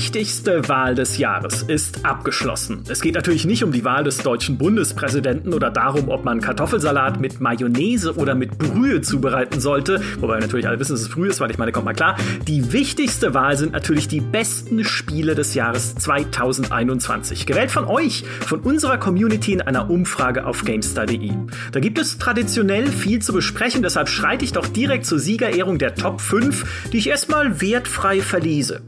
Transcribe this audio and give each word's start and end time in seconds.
wichtigste 0.00 0.66
Wahl 0.66 0.94
des 0.94 1.18
Jahres 1.18 1.62
ist 1.62 2.06
abgeschlossen. 2.06 2.84
Es 2.88 3.02
geht 3.02 3.16
natürlich 3.16 3.44
nicht 3.44 3.62
um 3.62 3.70
die 3.70 3.84
Wahl 3.84 4.02
des 4.02 4.16
deutschen 4.16 4.56
Bundespräsidenten 4.56 5.52
oder 5.52 5.68
darum, 5.68 6.08
ob 6.08 6.24
man 6.24 6.40
Kartoffelsalat 6.40 7.20
mit 7.20 7.42
Mayonnaise 7.42 8.16
oder 8.16 8.34
mit 8.34 8.56
Brühe 8.56 9.02
zubereiten 9.02 9.60
sollte. 9.60 10.00
Wobei 10.18 10.36
wir 10.36 10.40
natürlich 10.40 10.66
alle 10.66 10.80
wissen, 10.80 10.92
dass 10.92 11.02
es 11.02 11.08
früh 11.08 11.28
ist, 11.28 11.40
weil 11.40 11.50
ich 11.50 11.58
meine, 11.58 11.70
kommt 11.70 11.84
mal 11.84 11.92
klar. 11.92 12.16
Die 12.48 12.72
wichtigste 12.72 13.34
Wahl 13.34 13.58
sind 13.58 13.74
natürlich 13.74 14.08
die 14.08 14.22
besten 14.22 14.84
Spiele 14.84 15.34
des 15.34 15.52
Jahres 15.52 15.94
2021. 15.96 17.44
Gewählt 17.44 17.70
von 17.70 17.84
euch, 17.84 18.24
von 18.46 18.60
unserer 18.60 18.96
Community 18.96 19.52
in 19.52 19.60
einer 19.60 19.90
Umfrage 19.90 20.46
auf 20.46 20.64
GameStar.de. 20.64 21.32
Da 21.72 21.80
gibt 21.80 21.98
es 21.98 22.16
traditionell 22.16 22.86
viel 22.86 23.20
zu 23.20 23.34
besprechen, 23.34 23.82
deshalb 23.82 24.08
schreite 24.08 24.46
ich 24.46 24.52
doch 24.52 24.66
direkt 24.66 25.04
zur 25.04 25.18
Siegerehrung 25.18 25.76
der 25.76 25.94
Top 25.94 26.22
5, 26.22 26.88
die 26.90 26.96
ich 26.96 27.10
erstmal 27.10 27.60
wertfrei 27.60 28.22
verlese. 28.22 28.80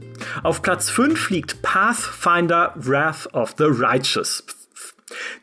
Auf 0.43 0.61
Platz 0.61 0.89
5 0.89 1.29
liegt 1.29 1.61
Pathfinder 1.61 2.73
Wrath 2.75 3.33
of 3.33 3.55
the 3.57 3.65
Righteous. 3.67 4.43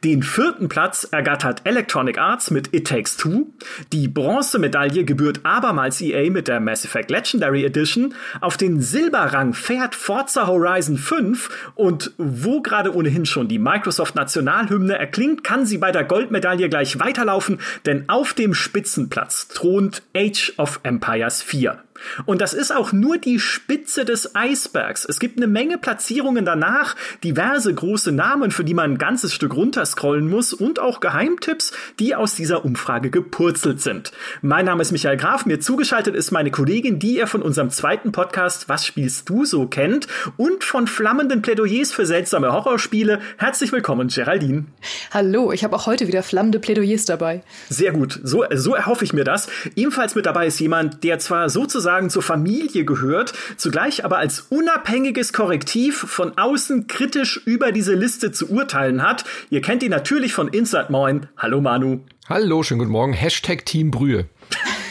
Den 0.05 0.23
vierten 0.23 0.69
Platz 0.69 1.05
ergattert 1.11 1.63
Electronic 1.65 2.19
Arts 2.19 2.51
mit 2.51 2.75
It 2.75 2.87
Takes 2.87 3.17
Two. 3.17 3.53
Die 3.93 4.09
Bronzemedaille 4.09 5.05
gebührt 5.05 5.41
abermals 5.45 6.01
EA 6.01 6.31
mit 6.31 6.49
der 6.49 6.61
Mass 6.61 6.85
Effect 6.85 7.11
Legendary 7.11 7.65
Edition. 7.65 8.15
Auf 8.41 8.57
den 8.57 8.81
Silberrang 8.81 9.53
fährt 9.53 9.95
Forza 9.95 10.47
Horizon 10.47 10.97
5 10.97 11.73
und 11.75 12.13
wo 12.19 12.63
gerade 12.63 12.95
ohnehin 12.95 13.27
schon 13.27 13.49
die 13.49 13.59
Microsoft 13.59 14.15
Nationalhymne 14.15 14.99
erklingt, 14.99 15.45
kann 15.45 15.67
sie 15.67 15.79
bei 15.79 15.93
der 15.93 16.05
Goldmedaille 16.05 16.69
gleich 16.69 16.99
weiterlaufen, 16.99 17.61
denn 17.87 18.09
auf 18.09 18.35
dem 18.35 18.55
Spitzenplatz 18.55 19.49
thront 19.49 20.03
Age 20.17 20.55
of 20.57 20.81
Empires 20.83 21.43
4. 21.43 21.79
Und 22.27 22.41
das 22.41 22.55
ist 22.55 22.75
auch 22.75 22.93
nur 22.93 23.19
die 23.19 23.39
Spitze 23.39 24.05
des 24.05 24.35
Eisbergs. 24.35 25.05
Es 25.05 25.19
gibt 25.19 25.37
eine 25.37 25.47
Menge 25.47 25.79
Platzierungen 25.79 26.45
danach, 26.45 26.97
diverse 27.23 27.73
große 27.73 28.13
Namen, 28.13 28.51
für 28.51 28.65
die 28.65 28.75
man 28.75 28.93
ein 28.93 28.99
ganzes 28.99 29.35
Stück 29.35 29.55
runterscrollen 29.55 30.29
muss 30.29 30.53
und 30.53 30.79
auch 30.79 31.01
Geheimtipps, 31.01 31.73
die 31.99 32.15
aus 32.15 32.35
dieser 32.35 32.65
Umfrage 32.65 33.11
gepurzelt 33.11 33.81
sind. 33.81 34.13
Mein 34.43 34.65
Name 34.65 34.83
ist 34.83 34.93
Michael 34.93 35.17
Graf, 35.17 35.47
mir 35.47 35.61
zugeschaltet 35.61 36.15
ist 36.15 36.31
meine 36.31 36.51
Kollegin, 36.51 36.99
die 36.99 37.17
ihr 37.17 37.27
von 37.27 37.43
unserem 37.43 37.71
zweiten 37.71 38.13
Podcast 38.13 38.69
Was 38.69 38.87
spielst 38.87 39.29
du 39.29 39.45
so 39.45 39.67
kennt 39.67 40.07
und 40.37 40.65
von 40.65 40.87
flammenden 40.87 41.43
Plädoyers 41.43 41.93
für 41.93 42.07
seltsame 42.07 42.53
Horrorspiele. 42.53 43.21
Herzlich 43.37 43.73
willkommen, 43.73 44.09
Geraldine. 44.09 44.65
Hallo, 45.11 45.53
ich 45.53 45.65
habe 45.65 45.77
auch 45.77 45.87
heute 45.87 46.07
wieder 46.09 46.23
flammende 46.23 46.61
Plädoyers 46.61 47.05
dabei. 47.05 47.43
Sehr 47.69 47.93
gut, 47.93 48.21
so, 48.23 48.45
so 48.55 48.75
erhoffe 48.75 49.05
ich 49.05 49.13
mir 49.13 49.25
das. 49.25 49.49
Ebenfalls 49.77 50.15
mit 50.15 50.27
dabei 50.27 50.47
ist 50.47 50.59
jemand, 50.61 51.05
der 51.05 51.19
zwar 51.19 51.49
sozusagen 51.49 51.90
sozusagen 51.91 52.11
zur 52.11 52.23
Familie 52.23 52.85
gehört, 52.85 53.33
zugleich 53.57 54.05
aber 54.05 54.19
als 54.19 54.47
unabhängiges 54.49 55.33
Korrektiv 55.33 55.99
von 55.99 56.39
außen 56.39 56.87
kritisch 56.87 57.41
über 57.45 57.73
diese 57.73 57.95
Liste 57.95 58.31
zu 58.31 58.49
urteilen 58.49 59.03
hat. 59.03 59.25
Ihr 59.51 59.61
kennt 59.61 59.83
ihn 59.83 59.91
natürlich 59.91 60.33
von 60.33 60.47
Inside 60.49 60.87
Moin. 60.91 61.27
Hallo 61.37 61.61
Manu. 61.61 62.01
Hallo, 62.29 62.63
schönen 62.63 62.79
guten 62.79 62.93
Morgen. 62.93 63.13
Hashtag 63.13 63.67
Team 63.67 63.91
Brühe. 63.91 64.27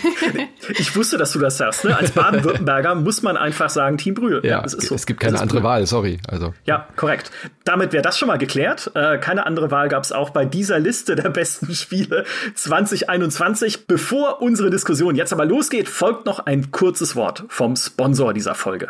ich 0.77 0.95
wusste, 0.95 1.17
dass 1.17 1.31
du 1.31 1.39
das 1.39 1.57
sagst. 1.57 1.85
Ne? 1.85 1.95
Als 1.95 2.11
Baden-Württemberger 2.11 2.95
muss 2.95 3.21
man 3.21 3.37
einfach 3.37 3.69
sagen 3.69 3.97
Team 3.97 4.13
Brühe. 4.15 4.41
Ja, 4.43 4.67
so. 4.67 4.95
es 4.95 5.05
gibt 5.05 5.19
keine 5.19 5.39
andere 5.39 5.59
Brühe. 5.59 5.69
Wahl, 5.69 5.85
sorry. 5.85 6.19
Also. 6.27 6.53
Ja, 6.65 6.87
korrekt. 6.95 7.31
Damit 7.63 7.93
wäre 7.93 8.03
das 8.03 8.17
schon 8.17 8.27
mal 8.27 8.37
geklärt. 8.37 8.91
Äh, 8.95 9.17
keine 9.19 9.45
andere 9.45 9.71
Wahl 9.71 9.89
gab 9.89 10.03
es 10.03 10.11
auch 10.11 10.31
bei 10.31 10.45
dieser 10.45 10.79
Liste 10.79 11.15
der 11.15 11.29
besten 11.29 11.73
Spiele 11.73 12.25
2021. 12.55 13.87
Bevor 13.87 14.41
unsere 14.41 14.69
Diskussion 14.69 15.15
jetzt 15.15 15.33
aber 15.33 15.45
losgeht, 15.45 15.87
folgt 15.89 16.25
noch 16.25 16.39
ein 16.39 16.71
kurzes 16.71 17.15
Wort 17.15 17.43
vom 17.49 17.75
Sponsor 17.75 18.33
dieser 18.33 18.55
Folge. 18.55 18.89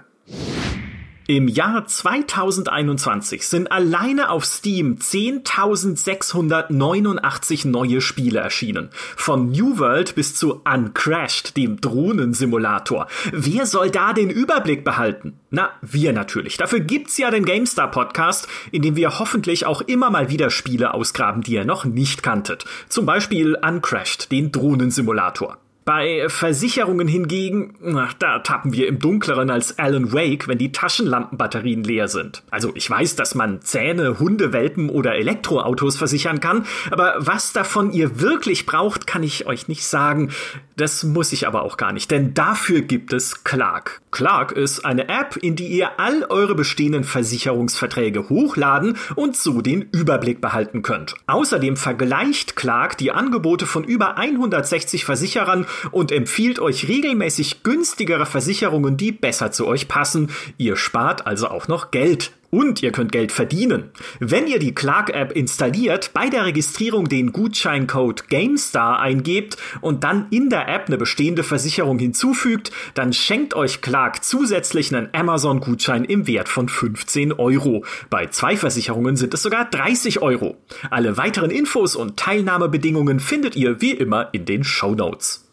Im 1.30 1.48
Jahr 1.48 1.86
2021 1.86 3.48
sind 3.48 3.72
alleine 3.72 4.32
auf 4.32 4.46
Steam 4.46 4.96
10.689 4.96 7.68
neue 7.68 8.02
Spiele 8.02 8.40
erschienen. 8.40 8.90
Von 9.16 9.52
New 9.52 9.78
World 9.78 10.16
bis 10.16 10.34
zu 10.34 10.64
Uncrashed, 10.66 11.56
dem 11.56 11.80
Drohnensimulator. 11.80 13.06
Wer 13.32 13.68
soll 13.68 13.92
da 13.92 14.14
den 14.14 14.32
Überblick 14.32 14.84
behalten? 14.84 15.40
Na, 15.52 15.70
wir 15.84 16.14
natürlich. 16.14 16.58
Dafür 16.58 16.80
gibt's 16.80 17.20
ja 17.20 17.30
den 17.30 17.46
GameStar 17.46 17.92
Podcast, 17.92 18.48
in 18.72 18.82
dem 18.82 18.96
wir 18.96 19.20
hoffentlich 19.20 19.68
auch 19.68 19.82
immer 19.82 20.10
mal 20.10 20.32
wieder 20.32 20.50
Spiele 20.50 20.96
ausgraben, 20.96 21.44
die 21.44 21.54
ihr 21.54 21.64
noch 21.64 21.86
nicht 21.86 22.24
kanntet. 22.24 22.66
Zum 22.88 23.06
Beispiel 23.06 23.54
Uncrashed, 23.54 24.32
den 24.32 24.52
Drohnensimulator. 24.52 25.60
Bei 25.90 26.30
Versicherungen 26.30 27.08
hingegen, 27.08 27.74
da 28.20 28.38
tappen 28.38 28.74
wir 28.74 28.88
im 28.88 29.00
Dunkleren 29.00 29.50
als 29.50 29.80
Alan 29.80 30.14
Wake, 30.14 30.48
wenn 30.48 30.60
die 30.60 30.72
Taschenlampenbatterien 30.72 31.84
leer 31.84 32.08
sind. 32.08 32.44
Also 32.52 32.72
ich 32.76 32.88
weiß, 32.88 33.16
dass 33.16 33.34
man 33.34 33.64
Zähne, 33.64 34.20
Hundewelpen 34.20 34.92
oder 34.92 35.16
Elektroautos 35.16 35.98
versichern 35.98 36.42
kann, 36.42 36.68
aber 36.92 37.16
was 37.18 37.54
davon 37.54 37.92
ihr 37.92 38.22
wirklich 38.22 38.68
braucht, 38.68 39.08
kann 39.08 39.24
ich 39.24 39.48
euch 39.48 39.68
nicht 39.68 39.84
sagen. 39.84 40.30
Das 40.76 41.04
muss 41.04 41.34
ich 41.34 41.48
aber 41.48 41.64
auch 41.64 41.76
gar 41.76 41.92
nicht, 41.92 42.12
denn 42.12 42.36
dafür 42.36 42.82
gibt 42.82 43.12
es 43.12 43.44
Clark. 43.44 44.00
Clark 44.12 44.52
ist 44.52 44.86
eine 44.86 45.10
App, 45.10 45.38
in 45.38 45.56
die 45.56 45.68
ihr 45.68 46.00
all 46.00 46.24
eure 46.30 46.56
bestehenden 46.56 47.04
Versicherungsverträge 47.04 48.30
hochladen 48.30 48.98
und 49.16 49.36
so 49.36 49.62
den 49.62 49.82
Überblick 49.92 50.40
behalten 50.40 50.82
könnt. 50.82 51.16
Außerdem 51.28 51.78
vergleicht 51.78 52.56
Clark 52.56 52.98
die 52.98 53.12
Angebote 53.12 53.66
von 53.66 53.84
über 53.84 54.18
160 54.18 55.04
Versicherern 55.04 55.66
und 55.92 56.12
empfiehlt 56.12 56.60
euch 56.60 56.88
regelmäßig 56.88 57.64
günstigere 57.64 58.26
Versicherungen, 58.26 58.98
die 58.98 59.12
besser 59.12 59.52
zu 59.52 59.68
euch 59.68 59.88
passen. 59.88 60.32
Ihr 60.58 60.76
spart 60.76 61.28
also 61.28 61.48
auch 61.48 61.68
noch 61.68 61.92
Geld. 61.92 62.32
Und 62.52 62.82
ihr 62.82 62.92
könnt 62.92 63.12
Geld 63.12 63.32
verdienen. 63.32 63.92
Wenn 64.20 64.48
ihr 64.48 64.58
die 64.58 64.74
Clark-App 64.74 65.34
installiert, 65.34 66.12
bei 66.14 66.30
der 66.30 66.46
Registrierung 66.46 67.08
den 67.08 67.32
Gutscheincode 67.32 68.28
GameStar 68.28 69.00
eingebt 69.00 69.58
und 69.82 70.04
dann 70.04 70.26
in 70.32 70.50
der 70.50 70.68
App 70.68 70.88
eine 70.88 70.98
bestehende 70.98 71.44
Versicherung 71.44 72.00
hinzufügt, 72.00 72.72
dann 72.96 73.14
schenkt 73.14 73.54
euch 73.54 73.82
Clark 73.82 74.24
zusätzlich 74.24 74.94
einen 74.96 75.10
Amazon-Gutschein 75.14 76.06
im 76.06 76.26
Wert 76.26 76.50
von 76.50 76.70
15 76.70 77.34
Euro. 77.34 77.86
Bei 78.10 78.28
zwei 78.28 78.58
Versicherungen 78.58 79.16
sind 79.16 79.36
es 79.36 79.44
sogar 79.44 79.70
30 79.70 80.24
Euro. 80.24 80.58
Alle 80.90 81.18
weiteren 81.18 81.52
Infos 81.52 81.96
und 81.96 82.18
Teilnahmebedingungen 82.18 83.20
findet 83.20 83.56
ihr 83.56 83.80
wie 83.80 83.92
immer 83.92 84.30
in 84.34 84.46
den 84.46 84.64
Show 84.64 84.96
Notes. 84.96 85.49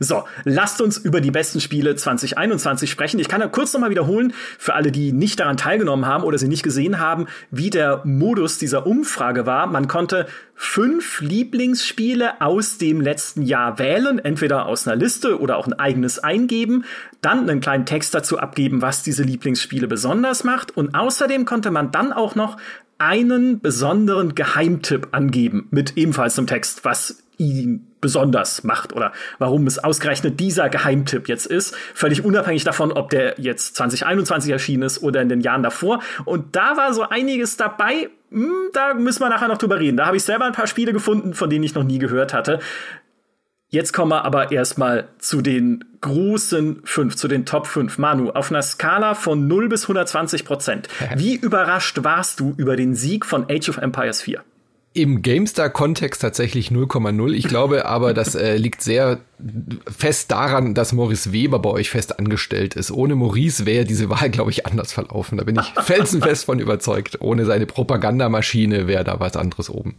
So, 0.00 0.24
lasst 0.44 0.80
uns 0.80 0.98
über 0.98 1.20
die 1.20 1.30
besten 1.30 1.60
Spiele 1.60 1.94
2021 1.94 2.90
sprechen. 2.90 3.20
Ich 3.20 3.28
kann 3.28 3.40
ja 3.40 3.46
kurz 3.46 3.72
nochmal 3.72 3.90
wiederholen, 3.90 4.32
für 4.58 4.74
alle, 4.74 4.90
die 4.90 5.12
nicht 5.12 5.38
daran 5.38 5.56
teilgenommen 5.56 6.06
haben 6.06 6.24
oder 6.24 6.36
sie 6.36 6.48
nicht 6.48 6.64
gesehen 6.64 6.98
haben, 6.98 7.26
wie 7.50 7.70
der 7.70 8.02
Modus 8.04 8.58
dieser 8.58 8.86
Umfrage 8.86 9.46
war. 9.46 9.66
Man 9.68 9.86
konnte 9.86 10.26
fünf 10.56 11.20
Lieblingsspiele 11.20 12.40
aus 12.40 12.78
dem 12.78 13.00
letzten 13.00 13.42
Jahr 13.42 13.78
wählen, 13.78 14.18
entweder 14.18 14.66
aus 14.66 14.86
einer 14.86 14.96
Liste 14.96 15.40
oder 15.40 15.56
auch 15.56 15.66
ein 15.66 15.78
eigenes 15.78 16.18
eingeben, 16.18 16.84
dann 17.20 17.48
einen 17.48 17.60
kleinen 17.60 17.86
Text 17.86 18.14
dazu 18.14 18.38
abgeben, 18.38 18.82
was 18.82 19.02
diese 19.02 19.22
Lieblingsspiele 19.22 19.86
besonders 19.86 20.44
macht 20.44 20.76
und 20.76 20.94
außerdem 20.94 21.44
konnte 21.44 21.70
man 21.70 21.92
dann 21.92 22.12
auch 22.12 22.34
noch 22.34 22.56
einen 22.98 23.60
besonderen 23.60 24.34
Geheimtipp 24.34 25.08
angeben 25.12 25.66
mit 25.70 25.96
ebenfalls 25.96 26.38
einem 26.38 26.46
Text, 26.46 26.84
was 26.84 27.24
ihn 27.38 27.86
besonders 28.04 28.64
macht 28.64 28.92
oder 28.92 29.12
warum 29.38 29.66
es 29.66 29.78
ausgerechnet 29.78 30.38
dieser 30.38 30.68
Geheimtipp 30.68 31.26
jetzt 31.26 31.46
ist. 31.46 31.74
Völlig 31.94 32.22
unabhängig 32.22 32.62
davon, 32.62 32.92
ob 32.92 33.08
der 33.08 33.40
jetzt 33.40 33.76
2021 33.76 34.52
erschienen 34.52 34.82
ist 34.82 35.02
oder 35.02 35.22
in 35.22 35.30
den 35.30 35.40
Jahren 35.40 35.62
davor. 35.62 36.00
Und 36.26 36.54
da 36.54 36.76
war 36.76 36.92
so 36.92 37.08
einiges 37.08 37.56
dabei. 37.56 38.10
Hm, 38.30 38.68
da 38.74 38.92
müssen 38.92 39.20
wir 39.20 39.30
nachher 39.30 39.48
noch 39.48 39.56
drüber 39.56 39.80
reden. 39.80 39.96
Da 39.96 40.04
habe 40.04 40.18
ich 40.18 40.22
selber 40.22 40.44
ein 40.44 40.52
paar 40.52 40.66
Spiele 40.66 40.92
gefunden, 40.92 41.32
von 41.32 41.48
denen 41.48 41.64
ich 41.64 41.74
noch 41.74 41.82
nie 41.82 41.98
gehört 41.98 42.34
hatte. 42.34 42.58
Jetzt 43.70 43.94
kommen 43.94 44.10
wir 44.10 44.26
aber 44.26 44.52
erstmal 44.52 45.08
zu 45.18 45.40
den 45.40 45.82
großen 46.02 46.82
fünf, 46.84 47.16
zu 47.16 47.26
den 47.26 47.46
Top 47.46 47.66
5. 47.66 47.96
Manu, 47.96 48.28
auf 48.28 48.50
einer 48.50 48.60
Skala 48.60 49.14
von 49.14 49.48
0 49.48 49.70
bis 49.70 49.84
120 49.84 50.44
Prozent. 50.44 50.88
Wie 51.16 51.36
überrascht 51.36 52.04
warst 52.04 52.38
du 52.38 52.52
über 52.58 52.76
den 52.76 52.94
Sieg 52.94 53.24
von 53.24 53.46
Age 53.48 53.70
of 53.70 53.78
Empires 53.78 54.20
4? 54.20 54.44
Im 54.96 55.22
GameStar-Kontext 55.22 56.22
tatsächlich 56.22 56.68
0,0. 56.68 57.32
Ich 57.32 57.48
glaube 57.48 57.84
aber, 57.84 58.14
das 58.14 58.36
äh, 58.36 58.56
liegt 58.56 58.80
sehr 58.80 59.18
fest 59.90 60.30
daran, 60.30 60.72
dass 60.74 60.92
Maurice 60.92 61.32
Weber 61.32 61.58
bei 61.58 61.70
euch 61.70 61.90
fest 61.90 62.20
angestellt 62.20 62.76
ist. 62.76 62.92
Ohne 62.92 63.16
Maurice 63.16 63.66
wäre 63.66 63.84
diese 63.84 64.08
Wahl, 64.08 64.30
glaube 64.30 64.52
ich, 64.52 64.66
anders 64.66 64.92
verlaufen. 64.92 65.38
Da 65.38 65.42
bin 65.44 65.56
ich 65.58 65.82
felsenfest 65.82 66.44
von 66.44 66.60
überzeugt. 66.60 67.20
Ohne 67.20 67.44
seine 67.44 67.66
Propagandamaschine 67.66 68.86
wäre 68.86 69.02
da 69.02 69.18
was 69.18 69.36
anderes 69.36 69.68
oben. 69.68 69.96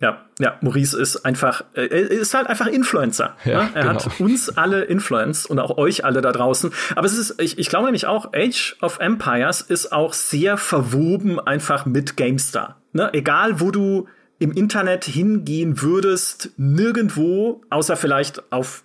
Ja, 0.00 0.24
ja, 0.40 0.58
Maurice 0.60 1.00
ist 1.00 1.24
einfach, 1.24 1.62
äh, 1.76 1.86
ist 1.86 2.34
halt 2.34 2.48
einfach 2.48 2.66
Influencer. 2.66 3.36
Ja, 3.44 3.62
ne? 3.62 3.70
Er 3.74 3.82
genau. 3.82 3.94
hat 3.94 4.20
uns 4.20 4.48
alle 4.56 4.82
influenced 4.82 5.48
und 5.48 5.60
auch 5.60 5.78
euch 5.78 6.04
alle 6.04 6.20
da 6.22 6.32
draußen. 6.32 6.72
Aber 6.96 7.06
es 7.06 7.16
ist, 7.16 7.40
ich, 7.40 7.56
ich 7.58 7.68
glaube 7.68 7.84
nämlich 7.84 8.06
auch, 8.06 8.32
Age 8.34 8.76
of 8.82 8.98
Empires 8.98 9.60
ist 9.60 9.92
auch 9.92 10.12
sehr 10.12 10.56
verwoben 10.56 11.38
einfach 11.38 11.86
mit 11.86 12.16
GameStar. 12.16 12.82
Ne? 12.92 13.10
Egal, 13.12 13.60
wo 13.60 13.70
du 13.70 14.08
im 14.44 14.52
Internet 14.52 15.06
hingehen 15.06 15.80
würdest, 15.80 16.50
nirgendwo, 16.58 17.62
außer 17.70 17.96
vielleicht 17.96 18.52
auf 18.52 18.84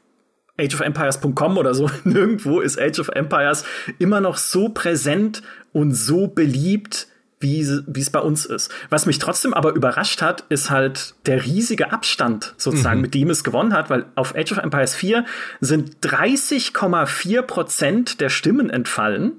ageofempires.com 0.58 1.58
oder 1.58 1.74
so, 1.74 1.90
nirgendwo 2.06 2.62
ist 2.62 2.80
Age 2.80 3.00
of 3.00 3.10
Empires 3.10 3.66
immer 3.98 4.22
noch 4.22 4.38
so 4.38 4.70
präsent 4.70 5.42
und 5.74 5.94
so 5.94 6.28
beliebt, 6.28 7.08
wie, 7.42 7.60
es 7.60 8.10
bei 8.10 8.20
uns 8.20 8.46
ist. 8.46 8.72
Was 8.90 9.06
mich 9.06 9.20
trotzdem 9.20 9.54
aber 9.54 9.74
überrascht 9.74 10.22
hat, 10.22 10.46
ist 10.48 10.70
halt 10.70 11.16
der 11.26 11.44
riesige 11.44 11.92
Abstand 11.92 12.54
sozusagen, 12.56 13.00
mhm. 13.00 13.02
mit 13.02 13.14
dem 13.14 13.30
es 13.30 13.44
gewonnen 13.44 13.74
hat, 13.74 13.90
weil 13.90 14.06
auf 14.16 14.36
Age 14.36 14.54
of 14.54 14.58
Empires 14.60 14.96
4 14.96 15.26
sind 15.60 15.98
30,4 16.06 17.42
Prozent 17.42 18.22
der 18.22 18.30
Stimmen 18.30 18.70
entfallen. 18.70 19.34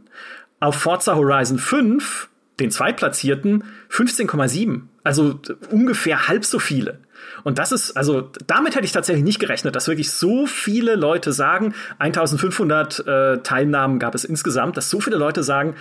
Auf 0.61 0.77
Forza 0.77 1.15
Horizon 1.15 1.59
5, 1.59 2.29
den 2.59 2.71
Zweitplatzierten, 2.71 3.65
15,7. 3.91 4.83
Also 5.03 5.41
ungefähr 5.71 6.29
halb 6.29 6.45
so 6.45 6.59
viele. 6.59 6.99
Und 7.43 7.59
das 7.59 7.73
ist, 7.73 7.97
also 7.97 8.31
damit 8.47 8.75
hätte 8.75 8.85
ich 8.85 8.93
tatsächlich 8.93 9.25
nicht 9.25 9.39
gerechnet, 9.39 9.77
dass 9.77 9.89
wirklich 9.89 10.11
so 10.11 10.47
viele 10.47 10.95
Leute 10.95 11.33
sagen, 11.33 11.75
1500 11.99 13.07
äh, 13.07 13.39
Teilnahmen 13.39 13.99
gab 13.99 14.15
es 14.15 14.25
insgesamt, 14.25 14.77
dass 14.77 14.91
so 14.91 15.01
viele 15.01 15.17
Leute 15.17 15.43
sagen, 15.43 15.75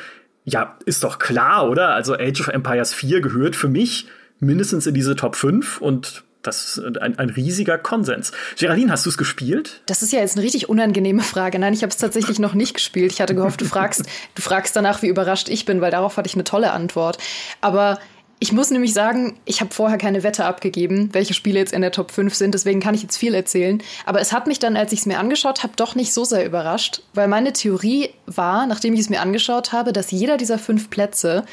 ja, 0.45 0.77
ist 0.85 1.03
doch 1.03 1.19
klar, 1.19 1.69
oder? 1.69 1.89
Also 1.89 2.15
Age 2.15 2.41
of 2.41 2.47
Empires 2.47 2.93
4 2.93 3.21
gehört 3.21 3.55
für 3.55 3.67
mich 3.67 4.07
mindestens 4.39 4.87
in 4.87 4.93
diese 4.93 5.15
Top 5.15 5.35
5 5.35 5.81
und 5.81 6.23
das 6.41 6.77
ist 6.77 6.97
ein, 7.01 7.19
ein 7.19 7.29
riesiger 7.29 7.77
Konsens. 7.77 8.31
Geraldine, 8.57 8.91
hast 8.93 9.05
du 9.05 9.09
es 9.09 9.17
gespielt? 9.17 9.81
Das 9.87 10.01
ist 10.01 10.13
ja 10.13 10.19
jetzt 10.19 10.37
eine 10.37 10.45
richtig 10.45 10.69
unangenehme 10.69 11.21
Frage. 11.21 11.59
Nein, 11.59 11.73
ich 11.73 11.81
habe 11.81 11.91
es 11.91 11.97
tatsächlich 11.97 12.39
noch 12.39 12.53
nicht 12.53 12.75
gespielt. 12.75 13.11
Ich 13.11 13.19
hatte 13.19 13.35
gehofft, 13.35 13.59
du 13.59 13.65
fragst, 13.65 14.05
du 14.35 14.41
fragst 14.41 14.73
danach, 14.75 15.01
wie 15.01 15.07
überrascht 15.07 15.49
ich 15.49 15.65
bin, 15.65 15.81
weil 15.81 15.91
darauf 15.91 16.15
hatte 16.15 16.27
ich 16.27 16.35
eine 16.35 16.45
tolle 16.45 16.71
Antwort. 16.71 17.17
Aber 17.59 17.99
ich 18.41 18.53
muss 18.53 18.71
nämlich 18.71 18.93
sagen, 18.93 19.37
ich 19.43 19.59
habe 19.59 19.73
vorher 19.73 19.97
keine 19.97 20.23
Wette 20.23 20.45
abgegeben, 20.45 21.09
welche 21.11 21.33
Spiele 21.33 21.59
jetzt 21.59 21.73
in 21.73 21.81
der 21.81 21.91
Top 21.91 22.11
5 22.11 22.33
sind, 22.33 22.53
deswegen 22.53 22.79
kann 22.79 22.95
ich 22.95 23.01
jetzt 23.01 23.17
viel 23.17 23.33
erzählen. 23.33 23.83
Aber 24.05 24.21
es 24.21 24.31
hat 24.31 24.47
mich 24.47 24.59
dann, 24.59 24.77
als 24.77 24.93
ich 24.93 24.99
es 24.99 25.05
mir 25.05 25.19
angeschaut 25.19 25.63
habe, 25.63 25.73
doch 25.75 25.93
nicht 25.93 26.13
so 26.13 26.23
sehr 26.23 26.45
überrascht, 26.45 27.01
weil 27.13 27.27
meine 27.27 27.51
Theorie 27.51 28.09
war, 28.25 28.65
nachdem 28.65 28.93
ich 28.93 29.01
es 29.01 29.09
mir 29.09 29.19
angeschaut 29.19 29.73
habe, 29.73 29.91
dass 29.91 30.11
jeder 30.11 30.37
dieser 30.37 30.57
fünf 30.57 30.89
Plätze 30.89 31.43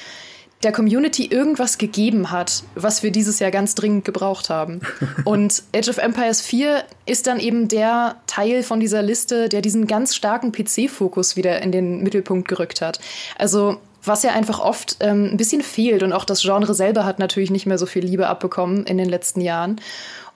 der 0.62 0.72
Community 0.72 1.26
irgendwas 1.26 1.76
gegeben 1.76 2.30
hat, 2.30 2.62
was 2.74 3.02
wir 3.02 3.10
dieses 3.10 3.40
Jahr 3.40 3.50
ganz 3.50 3.74
dringend 3.74 4.04
gebraucht 4.04 4.48
haben. 4.48 4.80
Und 5.24 5.64
Age 5.74 5.88
of 5.88 5.98
Empires 5.98 6.40
4 6.40 6.84
ist 7.04 7.26
dann 7.26 7.40
eben 7.40 7.68
der 7.68 8.16
Teil 8.26 8.62
von 8.62 8.80
dieser 8.80 9.02
Liste, 9.02 9.48
der 9.48 9.60
diesen 9.60 9.86
ganz 9.86 10.14
starken 10.14 10.52
PC-Fokus 10.52 11.36
wieder 11.36 11.60
in 11.62 11.72
den 11.72 12.02
Mittelpunkt 12.02 12.48
gerückt 12.48 12.80
hat. 12.80 13.00
Also 13.36 13.78
was 14.06 14.22
ja 14.22 14.32
einfach 14.32 14.58
oft 14.58 14.96
ähm, 15.00 15.30
ein 15.32 15.36
bisschen 15.36 15.62
fehlt. 15.62 16.02
Und 16.02 16.12
auch 16.12 16.24
das 16.24 16.42
Genre 16.42 16.74
selber 16.74 17.04
hat 17.04 17.18
natürlich 17.18 17.50
nicht 17.50 17.66
mehr 17.66 17.78
so 17.78 17.86
viel 17.86 18.04
Liebe 18.04 18.28
abbekommen 18.28 18.84
in 18.86 18.98
den 18.98 19.08
letzten 19.08 19.40
Jahren. 19.40 19.80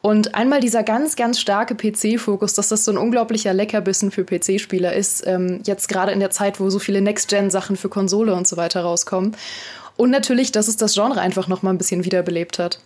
Und 0.02 0.34
einmal 0.34 0.60
dieser 0.60 0.82
ganz, 0.82 1.14
ganz 1.14 1.38
starke 1.38 1.74
PC-Fokus, 1.74 2.54
dass 2.54 2.68
das 2.68 2.84
so 2.84 2.92
ein 2.92 2.96
unglaublicher 2.96 3.52
Leckerbissen 3.52 4.10
für 4.10 4.24
PC-Spieler 4.24 4.94
ist, 4.94 5.26
ähm, 5.26 5.60
jetzt 5.64 5.88
gerade 5.88 6.12
in 6.12 6.20
der 6.20 6.30
Zeit, 6.30 6.58
wo 6.58 6.70
so 6.70 6.78
viele 6.78 7.02
Next-Gen-Sachen 7.02 7.76
für 7.76 7.90
Konsole 7.90 8.34
und 8.34 8.48
so 8.48 8.56
weiter 8.56 8.80
rauskommen. 8.80 9.36
Und 9.96 10.10
natürlich, 10.10 10.52
dass 10.52 10.68
es 10.68 10.78
das 10.78 10.94
Genre 10.94 11.20
einfach 11.20 11.48
noch 11.48 11.62
mal 11.62 11.70
ein 11.70 11.78
bisschen 11.78 12.04
wiederbelebt 12.06 12.58
hat. 12.58 12.80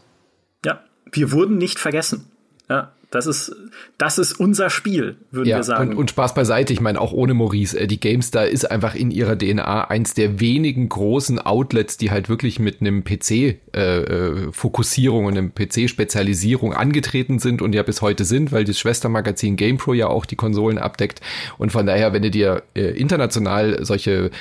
Ja, 0.64 0.80
wir 1.12 1.30
wurden 1.30 1.56
nicht 1.56 1.78
vergessen. 1.78 2.28
Ja, 2.68 2.90
das 3.14 3.26
ist, 3.26 3.54
das 3.96 4.18
ist 4.18 4.40
unser 4.40 4.70
Spiel, 4.70 5.14
würden 5.30 5.48
ja, 5.48 5.58
wir 5.58 5.62
sagen. 5.62 5.90
Und, 5.90 5.96
und 5.96 6.10
Spaß 6.10 6.34
beiseite, 6.34 6.72
ich 6.72 6.80
meine 6.80 7.00
auch 7.00 7.12
ohne 7.12 7.32
Maurice, 7.32 7.78
äh, 7.78 7.86
die 7.86 8.00
GameStar 8.00 8.48
ist 8.48 8.68
einfach 8.68 8.96
in 8.96 9.12
ihrer 9.12 9.38
DNA 9.38 9.88
eins 9.88 10.14
der 10.14 10.40
wenigen 10.40 10.88
großen 10.88 11.38
Outlets, 11.38 11.96
die 11.96 12.10
halt 12.10 12.28
wirklich 12.28 12.58
mit 12.58 12.80
einem 12.80 13.04
PC-Fokussierung 13.04 15.22
äh, 15.22 15.24
äh 15.24 15.28
und 15.28 15.38
einem 15.38 15.54
PC-Spezialisierung 15.54 16.74
angetreten 16.74 17.38
sind 17.38 17.62
und 17.62 17.72
ja 17.72 17.84
bis 17.84 18.02
heute 18.02 18.24
sind, 18.24 18.50
weil 18.50 18.64
das 18.64 18.80
Schwestermagazin 18.80 19.54
GamePro 19.54 19.94
ja 19.94 20.08
auch 20.08 20.26
die 20.26 20.36
Konsolen 20.36 20.78
abdeckt. 20.78 21.20
Und 21.56 21.70
von 21.70 21.86
daher, 21.86 22.12
wenn 22.12 22.22
du 22.22 22.32
dir 22.32 22.64
äh, 22.74 22.98
international 22.98 23.84
solche 23.84 24.32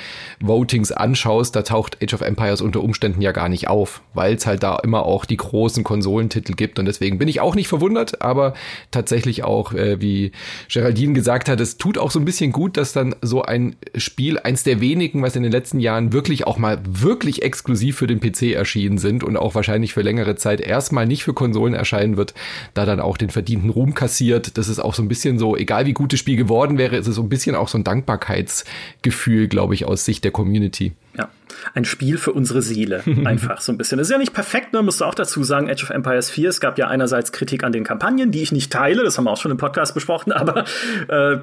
Votings 0.41 0.91
anschaust, 0.91 1.55
da 1.55 1.61
taucht 1.61 2.01
Age 2.01 2.15
of 2.15 2.21
Empires 2.21 2.61
unter 2.61 2.81
Umständen 2.81 3.21
ja 3.21 3.33
gar 3.33 3.49
nicht 3.49 3.67
auf, 3.67 4.01
weil 4.15 4.33
es 4.33 4.47
halt 4.47 4.63
da 4.63 4.77
immer 4.77 5.05
auch 5.05 5.25
die 5.25 5.37
großen 5.37 5.83
Konsolentitel 5.83 6.53
gibt. 6.53 6.79
Und 6.79 6.85
deswegen 6.85 7.19
bin 7.19 7.27
ich 7.27 7.39
auch 7.39 7.53
nicht 7.53 7.67
verwundert, 7.67 8.23
aber 8.23 8.55
tatsächlich 8.91 9.43
auch, 9.43 9.73
äh, 9.73 9.99
wie 10.01 10.31
Geraldine 10.71 11.13
gesagt 11.13 11.49
hat, 11.49 11.59
es 11.59 11.77
tut 11.77 11.97
auch 11.97 12.11
so 12.11 12.19
ein 12.19 12.25
bisschen 12.25 12.51
gut, 12.51 12.77
dass 12.77 12.93
dann 12.93 13.15
so 13.21 13.41
ein 13.41 13.75
Spiel, 13.95 14.39
eins 14.39 14.63
der 14.63 14.81
wenigen, 14.81 15.21
was 15.21 15.35
in 15.35 15.43
den 15.43 15.51
letzten 15.51 15.79
Jahren 15.79 16.13
wirklich 16.13 16.45
auch 16.47 16.57
mal 16.57 16.79
wirklich 16.85 17.43
exklusiv 17.43 17.97
für 17.97 18.07
den 18.07 18.19
PC 18.19 18.53
erschienen 18.53 18.97
sind 18.97 19.23
und 19.23 19.37
auch 19.37 19.55
wahrscheinlich 19.55 19.93
für 19.93 20.01
längere 20.01 20.35
Zeit 20.35 20.61
erstmal 20.61 21.05
nicht 21.05 21.23
für 21.23 21.33
Konsolen 21.33 21.73
erscheinen 21.73 22.17
wird, 22.17 22.33
da 22.73 22.85
dann 22.85 22.99
auch 22.99 23.17
den 23.17 23.29
verdienten 23.29 23.69
Ruhm 23.69 23.93
kassiert. 23.93 24.57
Das 24.57 24.67
ist 24.67 24.79
auch 24.79 24.93
so 24.93 25.01
ein 25.01 25.07
bisschen 25.07 25.39
so, 25.39 25.55
egal 25.55 25.85
wie 25.85 25.93
gut 25.93 26.13
das 26.13 26.19
Spiel 26.19 26.35
geworden 26.35 26.77
wäre, 26.77 26.97
ist 26.97 27.07
es 27.07 27.15
so 27.15 27.21
ein 27.21 27.29
bisschen 27.29 27.55
auch 27.55 27.67
so 27.67 27.77
ein 27.77 27.83
Dankbarkeitsgefühl, 27.83 29.47
glaube 29.47 29.73
ich, 29.73 29.85
aus 29.85 30.05
Sicht 30.05 30.23
der 30.23 30.31
Community. 30.31 30.93
Ja, 31.15 31.29
ein 31.73 31.85
Spiel 31.85 32.17
für 32.17 32.31
unsere 32.31 32.61
Seele, 32.61 33.03
einfach 33.25 33.61
so 33.61 33.71
ein 33.71 33.77
bisschen. 33.77 33.97
Das 33.97 34.07
ist 34.07 34.11
ja 34.11 34.17
nicht 34.17 34.33
perfekt, 34.33 34.73
ne? 34.73 34.81
musst 34.81 35.01
du 35.01 35.05
auch 35.05 35.15
dazu 35.15 35.43
sagen, 35.43 35.69
Age 35.69 35.83
of 35.83 35.89
Empires 35.91 36.29
4, 36.29 36.49
es 36.49 36.59
gab 36.59 36.77
ja 36.77 36.87
einerseits 36.87 37.31
Kritik 37.31 37.63
an 37.63 37.71
den 37.71 37.83
Kampagnen, 37.83 38.31
die 38.31 38.41
ich 38.41 38.51
nicht 38.51 38.71
teile, 38.71 39.03
das 39.03 39.17
haben 39.17 39.25
wir 39.25 39.31
auch 39.31 39.37
schon 39.37 39.51
im 39.51 39.57
Podcast 39.57 39.93
besprochen, 39.93 40.31
aber 40.33 40.65
äh, 41.07 41.37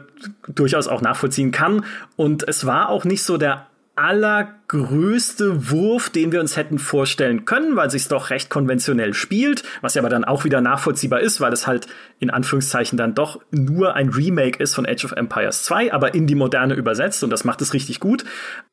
durchaus 0.48 0.88
auch 0.88 1.02
nachvollziehen 1.02 1.52
kann. 1.52 1.84
Und 2.16 2.46
es 2.46 2.66
war 2.66 2.88
auch 2.88 3.04
nicht 3.04 3.22
so 3.22 3.36
der 3.36 3.66
allergrößte 4.00 5.70
Wurf, 5.70 6.08
den 6.08 6.32
wir 6.32 6.40
uns 6.40 6.56
hätten 6.56 6.78
vorstellen 6.78 7.44
können, 7.44 7.76
weil 7.76 7.90
sich 7.90 8.08
doch 8.08 8.30
recht 8.30 8.48
konventionell 8.48 9.12
spielt, 9.12 9.62
was 9.82 9.94
ja 9.94 10.00
aber 10.00 10.08
dann 10.08 10.24
auch 10.24 10.44
wieder 10.44 10.62
nachvollziehbar 10.62 11.20
ist, 11.20 11.40
weil 11.42 11.52
es 11.52 11.66
halt 11.66 11.86
in 12.18 12.30
Anführungszeichen 12.30 12.96
dann 12.96 13.14
doch 13.14 13.40
nur 13.50 13.96
ein 13.96 14.08
Remake 14.08 14.58
ist 14.62 14.74
von 14.74 14.86
Age 14.86 15.04
of 15.04 15.12
Empires 15.12 15.64
2, 15.64 15.92
aber 15.92 16.14
in 16.14 16.26
die 16.26 16.34
moderne 16.34 16.74
übersetzt 16.74 17.22
und 17.24 17.30
das 17.30 17.44
macht 17.44 17.60
es 17.60 17.74
richtig 17.74 18.00
gut. 18.00 18.24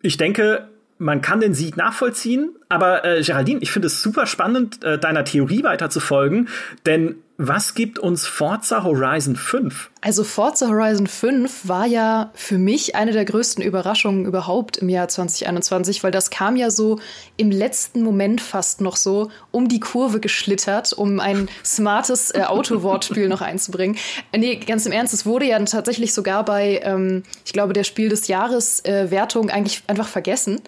Ich 0.02 0.16
denke, 0.16 0.70
man 1.00 1.22
kann 1.22 1.40
den 1.40 1.54
Sieg 1.54 1.78
nachvollziehen, 1.78 2.56
aber 2.70 3.06
äh, 3.06 3.22
Geraldine, 3.22 3.60
ich 3.62 3.72
finde 3.72 3.88
es 3.88 4.02
super 4.02 4.26
spannend, 4.26 4.84
äh, 4.84 4.98
deiner 4.98 5.24
Theorie 5.26 5.64
weiter 5.64 5.90
zu 5.90 6.00
folgen, 6.00 6.48
denn 6.86 7.18
was 7.40 7.76
gibt 7.76 8.00
uns 8.00 8.26
Forza 8.26 8.84
Horizon 8.84 9.36
5? 9.36 9.92
Also 10.02 10.24
Forza 10.24 10.70
Horizon 10.70 11.06
5 11.06 11.68
war 11.68 11.86
ja 11.86 12.32
für 12.34 12.58
mich 12.58 12.96
eine 12.96 13.12
der 13.12 13.26
größten 13.26 13.64
Überraschungen 13.64 14.26
überhaupt 14.26 14.78
im 14.78 14.90
Jahr 14.90 15.08
2021, 15.08 16.04
weil 16.04 16.10
das 16.10 16.32
kam 16.32 16.56
ja 16.56 16.72
so 16.72 17.00
im 17.36 17.52
letzten 17.52 18.02
Moment 18.02 18.42
fast 18.42 18.82
noch 18.82 18.96
so 18.96 19.30
um 19.52 19.68
die 19.68 19.80
Kurve 19.80 20.20
geschlittert, 20.20 20.94
um 20.94 21.20
ein 21.20 21.48
smartes 21.64 22.32
äh, 22.32 22.42
Autowortspiel 22.42 23.30
noch 23.30 23.42
einzubringen. 23.42 23.98
Äh, 24.32 24.40
nee, 24.40 24.56
ganz 24.56 24.88
im 24.88 24.92
Ernst, 24.92 25.14
es 25.14 25.28
wurde 25.28 25.46
ja 25.46 25.60
tatsächlich 25.60 26.16
sogar 26.16 26.44
bei, 26.44 26.82
ähm, 26.84 27.22
ich 27.46 27.54
glaube, 27.54 27.74
der 27.74 27.84
Spiel 27.84 28.10
des 28.10 28.28
Jahres 28.28 28.84
äh, 28.84 29.12
Wertung 29.12 29.52
eigentlich 29.52 29.84
einfach 29.86 30.08
vergessen, 30.08 30.60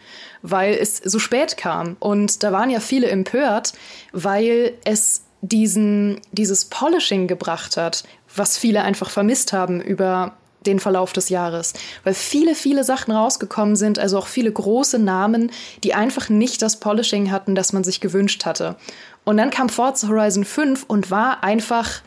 weil 0.44 0.76
es 0.76 0.98
so 0.98 1.18
spät 1.18 1.58
kam. 1.58 1.98
Und 2.00 2.44
da 2.44 2.52
waren 2.52 2.70
ja 2.70 2.80
viele 2.80 3.08
empört, 3.08 3.74
weil 4.14 4.74
es 4.86 5.24
diesen, 5.42 6.20
dieses 6.32 6.66
Polishing 6.66 7.28
gebracht 7.28 7.78
hat, 7.78 8.04
was 8.36 8.58
viele 8.58 8.84
einfach 8.84 9.10
vermisst 9.10 9.54
haben 9.54 9.82
über 9.82 10.34
den 10.66 10.80
Verlauf 10.80 11.14
des 11.14 11.30
Jahres, 11.30 11.74
weil 12.04 12.14
viele, 12.14 12.54
viele 12.54 12.84
Sachen 12.84 13.14
rausgekommen 13.14 13.76
sind, 13.76 13.98
also 13.98 14.18
auch 14.18 14.28
viele 14.28 14.52
große 14.52 15.00
Namen, 15.00 15.52
die 15.84 15.94
einfach 15.94 16.30
nicht 16.30 16.62
das 16.62 16.80
Polishing 16.80 17.32
hatten, 17.32 17.56
das 17.56 17.72
man 17.72 17.84
sich 17.84 18.02
gewünscht 18.02 18.46
hatte. 18.46 18.76
Und 19.24 19.38
dann 19.38 19.52
kam 19.52 19.70
Forza 19.70 20.10
Horizon 20.10 20.44
5 20.44 20.84
und 20.84 21.12
war 21.12 21.44
einfach 21.44 22.02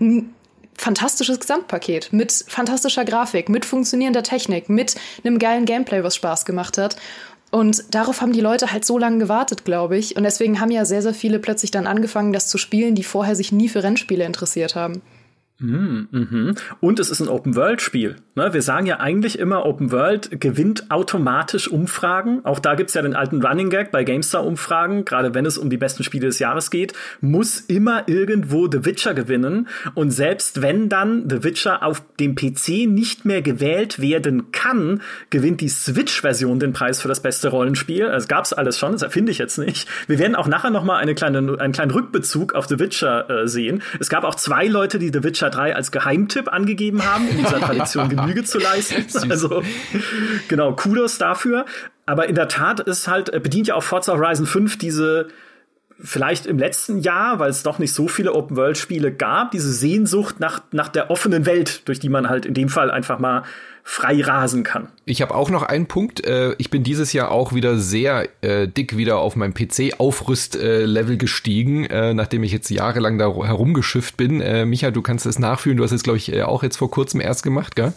ein 0.00 0.34
fantastisches 0.76 1.40
Gesamtpaket 1.40 2.12
mit 2.12 2.44
fantastischer 2.46 3.04
Grafik, 3.04 3.48
mit 3.48 3.64
funktionierender 3.64 4.22
Technik, 4.22 4.68
mit 4.68 4.94
einem 5.24 5.38
geilen 5.38 5.64
Gameplay, 5.64 6.02
was 6.02 6.16
Spaß 6.16 6.44
gemacht 6.44 6.78
hat. 6.78 6.96
Und 7.56 7.94
darauf 7.94 8.20
haben 8.20 8.34
die 8.34 8.42
Leute 8.42 8.70
halt 8.70 8.84
so 8.84 8.98
lange 8.98 9.16
gewartet, 9.16 9.64
glaube 9.64 9.96
ich. 9.96 10.14
Und 10.14 10.24
deswegen 10.24 10.60
haben 10.60 10.70
ja 10.70 10.84
sehr, 10.84 11.00
sehr 11.00 11.14
viele 11.14 11.38
plötzlich 11.38 11.70
dann 11.70 11.86
angefangen, 11.86 12.34
das 12.34 12.48
zu 12.48 12.58
spielen, 12.58 12.94
die 12.94 13.02
vorher 13.02 13.34
sich 13.34 13.50
nie 13.50 13.70
für 13.70 13.82
Rennspiele 13.82 14.26
interessiert 14.26 14.74
haben. 14.74 15.00
Mm, 15.58 16.08
mhm. 16.10 16.54
Und 16.80 17.00
es 17.00 17.10
ist 17.10 17.20
ein 17.20 17.28
Open-World-Spiel. 17.28 18.16
Ne? 18.34 18.52
Wir 18.52 18.60
sagen 18.60 18.84
ja 18.84 19.00
eigentlich 19.00 19.38
immer, 19.38 19.64
Open-World 19.64 20.38
gewinnt 20.38 20.90
automatisch 20.90 21.68
Umfragen. 21.68 22.44
Auch 22.44 22.58
da 22.58 22.74
gibt's 22.74 22.92
ja 22.92 23.00
den 23.00 23.16
alten 23.16 23.42
Running 23.42 23.70
Gag 23.70 23.90
bei 23.90 24.04
GameStar-Umfragen, 24.04 25.06
gerade 25.06 25.32
wenn 25.32 25.46
es 25.46 25.56
um 25.56 25.70
die 25.70 25.78
besten 25.78 26.04
Spiele 26.04 26.26
des 26.26 26.40
Jahres 26.40 26.70
geht, 26.70 26.92
muss 27.22 27.60
immer 27.60 28.06
irgendwo 28.06 28.70
The 28.70 28.84
Witcher 28.84 29.14
gewinnen. 29.14 29.68
Und 29.94 30.10
selbst 30.10 30.60
wenn 30.60 30.90
dann 30.90 31.30
The 31.30 31.42
Witcher 31.42 31.82
auf 31.82 32.02
dem 32.20 32.34
PC 32.34 32.86
nicht 32.86 33.24
mehr 33.24 33.40
gewählt 33.40 33.98
werden 33.98 34.52
kann, 34.52 35.00
gewinnt 35.30 35.62
die 35.62 35.70
Switch-Version 35.70 36.60
den 36.60 36.74
Preis 36.74 37.00
für 37.00 37.08
das 37.08 37.20
beste 37.20 37.48
Rollenspiel. 37.48 38.08
Also 38.08 38.28
gab's 38.28 38.52
alles 38.52 38.78
schon, 38.78 38.92
das 38.92 39.00
erfinde 39.00 39.32
ich 39.32 39.38
jetzt 39.38 39.56
nicht. 39.56 39.88
Wir 40.06 40.18
werden 40.18 40.34
auch 40.34 40.48
nachher 40.48 40.70
noch 40.70 40.84
mal 40.84 40.98
eine 40.98 41.14
kleine, 41.14 41.58
einen 41.58 41.72
kleinen 41.72 41.92
Rückbezug 41.92 42.54
auf 42.54 42.66
The 42.66 42.78
Witcher 42.78 43.30
äh, 43.30 43.48
sehen. 43.48 43.82
Es 44.00 44.10
gab 44.10 44.24
auch 44.24 44.34
zwei 44.34 44.66
Leute, 44.66 44.98
die 44.98 45.10
The 45.10 45.24
Witcher 45.24 45.45
Witcher 45.46 45.50
3 45.50 45.74
als 45.76 45.90
Geheimtipp 45.90 46.52
angegeben 46.52 47.04
haben, 47.04 47.28
um 47.28 47.36
dieser 47.36 47.60
Tradition 47.60 48.08
Genüge 48.08 48.44
zu 48.44 48.58
leisten. 48.58 48.96
Also 49.30 49.62
genau, 50.48 50.72
Kudos 50.74 51.18
dafür. 51.18 51.64
Aber 52.06 52.28
in 52.28 52.34
der 52.34 52.48
Tat 52.48 52.80
ist 52.80 53.08
halt, 53.08 53.30
bedient 53.42 53.68
ja 53.68 53.74
auch 53.74 53.82
Forza 53.82 54.12
Horizon 54.12 54.46
5 54.46 54.78
diese 54.78 55.28
vielleicht 55.98 56.46
im 56.46 56.58
letzten 56.58 56.98
Jahr, 56.98 57.38
weil 57.38 57.50
es 57.50 57.62
doch 57.62 57.78
nicht 57.78 57.92
so 57.92 58.06
viele 58.06 58.34
Open-World-Spiele 58.34 59.12
gab, 59.12 59.50
diese 59.50 59.72
Sehnsucht 59.72 60.40
nach, 60.40 60.60
nach 60.70 60.88
der 60.88 61.10
offenen 61.10 61.46
Welt, 61.46 61.88
durch 61.88 61.98
die 61.98 62.10
man 62.10 62.28
halt 62.28 62.44
in 62.46 62.54
dem 62.54 62.68
Fall 62.68 62.90
einfach 62.90 63.18
mal 63.18 63.42
frei 63.88 64.20
rasen 64.20 64.64
kann. 64.64 64.88
Ich 65.04 65.22
habe 65.22 65.32
auch 65.32 65.48
noch 65.48 65.62
einen 65.62 65.86
Punkt. 65.86 66.26
Äh, 66.26 66.56
ich 66.58 66.70
bin 66.70 66.82
dieses 66.82 67.12
Jahr 67.12 67.30
auch 67.30 67.52
wieder 67.52 67.78
sehr 67.78 68.28
äh, 68.40 68.66
dick 68.66 68.96
wieder 68.96 69.18
auf 69.18 69.36
meinem 69.36 69.54
PC-Aufrüst-Level 69.54 71.14
äh, 71.14 71.16
gestiegen, 71.16 71.86
nachdem 72.16 72.42
ich 72.42 72.50
jetzt 72.50 72.68
jahrelang 72.68 73.16
da 73.16 73.32
herumgeschifft 73.32 74.16
bin. 74.16 74.38
Micha, 74.68 74.90
du 74.90 75.02
kannst 75.02 75.24
es 75.24 75.38
nachfühlen. 75.38 75.78
Du 75.78 75.84
hast 75.84 75.92
es, 75.92 76.02
glaube 76.02 76.16
ich, 76.16 76.42
auch 76.42 76.64
jetzt 76.64 76.76
vor 76.76 76.90
kurzem 76.90 77.20
erst 77.20 77.44
gemacht, 77.44 77.76
gell? 77.76 77.92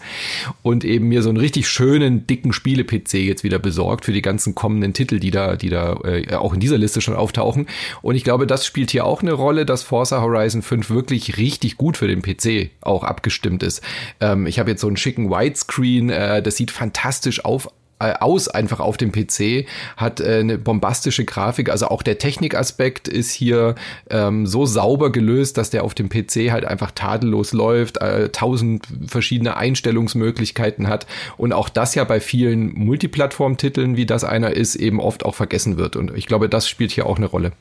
Und 0.61 0.85
eben 0.85 1.07
mir 1.07 1.23
so 1.23 1.29
einen 1.29 1.39
richtig 1.39 1.67
schönen, 1.67 2.27
dicken 2.27 2.53
Spiele-PC 2.53 3.15
jetzt 3.15 3.43
wieder 3.43 3.57
besorgt 3.57 4.05
für 4.05 4.13
die 4.13 4.21
ganzen 4.21 4.53
kommenden 4.53 4.93
Titel, 4.93 5.19
die 5.19 5.31
da, 5.31 5.55
die 5.55 5.69
da 5.69 5.97
auch 6.37 6.53
in 6.53 6.59
dieser 6.59 6.77
Liste 6.77 7.01
schon 7.01 7.15
auftauchen. 7.15 7.67
Und 8.03 8.13
ich 8.13 8.23
glaube, 8.23 8.45
das 8.45 8.65
spielt 8.65 8.91
hier 8.91 9.05
auch 9.05 9.23
eine 9.23 9.33
Rolle, 9.33 9.65
dass 9.65 9.81
Forza 9.81 10.21
Horizon 10.21 10.61
5 10.61 10.91
wirklich 10.91 11.37
richtig 11.37 11.77
gut 11.77 11.97
für 11.97 12.07
den 12.07 12.21
PC 12.21 12.69
auch 12.81 13.03
abgestimmt 13.03 13.63
ist. 13.63 13.81
Ähm, 14.19 14.45
ich 14.45 14.59
habe 14.59 14.69
jetzt 14.69 14.81
so 14.81 14.87
einen 14.87 14.97
schicken 14.97 15.31
Widescreen, 15.31 15.78
das 15.81 16.55
sieht 16.55 16.71
fantastisch 16.71 17.43
auf 17.45 17.69
äh, 17.99 18.13
aus 18.13 18.47
einfach 18.47 18.79
auf 18.79 18.95
dem 18.95 19.11
PC, 19.11 19.65
hat 19.97 20.21
äh, 20.21 20.39
eine 20.39 20.57
bombastische 20.57 21.25
Grafik, 21.25 21.69
also 21.69 21.89
auch 21.89 22.01
der 22.01 22.17
Technikaspekt 22.17 23.09
ist 23.09 23.31
hier 23.31 23.75
ähm, 24.09 24.47
so 24.47 24.65
sauber 24.65 25.11
gelöst, 25.11 25.57
dass 25.57 25.69
der 25.69 25.83
auf 25.83 25.95
dem 25.95 26.07
PC 26.07 26.51
halt 26.51 26.63
einfach 26.63 26.91
tadellos 26.91 27.51
läuft, 27.51 27.97
äh, 27.97 28.29
tausend 28.29 28.87
verschiedene 29.05 29.57
Einstellungsmöglichkeiten 29.57 30.87
hat 30.87 31.07
und 31.35 31.51
auch 31.51 31.67
das 31.67 31.93
ja 31.93 32.05
bei 32.05 32.21
vielen 32.21 32.73
Multiplattform-Titeln, 32.73 33.97
wie 33.97 34.05
das 34.05 34.23
einer 34.23 34.51
ist, 34.51 34.75
eben 34.75 35.01
oft 35.01 35.25
auch 35.25 35.35
vergessen 35.35 35.75
wird 35.75 35.97
und 35.97 36.15
ich 36.15 36.25
glaube, 36.25 36.47
das 36.47 36.69
spielt 36.69 36.91
hier 36.91 37.05
auch 37.05 37.17
eine 37.17 37.25
Rolle 37.25 37.51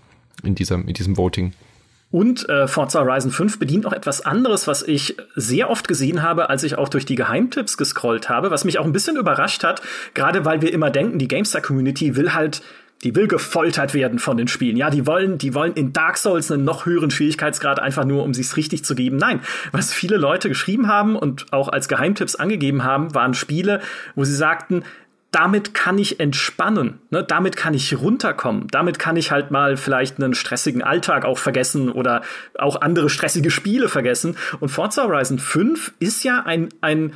in 0.44 0.54
diesem, 0.54 0.86
in 0.86 0.94
diesem 0.94 1.16
Voting. 1.16 1.52
Und 2.10 2.48
äh, 2.48 2.66
Forza 2.66 3.00
Horizon 3.00 3.30
5 3.30 3.58
bedient 3.58 3.84
noch 3.84 3.92
etwas 3.92 4.24
anderes, 4.24 4.66
was 4.66 4.82
ich 4.82 5.16
sehr 5.34 5.68
oft 5.68 5.88
gesehen 5.88 6.22
habe, 6.22 6.48
als 6.48 6.62
ich 6.62 6.78
auch 6.78 6.88
durch 6.88 7.04
die 7.04 7.16
Geheimtipps 7.16 7.76
gescrollt 7.76 8.30
habe, 8.30 8.50
was 8.50 8.64
mich 8.64 8.78
auch 8.78 8.86
ein 8.86 8.92
bisschen 8.92 9.16
überrascht 9.16 9.62
hat, 9.62 9.82
gerade 10.14 10.44
weil 10.46 10.62
wir 10.62 10.72
immer 10.72 10.90
denken, 10.90 11.18
die 11.18 11.28
GameStar-Community 11.28 12.16
will 12.16 12.32
halt 12.32 12.62
die 13.04 13.14
will 13.14 13.28
gefoltert 13.28 13.94
werden 13.94 14.18
von 14.18 14.36
den 14.36 14.48
Spielen. 14.48 14.76
Ja, 14.76 14.90
die 14.90 15.06
wollen, 15.06 15.38
die 15.38 15.54
wollen 15.54 15.74
in 15.74 15.92
Dark 15.92 16.16
Souls 16.16 16.50
einen 16.50 16.64
noch 16.64 16.84
höheren 16.86 17.10
Schwierigkeitsgrad 17.10 17.78
einfach 17.78 18.04
nur, 18.04 18.24
um 18.24 18.34
sich's 18.34 18.56
richtig 18.56 18.84
zu 18.84 18.94
geben. 18.94 19.16
Nein, 19.16 19.40
was 19.70 19.94
viele 19.94 20.16
Leute 20.16 20.48
geschrieben 20.48 20.88
haben 20.88 21.14
und 21.14 21.52
auch 21.52 21.68
als 21.68 21.88
Geheimtipps 21.88 22.34
angegeben 22.34 22.82
haben, 22.82 23.14
waren 23.14 23.34
Spiele, 23.34 23.80
wo 24.16 24.24
sie 24.24 24.34
sagten, 24.34 24.82
damit 25.30 25.74
kann 25.74 25.98
ich 25.98 26.20
entspannen, 26.20 27.00
ne? 27.10 27.22
damit 27.22 27.56
kann 27.56 27.74
ich 27.74 27.98
runterkommen, 27.98 28.66
damit 28.68 28.98
kann 28.98 29.16
ich 29.16 29.30
halt 29.30 29.50
mal 29.50 29.76
vielleicht 29.76 30.16
einen 30.16 30.34
stressigen 30.34 30.82
Alltag 30.82 31.24
auch 31.24 31.38
vergessen 31.38 31.90
oder 31.90 32.22
auch 32.58 32.80
andere 32.80 33.10
stressige 33.10 33.50
Spiele 33.50 33.88
vergessen. 33.88 34.36
Und 34.60 34.70
Forza 34.70 35.04
Horizon 35.04 35.38
5 35.38 35.94
ist 35.98 36.24
ja 36.24 36.42
ein, 36.44 36.70
ein, 36.80 37.12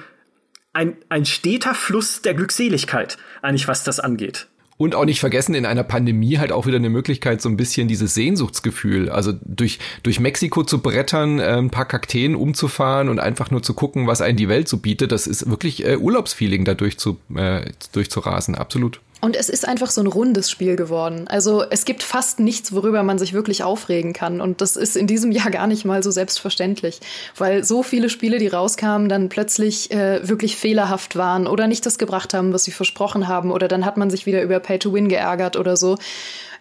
ein, 0.75 0.97
ein 1.09 1.25
steter 1.25 1.75
Fluss 1.75 2.21
der 2.21 2.35
Glückseligkeit, 2.35 3.17
eigentlich 3.41 3.69
was 3.69 3.83
das 3.83 3.99
angeht. 3.99 4.49
Und 4.83 4.97
auch 4.97 5.05
nicht 5.05 5.21
vergessen, 5.21 5.55
in 5.55 5.65
einer 5.65 5.85
Pandemie 5.85 6.39
halt 6.39 6.51
auch 6.51 6.67
wieder 6.67 6.79
eine 6.79 6.91
Möglichkeit, 6.91 7.41
so 7.41 7.49
ein 7.49 7.57
bisschen 7.57 7.87
dieses 7.87 8.15
Sehnsuchtsgefühl, 8.15 9.11
also 9.11 9.33
durch, 9.45 9.79
durch 10.03 10.19
Mexiko 10.19 10.65
zu 10.65 10.81
brettern, 10.81 11.39
äh, 11.39 11.57
ein 11.57 11.71
paar 11.71 11.85
Kakteen 11.85 12.35
umzufahren 12.35 13.09
und 13.09 13.21
einfach 13.21 13.53
nur 13.53 13.63
zu 13.63 13.75
gucken, 13.75 14.09
was 14.09 14.21
einen 14.21 14.37
die 14.37 14.49
Welt 14.49 14.67
so 14.67 14.79
bietet. 14.79 15.13
Das 15.13 15.29
ist 15.29 15.49
wirklich 15.49 15.87
äh, 15.87 15.99
Urlaubsfeeling, 15.99 16.65
da 16.65 16.75
durch 16.75 16.99
zu, 16.99 17.21
äh, 17.33 17.71
durchzurasen, 17.93 18.57
absolut. 18.57 19.01
Und 19.25 19.37
es 19.37 19.49
ist 19.49 19.69
einfach 19.69 19.89
so 19.89 20.01
ein 20.01 20.09
rundes 20.09 20.51
Spiel 20.51 20.75
geworden. 20.75 21.29
Also 21.29 21.63
es 21.71 21.85
gibt 21.85 22.03
fast 22.03 22.41
nichts, 22.41 22.73
worüber 22.73 23.05
man 23.05 23.21
sich 23.21 23.33
wirklich 23.33 23.63
aufregen 23.63 24.13
kann. 24.13 24.41
Und 24.41 24.61
das 24.61 24.77
ist 24.77 24.97
in 24.97 25.07
diesem 25.07 25.31
Jahr 25.31 25.53
gar 25.53 25.69
nicht 25.69 25.85
mal 25.85 26.03
so 26.03 26.11
selbstverständlich, 26.11 26.99
weil 27.39 27.63
so 27.63 27.85
viele 27.85 28.11
Spiele, 28.11 28.39
die 28.39 28.49
rauskamen, 28.49 29.09
dann 29.09 29.29
plötzlich 29.29 29.93
äh, 29.93 30.29
wirklich 30.29 30.57
fehlerhaft 30.57 31.15
waren 31.15 31.47
oder 31.47 31.69
nicht 31.69 31.87
das 31.87 31.99
gebracht 31.99 32.35
haben, 32.35 32.53
was 32.53 32.65
sie 32.65 32.73
versprochen 32.73 33.29
haben. 33.29 33.53
Oder 33.53 33.69
dann 33.69 33.87
hat 33.87 33.97
man 33.97 34.11
sich 34.11 34.27
wieder 34.27 34.43
über 34.43 34.59
Pay 34.59 34.81
to 34.81 34.93
Win 34.93 35.09
geärgert 35.09 35.57
oder 35.57 35.77
so. 35.77 35.99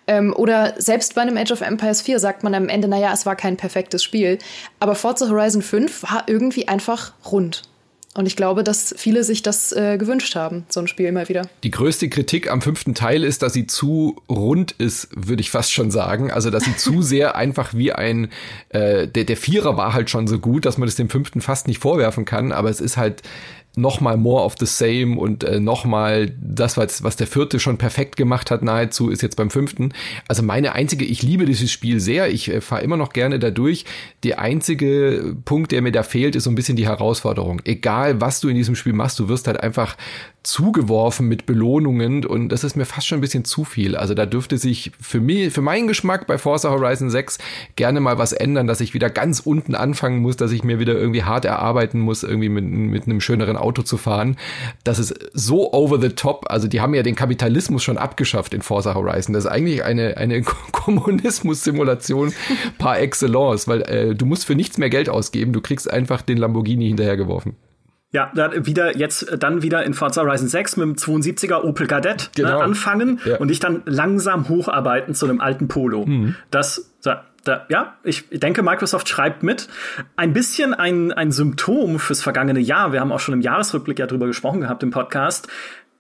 Ähm, 0.06 0.32
oder 0.38 0.76
selbst 0.78 1.16
bei 1.16 1.22
einem 1.22 1.38
Age 1.38 1.54
of 1.54 1.62
Empires 1.62 2.04
4 2.04 2.20
sagt 2.20 2.44
man 2.44 2.54
am 2.54 2.70
Ende, 2.70 2.88
naja, 2.88 3.12
es 3.12 3.26
war 3.26 3.36
kein 3.36 3.58
perfektes 3.58 4.04
Spiel. 4.04 4.38
Aber 4.80 4.94
Forza 4.94 5.28
Horizon 5.30 5.64
5 5.64 6.04
war 6.04 6.26
irgendwie 6.28 6.68
einfach 6.68 7.14
rund. 7.26 7.64
Und 8.14 8.26
ich 8.26 8.36
glaube, 8.36 8.66
dass 8.66 8.94
viele 8.98 9.24
sich 9.24 9.42
das 9.42 9.72
äh, 9.72 9.98
gewünscht 9.98 10.36
haben, 10.36 10.66
so 10.68 10.82
ein 10.82 10.88
Spiel 10.90 11.10
mal 11.14 11.30
wieder. 11.30 11.48
Die 11.64 11.72
größte 11.72 12.10
Kritik 12.10 12.52
am 12.52 12.62
fünften 12.62 12.94
Teil 12.94 13.24
ist, 13.24 13.42
dass 13.42 13.54
sie 13.54 13.68
zu 13.68 14.22
rund 14.30 14.74
ist, 14.74 15.08
würde 15.16 15.40
ich 15.40 15.50
fast 15.50 15.72
schon 15.72 15.92
sagen. 15.92 16.30
Also, 16.30 16.50
dass 16.50 16.66
sie 16.66 16.76
zu 16.76 17.02
sehr 17.02 17.38
einfach 17.38 17.74
wie 17.74 17.94
ein, 17.94 18.30
äh, 18.70 19.08
der, 19.08 19.24
der 19.24 19.38
Vierer 19.38 19.78
war 19.78 19.94
halt 19.94 20.10
schon 20.10 20.28
so 20.28 20.40
gut, 20.40 20.66
dass 20.66 20.78
man 20.78 20.88
das 20.88 20.96
dem 20.96 21.10
fünften 21.10 21.40
fast 21.40 21.70
nicht 21.70 21.80
vorwerfen 21.80 22.26
kann, 22.26 22.52
aber 22.52 22.70
es 22.70 22.82
ist 22.82 22.98
halt 22.98 23.22
nochmal 23.76 24.18
more 24.18 24.44
of 24.44 24.56
the 24.60 24.66
same 24.66 25.18
und 25.18 25.44
äh, 25.44 25.60
nochmal 25.60 26.34
das, 26.42 26.76
was, 26.76 27.04
was 27.04 27.16
der 27.16 27.28
vierte 27.28 27.60
schon 27.60 27.78
perfekt 27.78 28.18
gemacht 28.18 28.52
hat, 28.52 28.64
nahezu, 28.64 29.10
ist 29.10 29.22
jetzt 29.22 29.38
beim 29.38 29.50
fünften. 29.50 29.94
Also 30.28 30.44
meine 30.44 30.74
einzige, 30.74 31.06
ich 31.06 31.24
liebe 31.24 31.46
dieses 31.46 31.72
Spiel 31.72 32.00
sehr, 32.00 32.30
ich 32.30 32.50
äh, 32.50 32.60
fahre 32.60 32.84
immer 32.84 32.98
noch 32.98 33.14
gerne 33.14 33.40
dadurch. 33.40 33.86
Der 34.24 34.40
einzige 34.40 35.36
Punkt, 35.46 35.72
der 35.72 35.82
mir 35.82 35.92
da 35.92 36.04
fehlt, 36.04 36.36
ist 36.36 36.44
so 36.44 36.50
ein 36.50 36.56
bisschen 36.56 36.76
die 36.76 36.88
Herausforderung. 36.88 37.62
Egal, 37.64 38.20
was 38.20 38.42
du 38.42 38.50
in 38.50 38.56
diesem 38.56 38.76
Spiel 38.76 38.94
machst, 38.94 39.20
du 39.20 39.30
wirst 39.30 39.48
halt 39.48 39.62
einfach 39.62 39.96
zugeworfen 40.44 41.28
mit 41.28 41.46
Belohnungen 41.46 42.26
und 42.26 42.50
das 42.50 42.64
ist 42.64 42.76
mir 42.76 42.86
fast 42.86 43.06
schon 43.06 43.20
ein 43.20 43.22
bisschen 43.22 43.46
zu 43.46 43.64
viel. 43.64 43.96
Also 43.96 44.16
da 44.16 44.26
dürfte 44.26 44.58
sich 44.58 44.92
für 45.00 45.22
mich, 45.22 45.54
für 45.54 45.62
meinen 45.62 45.88
Geschmack 45.88 46.26
bei 46.26 46.40
Forza 46.40 46.72
Horizon 46.72 47.12
6 47.12 47.38
gerne 47.76 48.00
mal 48.00 48.18
was 48.18 48.34
ändern, 48.34 48.66
dass 48.66 48.82
ich 48.82 48.96
wieder 48.96 49.12
ganz 49.12 49.42
unten 49.42 49.76
anfangen 49.76 50.20
muss, 50.20 50.38
dass 50.38 50.52
ich 50.52 50.64
mir 50.64 50.80
wieder 50.80 50.94
irgendwie 50.94 51.24
hart 51.24 51.46
erarbeiten 51.46 52.00
muss, 52.00 52.24
irgendwie 52.24 52.50
mit, 52.50 52.66
mit 52.66 53.06
einem 53.06 53.22
schöneren 53.22 53.56
Auto 53.56 53.84
zu 53.84 53.98
fahren. 53.98 54.36
Das 54.84 54.98
ist 54.98 55.14
so 55.34 55.74
over 55.74 56.02
the 56.02 56.10
top. 56.10 56.46
Also 56.50 56.68
die 56.68 56.82
haben 56.82 56.96
ja 56.96 57.04
den 57.04 57.16
Kapitalismus 57.16 57.84
schon 57.84 58.00
abgeschafft 58.00 58.56
in 58.56 58.64
Forza 58.64 58.96
Horizon. 58.96 59.34
Das 59.34 59.46
ist 59.46 59.52
eigentlich 59.52 59.84
eine, 59.84 60.18
eine 60.18 60.42
Kommunismus-Simulation 60.72 62.34
par 62.80 63.00
excellence, 63.00 63.68
weil 63.68 63.82
äh, 63.84 64.16
du 64.16 64.26
musst 64.26 64.46
für 64.46 64.56
nichts 64.56 64.80
mehr 64.80 64.90
Geld 64.90 65.08
ausgeben. 65.08 65.54
Du 65.54 65.62
kriegst 65.62 65.92
einfach 65.92 66.24
den 66.24 66.38
Lamborghini 66.38 66.88
hinterhergeworfen. 66.88 67.56
Ja, 68.14 68.30
dann 68.36 68.66
wieder 68.66 68.98
jetzt 68.98 69.38
dann 69.40 69.62
wieder 69.62 69.84
in 69.86 69.94
Forza 69.94 70.22
Horizon 70.22 70.50
6 70.50 70.78
mit 70.78 70.86
dem 70.86 70.96
72er 70.96 71.64
Opel 71.64 71.88
Kadett 71.88 72.32
ne, 72.38 72.44
genau. 72.44 72.58
ne, 72.58 72.64
anfangen 72.64 73.22
ja. 73.24 73.38
und 73.38 73.48
dich 73.48 73.60
dann 73.60 73.84
langsam 73.86 74.50
hocharbeiten 74.50 75.16
zu 75.16 75.26
einem 75.26 75.40
alten 75.40 75.70
Polo. 75.70 76.06
Mhm. 76.06 76.36
Das 76.50 76.92
da, 77.02 77.24
da, 77.46 77.66
ja, 77.70 77.96
ich 78.04 78.28
denke, 78.30 78.64
Microsoft 78.64 79.08
schreibt 79.08 79.44
mit. 79.44 79.70
Ein 80.18 80.34
bisschen 80.34 80.74
ein, 80.74 81.14
ein 81.14 81.32
Symptom 81.32 82.00
fürs 82.00 82.22
vergangene 82.22 82.60
Jahr, 82.60 82.92
wir 82.92 83.00
haben 83.00 83.14
auch 83.14 83.22
schon 83.22 83.34
im 83.34 83.42
Jahresrückblick 83.42 84.00
ja 84.00 84.08
drüber 84.08 84.28
gesprochen 84.28 84.62
gehabt 84.62 84.84
im 84.84 84.92
Podcast, 84.92 85.48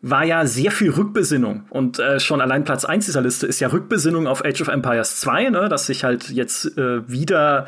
war 0.01 0.25
ja 0.25 0.45
sehr 0.45 0.71
viel 0.71 0.91
Rückbesinnung. 0.91 1.63
Und 1.69 1.99
äh, 1.99 2.19
schon 2.19 2.41
allein 2.41 2.63
Platz 2.63 2.85
1 2.85 3.05
dieser 3.05 3.21
Liste 3.21 3.47
ist 3.47 3.59
ja 3.59 3.69
Rückbesinnung 3.69 4.27
auf 4.27 4.43
Age 4.43 4.61
of 4.61 4.67
Empires 4.67 5.19
2, 5.21 5.49
ne, 5.49 5.69
dass 5.69 5.85
sich 5.85 6.03
halt 6.03 6.29
jetzt 6.29 6.77
äh, 6.77 7.07
wieder 7.09 7.67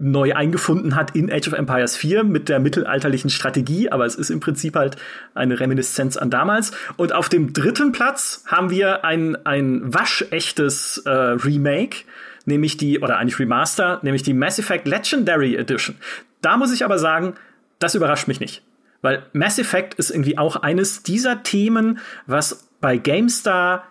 neu 0.00 0.34
eingefunden 0.34 0.96
hat 0.96 1.14
in 1.14 1.30
Age 1.30 1.48
of 1.48 1.52
Empires 1.52 1.96
4 1.96 2.24
mit 2.24 2.48
der 2.48 2.58
mittelalterlichen 2.58 3.30
Strategie, 3.30 3.90
aber 3.90 4.06
es 4.06 4.14
ist 4.14 4.30
im 4.30 4.40
Prinzip 4.40 4.74
halt 4.74 4.96
eine 5.34 5.60
Reminiszenz 5.60 6.16
an 6.16 6.30
damals. 6.30 6.72
Und 6.96 7.12
auf 7.12 7.28
dem 7.28 7.52
dritten 7.52 7.92
Platz 7.92 8.42
haben 8.46 8.70
wir 8.70 9.04
ein, 9.04 9.36
ein 9.44 9.92
waschechtes 9.92 11.02
äh, 11.04 11.10
Remake, 11.10 12.04
nämlich 12.46 12.76
die, 12.78 13.00
oder 13.00 13.18
eigentlich 13.18 13.38
Remaster, 13.38 14.00
nämlich 14.02 14.22
die 14.22 14.34
Mass 14.34 14.58
Effect 14.58 14.88
Legendary 14.88 15.54
Edition. 15.56 15.96
Da 16.40 16.56
muss 16.56 16.72
ich 16.72 16.84
aber 16.84 16.98
sagen, 16.98 17.34
das 17.78 17.94
überrascht 17.94 18.26
mich 18.26 18.40
nicht. 18.40 18.62
Weil 19.02 19.22
Mass 19.32 19.58
Effect 19.58 19.94
ist 19.94 20.10
irgendwie 20.10 20.38
auch 20.38 20.56
eines 20.56 21.02
dieser 21.02 21.42
Themen, 21.42 21.98
was 22.26 22.68
bei 22.80 22.96
GameStar 22.96 23.84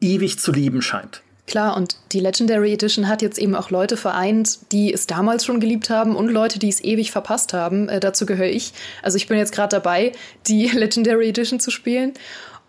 ewig 0.00 0.38
zu 0.38 0.52
lieben 0.52 0.82
scheint. 0.82 1.23
Klar, 1.46 1.76
und 1.76 1.96
die 2.12 2.20
Legendary 2.20 2.72
Edition 2.72 3.06
hat 3.06 3.20
jetzt 3.20 3.38
eben 3.38 3.54
auch 3.54 3.70
Leute 3.70 3.98
vereint, 3.98 4.60
die 4.72 4.92
es 4.92 5.06
damals 5.06 5.44
schon 5.44 5.60
geliebt 5.60 5.90
haben 5.90 6.16
und 6.16 6.28
Leute, 6.28 6.58
die 6.58 6.70
es 6.70 6.82
ewig 6.82 7.10
verpasst 7.12 7.52
haben. 7.52 7.88
Äh, 7.88 8.00
dazu 8.00 8.24
gehöre 8.24 8.48
ich. 8.48 8.72
Also 9.02 9.16
ich 9.16 9.28
bin 9.28 9.36
jetzt 9.36 9.52
gerade 9.52 9.76
dabei, 9.76 10.12
die 10.46 10.66
Legendary 10.72 11.28
Edition 11.28 11.60
zu 11.60 11.70
spielen. 11.70 12.14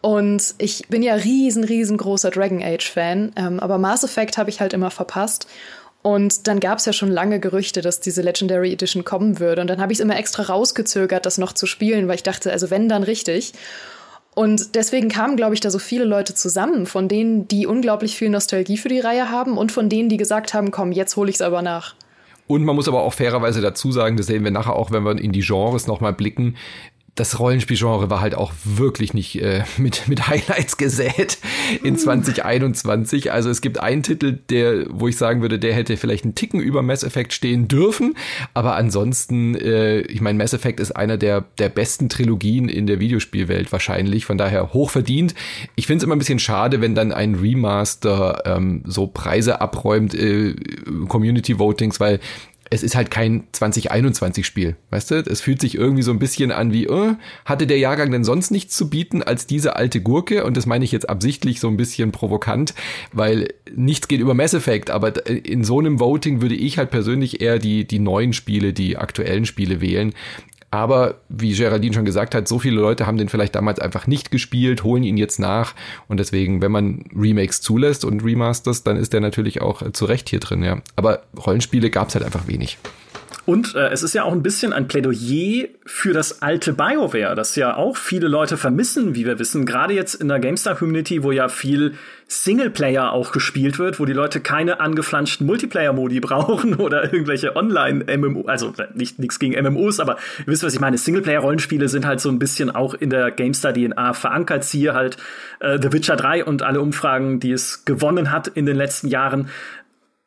Und 0.02 0.56
ich 0.60 0.88
bin 0.88 1.02
ja 1.02 1.16
riesen, 1.16 1.64
riesengroßer 1.64 2.30
Dragon 2.30 2.62
Age-Fan, 2.62 3.32
ähm, 3.38 3.60
aber 3.60 3.80
Mass 3.80 4.04
Effect 4.04 4.38
habe 4.38 4.52
ich 4.52 4.60
halt 4.60 4.74
immer 4.74 4.92
verpasst. 4.92 5.48
Und 6.04 6.46
dann 6.46 6.60
gab 6.60 6.78
es 6.78 6.86
ja 6.86 6.94
schon 6.94 7.10
lange 7.10 7.40
Gerüchte, 7.40 7.82
dass 7.82 8.02
diese 8.02 8.22
Legendary 8.22 8.72
Edition 8.74 9.04
kommen 9.04 9.40
würde. 9.40 9.62
Und 9.62 9.68
dann 9.68 9.82
habe 9.82 9.92
ich 9.92 9.98
es 9.98 10.04
immer 10.04 10.20
extra 10.20 10.44
rausgezögert, 10.44 11.26
das 11.26 11.40
noch 11.40 11.54
zu 11.54 11.66
spielen, 11.66 12.08
weil 12.08 12.16
ich 12.16 12.24
dachte, 12.24 12.52
also 12.52 12.70
wenn, 12.70 12.88
dann 12.88 13.02
richtig. 13.02 13.54
Und 14.36 14.76
deswegen 14.76 15.08
kamen, 15.08 15.38
glaube 15.38 15.54
ich, 15.54 15.62
da 15.62 15.72
so 15.72 15.80
viele 15.80 16.04
Leute 16.04 16.36
zusammen, 16.36 16.86
von 16.86 17.08
denen, 17.08 17.48
die 17.48 17.66
unglaublich 17.66 18.18
viel 18.18 18.30
Nostalgie 18.30 18.78
für 18.78 18.90
die 18.90 19.00
Reihe 19.00 19.32
haben 19.32 19.58
und 19.58 19.72
von 19.72 19.90
denen, 19.90 20.10
die 20.10 20.18
gesagt 20.18 20.54
haben, 20.54 20.72
komm, 20.72 20.92
jetzt 20.92 21.16
hole 21.16 21.30
ich 21.30 21.38
es 21.38 21.42
aber 21.42 21.62
nach. 21.62 21.96
Und 22.46 22.64
man 22.64 22.76
muss 22.76 22.88
aber 22.88 23.02
auch 23.02 23.14
fairerweise 23.14 23.62
dazu 23.62 23.92
sagen, 23.92 24.18
das 24.18 24.28
sehen 24.28 24.44
wir 24.44 24.52
nachher 24.52 24.76
auch, 24.76 24.92
wenn 24.92 25.04
wir 25.04 25.18
in 25.18 25.32
die 25.32 25.40
Genres 25.40 25.88
nochmal 25.88 26.14
blicken, 26.14 26.58
das 27.16 27.40
Rollenspielgenre 27.40 28.10
war 28.10 28.20
halt 28.20 28.36
auch 28.36 28.52
wirklich 28.66 29.14
nicht 29.14 29.42
äh, 29.42 29.64
mit, 29.78 30.08
mit 30.08 30.28
Highlights 30.28 30.78
gesät. 30.78 31.38
in 31.84 31.98
2021. 31.98 33.32
Also 33.32 33.50
es 33.50 33.62
gibt 33.62 33.80
einen 33.80 34.04
Titel, 34.04 34.38
der, 34.50 34.86
wo 34.90 35.08
ich 35.08 35.18
sagen 35.18 35.42
würde, 35.42 35.58
der 35.58 35.74
hätte 35.74 35.96
vielleicht 35.98 36.26
einen 36.26 36.36
Ticken 36.36 36.60
über 36.60 36.82
Mass 36.82 37.04
Effect 37.04 37.34
stehen 37.34 37.68
dürfen. 37.68 38.16
Aber 38.54 38.76
ansonsten, 38.76 39.56
äh, 39.56 40.02
ich 40.02 40.20
meine, 40.20 40.38
Mass 40.38 40.54
Effect 40.54 40.80
ist 40.80 40.92
einer 40.92 41.18
der, 41.18 41.46
der 41.58 41.70
besten 41.70 42.10
Trilogien 42.10 42.68
in 42.68 42.86
der 42.86 43.00
Videospielwelt 43.00 43.72
wahrscheinlich. 43.72 44.26
Von 44.26 44.38
daher 44.38 44.74
hoch 44.74 44.90
verdient. 44.90 45.34
Ich 45.76 45.88
finde 45.88 46.00
es 46.00 46.04
immer 46.04 46.16
ein 46.16 46.20
bisschen 46.20 46.40
schade, 46.40 46.82
wenn 46.82 46.96
dann 46.96 47.14
ein 47.14 47.36
Remaster 47.36 48.44
ähm, 48.46 48.84
so 48.86 49.08
Preise 49.08 49.62
abräumt, 49.62 50.14
äh, 50.14 50.54
Community 51.08 51.58
Votings, 51.60 52.00
weil 52.02 52.20
es 52.70 52.82
ist 52.82 52.96
halt 52.96 53.12
kein 53.12 53.48
2021 53.52 54.46
Spiel, 54.46 54.76
weißt 54.90 55.12
du? 55.12 55.16
Es 55.16 55.42
fühlt 55.42 55.62
sich 55.62 55.76
irgendwie 55.76 56.02
so 56.02 56.12
ein 56.12 56.20
bisschen 56.20 56.52
an 56.52 56.74
wie, 56.74 56.90
oh, 56.90 57.14
hatte 57.46 57.68
der 57.68 57.78
Jahrgang 57.78 58.12
denn 58.12 58.24
sonst 58.24 58.50
nichts 58.50 58.76
zu 58.76 58.90
bieten 58.90 59.22
als 59.22 59.46
diese 59.46 59.76
alte 59.76 60.02
Gurke? 60.02 60.44
Und 60.44 60.58
das 60.58 60.66
meine 60.66 60.84
ich 60.84 60.92
jetzt 60.92 61.08
absichtlich 61.08 61.60
so 61.60 61.68
ein 61.68 61.78
bisschen 61.78 62.12
provokant, 62.12 62.74
weil 63.14 63.50
nichts 63.76 64.08
geht 64.08 64.20
über 64.20 64.34
Mass 64.34 64.54
Effect, 64.54 64.90
aber 64.90 65.28
in 65.28 65.64
so 65.64 65.80
einem 65.80 66.00
Voting 66.00 66.42
würde 66.42 66.56
ich 66.56 66.78
halt 66.78 66.90
persönlich 66.90 67.42
eher 67.42 67.60
die, 67.60 67.86
die 67.86 68.00
neuen 68.00 68.34
Spiele, 68.34 68.74
die 68.74 68.98
aktuellen 68.98 69.46
Spiele 69.46 69.80
wählen, 69.80 70.14
aber 70.76 71.16
wie 71.30 71.54
Geraldine 71.54 71.94
schon 71.94 72.06
gesagt 72.06 72.36
hat, 72.36 72.48
so 72.48 72.60
viele 72.60 72.80
Leute 72.80 73.06
haben 73.08 73.18
den 73.18 73.30
vielleicht 73.30 73.56
damals 73.56 73.80
einfach 73.80 74.08
nicht 74.08 74.32
gespielt, 74.32 74.84
holen 74.84 75.04
ihn 75.04 75.18
jetzt 75.18 75.40
nach. 75.40 75.74
Und 76.08 76.20
deswegen, 76.20 76.62
wenn 76.62 76.72
man 76.72 77.06
Remakes 77.16 77.62
zulässt 77.62 78.06
und 78.06 78.24
Remasters, 78.24 78.84
dann 78.84 78.98
ist 78.98 79.14
der 79.14 79.22
natürlich 79.22 79.62
auch 79.62 79.92
zu 79.92 80.06
Recht 80.06 80.30
hier 80.30 80.40
drin, 80.40 80.64
ja. 80.64 80.82
Aber 80.96 81.24
Rollenspiele 81.46 81.90
gab 81.90 82.10
es 82.10 82.16
halt 82.16 82.26
einfach 82.26 82.48
wenig. 82.48 82.78
Und 83.46 83.76
äh, 83.76 83.90
es 83.90 84.02
ist 84.02 84.14
ja 84.14 84.24
auch 84.24 84.32
ein 84.32 84.42
bisschen 84.42 84.74
ein 84.74 84.88
Plädoyer 84.88 85.68
für 85.86 86.14
das 86.14 86.42
alte 86.42 86.74
BioWare, 86.74 87.36
das 87.36 87.56
ja 87.56 87.76
auch 87.78 87.96
viele 87.96 88.28
Leute 88.28 88.58
vermissen, 88.58 89.14
wie 89.14 89.26
wir 89.26 89.38
wissen. 89.38 89.66
Gerade 89.66 89.94
jetzt 89.94 90.16
in 90.16 90.30
der 90.30 90.40
GameStar-Community, 90.40 91.22
wo 91.22 91.32
ja 91.32 91.48
viel 91.48 91.94
Singleplayer 92.28 93.12
auch 93.12 93.32
gespielt 93.32 93.78
wird, 93.78 94.00
wo 94.00 94.06
die 94.06 94.14
Leute 94.14 94.42
keine 94.42 94.80
angeflanschten 94.80 95.46
Multiplayer-Modi 95.46 96.20
brauchen 96.22 96.76
oder 96.76 97.14
irgendwelche 97.14 97.56
Online-MMO, 97.56 98.46
also 98.48 98.74
nicht 98.96 99.20
nichts 99.20 99.38
gegen 99.38 99.62
MMOs, 99.64 100.00
aber 100.00 100.18
ihr 100.40 100.48
wisst, 100.48 100.64
was 100.64 100.74
ich 100.74 100.80
meine. 100.80 100.98
Singleplayer-Rollenspiele 100.98 101.88
sind 101.88 102.08
halt 102.08 102.22
so 102.22 102.30
ein 102.30 102.40
bisschen 102.40 102.72
auch 102.72 102.96
in 102.96 103.12
der 103.12 103.30
GameStar-DNA 103.30 104.14
verankert. 104.14 104.64
Siehe 104.64 104.96
halt 104.96 105.18
äh, 105.60 105.78
The 105.80 105.94
Witcher 105.94 106.16
3 106.16 106.46
und 106.46 106.64
alle 106.64 106.82
Umfragen, 106.82 107.40
die 107.40 107.52
es 107.52 107.86
gewonnen 107.86 108.32
hat 108.32 108.48
in 108.48 108.66
den 108.66 108.76
letzten 108.76 109.08
Jahren. 109.08 109.50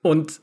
Und 0.02 0.40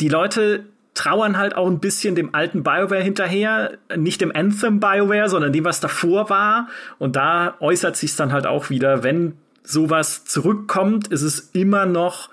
die 0.00 0.08
Leute 0.08 0.64
trauern 1.00 1.38
halt 1.38 1.56
auch 1.56 1.66
ein 1.66 1.78
bisschen 1.78 2.14
dem 2.14 2.34
alten 2.34 2.62
BioWare 2.62 3.02
hinterher, 3.02 3.78
nicht 3.96 4.20
dem 4.20 4.36
Anthem 4.36 4.80
BioWare, 4.80 5.30
sondern 5.30 5.50
dem, 5.50 5.64
was 5.64 5.80
davor 5.80 6.28
war. 6.28 6.68
Und 6.98 7.16
da 7.16 7.54
äußert 7.60 7.96
sich 7.96 8.16
dann 8.16 8.32
halt 8.32 8.46
auch 8.46 8.68
wieder, 8.68 9.02
wenn 9.02 9.32
sowas 9.62 10.26
zurückkommt, 10.26 11.08
ist 11.08 11.22
es 11.22 11.50
immer 11.54 11.86
noch 11.86 12.28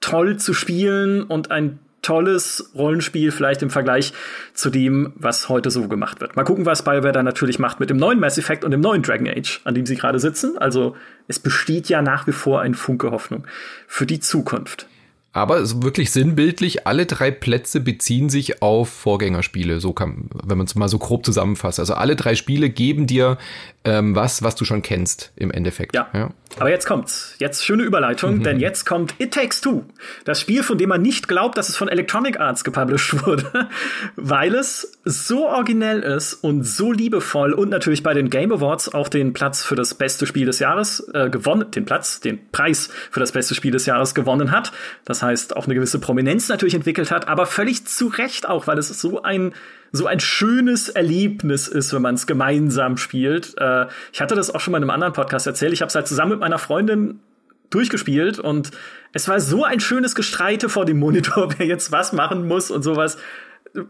toll 0.00 0.36
zu 0.36 0.52
spielen 0.52 1.22
und 1.22 1.50
ein 1.50 1.78
tolles 2.02 2.72
Rollenspiel 2.74 3.30
vielleicht 3.30 3.62
im 3.62 3.70
Vergleich 3.70 4.12
zu 4.52 4.68
dem, 4.68 5.14
was 5.14 5.48
heute 5.48 5.70
so 5.70 5.88
gemacht 5.88 6.20
wird. 6.20 6.36
Mal 6.36 6.44
gucken, 6.44 6.66
was 6.66 6.82
BioWare 6.82 7.12
dann 7.12 7.24
natürlich 7.24 7.58
macht 7.58 7.80
mit 7.80 7.88
dem 7.88 7.96
neuen 7.96 8.20
Mass 8.20 8.36
Effect 8.36 8.62
und 8.62 8.72
dem 8.72 8.80
neuen 8.80 9.02
Dragon 9.02 9.28
Age, 9.28 9.62
an 9.64 9.74
dem 9.74 9.86
sie 9.86 9.96
gerade 9.96 10.18
sitzen. 10.18 10.58
Also 10.58 10.96
es 11.28 11.38
besteht 11.38 11.88
ja 11.88 12.02
nach 12.02 12.26
wie 12.26 12.32
vor 12.32 12.60
ein 12.60 12.74
Funke 12.74 13.10
Hoffnung 13.10 13.46
für 13.86 14.04
die 14.04 14.20
Zukunft. 14.20 14.86
Aber 15.34 15.82
wirklich 15.82 16.10
sinnbildlich, 16.10 16.86
alle 16.86 17.06
drei 17.06 17.30
Plätze 17.30 17.80
beziehen 17.80 18.28
sich 18.28 18.60
auf 18.60 18.90
Vorgängerspiele, 18.90 19.80
so 19.80 19.94
kann, 19.94 20.28
wenn 20.44 20.58
man 20.58 20.66
es 20.66 20.74
mal 20.74 20.88
so 20.88 20.98
grob 20.98 21.24
zusammenfasst. 21.24 21.80
Also 21.80 21.94
alle 21.94 22.16
drei 22.16 22.34
Spiele 22.34 22.68
geben 22.68 23.06
dir 23.06 23.38
ähm, 23.84 24.14
was, 24.14 24.42
was 24.42 24.54
du 24.54 24.64
schon 24.64 24.82
kennst 24.82 25.32
im 25.36 25.50
Endeffekt. 25.50 25.94
Ja. 25.94 26.08
ja. 26.12 26.30
Aber 26.58 26.70
jetzt 26.70 26.86
kommt's. 26.86 27.34
Jetzt 27.38 27.64
schöne 27.64 27.82
Überleitung, 27.82 28.36
mhm. 28.36 28.42
denn 28.42 28.60
jetzt 28.60 28.84
kommt 28.84 29.14
It 29.18 29.32
Takes 29.32 29.60
Two. 29.60 29.84
Das 30.24 30.40
Spiel, 30.40 30.62
von 30.62 30.78
dem 30.78 30.90
man 30.90 31.02
nicht 31.02 31.26
glaubt, 31.26 31.56
dass 31.58 31.68
es 31.68 31.76
von 31.76 31.88
Electronic 31.88 32.38
Arts 32.38 32.62
gepublished 32.62 33.26
wurde, 33.26 33.68
weil 34.16 34.54
es 34.54 34.98
so 35.04 35.48
originell 35.48 36.00
ist 36.00 36.34
und 36.34 36.62
so 36.62 36.92
liebevoll 36.92 37.52
und 37.54 37.70
natürlich 37.70 38.02
bei 38.02 38.14
den 38.14 38.30
Game 38.30 38.52
Awards 38.52 38.92
auch 38.92 39.08
den 39.08 39.32
Platz 39.32 39.62
für 39.62 39.74
das 39.74 39.94
beste 39.94 40.26
Spiel 40.26 40.46
des 40.46 40.58
Jahres 40.58 41.08
äh, 41.14 41.30
gewonnen, 41.30 41.70
den 41.70 41.84
Platz, 41.84 42.20
den 42.20 42.38
Preis 42.52 42.90
für 43.10 43.20
das 43.20 43.32
beste 43.32 43.54
Spiel 43.54 43.72
des 43.72 43.86
Jahres 43.86 44.14
gewonnen 44.14 44.52
hat. 44.52 44.72
Das 45.04 45.21
heißt, 45.22 45.56
auch 45.56 45.66
eine 45.66 45.74
gewisse 45.74 45.98
Prominenz 45.98 46.48
natürlich 46.48 46.74
entwickelt 46.74 47.10
hat, 47.10 47.28
aber 47.28 47.46
völlig 47.46 47.86
zu 47.86 48.08
Recht 48.08 48.48
auch, 48.48 48.66
weil 48.66 48.78
es 48.78 48.88
so 48.88 49.22
ein 49.22 49.54
so 49.94 50.06
ein 50.06 50.20
schönes 50.20 50.88
Erlebnis 50.88 51.68
ist, 51.68 51.92
wenn 51.92 52.00
man 52.00 52.14
es 52.14 52.26
gemeinsam 52.26 52.96
spielt. 52.96 53.54
Äh, 53.58 53.86
ich 54.10 54.22
hatte 54.22 54.34
das 54.34 54.48
auch 54.52 54.58
schon 54.58 54.72
mal 54.72 54.78
in 54.78 54.84
einem 54.84 54.90
anderen 54.90 55.12
Podcast 55.12 55.46
erzählt. 55.46 55.74
Ich 55.74 55.82
habe 55.82 55.90
es 55.90 55.94
halt 55.94 56.08
zusammen 56.08 56.30
mit 56.32 56.40
meiner 56.40 56.58
Freundin 56.58 57.20
durchgespielt 57.68 58.38
und 58.38 58.70
es 59.12 59.28
war 59.28 59.40
so 59.40 59.64
ein 59.64 59.80
schönes 59.80 60.14
Gestreite 60.14 60.68
vor 60.68 60.86
dem 60.86 60.98
Monitor, 60.98 61.54
wer 61.58 61.66
jetzt 61.66 61.92
was 61.92 62.12
machen 62.12 62.48
muss 62.48 62.70
und 62.70 62.82
sowas. 62.82 63.18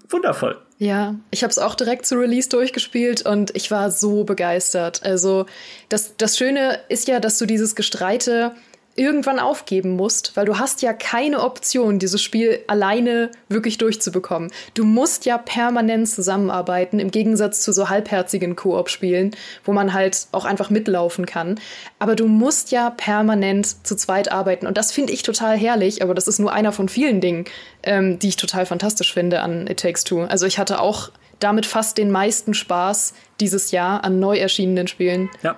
Wundervoll. 0.09 0.59
Ja, 0.79 1.17
ich 1.31 1.43
habe 1.43 1.51
es 1.51 1.59
auch 1.59 1.75
direkt 1.75 2.07
zu 2.07 2.17
Release 2.17 2.49
durchgespielt 2.49 3.27
und 3.27 3.55
ich 3.57 3.71
war 3.71 3.91
so 3.91 4.23
begeistert. 4.23 5.03
Also 5.03 5.47
das, 5.89 6.17
das 6.17 6.39
Schöne 6.39 6.79
ist 6.89 7.09
ja, 7.09 7.19
dass 7.19 7.39
du 7.39 7.47
dieses 7.47 7.75
Gestreite 7.75 8.53
irgendwann 8.95 9.39
aufgeben 9.39 9.91
musst, 9.91 10.37
weil 10.37 10.45
du 10.45 10.59
hast 10.59 10.83
ja 10.83 10.93
keine 10.93 11.41
Option, 11.41 11.99
dieses 11.99 12.21
Spiel 12.23 12.61
alleine 12.67 13.31
wirklich 13.49 13.79
durchzubekommen. 13.79 14.51
Du 14.75 14.85
musst 14.85 15.25
ja 15.25 15.39
permanent 15.39 16.09
zusammenarbeiten, 16.09 16.99
im 16.99 17.11
Gegensatz 17.11 17.63
zu 17.63 17.73
so 17.73 17.89
halbherzigen 17.89 18.55
Koop-Spielen, 18.55 19.35
wo 19.65 19.73
man 19.73 19.93
halt 19.93 20.27
auch 20.33 20.45
einfach 20.45 20.69
mitlaufen 20.69 21.27
kann. 21.27 21.59
Aber 21.99 22.17
du 22.17 22.27
musst 22.27 22.71
ja 22.71 22.91
permanent 22.91 23.87
zu 23.87 23.97
zweit 23.97 24.31
arbeiten 24.31 24.67
und 24.67 24.77
das 24.77 24.93
finde 24.93 25.13
ich 25.13 25.23
total 25.23 25.57
herrlich, 25.57 26.03
aber 26.03 26.15
das 26.15 26.29
ist 26.29 26.39
nur 26.39 26.53
einer 26.53 26.73
von 26.73 26.89
vielen 26.89 27.21
Dingen, 27.21 27.47
ähm, 27.83 28.19
die 28.19 28.29
ich 28.29 28.37
total 28.37 28.67
fantastisch 28.67 29.13
finde 29.13 29.41
an 29.41 29.67
It 29.67 29.81
Takes 29.81 30.05
Two. 30.05 30.23
Also 30.23 30.47
ich 30.47 30.59
hatte 30.59 30.81
auch 30.81 31.11
damit 31.41 31.67
fast 31.67 31.99
den 31.99 32.11
meisten 32.11 32.55
Spaß 32.55 33.15
dieses 33.41 33.71
Jahr 33.71 34.05
an 34.05 34.21
neu 34.21 34.37
erschienenen 34.37 34.87
Spielen. 34.87 35.31
Ja. 35.43 35.57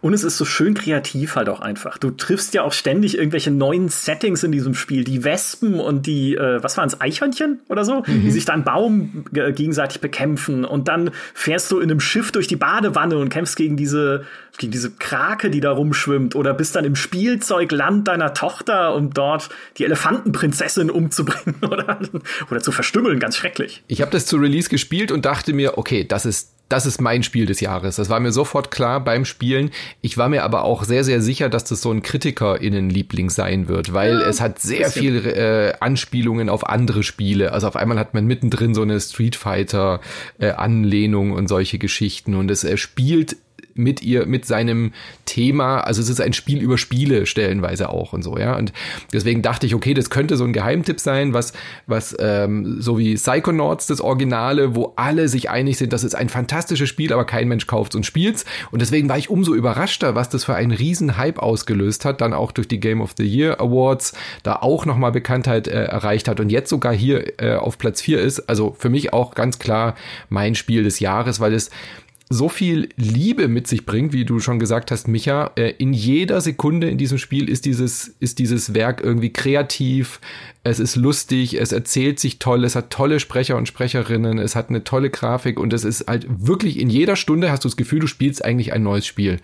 Und 0.00 0.14
es 0.14 0.24
ist 0.24 0.36
so 0.36 0.44
schön 0.44 0.74
kreativ 0.74 1.36
halt 1.36 1.48
auch 1.48 1.60
einfach. 1.60 1.96
Du 1.96 2.10
triffst 2.10 2.54
ja 2.54 2.62
auch 2.62 2.72
ständig 2.72 3.16
irgendwelche 3.16 3.50
neuen 3.50 3.88
Settings 3.88 4.42
in 4.42 4.50
diesem 4.50 4.74
Spiel. 4.74 5.04
Die 5.04 5.22
Wespen 5.22 5.78
und 5.78 6.06
die, 6.06 6.34
äh, 6.34 6.62
was 6.62 6.76
waren 6.76 6.88
es, 6.88 7.00
Eichhörnchen 7.00 7.60
oder 7.68 7.84
so, 7.84 8.02
mhm. 8.06 8.22
die 8.22 8.30
sich 8.30 8.44
dann 8.44 8.64
Baum 8.64 9.24
gegenseitig 9.32 10.00
bekämpfen. 10.00 10.64
Und 10.64 10.88
dann 10.88 11.10
fährst 11.34 11.70
du 11.70 11.78
in 11.78 11.90
einem 11.90 12.00
Schiff 12.00 12.32
durch 12.32 12.48
die 12.48 12.56
Badewanne 12.56 13.16
und 13.16 13.28
kämpfst 13.28 13.56
gegen 13.56 13.76
diese, 13.76 14.24
gegen 14.58 14.72
diese 14.72 14.90
Krake, 14.90 15.50
die 15.50 15.60
da 15.60 15.70
rumschwimmt. 15.70 16.34
Oder 16.34 16.52
bist 16.52 16.74
dann 16.74 16.84
im 16.84 16.96
Spielzeugland 16.96 18.08
deiner 18.08 18.34
Tochter, 18.34 18.94
um 18.96 19.14
dort 19.14 19.50
die 19.78 19.84
Elefantenprinzessin 19.84 20.90
umzubringen 20.90 21.56
oder, 21.62 22.00
oder 22.50 22.60
zu 22.60 22.72
verstümmeln. 22.72 23.20
Ganz 23.20 23.36
schrecklich. 23.36 23.84
Ich 23.86 24.00
habe 24.00 24.10
das 24.10 24.26
zu 24.26 24.36
Release 24.36 24.68
gespielt 24.68 25.12
und 25.12 25.24
dachte 25.24 25.52
mir, 25.52 25.78
okay, 25.78 26.04
das 26.04 26.26
ist 26.26 26.51
das 26.68 26.86
ist 26.86 27.00
mein 27.02 27.22
Spiel 27.22 27.44
des 27.44 27.60
Jahres. 27.60 27.96
Das 27.96 28.08
war 28.08 28.18
mir 28.18 28.32
sofort 28.32 28.70
klar 28.70 29.04
beim 29.04 29.26
Spielen. 29.26 29.70
Ich 30.00 30.16
war 30.16 30.30
mir 30.30 30.42
aber 30.42 30.64
auch 30.64 30.84
sehr, 30.84 31.04
sehr 31.04 31.20
sicher, 31.20 31.50
dass 31.50 31.64
das 31.64 31.82
so 31.82 31.90
ein 31.90 32.02
KritikerInnen-Liebling 32.02 33.28
sein 33.28 33.68
wird, 33.68 33.92
weil 33.92 34.20
ja, 34.20 34.26
es 34.26 34.40
hat 34.40 34.58
sehr 34.58 34.90
viel 34.90 35.26
äh, 35.26 35.74
Anspielungen 35.80 36.48
auf 36.48 36.66
andere 36.66 37.02
Spiele. 37.02 37.52
Also 37.52 37.68
auf 37.68 37.76
einmal 37.76 37.98
hat 37.98 38.14
man 38.14 38.26
mittendrin 38.26 38.74
so 38.74 38.82
eine 38.82 38.98
Street 39.00 39.36
Fighter-Anlehnung 39.36 41.30
äh, 41.30 41.34
und 41.34 41.48
solche 41.48 41.78
Geschichten 41.78 42.34
und 42.34 42.50
es 42.50 42.64
äh, 42.64 42.78
spielt 42.78 43.36
mit 43.74 44.02
ihr, 44.02 44.26
mit 44.26 44.44
seinem 44.44 44.92
Thema. 45.24 45.80
Also 45.80 46.02
es 46.02 46.08
ist 46.08 46.20
ein 46.20 46.32
Spiel 46.32 46.60
über 46.60 46.78
Spiele 46.78 47.26
stellenweise 47.26 47.88
auch 47.88 48.12
und 48.12 48.22
so, 48.22 48.38
ja. 48.38 48.56
Und 48.56 48.72
deswegen 49.12 49.42
dachte 49.42 49.66
ich, 49.66 49.74
okay, 49.74 49.94
das 49.94 50.10
könnte 50.10 50.36
so 50.36 50.44
ein 50.44 50.52
Geheimtipp 50.52 51.00
sein, 51.00 51.32
was, 51.34 51.52
was 51.86 52.16
ähm, 52.18 52.80
so 52.80 52.98
wie 52.98 53.14
Psychonauts, 53.14 53.86
das 53.86 54.00
Originale, 54.00 54.74
wo 54.74 54.92
alle 54.96 55.28
sich 55.28 55.50
einig 55.50 55.78
sind, 55.78 55.92
das 55.92 56.04
ist 56.04 56.14
ein 56.14 56.28
fantastisches 56.28 56.88
Spiel, 56.88 57.12
aber 57.12 57.24
kein 57.24 57.48
Mensch 57.48 57.66
kauft 57.66 57.94
und 57.94 58.04
spielt's. 58.04 58.44
Und 58.70 58.82
deswegen 58.82 59.08
war 59.08 59.18
ich 59.18 59.30
umso 59.30 59.54
überraschter, 59.54 60.14
was 60.14 60.28
das 60.28 60.44
für 60.44 60.54
einen 60.54 60.72
riesen 60.72 61.16
Hype 61.16 61.38
ausgelöst 61.38 62.04
hat, 62.04 62.20
dann 62.20 62.32
auch 62.32 62.52
durch 62.52 62.68
die 62.68 62.80
Game 62.80 63.00
of 63.00 63.14
the 63.16 63.24
Year 63.24 63.60
Awards, 63.60 64.14
da 64.42 64.56
auch 64.56 64.86
nochmal 64.86 65.12
Bekanntheit 65.12 65.68
äh, 65.68 65.84
erreicht 65.84 66.28
hat 66.28 66.40
und 66.40 66.50
jetzt 66.50 66.70
sogar 66.70 66.92
hier 66.92 67.40
äh, 67.40 67.56
auf 67.56 67.78
Platz 67.78 68.00
4 68.02 68.20
ist. 68.20 68.48
Also 68.48 68.76
für 68.78 68.90
mich 68.90 69.12
auch 69.12 69.34
ganz 69.34 69.58
klar 69.58 69.94
mein 70.28 70.54
Spiel 70.54 70.82
des 70.82 71.00
Jahres, 71.00 71.40
weil 71.40 71.54
es 71.54 71.70
so 72.32 72.48
viel 72.48 72.88
Liebe 72.96 73.48
mit 73.48 73.66
sich 73.66 73.86
bringt, 73.86 74.12
wie 74.12 74.24
du 74.24 74.40
schon 74.40 74.58
gesagt 74.58 74.90
hast, 74.90 75.08
Micha. 75.08 75.50
Äh, 75.56 75.74
in 75.78 75.92
jeder 75.92 76.40
Sekunde 76.40 76.88
in 76.88 76.98
diesem 76.98 77.18
Spiel 77.18 77.48
ist 77.48 77.64
dieses, 77.64 78.14
ist 78.20 78.38
dieses 78.38 78.74
Werk 78.74 79.02
irgendwie 79.02 79.32
kreativ, 79.32 80.20
es 80.64 80.78
ist 80.78 80.96
lustig, 80.96 81.60
es 81.60 81.72
erzählt 81.72 82.20
sich 82.20 82.38
toll, 82.38 82.64
es 82.64 82.76
hat 82.76 82.90
tolle 82.90 83.18
Sprecher 83.18 83.56
und 83.56 83.66
Sprecherinnen, 83.66 84.38
es 84.38 84.54
hat 84.54 84.68
eine 84.68 84.84
tolle 84.84 85.10
Grafik 85.10 85.58
und 85.58 85.72
es 85.72 85.84
ist 85.84 86.06
halt 86.06 86.26
wirklich 86.28 86.78
in 86.78 86.88
jeder 86.88 87.16
Stunde 87.16 87.50
hast 87.50 87.64
du 87.64 87.68
das 87.68 87.76
Gefühl, 87.76 88.00
du 88.00 88.06
spielst 88.06 88.44
eigentlich 88.44 88.72
ein 88.72 88.82
neues 88.82 89.06
Spiel. 89.06 89.40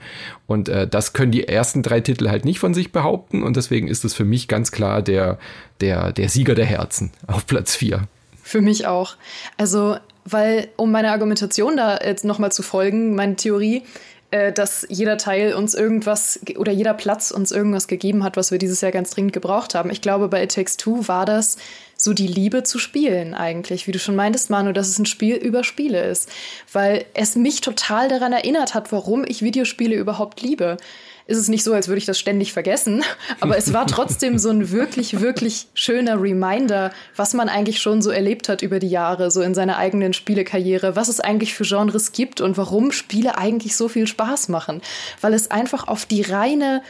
Und 0.46 0.68
äh, 0.68 0.86
das 0.86 1.12
können 1.12 1.32
die 1.32 1.48
ersten 1.48 1.82
drei 1.82 2.00
Titel 2.00 2.28
halt 2.28 2.44
nicht 2.44 2.60
von 2.60 2.72
sich 2.72 2.92
behaupten 2.92 3.42
und 3.42 3.56
deswegen 3.56 3.88
ist 3.88 4.04
es 4.04 4.14
für 4.14 4.24
mich 4.24 4.48
ganz 4.48 4.70
klar 4.70 5.02
der, 5.02 5.38
der, 5.80 6.12
der 6.12 6.28
Sieger 6.28 6.54
der 6.54 6.66
Herzen 6.66 7.10
auf 7.26 7.46
Platz 7.46 7.74
vier. 7.74 8.08
Für 8.42 8.62
mich 8.62 8.86
auch. 8.86 9.16
Also 9.58 9.98
weil, 10.30 10.68
um 10.76 10.90
meiner 10.90 11.12
Argumentation 11.12 11.76
da 11.76 11.98
jetzt 11.98 12.24
nochmal 12.24 12.52
zu 12.52 12.62
folgen, 12.62 13.14
meine 13.14 13.36
Theorie, 13.36 13.82
äh, 14.30 14.52
dass 14.52 14.86
jeder 14.90 15.16
Teil 15.16 15.54
uns 15.54 15.74
irgendwas 15.74 16.40
oder 16.56 16.70
jeder 16.70 16.92
Platz 16.92 17.30
uns 17.30 17.50
irgendwas 17.50 17.88
gegeben 17.88 18.24
hat, 18.24 18.36
was 18.36 18.50
wir 18.50 18.58
dieses 18.58 18.82
Jahr 18.82 18.92
ganz 18.92 19.10
dringend 19.10 19.32
gebraucht 19.32 19.74
haben. 19.74 19.90
Ich 19.90 20.02
glaube, 20.02 20.28
bei 20.28 20.42
It 20.42 20.54
Takes 20.54 20.76
Two 20.76 21.08
war 21.08 21.24
das 21.24 21.56
so 21.96 22.12
die 22.12 22.26
Liebe 22.26 22.62
zu 22.62 22.78
spielen 22.78 23.34
eigentlich, 23.34 23.86
wie 23.86 23.92
du 23.92 23.98
schon 23.98 24.16
meintest, 24.16 24.50
Manu, 24.50 24.72
dass 24.72 24.88
es 24.88 24.98
ein 24.98 25.06
Spiel 25.06 25.34
über 25.34 25.64
Spiele 25.64 26.04
ist, 26.04 26.30
weil 26.72 27.06
es 27.14 27.36
mich 27.36 27.60
total 27.60 28.08
daran 28.08 28.32
erinnert 28.32 28.74
hat, 28.74 28.92
warum 28.92 29.24
ich 29.26 29.42
Videospiele 29.42 29.96
überhaupt 29.96 30.42
liebe 30.42 30.76
ist 31.28 31.36
es 31.36 31.48
nicht 31.48 31.62
so, 31.62 31.74
als 31.74 31.88
würde 31.88 31.98
ich 31.98 32.06
das 32.06 32.18
ständig 32.18 32.52
vergessen. 32.54 33.04
Aber 33.40 33.56
es 33.56 33.72
war 33.72 33.86
trotzdem 33.86 34.38
so 34.38 34.48
ein 34.48 34.72
wirklich, 34.72 35.20
wirklich 35.20 35.68
schöner 35.74 36.20
Reminder, 36.20 36.90
was 37.14 37.34
man 37.34 37.50
eigentlich 37.50 37.80
schon 37.80 38.00
so 38.02 38.10
erlebt 38.10 38.48
hat 38.48 38.62
über 38.62 38.78
die 38.78 38.88
Jahre, 38.88 39.30
so 39.30 39.42
in 39.42 39.54
seiner 39.54 39.76
eigenen 39.76 40.14
Spielekarriere, 40.14 40.96
was 40.96 41.08
es 41.08 41.20
eigentlich 41.20 41.54
für 41.54 41.64
Genres 41.64 42.12
gibt 42.12 42.40
und 42.40 42.56
warum 42.56 42.90
Spiele 42.92 43.36
eigentlich 43.36 43.76
so 43.76 43.88
viel 43.88 44.06
Spaß 44.06 44.48
machen. 44.48 44.80
Weil 45.20 45.34
es 45.34 45.50
einfach 45.50 45.86
auf 45.86 46.06
die 46.06 46.22
reine 46.22 46.82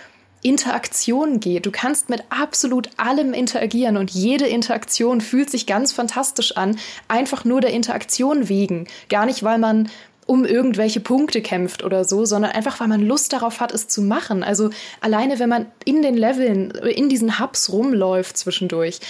Interaktion 0.42 1.40
geht. 1.40 1.66
Du 1.66 1.72
kannst 1.72 2.08
mit 2.08 2.22
absolut 2.30 2.90
allem 2.96 3.34
interagieren 3.34 3.96
und 3.96 4.12
jede 4.12 4.46
Interaktion 4.46 5.20
fühlt 5.20 5.50
sich 5.50 5.66
ganz 5.66 5.92
fantastisch 5.92 6.56
an, 6.56 6.78
einfach 7.08 7.44
nur 7.44 7.60
der 7.60 7.72
Interaktion 7.72 8.48
wegen. 8.48 8.86
Gar 9.08 9.26
nicht, 9.26 9.42
weil 9.42 9.58
man 9.58 9.90
um 10.28 10.44
irgendwelche 10.44 11.00
Punkte 11.00 11.40
kämpft 11.40 11.82
oder 11.82 12.04
so, 12.04 12.26
sondern 12.26 12.52
einfach, 12.52 12.80
weil 12.80 12.88
man 12.88 13.00
Lust 13.00 13.32
darauf 13.32 13.60
hat, 13.60 13.72
es 13.72 13.88
zu 13.88 14.02
machen. 14.02 14.44
Also 14.44 14.68
alleine, 15.00 15.38
wenn 15.38 15.48
man 15.48 15.66
in 15.86 16.02
den 16.02 16.18
Leveln, 16.18 16.70
in 16.70 17.08
diesen 17.08 17.40
Hubs 17.40 17.72
rumläuft 17.72 18.36
zwischendurch. 18.36 19.00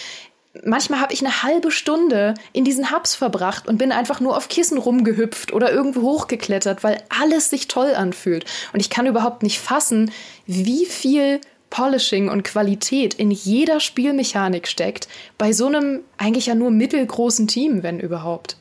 Manchmal 0.65 1.01
habe 1.01 1.13
ich 1.13 1.21
eine 1.21 1.43
halbe 1.43 1.73
Stunde 1.73 2.35
in 2.53 2.65
diesen 2.65 2.93
Hubs 2.93 3.17
verbracht 3.17 3.67
und 3.67 3.79
bin 3.79 3.91
einfach 3.91 4.21
nur 4.21 4.37
auf 4.37 4.49
Kissen 4.49 4.79
rumgehüpft 4.79 5.53
oder 5.53 5.73
irgendwo 5.73 6.03
hochgeklettert, 6.03 6.85
weil 6.85 7.03
alles 7.09 7.51
sich 7.51 7.67
toll 7.67 7.95
anfühlt. 7.97 8.45
Und 8.73 8.79
ich 8.79 8.89
kann 8.89 9.07
überhaupt 9.07 9.43
nicht 9.43 9.59
fassen, 9.59 10.13
wie 10.47 10.87
viel 10.87 11.41
Polishing 11.69 12.29
und 12.29 12.45
Qualität 12.45 13.15
in 13.15 13.33
jeder 13.33 13.81
Spielmechanik 13.81 14.69
steckt, 14.69 15.09
bei 15.37 15.53
so 15.53 15.67
einem 15.67 16.01
eigentlich 16.17 16.47
ja 16.47 16.55
nur 16.55 16.71
mittelgroßen 16.71 17.49
Team, 17.49 17.83
wenn 17.83 17.99
überhaupt 17.99 18.57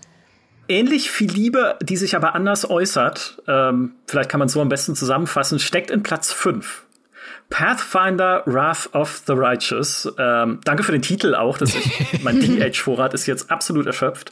ähnlich 0.67 1.12
viel 1.12 1.32
Liebe, 1.32 1.77
die 1.82 1.97
sich 1.97 2.15
aber 2.15 2.36
anders 2.36 2.69
äußert, 2.69 3.41
ähm, 3.47 3.93
vielleicht 4.08 4.30
kann 4.30 4.39
man 4.39 4.49
so 4.49 4.62
am 4.62 4.69
besten 4.69 4.95
zusammenfassen, 4.95 5.60
steckt 5.60 5.91
in 5.91 6.03
Platz 6.03 6.32
5. 6.32 6.84
Pathfinder 7.49 8.43
Wrath 8.45 8.89
of 8.93 9.23
the 9.25 9.34
Righteous. 9.34 10.12
Ähm, 10.17 10.60
danke 10.63 10.84
für 10.84 10.91
den 10.91 11.01
Titel 11.01 11.36
auch. 11.36 11.58
Das 11.58 11.75
ist, 11.75 11.88
mein 12.23 12.39
DH-Vorrat 12.39 13.13
ist 13.13 13.25
jetzt 13.25 13.49
absolut 13.51 13.86
erschöpft. 13.86 14.32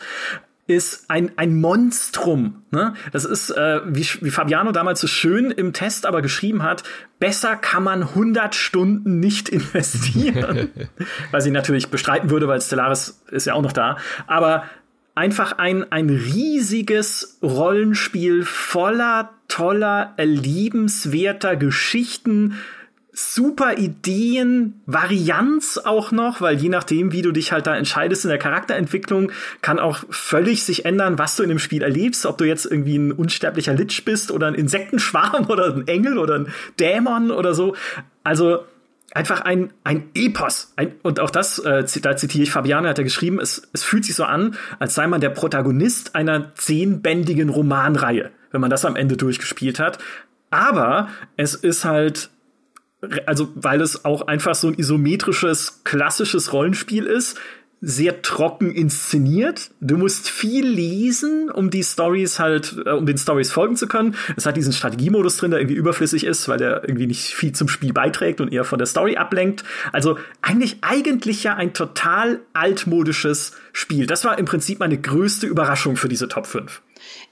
Ist 0.68 1.10
ein, 1.10 1.32
ein 1.38 1.62
Monstrum. 1.62 2.64
Ne? 2.72 2.96
Das 3.12 3.24
ist, 3.24 3.52
äh, 3.52 3.82
wie, 3.86 4.06
wie 4.22 4.32
Fabiano 4.32 4.72
damals 4.72 5.00
so 5.00 5.08
schön 5.08 5.52
im 5.52 5.74
Test 5.74 6.08
aber 6.08 6.24
geschrieben 6.24 6.64
hat, 6.64 6.84
besser 7.20 7.56
kann 7.56 7.84
man 7.84 8.02
100 8.02 8.56
Stunden 8.56 9.20
nicht 9.20 9.48
investieren. 9.48 10.70
Was 11.32 11.46
ich 11.46 11.54
natürlich 11.54 11.90
bestreiten 11.90 12.32
würde, 12.32 12.48
weil 12.48 12.60
Stellaris 12.62 13.24
ist 13.30 13.46
ja 13.46 13.54
auch 13.54 13.62
noch 13.62 13.74
da. 13.74 13.98
Aber 14.26 14.64
einfach 15.16 15.58
ein, 15.58 15.92
ein 15.92 16.10
riesiges 16.10 17.40
Rollenspiel 17.42 18.44
voller 18.44 19.32
toller, 19.48 20.14
liebenswerter 20.18 21.56
Geschichten, 21.56 22.56
super 23.14 23.78
Ideen, 23.78 24.82
Varianz 24.86 25.78
auch 25.78 26.12
noch, 26.12 26.42
weil 26.42 26.58
je 26.58 26.68
nachdem, 26.68 27.14
wie 27.14 27.22
du 27.22 27.32
dich 27.32 27.54
halt 27.54 27.66
da 27.66 27.78
entscheidest 27.78 28.26
in 28.26 28.30
der 28.30 28.38
Charakterentwicklung, 28.38 29.32
kann 29.62 29.80
auch 29.80 30.04
völlig 30.10 30.66
sich 30.66 30.84
ändern, 30.84 31.18
was 31.18 31.38
du 31.38 31.44
in 31.44 31.50
dem 31.50 31.60
Spiel 31.60 31.82
erlebst, 31.82 32.26
ob 32.26 32.38
du 32.38 32.44
jetzt 32.44 32.66
irgendwie 32.66 32.98
ein 32.98 33.14
unsterblicher 33.14 33.74
Lich 33.74 34.04
bist 34.04 34.32
oder 34.32 34.48
ein 34.48 34.56
Insektenschwarm 34.56 35.46
oder 35.50 35.74
ein 35.74 35.88
Engel 35.88 36.18
oder 36.18 36.36
ein 36.36 36.48
Dämon 36.78 37.32
oder 37.32 37.54
so. 37.54 37.76
Also 38.24 38.66
einfach 39.16 39.42
ein, 39.42 39.72
ein 39.84 40.10
Epos. 40.14 40.74
Ein, 40.76 40.94
und 41.02 41.20
auch 41.20 41.32
das, 41.32 41.58
äh, 41.60 41.86
da 42.02 42.18
zitiere 42.18 42.44
ich 42.44 42.52
Fabiane, 42.52 42.90
hat 42.90 42.98
er 42.98 43.04
geschrieben, 43.04 43.40
es, 43.40 43.68
es 43.74 43.84
fühlt 43.84 44.06
sich 44.06 44.16
so 44.16 44.26
an, 44.26 44.56
als 44.78 44.94
sei 44.94 45.08
man 45.08 45.22
der 45.22 45.30
Protagonist 45.30 46.16
einer 46.16 46.54
zehnbändigen 46.56 47.50
Romanreihe, 47.50 48.32
wenn 48.52 48.62
man 48.62 48.70
das 48.70 48.86
am 48.86 48.96
Ende 48.96 49.16
durchgespielt 49.18 49.80
hat. 49.80 50.00
Aber 50.52 51.08
es 51.38 51.56
ist 51.56 51.86
halt, 51.86 52.30
also 53.26 53.52
weil 53.56 53.82
es 53.82 54.04
auch 54.06 54.28
einfach 54.28 54.54
so 54.54 54.68
ein 54.68 54.76
isometrisches, 54.76 55.82
klassisches 55.86 56.52
Rollenspiel 56.52 57.06
ist, 57.06 57.40
sehr 57.88 58.24
trocken 58.24 58.74
inszeniert. 58.74 59.70
Du 59.80 59.96
musst 59.98 60.28
viel 60.28 60.66
lesen, 60.66 61.52
um 61.52 61.70
die 61.70 61.84
Stories 61.84 62.40
halt, 62.40 62.76
äh, 62.84 62.90
um 62.90 63.06
den 63.06 63.20
Stories 63.20 63.52
folgen 63.52 63.76
zu 63.76 63.88
können. 63.88 64.16
Es 64.36 64.48
hat 64.48 64.58
diesen 64.58 64.74
Strategiemodus 64.74 65.38
drin, 65.38 65.52
der 65.52 65.60
irgendwie 65.60 65.76
überflüssig 65.76 66.24
ist, 66.24 66.48
weil 66.48 66.58
der 66.58 66.84
irgendwie 66.84 67.06
nicht 67.06 67.36
viel 67.36 67.52
zum 67.52 67.68
Spiel 67.68 67.94
beiträgt 67.94 68.42
und 68.42 68.52
eher 68.52 68.64
von 68.64 68.80
der 68.80 68.88
Story 68.88 69.18
ablenkt. 69.18 69.64
Also 69.94 70.18
eigentlich, 70.42 70.78
eigentlich 70.82 71.44
ja 71.44 71.56
ein 71.56 71.74
total 71.74 72.40
altmodisches 72.54 73.52
Spiel. 73.72 74.08
Das 74.08 74.26
war 74.26 74.40
im 74.40 74.46
Prinzip 74.46 74.80
meine 74.80 74.98
größte 75.00 75.46
Überraschung 75.46 75.96
für 75.96 76.10
diese 76.10 76.28
Top 76.28 76.48
5. 76.48 76.82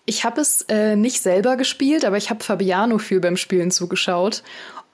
Ich 0.06 0.24
habe 0.24 0.40
es 0.40 0.64
äh, 0.70 0.96
nicht 0.96 1.22
selber 1.22 1.58
gespielt, 1.58 2.06
aber 2.06 2.18
ich 2.18 2.30
habe 2.30 2.44
Fabiano 2.44 3.00
viel 3.00 3.22
beim 3.22 3.38
Spielen 3.38 3.72
zugeschaut. 3.72 4.44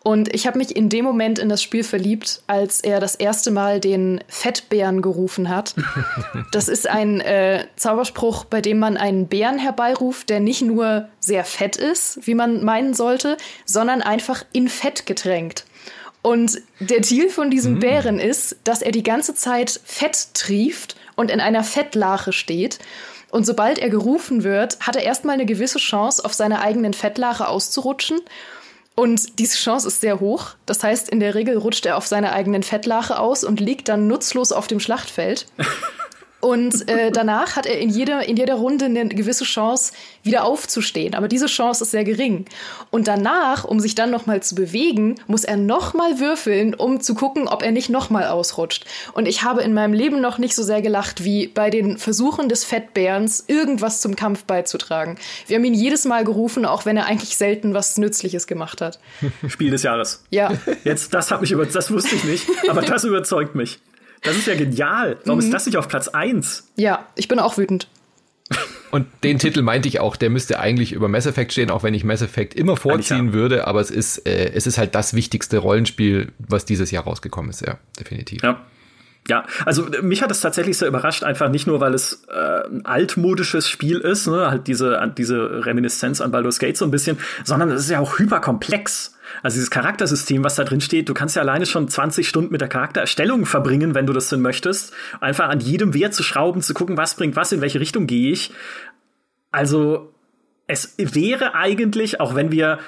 Und 0.01 0.33
ich 0.33 0.47
habe 0.47 0.57
mich 0.57 0.75
in 0.75 0.87
dem 0.87 1.03
Moment 1.03 1.39
in 1.39 1.49
das 1.49 1.61
Spiel 1.61 1.83
verliebt, 1.83 2.41
als 2.47 2.79
er 2.79 3.01
das 3.01 3.15
erste 3.15 3.51
Mal 3.51 3.81
den 3.81 4.23
Fettbären 4.27 5.01
gerufen 5.01 5.49
hat. 5.49 5.75
Das 6.51 6.67
ist 6.67 6.89
ein 6.89 7.21
äh, 7.21 7.65
Zauberspruch, 7.75 8.45
bei 8.45 8.61
dem 8.61 8.79
man 8.79 8.97
einen 8.97 9.27
Bären 9.27 9.59
herbeiruft, 9.59 10.29
der 10.29 10.39
nicht 10.39 10.61
nur 10.61 11.07
sehr 11.19 11.43
fett 11.43 11.75
ist, 11.75 12.25
wie 12.25 12.33
man 12.33 12.63
meinen 12.63 12.93
sollte, 12.93 13.37
sondern 13.65 14.01
einfach 14.01 14.43
in 14.51 14.67
Fett 14.67 15.05
getränkt. 15.05 15.65
Und 16.21 16.61
der 16.79 17.01
Deal 17.01 17.29
von 17.29 17.49
diesem 17.49 17.75
mm. 17.75 17.79
Bären 17.79 18.19
ist, 18.19 18.57
dass 18.63 18.81
er 18.81 18.91
die 18.91 19.03
ganze 19.03 19.35
Zeit 19.35 19.79
Fett 19.85 20.33
trieft 20.33 20.95
und 21.15 21.31
in 21.31 21.39
einer 21.39 21.63
Fettlache 21.63 22.33
steht. 22.33 22.79
Und 23.31 23.45
sobald 23.45 23.79
er 23.79 23.89
gerufen 23.89 24.43
wird, 24.43 24.79
hat 24.79 24.95
er 24.95 25.03
erstmal 25.03 25.35
eine 25.35 25.45
gewisse 25.45 25.77
Chance, 25.77 26.25
auf 26.25 26.33
seiner 26.33 26.61
eigenen 26.61 26.93
Fettlache 26.93 27.47
auszurutschen. 27.47 28.19
Und 28.99 29.39
diese 29.39 29.55
Chance 29.55 29.87
ist 29.87 30.01
sehr 30.01 30.19
hoch. 30.19 30.55
Das 30.65 30.83
heißt, 30.83 31.07
in 31.07 31.21
der 31.21 31.33
Regel 31.33 31.57
rutscht 31.57 31.85
er 31.85 31.95
auf 31.95 32.05
seiner 32.05 32.33
eigenen 32.33 32.63
Fettlache 32.63 33.17
aus 33.17 33.45
und 33.45 33.61
liegt 33.61 33.87
dann 33.87 34.07
nutzlos 34.07 34.51
auf 34.51 34.67
dem 34.67 34.81
Schlachtfeld. 34.81 35.45
Und 36.41 36.87
äh, 36.87 37.11
danach 37.13 37.55
hat 37.55 37.65
er 37.65 37.79
in 37.79 37.89
jeder, 37.89 38.27
in 38.27 38.37
jeder 38.37 38.55
Runde 38.55 38.85
eine 38.85 39.07
gewisse 39.09 39.43
Chance, 39.43 39.93
wieder 40.23 40.43
aufzustehen. 40.43 41.15
Aber 41.15 41.27
diese 41.27 41.47
Chance 41.47 41.83
ist 41.83 41.91
sehr 41.91 42.03
gering. 42.03 42.45
Und 42.91 43.07
danach, 43.07 43.63
um 43.63 43.79
sich 43.79 43.95
dann 43.95 44.11
nochmal 44.11 44.41
zu 44.41 44.55
bewegen, 44.55 45.15
muss 45.27 45.43
er 45.43 45.57
nochmal 45.57 46.19
würfeln, 46.19 46.73
um 46.73 47.01
zu 47.01 47.15
gucken, 47.15 47.47
ob 47.47 47.63
er 47.63 47.71
nicht 47.71 47.89
nochmal 47.89 48.27
ausrutscht. 48.27 48.85
Und 49.13 49.27
ich 49.27 49.43
habe 49.43 49.61
in 49.61 49.73
meinem 49.73 49.93
Leben 49.93 50.21
noch 50.21 50.37
nicht 50.37 50.55
so 50.55 50.63
sehr 50.63 50.81
gelacht 50.81 51.23
wie 51.23 51.47
bei 51.47 51.69
den 51.69 51.97
Versuchen 51.97 52.49
des 52.49 52.63
Fettbärens, 52.63 53.45
irgendwas 53.47 54.01
zum 54.01 54.15
Kampf 54.15 54.43
beizutragen. 54.43 55.17
Wir 55.47 55.57
haben 55.57 55.65
ihn 55.65 55.73
jedes 55.73 56.05
Mal 56.05 56.23
gerufen, 56.23 56.65
auch 56.65 56.85
wenn 56.85 56.97
er 56.97 57.05
eigentlich 57.05 57.37
selten 57.37 57.73
was 57.73 57.97
Nützliches 57.97 58.47
gemacht 58.47 58.81
hat. 58.81 58.99
Spiel 59.47 59.71
des 59.71 59.83
Jahres. 59.83 60.23
Ja. 60.29 60.51
Jetzt, 60.83 61.13
das 61.13 61.31
hat 61.31 61.41
mich 61.41 61.51
über, 61.51 61.65
das 61.65 61.91
wusste 61.91 62.15
ich 62.15 62.23
nicht, 62.23 62.47
aber 62.69 62.81
das 62.81 63.03
überzeugt 63.05 63.55
mich. 63.55 63.79
Das 64.23 64.35
ist 64.35 64.47
ja 64.47 64.55
genial. 64.55 65.17
Warum 65.25 65.39
mhm. 65.39 65.45
ist 65.45 65.53
das 65.53 65.65
nicht 65.65 65.77
auf 65.77 65.87
Platz 65.87 66.07
1? 66.07 66.71
Ja, 66.75 67.07
ich 67.15 67.27
bin 67.27 67.39
auch 67.39 67.57
wütend. 67.57 67.87
Und 68.91 69.05
den 69.23 69.37
Titel 69.37 69.61
meinte 69.61 69.87
ich 69.87 69.99
auch, 69.99 70.15
der 70.15 70.29
müsste 70.29 70.59
eigentlich 70.59 70.93
über 70.93 71.07
Mass 71.07 71.27
Effect 71.27 71.51
stehen, 71.51 71.69
auch 71.69 71.83
wenn 71.83 71.93
ich 71.93 72.03
Mass 72.03 72.21
Effect 72.21 72.55
immer 72.55 72.75
vorziehen 72.75 73.27
ja. 73.27 73.33
würde, 73.33 73.67
aber 73.67 73.81
es 73.81 73.91
ist, 73.91 74.27
äh, 74.27 74.51
es 74.53 74.65
ist 74.65 74.77
halt 74.79 74.95
das 74.95 75.13
wichtigste 75.13 75.59
Rollenspiel, 75.59 76.31
was 76.39 76.65
dieses 76.65 76.89
Jahr 76.89 77.03
rausgekommen 77.03 77.51
ist, 77.51 77.61
ja, 77.61 77.77
definitiv. 77.99 78.41
Ja. 78.43 78.65
Ja, 79.27 79.45
also 79.65 79.85
mich 80.01 80.23
hat 80.23 80.31
es 80.31 80.41
tatsächlich 80.41 80.77
sehr 80.77 80.87
überrascht, 80.87 81.23
einfach 81.23 81.49
nicht 81.49 81.67
nur, 81.67 81.79
weil 81.81 81.93
es 81.93 82.23
äh, 82.33 82.67
ein 82.67 82.85
altmodisches 82.85 83.69
Spiel 83.69 83.99
ist, 83.99 84.25
ne, 84.25 84.49
halt 84.49 84.65
diese, 84.65 84.99
diese 85.15 85.65
Reminiszenz 85.65 86.19
an 86.19 86.31
Baldur's 86.31 86.57
Gate 86.57 86.77
so 86.77 86.85
ein 86.85 86.89
bisschen, 86.89 87.19
sondern 87.43 87.69
es 87.69 87.81
ist 87.81 87.91
ja 87.91 87.99
auch 87.99 88.17
hyperkomplex. 88.17 89.18
Also 89.43 89.55
dieses 89.55 89.71
Charaktersystem, 89.71 90.43
was 90.43 90.55
da 90.55 90.63
drin 90.63 90.81
steht, 90.81 91.09
du 91.09 91.13
kannst 91.13 91.35
ja 91.35 91.41
alleine 91.41 91.65
schon 91.65 91.87
20 91.87 92.27
Stunden 92.27 92.51
mit 92.51 92.61
der 92.61 92.67
Charaktererstellung 92.67 93.45
verbringen, 93.45 93.95
wenn 93.95 94.05
du 94.05 94.13
das 94.13 94.29
denn 94.29 94.41
möchtest. 94.41 94.93
Einfach 95.21 95.49
an 95.49 95.59
jedem 95.59 95.93
Wert 95.93 96.13
zu 96.13 96.23
schrauben, 96.23 96.61
zu 96.61 96.73
gucken, 96.73 96.97
was 96.97 97.15
bringt 97.15 97.35
was, 97.35 97.51
in 97.51 97.61
welche 97.61 97.79
Richtung 97.79 98.07
gehe 98.07 98.31
ich. 98.31 98.51
Also 99.51 100.13
es 100.67 100.95
wäre 100.97 101.55
eigentlich, 101.55 102.19
auch 102.19 102.35
wenn 102.35 102.51
wir 102.51 102.79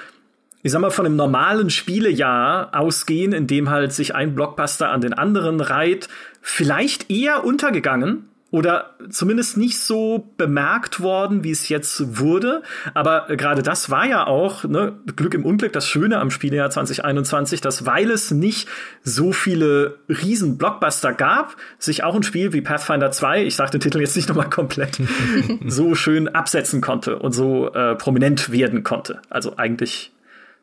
ich 0.62 0.70
sag 0.70 0.80
mal, 0.80 0.90
von 0.90 1.06
einem 1.06 1.16
normalen 1.16 1.70
Spielejahr 1.70 2.70
ausgehen, 2.72 3.32
in 3.32 3.48
dem 3.48 3.68
halt 3.68 3.92
sich 3.92 4.14
ein 4.14 4.34
Blockbuster 4.34 4.90
an 4.90 5.00
den 5.00 5.12
anderen 5.12 5.60
reiht, 5.60 6.08
vielleicht 6.40 7.10
eher 7.10 7.44
untergegangen, 7.44 8.28
oder 8.52 8.96
zumindest 9.08 9.56
nicht 9.56 9.78
so 9.80 10.30
bemerkt 10.36 11.00
worden, 11.00 11.42
wie 11.42 11.50
es 11.50 11.70
jetzt 11.70 12.18
wurde. 12.18 12.62
Aber 12.92 13.26
gerade 13.28 13.62
das 13.62 13.88
war 13.88 14.06
ja 14.06 14.26
auch 14.26 14.64
ne, 14.64 14.92
Glück 15.16 15.32
im 15.32 15.46
Unglück, 15.46 15.72
das 15.72 15.88
Schöne 15.88 16.18
am 16.18 16.30
Spieljahr 16.30 16.68
2021, 16.68 17.62
dass 17.62 17.86
weil 17.86 18.10
es 18.10 18.30
nicht 18.30 18.68
so 19.02 19.32
viele 19.32 19.98
riesen 20.06 20.58
Blockbuster 20.58 21.14
gab, 21.14 21.56
sich 21.78 22.04
auch 22.04 22.14
ein 22.14 22.22
Spiel 22.22 22.52
wie 22.52 22.60
Pathfinder 22.60 23.10
2, 23.10 23.42
ich 23.42 23.56
sage 23.56 23.70
den 23.72 23.80
Titel 23.80 24.00
jetzt 24.00 24.16
nicht 24.16 24.28
nochmal 24.28 24.50
komplett, 24.50 25.00
so 25.66 25.94
schön 25.94 26.28
absetzen 26.28 26.82
konnte 26.82 27.18
und 27.18 27.32
so 27.32 27.72
äh, 27.72 27.94
prominent 27.94 28.52
werden 28.52 28.84
konnte. 28.84 29.22
Also 29.30 29.56
eigentlich 29.56 30.12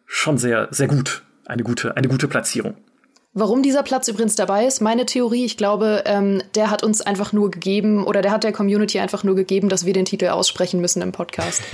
schon 0.06 0.38
sehr, 0.38 0.68
sehr 0.70 0.88
gut. 0.88 1.24
Eine 1.48 1.64
gute, 1.64 1.98
eine 1.98 2.08
gute 2.08 2.28
Platzierung. 2.28 2.78
Warum 3.34 3.62
dieser 3.62 3.84
Platz 3.84 4.08
übrigens 4.08 4.36
dabei 4.36 4.66
ist, 4.66 4.82
meine 4.82 5.06
Theorie, 5.06 5.46
ich 5.46 5.56
glaube, 5.56 6.04
ähm, 6.06 6.42
der 6.56 6.72
hat 6.72 6.82
uns 6.84 7.02
einfach 7.02 7.32
nur 7.32 7.52
gegeben 7.52 8.04
oder 8.06 8.24
der 8.24 8.32
hat 8.32 8.44
der 8.44 8.52
Community 8.52 9.00
einfach 9.00 9.24
nur 9.24 9.36
gegeben, 9.36 9.70
dass 9.70 9.86
wir 9.86 9.94
den 9.94 10.06
Titel 10.06 10.30
aussprechen 10.30 10.82
müssen 10.82 11.04
im 11.04 11.12
Podcast. 11.12 11.62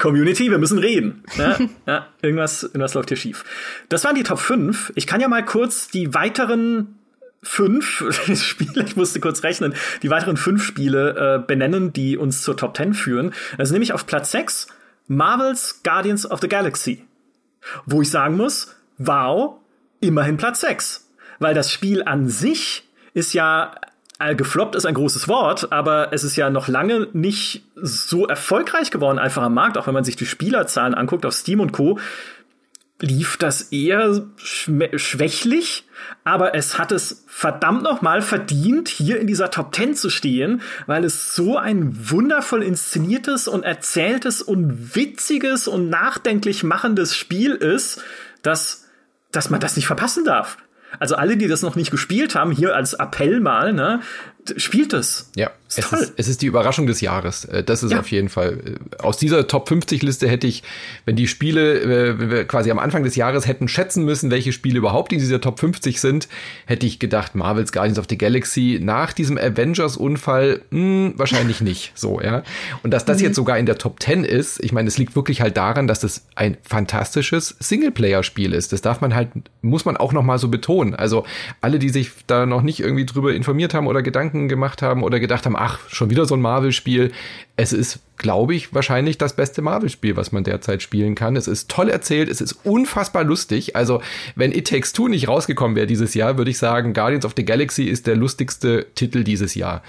Community, 0.00 0.50
wir 0.50 0.58
müssen 0.58 0.78
reden. 0.78 1.22
Ja, 1.36 1.58
ja, 1.86 2.06
irgendwas, 2.20 2.64
irgendwas 2.64 2.94
läuft 2.94 3.10
hier 3.10 3.16
schief. 3.16 3.44
Das 3.88 4.02
waren 4.02 4.16
die 4.16 4.24
Top 4.24 4.40
5. 4.40 4.92
Ich 4.96 5.06
kann 5.06 5.20
ja 5.20 5.28
mal 5.28 5.44
kurz 5.44 5.88
die 5.88 6.12
weiteren 6.14 6.98
fünf 7.42 8.04
Spiele, 8.34 8.84
ich 8.84 8.96
musste 8.96 9.20
kurz 9.20 9.44
rechnen, 9.44 9.74
die 10.02 10.10
weiteren 10.10 10.36
fünf 10.36 10.64
Spiele 10.64 11.36
äh, 11.36 11.46
benennen, 11.46 11.92
die 11.92 12.16
uns 12.16 12.42
zur 12.42 12.56
Top 12.56 12.76
10 12.76 12.94
führen. 12.94 13.34
Also 13.56 13.72
nämlich 13.72 13.92
auf 13.92 14.06
Platz 14.06 14.32
6 14.32 14.66
Marvel's 15.06 15.82
Guardians 15.84 16.28
of 16.28 16.40
the 16.40 16.48
Galaxy. 16.48 17.04
Wo 17.86 18.02
ich 18.02 18.10
sagen 18.10 18.36
muss, 18.36 18.74
wow, 19.00 19.56
immerhin 20.00 20.36
Platz 20.36 20.60
6. 20.60 21.08
Weil 21.38 21.54
das 21.54 21.72
Spiel 21.72 22.04
an 22.04 22.28
sich 22.28 22.88
ist 23.14 23.32
ja 23.32 23.72
äh, 24.18 24.34
gefloppt 24.36 24.76
ist 24.76 24.84
ein 24.84 24.94
großes 24.94 25.26
Wort, 25.26 25.72
aber 25.72 26.12
es 26.12 26.22
ist 26.22 26.36
ja 26.36 26.50
noch 26.50 26.68
lange 26.68 27.08
nicht 27.12 27.64
so 27.74 28.26
erfolgreich 28.26 28.90
geworden 28.90 29.18
einfach 29.18 29.42
am 29.42 29.54
Markt, 29.54 29.78
auch 29.78 29.86
wenn 29.86 29.94
man 29.94 30.04
sich 30.04 30.16
die 30.16 30.26
Spielerzahlen 30.26 30.94
anguckt 30.94 31.24
auf 31.24 31.32
Steam 31.32 31.60
und 31.60 31.72
Co 31.72 31.98
lief 33.02 33.38
das 33.38 33.62
eher 33.72 34.26
schwächlich, 34.36 35.84
aber 36.24 36.54
es 36.54 36.78
hat 36.78 36.92
es 36.92 37.24
verdammt 37.26 37.82
noch 37.82 38.02
mal 38.02 38.20
verdient, 38.20 38.88
hier 38.88 39.18
in 39.18 39.26
dieser 39.26 39.50
Top 39.50 39.74
10 39.74 39.94
zu 39.94 40.10
stehen, 40.10 40.60
weil 40.86 41.04
es 41.04 41.34
so 41.34 41.56
ein 41.56 42.10
wundervoll 42.10 42.62
inszeniertes 42.62 43.48
und 43.48 43.62
erzähltes 43.62 44.42
und 44.42 44.94
witziges 44.94 45.66
und 45.66 45.88
nachdenklich 45.88 46.62
machendes 46.62 47.16
Spiel 47.16 47.52
ist, 47.52 48.02
dass, 48.42 48.79
dass 49.32 49.50
man 49.50 49.60
das 49.60 49.76
nicht 49.76 49.86
verpassen 49.86 50.24
darf. 50.24 50.58
Also 50.98 51.14
alle, 51.14 51.36
die 51.36 51.46
das 51.46 51.62
noch 51.62 51.76
nicht 51.76 51.90
gespielt 51.90 52.34
haben, 52.34 52.50
hier 52.50 52.74
als 52.74 52.94
Appell 52.94 53.40
mal, 53.40 53.72
ne, 53.72 54.00
spielt 54.56 54.92
es. 54.92 55.30
Ja, 55.36 55.50
ist 55.76 55.92
es, 55.92 56.00
ist, 56.00 56.12
es 56.16 56.28
ist 56.28 56.42
die 56.42 56.46
Überraschung 56.46 56.86
des 56.86 57.00
Jahres. 57.00 57.44
Äh, 57.44 57.62
das 57.62 57.82
ist 57.82 57.92
ja. 57.92 58.00
auf 58.00 58.10
jeden 58.10 58.28
Fall. 58.28 58.58
Äh, 58.64 59.02
aus 59.02 59.16
dieser 59.16 59.46
Top 59.46 59.68
50 59.68 60.02
Liste 60.02 60.28
hätte 60.28 60.46
ich, 60.46 60.62
wenn 61.04 61.16
die 61.16 61.28
Spiele, 61.28 61.80
äh, 61.80 62.18
wenn 62.18 62.30
wir 62.30 62.44
quasi 62.44 62.70
am 62.70 62.78
Anfang 62.78 63.04
des 63.04 63.16
Jahres 63.16 63.46
hätten 63.46 63.68
schätzen 63.68 64.04
müssen, 64.04 64.30
welche 64.30 64.52
Spiele 64.52 64.78
überhaupt 64.78 65.12
in 65.12 65.18
dieser 65.18 65.40
Top 65.40 65.60
50 65.60 66.00
sind, 66.00 66.28
hätte 66.66 66.86
ich 66.86 66.98
gedacht, 66.98 67.34
Marvel's 67.34 67.72
Guardians 67.72 67.98
of 67.98 68.06
the 68.08 68.18
Galaxy 68.18 68.80
nach 68.82 69.12
diesem 69.12 69.38
Avengers-Unfall, 69.38 70.62
hm, 70.70 71.14
wahrscheinlich 71.16 71.60
nicht. 71.60 71.92
So, 72.00 72.20
ja. 72.20 72.44
Und 72.82 72.92
dass 72.92 73.04
das 73.04 73.18
mhm. 73.18 73.24
jetzt 73.24 73.36
sogar 73.36 73.58
in 73.58 73.66
der 73.66 73.76
Top 73.76 74.02
10 74.02 74.24
ist, 74.24 74.62
ich 74.64 74.72
meine, 74.72 74.88
es 74.88 74.96
liegt 74.96 75.16
wirklich 75.16 75.42
halt 75.42 75.56
daran, 75.56 75.86
dass 75.86 76.00
das 76.00 76.26
ein 76.34 76.56
fantastisches 76.62 77.56
Singleplayer-Spiel 77.58 78.54
ist. 78.54 78.72
Das 78.72 78.80
darf 78.80 79.02
man 79.02 79.14
halt, 79.14 79.28
muss 79.60 79.84
man 79.84 79.98
auch 79.98 80.14
noch 80.14 80.22
mal 80.22 80.38
so 80.38 80.48
betonen. 80.48 80.94
Also 80.94 81.24
alle, 81.60 81.78
die 81.78 81.90
sich 81.90 82.12
da 82.26 82.46
noch 82.46 82.62
nicht 82.62 82.80
irgendwie 82.80 83.04
drüber 83.04 83.34
informiert 83.34 83.74
haben 83.74 83.86
oder 83.86 84.00
Gedanken 84.02 84.48
gemacht 84.48 84.80
haben 84.80 85.02
oder 85.02 85.20
gedacht 85.20 85.44
haben, 85.44 85.56
ach, 85.60 85.78
schon 85.88 86.10
wieder 86.10 86.24
so 86.24 86.34
ein 86.34 86.40
Marvel-Spiel. 86.40 87.12
Es 87.60 87.74
ist, 87.74 87.98
glaube 88.16 88.54
ich, 88.54 88.72
wahrscheinlich 88.72 89.18
das 89.18 89.36
beste 89.36 89.60
Marvel-Spiel, 89.60 90.16
was 90.16 90.32
man 90.32 90.44
derzeit 90.44 90.80
spielen 90.80 91.14
kann. 91.14 91.36
Es 91.36 91.46
ist 91.46 91.70
toll 91.70 91.90
erzählt, 91.90 92.30
es 92.30 92.40
ist 92.40 92.54
unfassbar 92.64 93.22
lustig. 93.22 93.76
Also, 93.76 94.00
wenn 94.34 94.50
It 94.50 94.66
Takes 94.66 94.94
Two 94.94 95.08
nicht 95.08 95.28
rausgekommen 95.28 95.76
wäre 95.76 95.86
dieses 95.86 96.14
Jahr, 96.14 96.38
würde 96.38 96.50
ich 96.50 96.56
sagen, 96.56 96.94
Guardians 96.94 97.26
of 97.26 97.34
the 97.36 97.44
Galaxy 97.44 97.84
ist 97.84 98.06
der 98.06 98.16
lustigste 98.16 98.86
Titel 98.94 99.24
dieses 99.24 99.54
Jahr. 99.56 99.82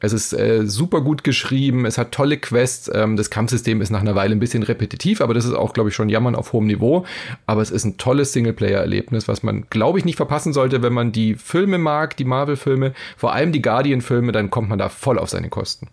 Es 0.00 0.14
ist 0.14 0.32
äh, 0.32 0.66
super 0.66 1.02
gut 1.02 1.22
geschrieben, 1.22 1.84
es 1.84 1.98
hat 1.98 2.12
tolle 2.12 2.38
Quests. 2.38 2.90
Ähm, 2.94 3.18
das 3.18 3.28
Kampfsystem 3.28 3.82
ist 3.82 3.90
nach 3.90 4.00
einer 4.00 4.14
Weile 4.14 4.34
ein 4.34 4.40
bisschen 4.40 4.62
repetitiv, 4.62 5.20
aber 5.20 5.34
das 5.34 5.44
ist 5.44 5.52
auch, 5.52 5.74
glaube 5.74 5.90
ich, 5.90 5.94
schon 5.94 6.08
Jammern 6.08 6.34
auf 6.34 6.54
hohem 6.54 6.66
Niveau. 6.66 7.04
Aber 7.44 7.60
es 7.60 7.70
ist 7.70 7.84
ein 7.84 7.98
tolles 7.98 8.32
Singleplayer-Erlebnis, 8.32 9.28
was 9.28 9.42
man, 9.42 9.66
glaube 9.68 9.98
ich, 9.98 10.06
nicht 10.06 10.16
verpassen 10.16 10.54
sollte, 10.54 10.82
wenn 10.82 10.94
man 10.94 11.12
die 11.12 11.34
Filme 11.34 11.76
mag, 11.76 12.16
die 12.16 12.24
Marvel-Filme, 12.24 12.94
vor 13.18 13.34
allem 13.34 13.52
die 13.52 13.60
Guardian-Filme, 13.60 14.32
dann 14.32 14.48
kommt 14.48 14.70
man 14.70 14.78
da 14.78 14.88
voll 14.88 15.18
auf 15.18 15.28
seine 15.28 15.50
Kosten. 15.50 15.88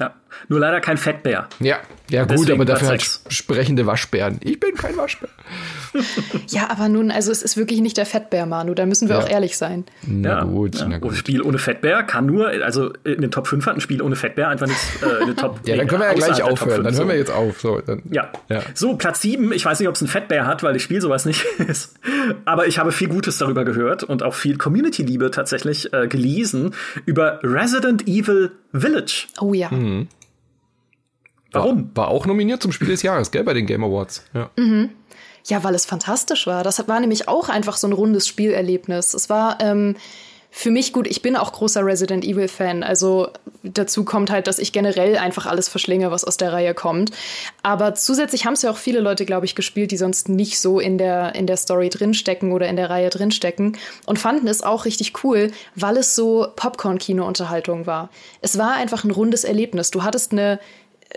Ja, 0.00 0.14
nur 0.48 0.60
leider 0.60 0.80
kein 0.80 0.96
Fettbär. 0.96 1.48
Ja, 1.60 1.78
ja 2.10 2.22
gut, 2.22 2.32
Deswegen 2.32 2.52
aber 2.52 2.64
dafür 2.64 2.88
halt 2.88 3.20
sprechende 3.28 3.86
Waschbären. 3.86 4.38
Ich 4.42 4.58
bin 4.58 4.74
kein 4.74 4.96
Waschbär. 4.96 5.28
ja, 6.48 6.70
aber 6.70 6.88
nun, 6.88 7.10
also 7.10 7.30
es 7.30 7.42
ist 7.42 7.56
wirklich 7.56 7.80
nicht 7.80 7.96
der 7.96 8.06
Fettbär, 8.06 8.46
Manu, 8.46 8.74
da 8.74 8.86
müssen 8.86 9.08
wir 9.08 9.16
ja. 9.16 9.22
auch 9.22 9.28
ehrlich 9.28 9.56
sein. 9.56 9.84
Na 10.06 10.28
ja, 10.28 10.44
gut, 10.44 10.76
ja. 10.76 10.88
na 10.88 10.98
gut. 10.98 11.12
Ein 11.12 11.16
Spiel 11.16 11.42
ohne 11.42 11.58
Fettbär 11.58 12.02
kann 12.02 12.26
nur, 12.26 12.48
also 12.48 12.92
in 13.04 13.20
den 13.20 13.30
Top 13.30 13.46
5 13.46 13.66
hat 13.66 13.74
ein 13.74 13.80
Spiel 13.80 14.02
ohne 14.02 14.16
Fettbär 14.16 14.48
einfach 14.48 14.66
nicht 14.66 14.78
äh, 15.02 15.22
eine 15.22 15.34
Top 15.34 15.60
Ja, 15.66 15.76
dann 15.76 15.86
können 15.86 16.02
wir 16.02 16.08
ja 16.08 16.14
gleich 16.14 16.42
aufhören, 16.42 16.84
dann 16.84 16.94
hören 16.94 17.08
wir 17.08 17.16
jetzt 17.16 17.30
auf. 17.30 17.60
So, 17.60 17.80
dann, 17.80 18.02
ja. 18.10 18.30
ja. 18.48 18.62
So, 18.74 18.96
Platz 18.96 19.20
7, 19.22 19.52
ich 19.52 19.64
weiß 19.64 19.80
nicht, 19.80 19.88
ob 19.88 19.94
es 19.94 20.00
ein 20.00 20.08
Fettbär 20.08 20.46
hat, 20.46 20.62
weil 20.62 20.76
ich 20.76 20.82
spiele 20.82 21.00
sowas 21.00 21.24
nicht 21.24 21.44
ist. 21.58 21.98
Aber 22.44 22.66
ich 22.66 22.78
habe 22.78 22.92
viel 22.92 23.08
Gutes 23.08 23.38
darüber 23.38 23.64
gehört 23.64 24.02
und 24.02 24.22
auch 24.22 24.34
viel 24.34 24.56
Community-Liebe 24.56 25.30
tatsächlich 25.30 25.92
äh, 25.92 26.06
gelesen 26.08 26.74
über 27.06 27.40
Resident 27.42 28.06
Evil 28.06 28.52
Village. 28.72 29.26
Oh 29.40 29.54
ja. 29.54 29.70
Mhm. 29.70 30.08
Warum? 31.52 31.90
War, 31.94 32.04
war, 32.04 32.08
auch 32.08 32.26
nominiert 32.26 32.62
zum 32.62 32.72
Spiel 32.72 32.88
des 32.88 33.02
Jahres, 33.02 33.30
gell, 33.30 33.44
bei 33.44 33.54
den 33.54 33.66
Game 33.66 33.84
Awards. 33.84 34.24
Ja. 34.34 34.50
Mhm. 34.56 34.90
Ja, 35.46 35.64
weil 35.64 35.74
es 35.74 35.86
fantastisch 35.86 36.46
war. 36.46 36.62
Das 36.62 36.86
war 36.88 37.00
nämlich 37.00 37.26
auch 37.26 37.48
einfach 37.48 37.76
so 37.76 37.86
ein 37.86 37.92
rundes 37.92 38.28
Spielerlebnis. 38.28 39.14
Es 39.14 39.30
war 39.30 39.58
ähm, 39.60 39.96
für 40.50 40.70
mich 40.70 40.92
gut, 40.92 41.06
ich 41.06 41.22
bin 41.22 41.36
auch 41.36 41.52
großer 41.52 41.84
Resident 41.84 42.24
Evil 42.24 42.48
Fan. 42.48 42.82
Also 42.82 43.28
dazu 43.62 44.04
kommt 44.04 44.30
halt, 44.30 44.46
dass 44.46 44.58
ich 44.58 44.72
generell 44.72 45.16
einfach 45.16 45.46
alles 45.46 45.68
verschlinge, 45.68 46.10
was 46.10 46.24
aus 46.24 46.36
der 46.36 46.52
Reihe 46.52 46.74
kommt. 46.74 47.12
Aber 47.62 47.94
zusätzlich 47.94 48.46
haben 48.46 48.54
es 48.54 48.62
ja 48.62 48.70
auch 48.70 48.76
viele 48.76 49.00
Leute, 49.00 49.24
glaube 49.24 49.46
ich, 49.46 49.54
gespielt, 49.54 49.90
die 49.90 49.96
sonst 49.96 50.28
nicht 50.28 50.58
so 50.58 50.80
in 50.80 50.98
der, 50.98 51.34
in 51.34 51.46
der 51.46 51.58
Story 51.58 51.90
drinstecken 51.90 52.52
oder 52.52 52.66
in 52.66 52.76
der 52.76 52.90
Reihe 52.90 53.10
drinstecken 53.10 53.76
und 54.06 54.18
fanden 54.18 54.48
es 54.48 54.62
auch 54.62 54.84
richtig 54.84 55.22
cool, 55.22 55.50
weil 55.74 55.98
es 55.98 56.14
so 56.14 56.48
Popcorn-Kino-Unterhaltung 56.56 57.86
war. 57.86 58.10
Es 58.40 58.58
war 58.58 58.72
einfach 58.74 59.04
ein 59.04 59.10
rundes 59.10 59.44
Erlebnis. 59.44 59.90
Du 59.90 60.02
hattest 60.02 60.32
eine 60.32 60.58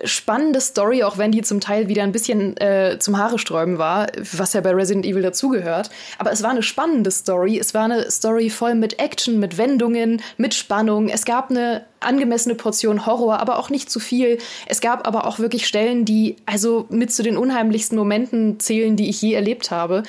spannende 0.03 0.61
Story, 0.61 1.03
auch 1.03 1.17
wenn 1.17 1.31
die 1.31 1.41
zum 1.41 1.59
Teil 1.59 1.87
wieder 1.87 2.03
ein 2.03 2.11
bisschen 2.11 2.55
äh, 2.57 2.97
zum 2.99 3.17
Haare 3.17 3.37
sträuben 3.37 3.77
war, 3.77 4.07
was 4.33 4.53
ja 4.53 4.61
bei 4.61 4.71
Resident 4.71 5.05
Evil 5.05 5.21
dazugehört. 5.21 5.89
Aber 6.17 6.31
es 6.31 6.43
war 6.43 6.49
eine 6.49 6.63
spannende 6.63 7.11
Story. 7.11 7.59
Es 7.59 7.73
war 7.73 7.85
eine 7.85 8.09
Story 8.09 8.49
voll 8.49 8.75
mit 8.75 8.99
Action, 8.99 9.39
mit 9.39 9.57
Wendungen, 9.57 10.21
mit 10.37 10.53
Spannung. 10.53 11.09
Es 11.09 11.25
gab 11.25 11.49
eine 11.49 11.85
angemessene 11.99 12.55
Portion 12.55 13.05
Horror, 13.05 13.39
aber 13.39 13.59
auch 13.59 13.69
nicht 13.69 13.89
zu 13.89 13.99
viel. 13.99 14.37
Es 14.65 14.81
gab 14.81 15.05
aber 15.05 15.27
auch 15.27 15.39
wirklich 15.39 15.67
Stellen, 15.67 16.05
die 16.05 16.37
also 16.45 16.85
mit 16.89 17.11
zu 17.11 17.21
den 17.21 17.37
unheimlichsten 17.37 17.97
Momenten 17.97 18.59
zählen, 18.59 18.95
die 18.95 19.09
ich 19.09 19.21
je 19.21 19.33
erlebt 19.33 19.71
habe. 19.71 20.03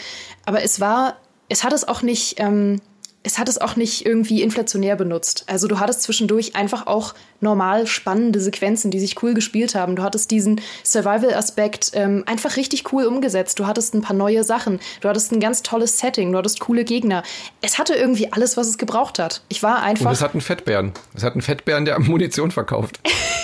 Aber 0.46 0.62
es 0.62 0.80
war, 0.80 1.16
es 1.48 1.64
hat 1.64 1.72
es 1.72 1.86
auch 1.86 2.02
nicht. 2.02 2.38
Ähm, 2.38 2.80
es 3.24 3.38
hat 3.38 3.48
es 3.48 3.58
auch 3.58 3.76
nicht 3.76 4.04
irgendwie 4.04 4.42
inflationär 4.42 4.96
benutzt. 4.96 5.44
Also 5.46 5.68
du 5.68 5.78
hattest 5.78 6.02
zwischendurch 6.02 6.56
einfach 6.56 6.86
auch 6.86 7.14
normal 7.40 7.86
spannende 7.86 8.40
Sequenzen, 8.40 8.90
die 8.90 8.98
sich 8.98 9.22
cool 9.22 9.34
gespielt 9.34 9.74
haben. 9.74 9.96
Du 9.96 10.02
hattest 10.02 10.30
diesen 10.30 10.60
Survival-Aspekt 10.84 11.92
ähm, 11.94 12.24
einfach 12.26 12.56
richtig 12.56 12.92
cool 12.92 13.04
umgesetzt. 13.04 13.58
Du 13.58 13.66
hattest 13.66 13.94
ein 13.94 14.00
paar 14.00 14.16
neue 14.16 14.42
Sachen. 14.44 14.80
Du 15.00 15.08
hattest 15.08 15.32
ein 15.32 15.40
ganz 15.40 15.62
tolles 15.62 15.98
Setting. 15.98 16.32
Du 16.32 16.38
hattest 16.38 16.60
coole 16.60 16.84
Gegner. 16.84 17.22
Es 17.60 17.78
hatte 17.78 17.94
irgendwie 17.94 18.32
alles, 18.32 18.56
was 18.56 18.66
es 18.66 18.78
gebraucht 18.78 19.18
hat. 19.18 19.42
Ich 19.48 19.62
war 19.62 19.82
einfach. 19.82 20.06
Und 20.06 20.12
es 20.12 20.22
hat 20.22 20.32
einen 20.32 20.40
Fettbären. 20.40 20.92
Es 21.14 21.22
hat 21.22 21.32
einen 21.32 21.42
Fettbären, 21.42 21.84
der 21.84 22.00
Munition 22.00 22.50
verkauft. 22.50 23.00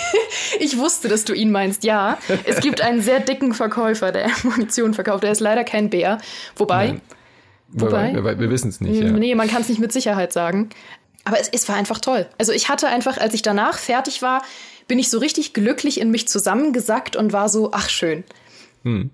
ich 0.59 0.77
wusste, 0.77 1.07
dass 1.07 1.23
du 1.23 1.33
ihn 1.33 1.51
meinst. 1.51 1.85
Ja, 1.85 2.17
es 2.43 2.59
gibt 2.59 2.81
einen 2.81 3.01
sehr 3.01 3.21
dicken 3.21 3.53
Verkäufer, 3.53 4.11
der 4.11 4.29
Munition 4.43 4.93
verkauft. 4.93 5.23
Er 5.23 5.31
ist 5.31 5.41
leider 5.41 5.63
kein 5.63 5.89
Bär. 5.89 6.17
Wobei. 6.57 6.87
Nein 6.87 7.01
Wobei, 7.71 8.13
wir, 8.13 8.39
wir 8.39 8.49
wissen 8.49 8.69
es 8.69 8.81
nicht. 8.81 9.01
Ja. 9.01 9.11
Nee, 9.11 9.35
man 9.35 9.47
kann 9.47 9.61
es 9.61 9.69
nicht 9.69 9.79
mit 9.79 9.91
Sicherheit 9.91 10.33
sagen. 10.33 10.69
Aber 11.25 11.39
es, 11.39 11.49
es 11.49 11.67
war 11.69 11.75
einfach 11.75 11.99
toll. 11.99 12.27
Also 12.37 12.51
ich 12.51 12.69
hatte 12.69 12.87
einfach, 12.87 13.17
als 13.17 13.33
ich 13.33 13.41
danach 13.41 13.77
fertig 13.77 14.21
war, 14.21 14.41
bin 14.87 14.99
ich 14.99 15.09
so 15.09 15.19
richtig 15.19 15.53
glücklich 15.53 15.99
in 15.99 16.09
mich 16.09 16.27
zusammengesackt 16.27 17.15
und 17.15 17.33
war 17.33 17.49
so, 17.49 17.69
ach 17.71 17.89
schön. 17.89 18.23
Hm. 18.83 19.09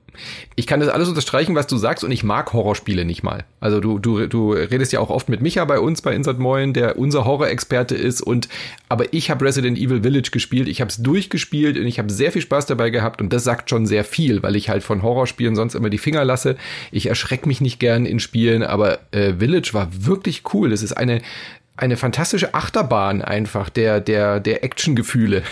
Ich 0.55 0.67
kann 0.67 0.79
das 0.79 0.89
alles 0.89 1.09
unterstreichen, 1.09 1.55
was 1.55 1.65
du 1.65 1.77
sagst, 1.77 2.03
und 2.03 2.11
ich 2.11 2.23
mag 2.23 2.53
Horrorspiele 2.53 3.03
nicht 3.03 3.23
mal. 3.23 3.45
Also 3.59 3.79
du, 3.79 3.97
du, 3.97 4.27
du 4.27 4.53
redest 4.53 4.93
ja 4.93 4.99
auch 4.99 5.09
oft 5.09 5.27
mit 5.27 5.41
Micha 5.41 5.65
bei 5.65 5.79
uns 5.79 6.03
bei 6.03 6.13
Insert 6.13 6.37
Moin, 6.37 6.73
der 6.73 6.99
unser 6.99 7.25
Horror-Experte 7.25 7.95
ist. 7.95 8.21
Und 8.21 8.47
aber 8.89 9.11
ich 9.11 9.31
habe 9.31 9.43
Resident 9.43 9.77
Evil 9.79 10.03
Village 10.03 10.29
gespielt, 10.31 10.67
ich 10.67 10.81
habe 10.81 10.89
es 10.89 10.97
durchgespielt 10.97 11.77
und 11.77 11.87
ich 11.87 11.97
habe 11.97 12.11
sehr 12.11 12.31
viel 12.31 12.43
Spaß 12.43 12.67
dabei 12.67 12.91
gehabt. 12.91 13.21
Und 13.21 13.33
das 13.33 13.43
sagt 13.43 13.71
schon 13.71 13.87
sehr 13.87 14.03
viel, 14.03 14.43
weil 14.43 14.55
ich 14.55 14.69
halt 14.69 14.83
von 14.83 15.01
Horrorspielen 15.01 15.55
sonst 15.55 15.73
immer 15.73 15.89
die 15.89 15.97
Finger 15.97 16.23
lasse. 16.23 16.57
Ich 16.91 17.07
erschrecke 17.07 17.47
mich 17.47 17.59
nicht 17.59 17.79
gern 17.79 18.05
in 18.05 18.19
Spielen, 18.19 18.61
aber 18.61 18.99
äh, 19.11 19.33
Village 19.33 19.71
war 19.73 19.89
wirklich 19.91 20.43
cool. 20.53 20.69
Das 20.69 20.83
ist 20.83 20.93
eine 20.93 21.21
eine 21.77 21.97
fantastische 21.97 22.53
Achterbahn 22.53 23.21
einfach 23.21 23.69
der, 23.69 23.99
der, 23.99 24.39
der 24.39 24.63
Actiongefühle. 24.63 25.43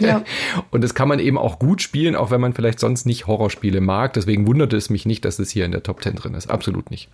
Ja. 0.00 0.24
und 0.70 0.82
das 0.82 0.94
kann 0.94 1.06
man 1.06 1.20
eben 1.20 1.38
auch 1.38 1.58
gut 1.58 1.82
spielen, 1.82 2.16
auch 2.16 2.30
wenn 2.30 2.40
man 2.40 2.52
vielleicht 2.52 2.80
sonst 2.80 3.06
nicht 3.06 3.26
Horrorspiele 3.26 3.80
mag. 3.80 4.12
Deswegen 4.14 4.46
wunderte 4.46 4.76
es 4.76 4.90
mich 4.90 5.06
nicht, 5.06 5.24
dass 5.24 5.38
es 5.38 5.50
hier 5.50 5.64
in 5.64 5.70
der 5.70 5.84
Top 5.84 6.02
10 6.02 6.16
drin 6.16 6.34
ist. 6.34 6.50
Absolut 6.50 6.90
nicht. 6.90 7.08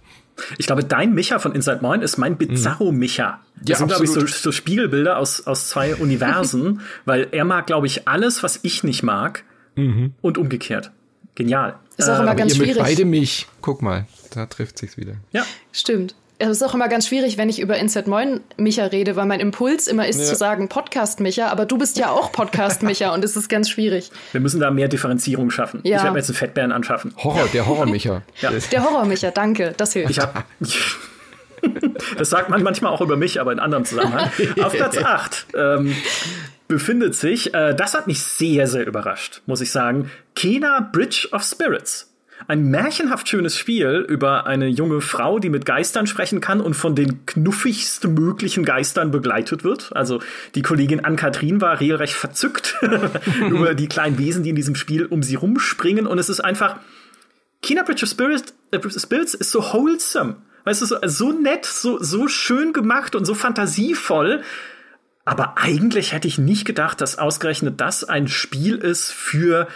Ich 0.57 0.67
glaube, 0.67 0.83
dein 0.83 1.15
Micha 1.15 1.39
von 1.39 1.55
Inside 1.55 1.81
Moin 1.83 2.01
ist 2.01 2.17
mein 2.17 2.37
Bizarro-Micha. 2.37 3.41
Das 3.57 3.69
ja, 3.69 3.77
sind, 3.77 3.89
glaube 3.89 4.05
ich, 4.05 4.11
so, 4.11 4.27
so 4.27 4.51
Spiegelbilder 4.51 5.19
aus, 5.19 5.47
aus 5.47 5.69
zwei 5.69 5.95
Universen, 6.01 6.81
weil 7.05 7.29
er 7.33 7.45
mag, 7.45 7.67
glaube 7.67 7.87
ich, 7.87 8.09
alles, 8.09 8.43
was 8.43 8.61
ich 8.63 8.83
nicht 8.83 9.03
mag 9.03 9.45
mhm. 9.77 10.15
und 10.23 10.39
umgekehrt. 10.39 10.91
Genial. 11.35 11.79
Ist 11.97 12.09
auch 12.09 12.21
immer 12.21 12.33
äh, 12.33 12.37
ganz 12.37 12.57
schwierig. 12.57 12.79
beide 12.79 13.05
mich. 13.05 13.47
Guck 13.61 13.83
mal, 13.83 14.07
da 14.33 14.47
trifft 14.47 14.79
sich's 14.79 14.97
wieder. 14.97 15.17
Ja. 15.33 15.45
Stimmt 15.71 16.15
es 16.39 16.49
ist 16.49 16.63
auch 16.63 16.75
immer 16.75 16.89
ganz 16.89 17.07
schwierig, 17.07 17.39
wenn 17.39 17.49
ich 17.49 17.61
über 17.61 17.77
Insert 17.79 18.07
Moin 18.07 18.41
Micha 18.57 18.85
rede, 18.87 19.17
weil 19.17 19.27
mein 19.27 19.41
Impuls 19.41 19.87
immer 19.87 20.07
ist 20.09 20.19
ja. 20.19 20.27
zu 20.27 20.35
sagen 20.35 20.69
Podcast 20.69 21.21
Micha, 21.21 21.49
aber 21.49 21.65
du 21.65 21.79
bist 21.79 21.97
ja 21.97 22.11
auch 22.11 22.33
Podcast 22.33 22.83
Micha 22.85 23.15
und 23.15 23.25
es 23.25 23.37
ist 23.37 23.49
ganz 23.49 23.71
schwierig. 23.71 24.11
Wir 24.33 24.41
müssen 24.41 24.61
da 24.61 24.71
mehr 24.71 24.89
Differenzierung 24.89 25.51
schaffen. 25.51 25.81
Ja. 25.85 25.97
Ich 25.97 26.03
werde 26.03 26.13
mir 26.13 26.19
jetzt 26.19 26.31
einen 26.31 26.37
Fettbären 26.37 26.73
anschaffen. 26.73 27.15
Horror, 27.17 27.49
der 27.53 27.67
Horror 27.67 27.87
Micha. 27.87 28.23
ja. 28.41 28.51
Der 28.51 28.85
Horror 28.85 29.05
Micha, 29.05 29.31
danke, 29.31 29.75
das 29.77 29.93
hilft. 29.93 30.11
Ich 30.11 30.19
hab, 30.19 30.45
das 32.19 32.31
sagt 32.31 32.51
man 32.51 32.63
manchmal 32.63 32.93
auch 32.93 33.01
über 33.01 33.17
mich, 33.17 33.41
aber 33.41 33.53
in 33.53 33.61
anderem 33.61 33.85
Zusammenhang. 33.85 34.31
Auf 34.63 34.73
Platz 34.73 34.99
8 35.03 35.47
ähm, 35.57 35.95
befindet 36.67 37.15
sich, 37.15 37.55
äh, 37.55 37.75
das 37.75 37.95
hat 37.95 38.07
mich 38.09 38.23
sehr, 38.23 38.67
sehr 38.67 38.87
überrascht, 38.87 39.43
muss 39.47 39.61
ich 39.61 39.71
sagen, 39.71 40.11
Kena 40.35 40.89
Bridge 40.93 41.29
of 41.31 41.43
Spirits 41.45 42.14
ein 42.47 42.65
märchenhaft 42.65 43.29
schönes 43.29 43.57
Spiel 43.57 44.05
über 44.09 44.47
eine 44.47 44.67
junge 44.67 45.01
Frau, 45.01 45.39
die 45.39 45.49
mit 45.49 45.65
Geistern 45.65 46.07
sprechen 46.07 46.41
kann 46.41 46.61
und 46.61 46.75
von 46.75 46.95
den 46.95 47.25
knuffigsten 47.27 48.15
möglichen 48.15 48.65
Geistern 48.65 49.11
begleitet 49.11 49.65
wird. 49.65 49.95
Also 49.95 50.21
die 50.55 50.63
Kollegin 50.63 51.05
Ann-Kathrin 51.05 51.61
war 51.61 51.81
regelrecht 51.81 52.15
verzückt 52.15 52.77
über 53.49 53.75
die 53.75 53.89
kleinen 53.89 54.19
Wesen, 54.19 54.43
die 54.43 54.51
in 54.51 54.57
diesem 54.57 54.75
Spiel 54.75 55.07
um 55.07 55.23
sie 55.23 55.37
rumspringen. 55.37 56.07
Und 56.07 56.19
es 56.19 56.29
ist 56.29 56.41
einfach, 56.41 56.77
Kina 57.63 57.83
Bridge 57.83 58.05
of 58.05 58.11
Spirits, 58.11 58.55
äh, 58.71 58.79
Spirits 58.99 59.35
ist 59.35 59.51
so 59.51 59.73
wholesome. 59.73 60.37
Weißt 60.65 60.83
du, 60.83 60.87
so, 60.87 60.97
so 61.05 61.33
nett, 61.33 61.67
so, 61.67 62.03
so 62.03 62.29
schön 62.29 62.73
gemacht 62.73 63.15
und 63.15 63.25
so 63.25 63.35
fantasievoll. 63.35 64.43
Aber 65.25 65.57
eigentlich 65.57 66.13
hätte 66.13 66.29
ich 66.29 66.39
nicht 66.39 66.67
gedacht, 66.67 67.01
dass 67.01 67.19
ausgerechnet 67.19 67.81
das 67.81 68.05
ein 68.05 68.29
Spiel 68.29 68.77
ist 68.77 69.11
für 69.11 69.69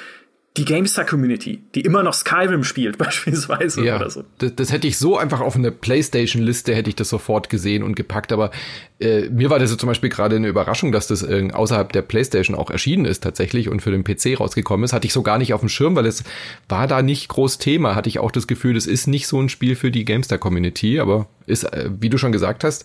die 0.59 0.64
GameStar-Community, 0.64 1.61
die 1.75 1.81
immer 1.81 2.03
noch 2.03 2.12
Skyrim 2.12 2.64
spielt, 2.64 2.99
beispielsweise 2.99 3.85
ja, 3.85 3.97
oder 3.97 4.11
so. 4.11 4.25
Das, 4.38 4.55
das 4.57 4.73
hätte 4.73 4.87
ich 4.87 4.99
so 4.99 5.16
einfach 5.16 5.40
auf 5.40 5.57
eine 5.57 5.71
PlayStation-Liste 5.71 6.75
hätte 6.75 6.90
ich 6.90 6.97
das 6.97 7.09
sofort 7.09 7.49
gesehen 7.49 7.83
und 7.83 7.94
gepackt, 7.94 8.33
aber 8.33 8.51
äh, 9.01 9.29
mir 9.29 9.51
war 9.51 9.59
das 9.59 9.71
so 9.71 9.77
zum 9.77 9.87
Beispiel 9.87 10.11
gerade 10.11 10.37
eine 10.37 10.49
Überraschung, 10.49 10.92
dass 10.92 11.07
das 11.07 11.23
äh, 11.23 11.49
außerhalb 11.53 11.92
der 11.92 12.03
PlayStation 12.03 12.57
auch 12.57 12.71
erschienen 12.71 13.05
ist 13.05 13.23
tatsächlich 13.23 13.68
und 13.68 13.81
für 13.81 13.90
den 13.90 14.05
PC 14.05 14.40
rausgekommen 14.40 14.85
ist. 14.85 14.92
Hatte 14.92 15.07
ich 15.07 15.12
so 15.12 15.23
gar 15.23 15.38
nicht 15.38 15.55
auf 15.55 15.61
dem 15.61 15.68
Schirm, 15.68 15.94
weil 15.94 16.07
es 16.07 16.25
war 16.68 16.87
da 16.87 17.03
nicht 17.03 17.29
groß 17.29 17.59
Thema. 17.59 17.94
Hatte 17.94 18.09
ich 18.09 18.18
auch 18.18 18.33
das 18.33 18.47
Gefühl, 18.47 18.75
das 18.75 18.87
ist 18.87 19.07
nicht 19.07 19.29
so 19.29 19.40
ein 19.40 19.49
Spiel 19.49 19.77
für 19.77 19.90
die 19.90 20.05
GameStar-Community, 20.05 20.99
aber 20.99 21.29
ist, 21.48 21.64
äh, 21.64 21.90
wie 21.98 22.08
du 22.08 22.18
schon 22.18 22.32
gesagt 22.32 22.64
hast, 22.64 22.84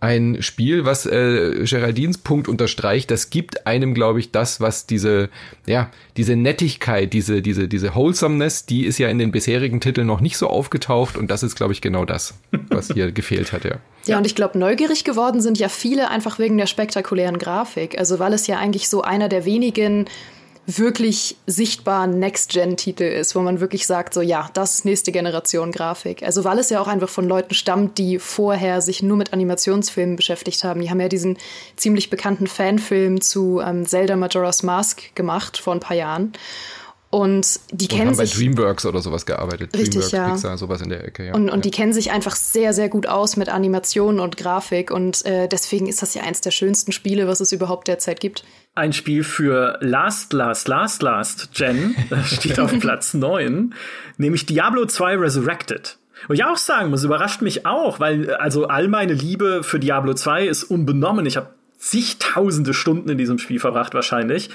ein 0.00 0.42
Spiel, 0.42 0.84
was 0.84 1.06
äh, 1.06 1.64
Geraldines 1.64 2.18
Punkt 2.18 2.46
unterstreicht. 2.46 3.10
Das 3.10 3.30
gibt 3.30 3.66
einem, 3.66 3.94
glaube 3.94 4.20
ich, 4.20 4.30
das, 4.30 4.60
was 4.60 4.86
diese, 4.86 5.28
ja, 5.66 5.90
diese 6.16 6.36
Nettigkeit, 6.36 7.12
diese, 7.12 7.42
diese, 7.42 7.66
diese 7.66 7.94
Wholesomeness, 7.94 8.64
die 8.64 8.84
ist 8.84 8.98
ja 8.98 9.08
in 9.08 9.18
den 9.18 9.32
bisherigen 9.32 9.80
Titeln 9.80 10.06
noch 10.06 10.20
nicht 10.20 10.36
so 10.36 10.46
aufgetaucht 10.48 11.16
und 11.16 11.30
das 11.30 11.42
ist, 11.42 11.56
glaube 11.56 11.72
ich, 11.72 11.80
genau 11.80 12.04
das, 12.04 12.34
was 12.68 12.92
hier 12.92 13.10
gefehlt 13.12 13.52
hat, 13.52 13.64
ja. 13.64 13.78
Ja, 14.06 14.16
und 14.16 14.26
ich 14.26 14.34
glaube, 14.34 14.58
neugierig 14.58 15.04
geworden 15.04 15.40
sind 15.40 15.58
ja 15.58 15.68
viele 15.68 16.10
einfach 16.10 16.38
wegen 16.38 16.56
der 16.56 16.66
spektakulären 16.66 17.38
Grafik. 17.38 17.98
Also 17.98 18.18
weil 18.18 18.32
es 18.32 18.46
ja 18.46 18.58
eigentlich 18.58 18.88
so 18.88 19.02
einer 19.02 19.28
der 19.28 19.44
wenigen 19.44 20.06
wirklich 20.76 21.36
sichtbaren 21.46 22.18
Next-Gen-Titel 22.18 23.04
ist, 23.04 23.34
wo 23.34 23.40
man 23.40 23.60
wirklich 23.60 23.86
sagt, 23.86 24.12
so 24.12 24.20
ja, 24.20 24.50
das 24.52 24.74
ist 24.74 24.84
nächste 24.84 25.12
Generation 25.12 25.72
Grafik. 25.72 26.22
Also 26.22 26.44
weil 26.44 26.58
es 26.58 26.68
ja 26.68 26.78
auch 26.80 26.88
einfach 26.88 27.08
von 27.08 27.26
Leuten 27.26 27.54
stammt, 27.54 27.96
die 27.96 28.18
vorher 28.18 28.82
sich 28.82 29.02
nur 29.02 29.16
mit 29.16 29.32
Animationsfilmen 29.32 30.16
beschäftigt 30.16 30.64
haben. 30.64 30.82
Die 30.82 30.90
haben 30.90 31.00
ja 31.00 31.08
diesen 31.08 31.38
ziemlich 31.76 32.10
bekannten 32.10 32.46
Fanfilm 32.46 33.22
zu 33.22 33.60
ähm, 33.60 33.86
Zelda 33.86 34.16
Majora's 34.16 34.62
Mask 34.62 35.14
gemacht 35.14 35.56
vor 35.56 35.72
ein 35.72 35.80
paar 35.80 35.96
Jahren. 35.96 36.34
Und 37.10 37.60
die 37.70 37.86
und 37.86 37.90
kennen 37.90 38.08
haben 38.08 38.14
sich 38.14 38.34
bei 38.34 38.38
DreamWorks 38.38 38.84
oder 38.84 39.00
sowas 39.00 39.24
gearbeitet. 39.24 39.74
Richtig, 39.74 40.10
DreamWorks, 40.10 40.12
ja. 40.12 40.28
Pixar, 40.28 40.58
sowas 40.58 40.82
in 40.82 40.90
der 40.90 41.04
Ecke, 41.04 41.26
ja. 41.26 41.34
Und, 41.34 41.48
und 41.48 41.56
ja. 41.56 41.62
die 41.62 41.70
kennen 41.70 41.94
sich 41.94 42.10
einfach 42.10 42.36
sehr, 42.36 42.74
sehr 42.74 42.90
gut 42.90 43.06
aus 43.06 43.36
mit 43.36 43.48
Animationen 43.48 44.20
und 44.20 44.36
Grafik. 44.36 44.90
Und 44.90 45.24
äh, 45.24 45.48
deswegen 45.48 45.86
ist 45.86 46.02
das 46.02 46.12
ja 46.12 46.22
eins 46.22 46.42
der 46.42 46.50
schönsten 46.50 46.92
Spiele, 46.92 47.26
was 47.26 47.40
es 47.40 47.52
überhaupt 47.52 47.88
derzeit 47.88 48.20
gibt. 48.20 48.44
Ein 48.74 48.92
Spiel 48.92 49.24
für 49.24 49.78
Last, 49.80 50.34
Last, 50.34 50.68
Last, 50.68 51.02
Last 51.02 51.54
Gen 51.54 51.96
steht 52.24 52.60
auf 52.60 52.78
Platz 52.78 53.14
9, 53.14 53.74
nämlich 54.18 54.44
Diablo 54.44 54.84
2 54.84 55.16
Resurrected. 55.16 55.98
Und 56.28 56.34
ich 56.34 56.44
auch 56.44 56.56
sagen 56.56 56.90
muss, 56.90 57.04
überrascht 57.04 57.40
mich 57.40 57.64
auch, 57.64 58.00
weil 58.00 58.34
also 58.34 58.66
all 58.66 58.88
meine 58.88 59.14
Liebe 59.14 59.62
für 59.62 59.78
Diablo 59.78 60.14
2 60.14 60.46
ist 60.46 60.64
unbenommen. 60.64 61.24
Ich 61.26 61.36
habe 61.36 61.54
zigtausende 61.78 62.74
Stunden 62.74 63.08
in 63.08 63.18
diesem 63.18 63.38
Spiel 63.38 63.60
verbracht 63.60 63.94
wahrscheinlich 63.94 64.50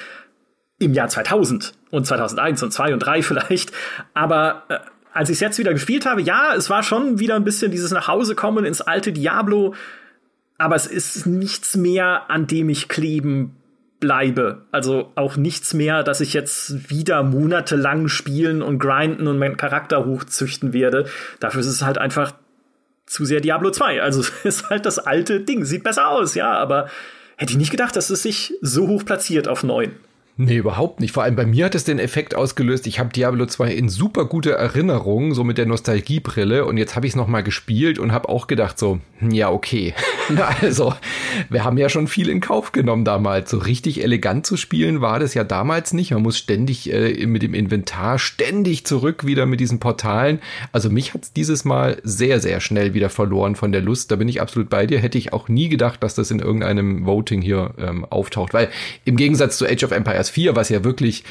im 0.80 0.94
Jahr 0.94 1.08
2000 1.08 1.74
und 1.92 2.06
2001 2.06 2.64
und 2.64 2.72
2 2.72 2.94
und 2.94 3.00
3 3.00 3.22
vielleicht. 3.24 3.72
Aber 4.14 4.64
äh, 4.70 4.80
als 5.14 5.30
ich 5.30 5.36
es 5.36 5.42
jetzt 5.42 5.60
wieder 5.60 5.74
gespielt 5.74 6.06
habe, 6.06 6.22
ja, 6.22 6.54
es 6.56 6.70
war 6.70 6.84
schon 6.84 7.20
wieder 7.20 7.36
ein 7.36 7.44
bisschen 7.44 7.72
dieses 7.72 7.92
nach 7.92 8.08
Hause 8.08 8.36
kommen 8.36 8.66
ins 8.66 8.82
alte 8.82 9.14
Diablo. 9.14 9.76
Aber 10.58 10.76
es 10.76 10.88
ist 10.88 11.26
nichts 11.26 11.76
mehr, 11.76 12.30
an 12.30 12.48
dem 12.48 12.70
ich 12.70 12.88
kleben 12.88 13.56
bleibe. 14.00 14.66
Also 14.72 15.12
auch 15.16 15.38
nichts 15.38 15.74
mehr, 15.74 16.04
dass 16.04 16.20
ich 16.20 16.34
jetzt 16.34 16.90
wieder 16.90 17.24
monatelang 17.24 18.10
spielen 18.10 18.62
und 18.62 18.80
grinden 18.80 19.28
und 19.28 19.40
meinen 19.40 19.56
Charakter 19.56 20.06
hochzüchten 20.06 20.74
werde. 20.74 21.06
Dafür 21.40 21.62
ist 21.62 21.68
es 21.68 21.84
halt 21.84 21.98
einfach 21.98 22.34
zu 23.06 23.26
sehr 23.26 23.40
Diablo 23.40 23.72
2. 23.72 24.02
Also 24.02 24.20
es 24.44 24.58
ist 24.58 24.70
halt 24.70 24.86
das 24.86 25.00
alte 25.00 25.40
Ding. 25.40 25.64
Sieht 25.64 25.84
besser 25.84 26.10
aus, 26.10 26.36
ja, 26.36 26.52
aber 26.52 26.90
hätte 27.38 27.54
ich 27.54 27.58
nicht 27.58 27.72
gedacht, 27.72 27.96
dass 27.96 28.10
es 28.10 28.24
sich 28.24 28.54
so 28.62 28.88
hoch 28.88 29.06
platziert 29.06 29.48
auf 29.48 29.64
9. 29.64 29.92
Nee, 30.36 30.58
überhaupt 30.58 31.00
nicht. 31.00 31.12
Vor 31.12 31.22
allem 31.22 31.36
bei 31.36 31.46
mir 31.46 31.66
hat 31.66 31.76
es 31.76 31.84
den 31.84 32.00
Effekt 32.00 32.34
ausgelöst, 32.34 32.88
ich 32.88 32.98
habe 32.98 33.14
Diablo 33.14 33.46
2 33.46 33.72
in 33.72 33.88
super 33.88 34.26
guter 34.26 34.54
Erinnerung, 34.54 35.36
so 35.36 35.44
mit 35.44 35.60
der 35.60 35.68
Nostalgiebrille 35.68 36.66
und 36.66 36.78
jetzt 36.78 36.96
habe 36.96 37.06
ich 37.06 37.12
es 37.12 37.16
nochmal 37.16 37.44
gespielt 37.44 38.00
und 38.00 38.12
habe 38.12 38.30
auch 38.30 38.48
gedacht 38.48 38.80
so, 38.80 39.00
hm, 39.20 39.30
ja, 39.30 39.52
okay. 39.52 39.94
also, 40.62 40.96
wir 41.50 41.64
haben 41.64 41.78
ja 41.78 41.88
schon 41.88 42.08
viel 42.08 42.30
in 42.30 42.42
Kauf 42.42 42.72
genommen 42.72 43.06
damals. 43.06 43.52
So 43.52 43.60
richtig 43.60 44.02
elegant 44.02 44.48
zu 44.48 44.58
spielen 44.58 45.02
war 45.02 45.20
das 45.20 45.36
ja 45.36 45.44
damals 45.44 45.94
nicht. 45.94 46.12
Man 46.12 46.24
muss 46.24 46.40
ständig 46.40 46.92
äh, 46.92 47.28
mit 47.28 47.44
dem 47.44 47.54
Inventar 47.54 48.18
ständig 48.18 48.86
zurück 48.86 49.28
wieder 49.28 49.46
mit 49.46 49.60
diesen 49.60 49.80
Portalen. 49.80 50.40
Also 50.72 50.90
mich 50.90 51.14
hat's 51.14 51.34
dieses 51.34 51.64
Mal 51.64 51.98
sehr, 52.04 52.40
sehr 52.40 52.60
schnell 52.60 52.96
wieder 52.96 53.10
verloren 53.10 53.56
von 53.56 53.72
der 53.72 53.82
Lust. 53.82 54.10
Da 54.10 54.16
bin 54.16 54.28
ich 54.28 54.42
absolut 54.42 54.70
bei 54.70 54.88
dir. 54.88 54.98
Hätte 54.98 55.20
ich 55.20 55.32
auch 55.32 55.48
nie 55.48 55.70
gedacht, 55.70 56.02
dass 56.02 56.16
das 56.16 56.32
in 56.32 56.40
irgendeinem 56.40 57.06
Voting 57.06 57.42
hier 57.42 57.76
ähm, 57.78 58.06
auftaucht. 58.06 58.54
Weil 58.54 58.70
im 59.06 59.16
Gegensatz 59.16 59.58
zu 59.58 59.68
Age 59.68 59.84
of 59.84 59.92
Empires 59.92 60.23
PS4, 60.24 60.56
was 60.56 60.70
ja 60.70 60.84
wirklich 60.84 61.24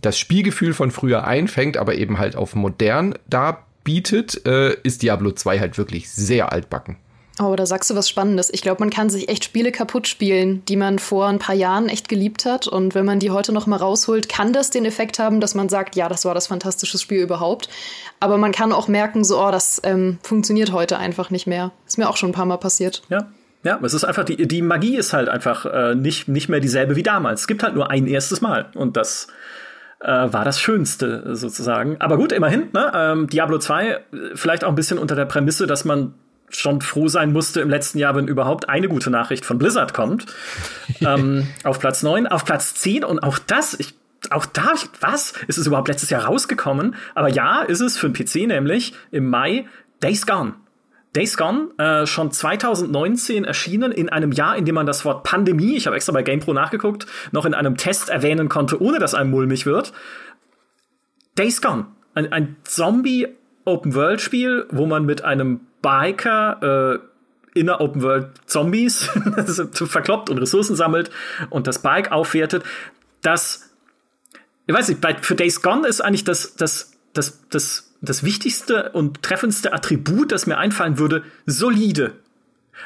das 0.00 0.18
Spielgefühl 0.18 0.74
von 0.74 0.90
früher 0.90 1.26
einfängt, 1.26 1.76
aber 1.76 1.94
eben 1.94 2.18
halt 2.18 2.36
auf 2.36 2.54
modern 2.54 3.14
darbietet, 3.28 4.46
äh, 4.46 4.74
ist 4.82 5.02
Diablo 5.02 5.32
2 5.32 5.58
halt 5.58 5.78
wirklich 5.78 6.10
sehr 6.10 6.52
altbacken. 6.52 6.96
Oh, 7.38 7.54
da 7.54 7.66
sagst 7.66 7.90
du 7.90 7.94
was 7.94 8.08
Spannendes. 8.08 8.48
Ich 8.50 8.62
glaube, 8.62 8.80
man 8.80 8.88
kann 8.88 9.10
sich 9.10 9.28
echt 9.28 9.44
Spiele 9.44 9.70
kaputt 9.70 10.08
spielen, 10.08 10.64
die 10.66 10.76
man 10.76 10.98
vor 10.98 11.26
ein 11.26 11.38
paar 11.38 11.54
Jahren 11.54 11.90
echt 11.90 12.08
geliebt 12.08 12.46
hat. 12.46 12.66
Und 12.66 12.94
wenn 12.94 13.04
man 13.04 13.18
die 13.18 13.30
heute 13.30 13.52
noch 13.52 13.66
mal 13.66 13.76
rausholt, 13.76 14.30
kann 14.30 14.54
das 14.54 14.70
den 14.70 14.86
Effekt 14.86 15.18
haben, 15.18 15.40
dass 15.40 15.54
man 15.54 15.68
sagt, 15.68 15.96
ja, 15.96 16.08
das 16.08 16.24
war 16.24 16.32
das 16.32 16.46
fantastische 16.46 16.96
Spiel 16.96 17.20
überhaupt. 17.20 17.68
Aber 18.20 18.38
man 18.38 18.52
kann 18.52 18.72
auch 18.72 18.88
merken, 18.88 19.22
so, 19.22 19.38
oh, 19.38 19.50
das 19.50 19.82
ähm, 19.84 20.16
funktioniert 20.22 20.72
heute 20.72 20.96
einfach 20.96 21.28
nicht 21.28 21.46
mehr. 21.46 21.72
Ist 21.86 21.98
mir 21.98 22.08
auch 22.08 22.16
schon 22.16 22.30
ein 22.30 22.34
paar 22.34 22.46
Mal 22.46 22.56
passiert. 22.56 23.02
Ja, 23.10 23.28
ja, 23.66 23.80
es 23.82 23.94
ist 23.94 24.04
einfach, 24.04 24.22
die, 24.24 24.46
die 24.46 24.62
Magie 24.62 24.96
ist 24.96 25.12
halt 25.12 25.28
einfach 25.28 25.66
äh, 25.66 25.94
nicht, 25.96 26.28
nicht 26.28 26.48
mehr 26.48 26.60
dieselbe 26.60 26.94
wie 26.94 27.02
damals. 27.02 27.40
Es 27.42 27.46
gibt 27.48 27.64
halt 27.64 27.74
nur 27.74 27.90
ein 27.90 28.06
erstes 28.06 28.40
Mal. 28.40 28.66
Und 28.74 28.96
das 28.96 29.26
äh, 29.98 30.06
war 30.06 30.44
das 30.44 30.60
Schönste 30.60 31.34
sozusagen. 31.34 31.96
Aber 31.98 32.16
gut, 32.16 32.30
immerhin, 32.30 32.68
ne? 32.72 32.92
Ähm, 32.94 33.26
Diablo 33.26 33.58
2, 33.58 33.88
äh, 33.88 34.00
vielleicht 34.34 34.62
auch 34.62 34.68
ein 34.68 34.76
bisschen 34.76 34.98
unter 34.98 35.16
der 35.16 35.24
Prämisse, 35.24 35.66
dass 35.66 35.84
man 35.84 36.14
schon 36.48 36.80
froh 36.80 37.08
sein 37.08 37.32
musste 37.32 37.60
im 37.60 37.68
letzten 37.68 37.98
Jahr, 37.98 38.14
wenn 38.14 38.28
überhaupt 38.28 38.68
eine 38.68 38.88
gute 38.88 39.10
Nachricht 39.10 39.44
von 39.44 39.58
Blizzard 39.58 39.92
kommt. 39.92 40.26
ähm, 41.00 41.48
auf 41.64 41.80
Platz 41.80 42.04
9, 42.04 42.28
auf 42.28 42.44
Platz 42.44 42.74
10 42.74 43.02
und 43.02 43.18
auch 43.18 43.40
das, 43.40 43.74
ich, 43.80 43.94
auch 44.30 44.46
da, 44.46 44.74
was? 45.00 45.34
Ist 45.48 45.58
es 45.58 45.66
überhaupt 45.66 45.88
letztes 45.88 46.10
Jahr 46.10 46.24
rausgekommen? 46.24 46.94
Aber 47.16 47.28
ja, 47.28 47.62
ist 47.62 47.80
es 47.80 47.98
für 47.98 48.08
den 48.08 48.14
PC 48.14 48.46
nämlich 48.46 48.94
im 49.10 49.28
Mai 49.28 49.66
Days 50.00 50.24
Gone. 50.24 50.54
Days 51.16 51.36
Gone, 51.38 51.70
äh, 51.78 52.06
schon 52.06 52.30
2019 52.30 53.44
erschienen, 53.44 53.90
in 53.90 54.10
einem 54.10 54.32
Jahr, 54.32 54.56
in 54.56 54.66
dem 54.66 54.74
man 54.74 54.84
das 54.84 55.06
Wort 55.06 55.24
Pandemie, 55.24 55.76
ich 55.76 55.86
habe 55.86 55.96
extra 55.96 56.12
bei 56.12 56.22
GamePro 56.22 56.52
nachgeguckt, 56.52 57.06
noch 57.32 57.46
in 57.46 57.54
einem 57.54 57.78
Test 57.78 58.10
erwähnen 58.10 58.50
konnte, 58.50 58.82
ohne 58.82 58.98
dass 58.98 59.14
einem 59.14 59.30
mulmig 59.30 59.64
wird. 59.64 59.94
Days 61.38 61.62
Gone, 61.62 61.86
ein, 62.14 62.30
ein 62.32 62.56
Zombie-Open-World-Spiel, 62.64 64.66
wo 64.70 64.84
man 64.84 65.06
mit 65.06 65.24
einem 65.24 65.60
Biker 65.80 67.00
äh, 67.54 67.58
in 67.58 67.66
der 67.66 67.80
Open 67.80 68.02
World 68.02 68.32
Zombies 68.44 69.04
verkloppt 69.72 70.28
und 70.28 70.36
Ressourcen 70.36 70.76
sammelt 70.76 71.10
und 71.48 71.66
das 71.66 71.80
Bike 71.80 72.12
aufwertet. 72.12 72.62
Das, 73.22 73.70
ich 74.66 74.74
weiß 74.74 74.88
nicht, 74.88 75.02
für 75.24 75.34
Days 75.34 75.62
Gone 75.62 75.88
ist 75.88 76.02
eigentlich 76.02 76.24
das, 76.24 76.56
das, 76.56 76.92
das, 77.14 77.40
das, 77.48 77.95
das 78.08 78.22
wichtigste 78.22 78.90
und 78.90 79.22
treffendste 79.22 79.72
Attribut, 79.72 80.32
das 80.32 80.46
mir 80.46 80.58
einfallen 80.58 80.98
würde, 80.98 81.22
solide. 81.46 82.12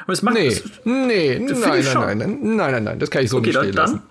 Und 0.07 0.13
es 0.13 0.21
macht 0.21 0.35
nee, 0.35 0.49
das, 0.49 0.63
nee, 0.85 1.45
das 1.47 1.59
nein, 1.59 1.83
nein, 1.83 1.83
nein, 1.83 2.17
nein, 2.17 2.39
nein, 2.41 2.71
nein, 2.71 2.83
nein, 2.85 2.99
das 2.99 3.11
kann 3.11 3.23
ich 3.23 3.29
so 3.29 3.37
okay, 3.37 3.47
nicht 3.47 3.57
stehen 3.57 3.75
dann, 3.75 3.85
lassen. 3.85 4.01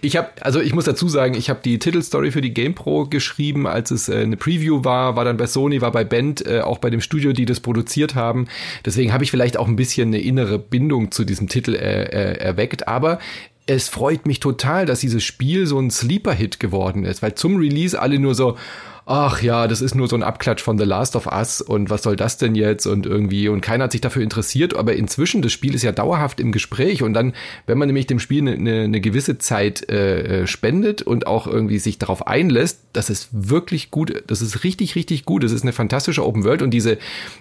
Ich 0.00 0.16
habe, 0.16 0.28
also 0.40 0.60
ich 0.60 0.74
muss 0.74 0.84
dazu 0.84 1.08
sagen, 1.08 1.34
ich 1.34 1.48
habe 1.48 1.60
die 1.64 1.78
Titelstory 1.78 2.32
für 2.32 2.40
die 2.40 2.52
GamePro 2.52 3.06
geschrieben, 3.06 3.66
als 3.66 3.90
es 3.90 4.08
äh, 4.08 4.16
eine 4.16 4.36
Preview 4.36 4.84
war, 4.84 5.16
war 5.16 5.24
dann 5.24 5.36
bei 5.36 5.46
Sony, 5.46 5.80
war 5.80 5.92
bei 5.92 6.04
Band, 6.04 6.44
äh, 6.46 6.60
auch 6.60 6.78
bei 6.78 6.90
dem 6.90 7.00
Studio, 7.00 7.32
die 7.32 7.46
das 7.46 7.60
produziert 7.60 8.14
haben. 8.14 8.48
Deswegen 8.84 9.12
habe 9.12 9.24
ich 9.24 9.30
vielleicht 9.30 9.56
auch 9.56 9.68
ein 9.68 9.76
bisschen 9.76 10.08
eine 10.08 10.20
innere 10.20 10.58
Bindung 10.58 11.10
zu 11.12 11.24
diesem 11.24 11.48
Titel 11.48 11.74
äh, 11.74 12.02
äh, 12.02 12.38
erweckt, 12.38 12.88
aber 12.88 13.18
es 13.66 13.88
freut 13.88 14.26
mich 14.26 14.40
total, 14.40 14.84
dass 14.84 14.98
dieses 14.98 15.22
Spiel 15.22 15.66
so 15.66 15.78
ein 15.78 15.90
Sleeper-Hit 15.90 16.58
geworden 16.58 17.04
ist, 17.04 17.22
weil 17.22 17.34
zum 17.34 17.56
Release 17.56 18.00
alle 18.00 18.18
nur 18.18 18.34
so, 18.34 18.56
ach 19.10 19.42
ja, 19.42 19.66
das 19.66 19.80
ist 19.80 19.96
nur 19.96 20.06
so 20.06 20.14
ein 20.14 20.22
Abklatsch 20.22 20.62
von 20.62 20.78
The 20.78 20.84
Last 20.84 21.16
of 21.16 21.26
Us 21.26 21.60
und 21.60 21.90
was 21.90 22.04
soll 22.04 22.14
das 22.14 22.38
denn 22.38 22.54
jetzt 22.54 22.86
und 22.86 23.06
irgendwie 23.06 23.48
und 23.48 23.60
keiner 23.60 23.84
hat 23.84 23.92
sich 23.92 24.00
dafür 24.00 24.22
interessiert, 24.22 24.76
aber 24.76 24.94
inzwischen 24.94 25.42
das 25.42 25.50
Spiel 25.50 25.74
ist 25.74 25.82
ja 25.82 25.90
dauerhaft 25.90 26.38
im 26.38 26.52
Gespräch 26.52 27.02
und 27.02 27.12
dann, 27.12 27.32
wenn 27.66 27.76
man 27.76 27.88
nämlich 27.88 28.06
dem 28.06 28.20
Spiel 28.20 28.42
eine, 28.42 28.52
eine, 28.52 28.82
eine 28.82 29.00
gewisse 29.00 29.38
Zeit 29.38 29.90
äh, 29.90 30.42
äh, 30.42 30.46
spendet 30.46 31.02
und 31.02 31.26
auch 31.26 31.48
irgendwie 31.48 31.80
sich 31.80 31.98
darauf 31.98 32.28
einlässt, 32.28 32.82
das 32.92 33.10
ist 33.10 33.30
wirklich 33.32 33.90
gut, 33.90 34.22
das 34.28 34.42
ist 34.42 34.62
richtig, 34.62 34.94
richtig 34.94 35.24
gut, 35.24 35.42
das 35.42 35.50
ist 35.50 35.62
eine 35.62 35.72
fantastische 35.72 36.24
Open 36.24 36.44
World 36.44 36.62
und 36.62 36.70
diese, 36.70 36.96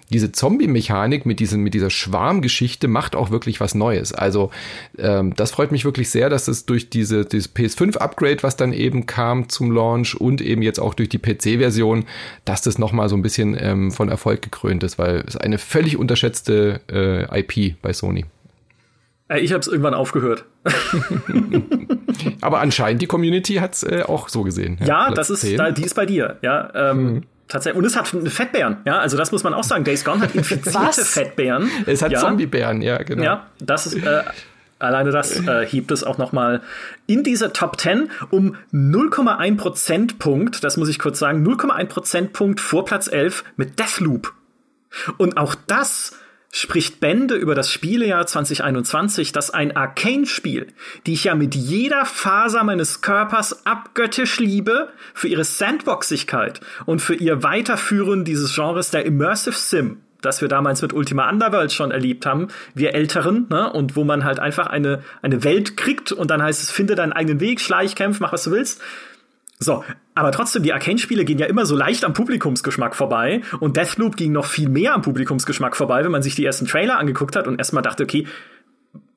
diese 0.09 0.31
Zombie-Mechanik 0.31 1.27
mit 1.27 1.39
diesem, 1.39 1.61
mit 1.61 1.75
dieser 1.75 1.91
Schwarmgeschichte 1.91 2.87
macht 2.87 3.15
auch 3.15 3.29
wirklich 3.29 3.59
was 3.59 3.75
Neues. 3.75 4.11
Also 4.11 4.49
ähm, 4.97 5.35
das 5.35 5.51
freut 5.51 5.71
mich 5.71 5.85
wirklich 5.85 6.09
sehr, 6.09 6.31
dass 6.31 6.47
es 6.47 6.65
durch 6.65 6.89
diese, 6.89 7.25
dieses 7.25 7.53
PS5-Upgrade, 7.55 8.41
was 8.41 8.57
dann 8.57 8.73
eben 8.73 9.05
kam 9.05 9.49
zum 9.49 9.71
Launch 9.71 10.19
und 10.19 10.41
eben 10.41 10.63
jetzt 10.63 10.79
auch 10.79 10.95
durch 10.95 11.09
die 11.09 11.19
PC 11.19 11.58
version 11.59 12.05
dass 12.45 12.61
das 12.61 12.77
nochmal 12.77 13.09
so 13.09 13.15
ein 13.15 13.21
bisschen 13.21 13.57
ähm, 13.59 13.91
von 13.91 14.09
Erfolg 14.09 14.41
gekrönt 14.41 14.83
ist, 14.83 14.97
weil 14.97 15.23
es 15.27 15.37
eine 15.37 15.57
völlig 15.57 15.97
unterschätzte 15.97 16.81
äh, 16.91 17.39
IP 17.39 17.81
bei 17.81 17.93
Sony. 17.93 18.25
Äh, 19.29 19.39
ich 19.39 19.51
habe 19.51 19.61
es 19.61 19.67
irgendwann 19.67 19.93
aufgehört. 19.93 20.45
Aber 22.41 22.59
anscheinend 22.59 23.01
die 23.01 23.07
Community 23.07 23.55
hat 23.55 23.75
es 23.75 23.83
äh, 23.83 24.03
auch 24.05 24.29
so 24.29 24.43
gesehen. 24.43 24.77
Ja, 24.81 25.09
ja 25.09 25.11
das 25.11 25.29
ist, 25.29 25.57
da, 25.57 25.71
die 25.71 25.83
ist 25.83 25.95
bei 25.95 26.05
dir. 26.05 26.37
Ja, 26.41 26.71
ähm, 26.73 26.97
hm. 26.97 27.23
Tatsächlich. 27.47 27.79
Und 27.79 27.85
es 27.85 27.95
hat 27.95 28.07
Fettbären, 28.07 28.77
ja, 28.85 28.99
also 28.99 29.17
das 29.17 29.31
muss 29.31 29.43
man 29.43 29.55
auch 29.55 29.63
sagen. 29.63 29.83
Days 29.83 30.05
Gone 30.05 30.21
hat 30.21 30.35
infizierte 30.35 31.03
Fettbären. 31.03 31.67
Es 31.87 32.03
hat 32.03 32.11
ja. 32.11 32.19
Zombiebären, 32.19 32.83
ja, 32.83 33.01
genau. 33.01 33.23
Ja, 33.23 33.47
das 33.59 33.87
ist 33.87 33.95
äh, 33.95 34.21
Alleine 34.79 35.11
das 35.11 35.37
äh, 35.45 35.65
hebt 35.65 35.91
es 35.91 36.05
auch 36.05 36.17
noch 36.17 36.31
mal 36.31 36.61
in 37.05 37.23
diese 37.23 37.51
Top 37.51 37.79
10 37.79 38.09
um 38.29 38.55
0,1 38.73 39.57
Prozentpunkt, 39.57 40.63
das 40.63 40.77
muss 40.77 40.87
ich 40.87 40.99
kurz 40.99 41.19
sagen, 41.19 41.45
0,1 41.45 41.85
Prozentpunkt 41.87 42.61
vor 42.61 42.85
Platz 42.85 43.07
11 43.07 43.43
mit 43.57 43.77
Deathloop. 43.77 44.33
Und 45.17 45.37
auch 45.37 45.53
das 45.67 46.17
spricht 46.51 46.99
Bände 46.99 47.35
über 47.35 47.55
das 47.55 47.71
Spielejahr 47.71 48.25
2021, 48.25 49.33
das 49.33 49.51
ein 49.51 49.75
Arcane-Spiel, 49.75 50.67
die 51.05 51.13
ich 51.13 51.25
ja 51.25 51.35
mit 51.35 51.55
jeder 51.55 52.05
Faser 52.05 52.63
meines 52.63 53.01
Körpers 53.01 53.65
abgöttisch 53.65 54.39
liebe, 54.39 54.89
für 55.13 55.27
ihre 55.27 55.43
Sandboxigkeit 55.43 56.61
und 56.85 57.01
für 57.01 57.15
ihr 57.15 57.43
Weiterführen 57.43 58.25
dieses 58.25 58.55
Genres 58.55 58.91
der 58.91 59.05
Immersive 59.05 59.57
Sim 59.57 59.97
das 60.21 60.41
wir 60.41 60.47
damals 60.47 60.81
mit 60.81 60.93
Ultima 60.93 61.29
Underworld 61.29 61.71
schon 61.71 61.91
erlebt 61.91 62.25
haben, 62.25 62.47
wir 62.73 62.93
Älteren, 62.93 63.47
ne? 63.49 63.71
und 63.71 63.95
wo 63.95 64.03
man 64.03 64.23
halt 64.23 64.39
einfach 64.39 64.67
eine, 64.67 65.01
eine 65.21 65.43
Welt 65.43 65.77
kriegt 65.77 66.11
und 66.11 66.29
dann 66.31 66.41
heißt 66.41 66.61
es, 66.61 66.71
finde 66.71 66.95
deinen 66.95 67.13
eigenen 67.13 67.39
Weg, 67.39 67.61
schleich, 67.61 67.95
kämpf, 67.95 68.19
mach 68.19 68.33
was 68.33 68.43
du 68.43 68.51
willst. 68.51 68.81
So, 69.61 69.83
aber 70.15 70.31
trotzdem, 70.31 70.63
die 70.63 70.71
Arcane-Spiele 70.71 71.25
gehen 71.25 71.37
ja 71.37 71.45
immer 71.45 71.65
so 71.65 71.75
leicht 71.75 72.05
am 72.05 72.13
Publikumsgeschmack 72.13 72.95
vorbei 72.95 73.41
und 73.59 73.75
Deathloop 73.75 74.15
ging 74.15 74.31
noch 74.31 74.45
viel 74.45 74.69
mehr 74.69 74.93
am 74.93 75.01
Publikumsgeschmack 75.01 75.75
vorbei, 75.75 76.03
wenn 76.05 76.11
man 76.11 76.23
sich 76.23 76.35
die 76.35 76.45
ersten 76.45 76.65
Trailer 76.65 76.97
angeguckt 76.97 77.35
hat 77.35 77.45
und 77.45 77.59
erstmal 77.59 77.83
dachte, 77.83 78.03
okay, 78.03 78.25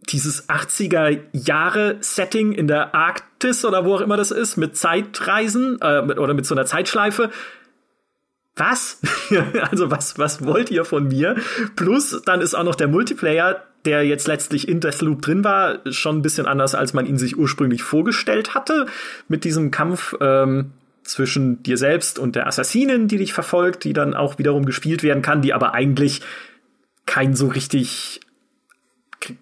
dieses 0.09 0.49
80er 0.49 1.21
Jahre 1.33 1.97
Setting 2.01 2.53
in 2.53 2.67
der 2.67 2.93
Arktis 2.95 3.65
oder 3.65 3.85
wo 3.85 3.95
auch 3.95 4.01
immer 4.01 4.17
das 4.17 4.33
ist, 4.33 4.57
mit 4.57 4.77
Zeitreisen 4.77 5.81
äh, 5.81 6.03
mit, 6.03 6.19
oder 6.19 6.35
mit 6.35 6.45
so 6.45 6.57
einer 6.57 6.67
Zeitschleife, 6.67 7.31
was? 8.57 9.01
also 9.71 9.91
was, 9.91 10.19
was 10.19 10.45
wollt 10.45 10.71
ihr 10.71 10.85
von 10.85 11.09
mir? 11.09 11.37
Plus, 11.77 12.23
dann 12.25 12.41
ist 12.41 12.55
auch 12.55 12.65
noch 12.65 12.75
der 12.75 12.89
Multiplayer, 12.89 13.63
der 13.85 14.05
jetzt 14.05 14.29
letztlich 14.29 14.69
in 14.69 14.81
Deathloop 14.81 15.23
drin 15.23 15.43
war, 15.45 15.81
schon 15.91 16.19
ein 16.19 16.23
bisschen 16.23 16.47
anders, 16.47 16.75
als 16.75 16.93
man 16.93 17.07
ihn 17.07 17.19
sich 17.19 17.37
ursprünglich 17.37 17.83
vorgestellt 17.83 18.55
hatte. 18.55 18.87
Mit 19.29 19.45
diesem 19.45 19.71
Kampf 19.71 20.15
ähm, 20.21 20.73
zwischen 21.03 21.63
dir 21.63 21.77
selbst 21.77 22.19
und 22.19 22.37
der 22.37 22.47
Assassinin, 22.47 23.09
die 23.09 23.19
dich 23.19 23.33
verfolgt, 23.33 23.85
die 23.85 23.93
dann 23.93 24.15
auch 24.15 24.39
wiederum 24.39 24.65
gespielt 24.65 25.03
werden 25.03 25.23
kann, 25.23 25.43
die 25.43 25.53
aber 25.53 25.75
eigentlich 25.75 26.21
kein 27.07 27.35
so 27.35 27.49
richtig 27.49 28.21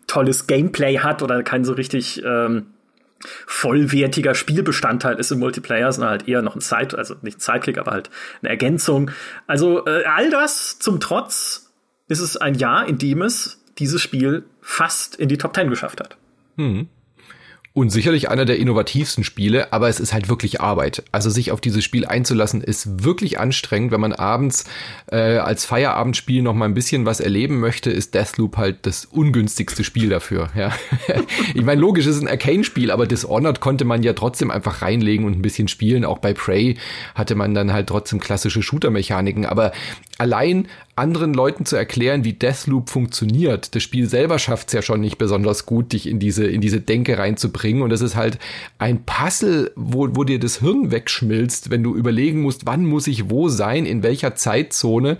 tolles 0.06 0.46
Gameplay 0.46 0.98
hat 0.98 1.22
oder 1.22 1.42
kein 1.42 1.64
so 1.64 1.72
richtig 1.72 2.22
ähm, 2.24 2.66
vollwertiger 3.46 4.34
Spielbestandteil 4.34 5.18
ist 5.18 5.30
im 5.30 5.38
Multiplayer, 5.38 5.92
sondern 5.92 6.10
halt 6.10 6.28
eher 6.28 6.42
noch 6.42 6.54
ein 6.54 6.60
Side, 6.60 6.96
also 6.96 7.16
nicht 7.22 7.38
ein 7.38 7.40
Sidekick, 7.40 7.78
aber 7.78 7.92
halt 7.92 8.10
eine 8.40 8.50
Ergänzung. 8.50 9.10
Also 9.46 9.86
äh, 9.86 10.04
all 10.04 10.30
das 10.30 10.78
zum 10.78 11.00
Trotz 11.00 11.72
ist 12.08 12.20
es 12.20 12.36
ein 12.36 12.54
Jahr, 12.54 12.86
in 12.88 12.98
dem 12.98 13.22
es 13.22 13.62
dieses 13.78 14.02
Spiel 14.02 14.44
fast 14.60 15.16
in 15.16 15.28
die 15.28 15.38
Top 15.38 15.52
Ten 15.52 15.70
geschafft 15.70 16.00
hat. 16.00 16.16
Hm. 16.56 16.88
Und 17.72 17.90
sicherlich 17.90 18.28
einer 18.28 18.44
der 18.44 18.58
innovativsten 18.58 19.22
Spiele, 19.22 19.72
aber 19.72 19.88
es 19.88 20.00
ist 20.00 20.12
halt 20.12 20.28
wirklich 20.28 20.60
Arbeit. 20.60 21.04
Also 21.12 21.30
sich 21.30 21.52
auf 21.52 21.60
dieses 21.60 21.84
Spiel 21.84 22.04
einzulassen, 22.04 22.62
ist 22.62 23.04
wirklich 23.04 23.38
anstrengend. 23.38 23.92
Wenn 23.92 24.00
man 24.00 24.12
abends 24.12 24.64
äh, 25.06 25.36
als 25.36 25.66
Feierabendspiel 25.66 26.42
noch 26.42 26.52
mal 26.52 26.64
ein 26.64 26.74
bisschen 26.74 27.06
was 27.06 27.20
erleben 27.20 27.60
möchte, 27.60 27.92
ist 27.92 28.14
Deathloop 28.14 28.56
halt 28.56 28.86
das 28.86 29.04
ungünstigste 29.04 29.84
Spiel 29.84 30.08
dafür. 30.08 30.48
Ja. 30.56 30.72
ich 31.54 31.62
meine, 31.62 31.80
logisch 31.80 32.06
ist 32.06 32.20
ein 32.20 32.26
Arcane-Spiel, 32.26 32.90
aber 32.90 33.06
Dishonored 33.06 33.60
konnte 33.60 33.84
man 33.84 34.02
ja 34.02 34.14
trotzdem 34.14 34.50
einfach 34.50 34.82
reinlegen 34.82 35.24
und 35.24 35.38
ein 35.38 35.42
bisschen 35.42 35.68
spielen. 35.68 36.04
Auch 36.04 36.18
bei 36.18 36.34
Prey 36.34 36.76
hatte 37.14 37.36
man 37.36 37.54
dann 37.54 37.72
halt 37.72 37.86
trotzdem 37.86 38.18
klassische 38.18 38.62
Shooter-Mechaniken. 38.62 39.46
Aber 39.46 39.70
allein 40.18 40.66
anderen 41.00 41.32
Leuten 41.32 41.64
zu 41.64 41.76
erklären, 41.76 42.24
wie 42.24 42.34
Deathloop 42.34 42.90
funktioniert. 42.90 43.74
Das 43.74 43.82
Spiel 43.82 44.06
selber 44.06 44.38
schafft 44.38 44.68
es 44.68 44.74
ja 44.74 44.82
schon 44.82 45.00
nicht 45.00 45.16
besonders 45.18 45.64
gut, 45.66 45.92
dich 45.92 46.06
in 46.06 46.18
diese, 46.18 46.44
in 46.46 46.60
diese 46.60 46.80
Denke 46.80 47.18
reinzubringen. 47.18 47.82
Und 47.82 47.90
es 47.90 48.02
ist 48.02 48.16
halt 48.16 48.38
ein 48.78 49.04
Puzzle, 49.04 49.72
wo, 49.76 50.08
wo 50.14 50.24
dir 50.24 50.38
das 50.38 50.58
Hirn 50.58 50.90
wegschmilzt, 50.90 51.70
wenn 51.70 51.82
du 51.82 51.96
überlegen 51.96 52.42
musst, 52.42 52.66
wann 52.66 52.84
muss 52.84 53.06
ich 53.06 53.30
wo 53.30 53.48
sein, 53.48 53.86
in 53.86 54.02
welcher 54.02 54.34
Zeitzone. 54.34 55.16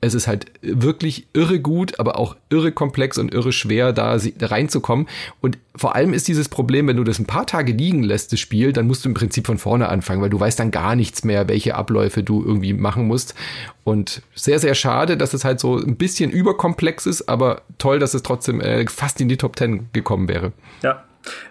Es 0.00 0.14
ist 0.14 0.28
halt 0.28 0.46
wirklich 0.62 1.26
irre 1.32 1.60
gut, 1.60 1.98
aber 1.98 2.18
auch 2.18 2.36
irre 2.48 2.72
komplex 2.72 3.18
und 3.18 3.34
irre 3.34 3.52
schwer, 3.52 3.92
da 3.92 4.16
reinzukommen. 4.40 5.08
Und 5.40 5.58
vor 5.76 5.96
allem 5.96 6.12
ist 6.12 6.28
dieses 6.28 6.48
Problem, 6.48 6.86
wenn 6.86 6.96
du 6.96 7.04
das 7.04 7.18
ein 7.18 7.26
paar 7.26 7.46
Tage 7.46 7.72
liegen 7.72 8.04
lässt, 8.04 8.32
das 8.32 8.38
Spiel, 8.38 8.72
dann 8.72 8.86
musst 8.86 9.04
du 9.04 9.08
im 9.08 9.14
Prinzip 9.14 9.46
von 9.46 9.58
vorne 9.58 9.88
anfangen, 9.88 10.22
weil 10.22 10.30
du 10.30 10.38
weißt 10.38 10.58
dann 10.58 10.70
gar 10.70 10.94
nichts 10.94 11.24
mehr, 11.24 11.48
welche 11.48 11.74
Abläufe 11.74 12.22
du 12.22 12.44
irgendwie 12.44 12.72
machen 12.72 13.06
musst. 13.06 13.34
Und 13.82 14.22
sehr, 14.34 14.60
sehr 14.60 14.74
schade, 14.74 15.16
dass 15.16 15.34
es 15.34 15.44
halt 15.44 15.58
so 15.58 15.76
ein 15.76 15.96
bisschen 15.96 16.30
überkomplex 16.30 17.06
ist, 17.06 17.28
aber 17.28 17.62
toll, 17.78 17.98
dass 17.98 18.14
es 18.14 18.22
trotzdem 18.22 18.60
äh, 18.60 18.86
fast 18.88 19.20
in 19.20 19.28
die 19.28 19.36
Top 19.36 19.56
Ten 19.56 19.88
gekommen 19.92 20.28
wäre. 20.28 20.52
Ja. 20.82 21.04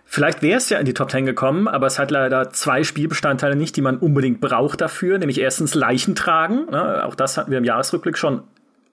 Vielleicht 0.06 0.44
wäre 0.44 0.58
es 0.58 0.70
ja 0.70 0.78
in 0.78 0.86
die 0.86 0.94
Top 0.94 1.10
Ten 1.10 1.26
gekommen, 1.26 1.68
aber 1.68 1.88
es 1.88 1.98
hat 1.98 2.12
leider 2.12 2.52
zwei 2.52 2.84
Spielbestandteile 2.84 3.56
nicht, 3.56 3.76
die 3.76 3.82
man 3.82 3.98
unbedingt 3.98 4.40
braucht 4.40 4.80
dafür, 4.80 5.18
nämlich 5.18 5.42
erstens 5.42 5.74
Leichen 5.74 6.14
tragen. 6.14 6.68
Ne? 6.70 7.04
Auch 7.04 7.16
das 7.16 7.38
hatten 7.38 7.50
wir 7.50 7.58
im 7.58 7.64
Jahresrückblick 7.64 8.18
schon 8.18 8.44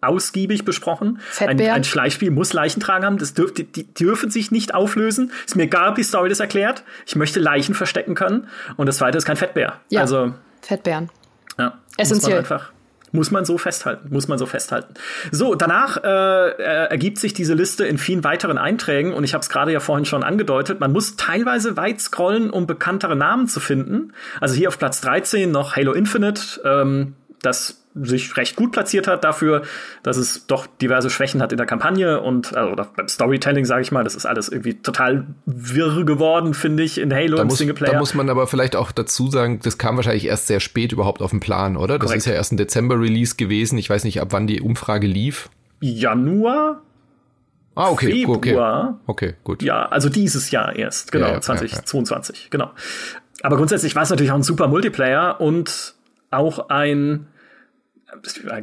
ausgiebig 0.00 0.64
besprochen. 0.64 1.20
Ein, 1.38 1.60
ein 1.60 1.84
Schleichspiel 1.84 2.30
muss 2.30 2.52
Leichen 2.52 2.80
tragen 2.80 3.04
haben. 3.04 3.18
Das 3.18 3.34
dürf, 3.34 3.52
die, 3.52 3.64
die, 3.64 3.92
dürfen 3.92 4.30
sich 4.30 4.50
nicht 4.50 4.74
auflösen. 4.74 5.32
Ist 5.46 5.56
mir 5.56 5.64
egal, 5.64 5.90
ob 5.90 5.94
die 5.96 6.02
Story 6.02 6.28
das 6.28 6.40
erklärt. 6.40 6.84
Ich 7.06 7.16
möchte 7.16 7.40
Leichen 7.40 7.74
verstecken 7.74 8.14
können. 8.14 8.48
Und 8.76 8.86
das 8.86 8.98
zweite 8.98 9.18
ist 9.18 9.24
kein 9.24 9.36
Fettbär. 9.36 9.80
Ja, 9.88 10.00
also 10.00 10.34
Fettbären. 10.62 11.10
Ja, 11.58 11.78
Essentiell. 11.96 12.38
einfach 12.38 12.72
muss 13.12 13.30
man 13.30 13.44
so 13.44 13.58
festhalten, 13.58 14.08
muss 14.12 14.28
man 14.28 14.38
so 14.38 14.46
festhalten. 14.46 14.94
So, 15.30 15.54
danach 15.54 15.96
äh, 16.02 16.86
ergibt 16.88 17.18
sich 17.18 17.34
diese 17.34 17.54
Liste 17.54 17.84
in 17.84 17.98
vielen 17.98 18.24
weiteren 18.24 18.58
Einträgen 18.58 19.12
und 19.12 19.24
ich 19.24 19.34
habe 19.34 19.42
es 19.42 19.48
gerade 19.48 19.72
ja 19.72 19.80
vorhin 19.80 20.04
schon 20.04 20.22
angedeutet, 20.22 20.80
man 20.80 20.92
muss 20.92 21.16
teilweise 21.16 21.76
weit 21.76 22.00
scrollen, 22.00 22.50
um 22.50 22.66
bekanntere 22.66 23.16
Namen 23.16 23.48
zu 23.48 23.60
finden. 23.60 24.12
Also 24.40 24.54
hier 24.54 24.68
auf 24.68 24.78
Platz 24.78 25.00
13 25.00 25.50
noch 25.50 25.76
Halo 25.76 25.92
Infinite, 25.92 26.60
ähm, 26.64 27.14
das 27.42 27.79
sich 27.94 28.36
recht 28.36 28.54
gut 28.54 28.70
platziert 28.70 29.08
hat 29.08 29.24
dafür, 29.24 29.62
dass 30.02 30.16
es 30.16 30.46
doch 30.46 30.66
diverse 30.66 31.10
Schwächen 31.10 31.42
hat 31.42 31.50
in 31.50 31.58
der 31.58 31.66
Kampagne 31.66 32.20
und 32.20 32.56
also, 32.56 32.72
oder 32.72 32.88
beim 32.96 33.08
Storytelling, 33.08 33.64
sage 33.64 33.82
ich 33.82 33.90
mal, 33.90 34.04
das 34.04 34.14
ist 34.14 34.26
alles 34.26 34.48
irgendwie 34.48 34.74
total 34.74 35.26
wirr 35.44 36.04
geworden, 36.04 36.54
finde 36.54 36.84
ich, 36.84 36.98
in 36.98 37.12
Halo 37.12 37.36
da 37.36 37.44
muss, 37.44 37.58
Singleplayer. 37.58 37.92
Da 37.92 37.98
muss 37.98 38.14
man 38.14 38.30
aber 38.30 38.46
vielleicht 38.46 38.76
auch 38.76 38.92
dazu 38.92 39.28
sagen, 39.28 39.58
das 39.62 39.76
kam 39.76 39.96
wahrscheinlich 39.96 40.26
erst 40.26 40.46
sehr 40.46 40.60
spät 40.60 40.92
überhaupt 40.92 41.20
auf 41.20 41.30
den 41.30 41.40
Plan, 41.40 41.76
oder? 41.76 41.98
Das 41.98 42.06
Korrekt. 42.06 42.18
ist 42.18 42.26
ja 42.26 42.32
erst 42.32 42.52
ein 42.52 42.58
Dezember-Release 42.58 43.34
gewesen. 43.34 43.76
Ich 43.76 43.90
weiß 43.90 44.04
nicht, 44.04 44.20
ab 44.20 44.28
wann 44.30 44.46
die 44.46 44.60
Umfrage 44.60 45.08
lief. 45.08 45.50
Januar? 45.80 46.82
Ah, 47.74 47.90
okay, 47.90 48.12
Februar. 48.12 49.00
Okay. 49.06 49.30
okay, 49.30 49.34
gut. 49.42 49.62
Ja, 49.62 49.86
also 49.86 50.08
dieses 50.08 50.50
Jahr 50.50 50.76
erst, 50.76 51.10
genau, 51.12 51.28
ja, 51.28 51.32
ja, 51.34 51.40
2022, 51.40 52.44
ja, 52.44 52.46
genau. 52.50 52.70
Aber 53.42 53.56
grundsätzlich 53.56 53.96
war 53.96 54.02
es 54.02 54.10
natürlich 54.10 54.30
auch 54.32 54.36
ein 54.36 54.42
super 54.42 54.68
Multiplayer 54.68 55.40
und 55.40 55.94
auch 56.30 56.68
ein 56.68 57.26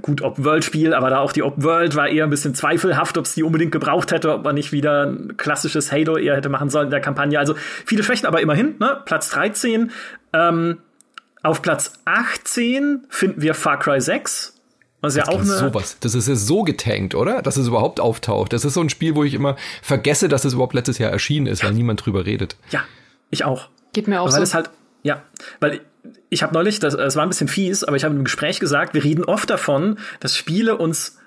gut 0.01 0.21
Open-World-Spiel, 0.21 0.93
aber 0.93 1.09
da 1.09 1.19
auch 1.19 1.31
die 1.31 1.43
Open-World 1.43 1.95
war 1.95 2.07
eher 2.07 2.23
ein 2.23 2.29
bisschen 2.29 2.55
zweifelhaft, 2.55 3.17
ob 3.17 3.25
es 3.25 3.33
die 3.33 3.43
unbedingt 3.43 3.71
gebraucht 3.71 4.11
hätte, 4.11 4.33
ob 4.33 4.43
man 4.43 4.55
nicht 4.55 4.71
wieder 4.71 5.05
ein 5.05 5.37
klassisches 5.37 5.91
Halo 5.91 6.17
eher 6.17 6.35
hätte 6.35 6.49
machen 6.49 6.69
sollen 6.69 6.85
in 6.85 6.91
der 6.91 7.01
Kampagne. 7.01 7.39
Also 7.39 7.55
viele 7.85 8.03
Schwächen, 8.03 8.25
aber 8.25 8.41
immerhin, 8.41 8.75
ne? 8.79 9.01
Platz 9.05 9.29
13. 9.29 9.91
Ähm, 10.33 10.77
auf 11.43 11.61
Platz 11.61 11.93
18 12.05 13.05
finden 13.09 13.41
wir 13.41 13.53
Far 13.53 13.79
Cry 13.79 14.01
6. 14.01 14.53
Was 15.01 15.15
ja 15.15 15.27
auch 15.27 15.39
eine 15.39 15.45
sowas. 15.45 15.97
Das 15.99 16.15
ist 16.15 16.27
ja 16.27 16.35
so 16.35 16.63
getankt, 16.63 17.13
oder? 17.13 17.41
Dass 17.41 17.57
es 17.57 17.67
überhaupt 17.67 17.99
auftaucht. 17.99 18.51
Das 18.51 18.65
ist 18.65 18.73
so 18.73 18.81
ein 18.81 18.89
Spiel, 18.89 19.15
wo 19.15 19.23
ich 19.23 19.35
immer 19.35 19.55
vergesse, 19.83 20.27
dass 20.27 20.43
es 20.43 20.53
überhaupt 20.53 20.73
letztes 20.73 20.97
Jahr 20.97 21.11
erschienen 21.11 21.45
ist, 21.45 21.63
weil 21.63 21.73
niemand 21.73 22.03
drüber 22.03 22.25
redet. 22.25 22.57
Ja, 22.71 22.83
ich 23.29 23.45
auch. 23.45 23.69
Geht 23.93 24.07
mir 24.07 24.21
auch 24.21 24.25
weil 24.25 24.33
so. 24.33 24.41
Es 24.41 24.53
halt, 24.55 24.71
ja, 25.03 25.21
weil 25.59 25.81
ich 26.29 26.43
habe 26.43 26.53
neulich, 26.53 26.79
das, 26.79 26.95
das 26.95 27.15
war 27.15 27.23
ein 27.23 27.29
bisschen 27.29 27.47
fies, 27.47 27.83
aber 27.83 27.97
ich 27.97 28.03
habe 28.03 28.15
im 28.15 28.23
Gespräch 28.23 28.59
gesagt, 28.59 28.93
wir 28.93 29.03
reden 29.03 29.23
oft 29.23 29.49
davon, 29.49 29.97
dass 30.19 30.35
Spiele 30.35 30.77
uns 30.77 31.17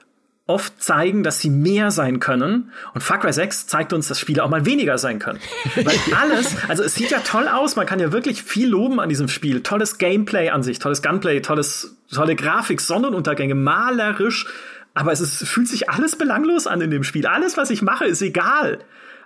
oft 0.51 0.83
zeigen, 0.83 1.23
dass 1.23 1.39
sie 1.39 1.49
mehr 1.49 1.93
sein 1.93 2.19
können. 2.19 2.73
Und 2.93 3.03
Far 3.03 3.21
Cry 3.21 3.33
6 3.33 3.69
zeigt 3.69 3.93
uns, 3.93 4.09
dass 4.09 4.19
Spiele 4.19 4.43
auch 4.43 4.49
mal 4.49 4.67
weniger 4.67 4.99
sein 4.99 5.21
können. 5.21 5.39
Weil 5.77 5.97
alles, 6.21 6.57
also 6.69 6.83
es 6.83 6.97
sieht 6.97 7.11
ja 7.11 7.21
toll 7.21 7.47
aus, 7.47 7.77
man 7.77 7.87
kann 7.87 8.01
ja 8.01 8.11
wirklich 8.11 8.43
viel 8.43 8.69
loben 8.69 8.99
an 8.99 9.09
diesem 9.09 9.29
Spiel. 9.29 9.63
Tolles 9.63 9.99
Gameplay 9.99 10.51
an 10.51 10.65
sich, 10.65 10.81
tolles 10.81 11.03
Gunplay, 11.03 11.41
tolles, 11.41 11.97
tolle 12.13 12.35
Grafik, 12.35 12.81
Sonnenuntergänge, 12.81 13.55
malerisch. 13.55 14.47
Aber 14.93 15.13
es 15.13 15.21
ist, 15.21 15.47
fühlt 15.47 15.69
sich 15.69 15.89
alles 15.89 16.17
belanglos 16.17 16.67
an 16.67 16.81
in 16.81 16.91
dem 16.91 17.05
Spiel. 17.05 17.27
Alles, 17.27 17.57
was 17.57 17.71
ich 17.71 17.81
mache, 17.81 18.07
ist 18.07 18.21
egal. 18.21 18.81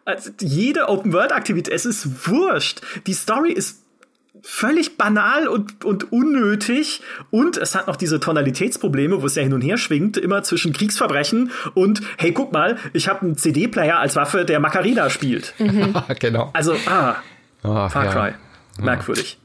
Also 0.04 0.30
jede 0.40 0.90
Open-World-Aktivität, 0.90 1.72
es 1.72 1.86
ist 1.86 2.28
wurscht. 2.28 2.82
Die 3.06 3.14
Story 3.14 3.52
ist 3.52 3.83
völlig 4.42 4.96
banal 4.96 5.48
und, 5.48 5.84
und 5.84 6.12
unnötig. 6.12 7.02
Und 7.30 7.56
es 7.56 7.74
hat 7.74 7.86
noch 7.86 7.96
diese 7.96 8.20
Tonalitätsprobleme, 8.20 9.22
wo 9.22 9.26
es 9.26 9.34
ja 9.34 9.42
hin 9.42 9.54
und 9.54 9.62
her 9.62 9.76
schwingt, 9.76 10.16
immer 10.16 10.42
zwischen 10.42 10.72
Kriegsverbrechen 10.72 11.50
und, 11.74 12.02
hey, 12.18 12.32
guck 12.32 12.52
mal, 12.52 12.76
ich 12.92 13.08
habe 13.08 13.22
einen 13.22 13.36
CD-Player 13.36 13.98
als 13.98 14.16
Waffe, 14.16 14.44
der 14.44 14.60
Macarena 14.60 15.10
spielt. 15.10 15.54
Mhm. 15.58 15.94
genau. 16.18 16.50
Also, 16.52 16.76
ah, 16.86 17.16
Ach, 17.62 17.90
Far 17.90 18.10
Cry. 18.10 18.34
Ja. 18.78 18.84
Merkwürdig. 18.84 19.38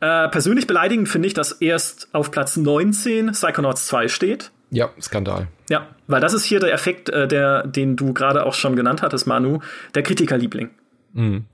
Ja. 0.00 0.26
Äh, 0.26 0.28
persönlich 0.28 0.66
beleidigend 0.66 1.08
finde 1.08 1.28
ich, 1.28 1.34
dass 1.34 1.52
erst 1.52 2.08
auf 2.12 2.30
Platz 2.30 2.56
19 2.56 3.32
Psychonauts 3.32 3.86
2 3.86 4.08
steht. 4.08 4.50
Ja, 4.70 4.90
Skandal. 5.00 5.48
Ja, 5.70 5.86
weil 6.06 6.20
das 6.20 6.34
ist 6.34 6.44
hier 6.44 6.60
der 6.60 6.72
Effekt, 6.72 7.08
äh, 7.08 7.26
der, 7.26 7.66
den 7.66 7.96
du 7.96 8.12
gerade 8.12 8.44
auch 8.44 8.54
schon 8.54 8.76
genannt 8.76 9.00
hattest, 9.00 9.26
Manu, 9.26 9.60
der 9.94 10.02
Kritikerliebling. 10.02 10.70
Mhm. 11.14 11.44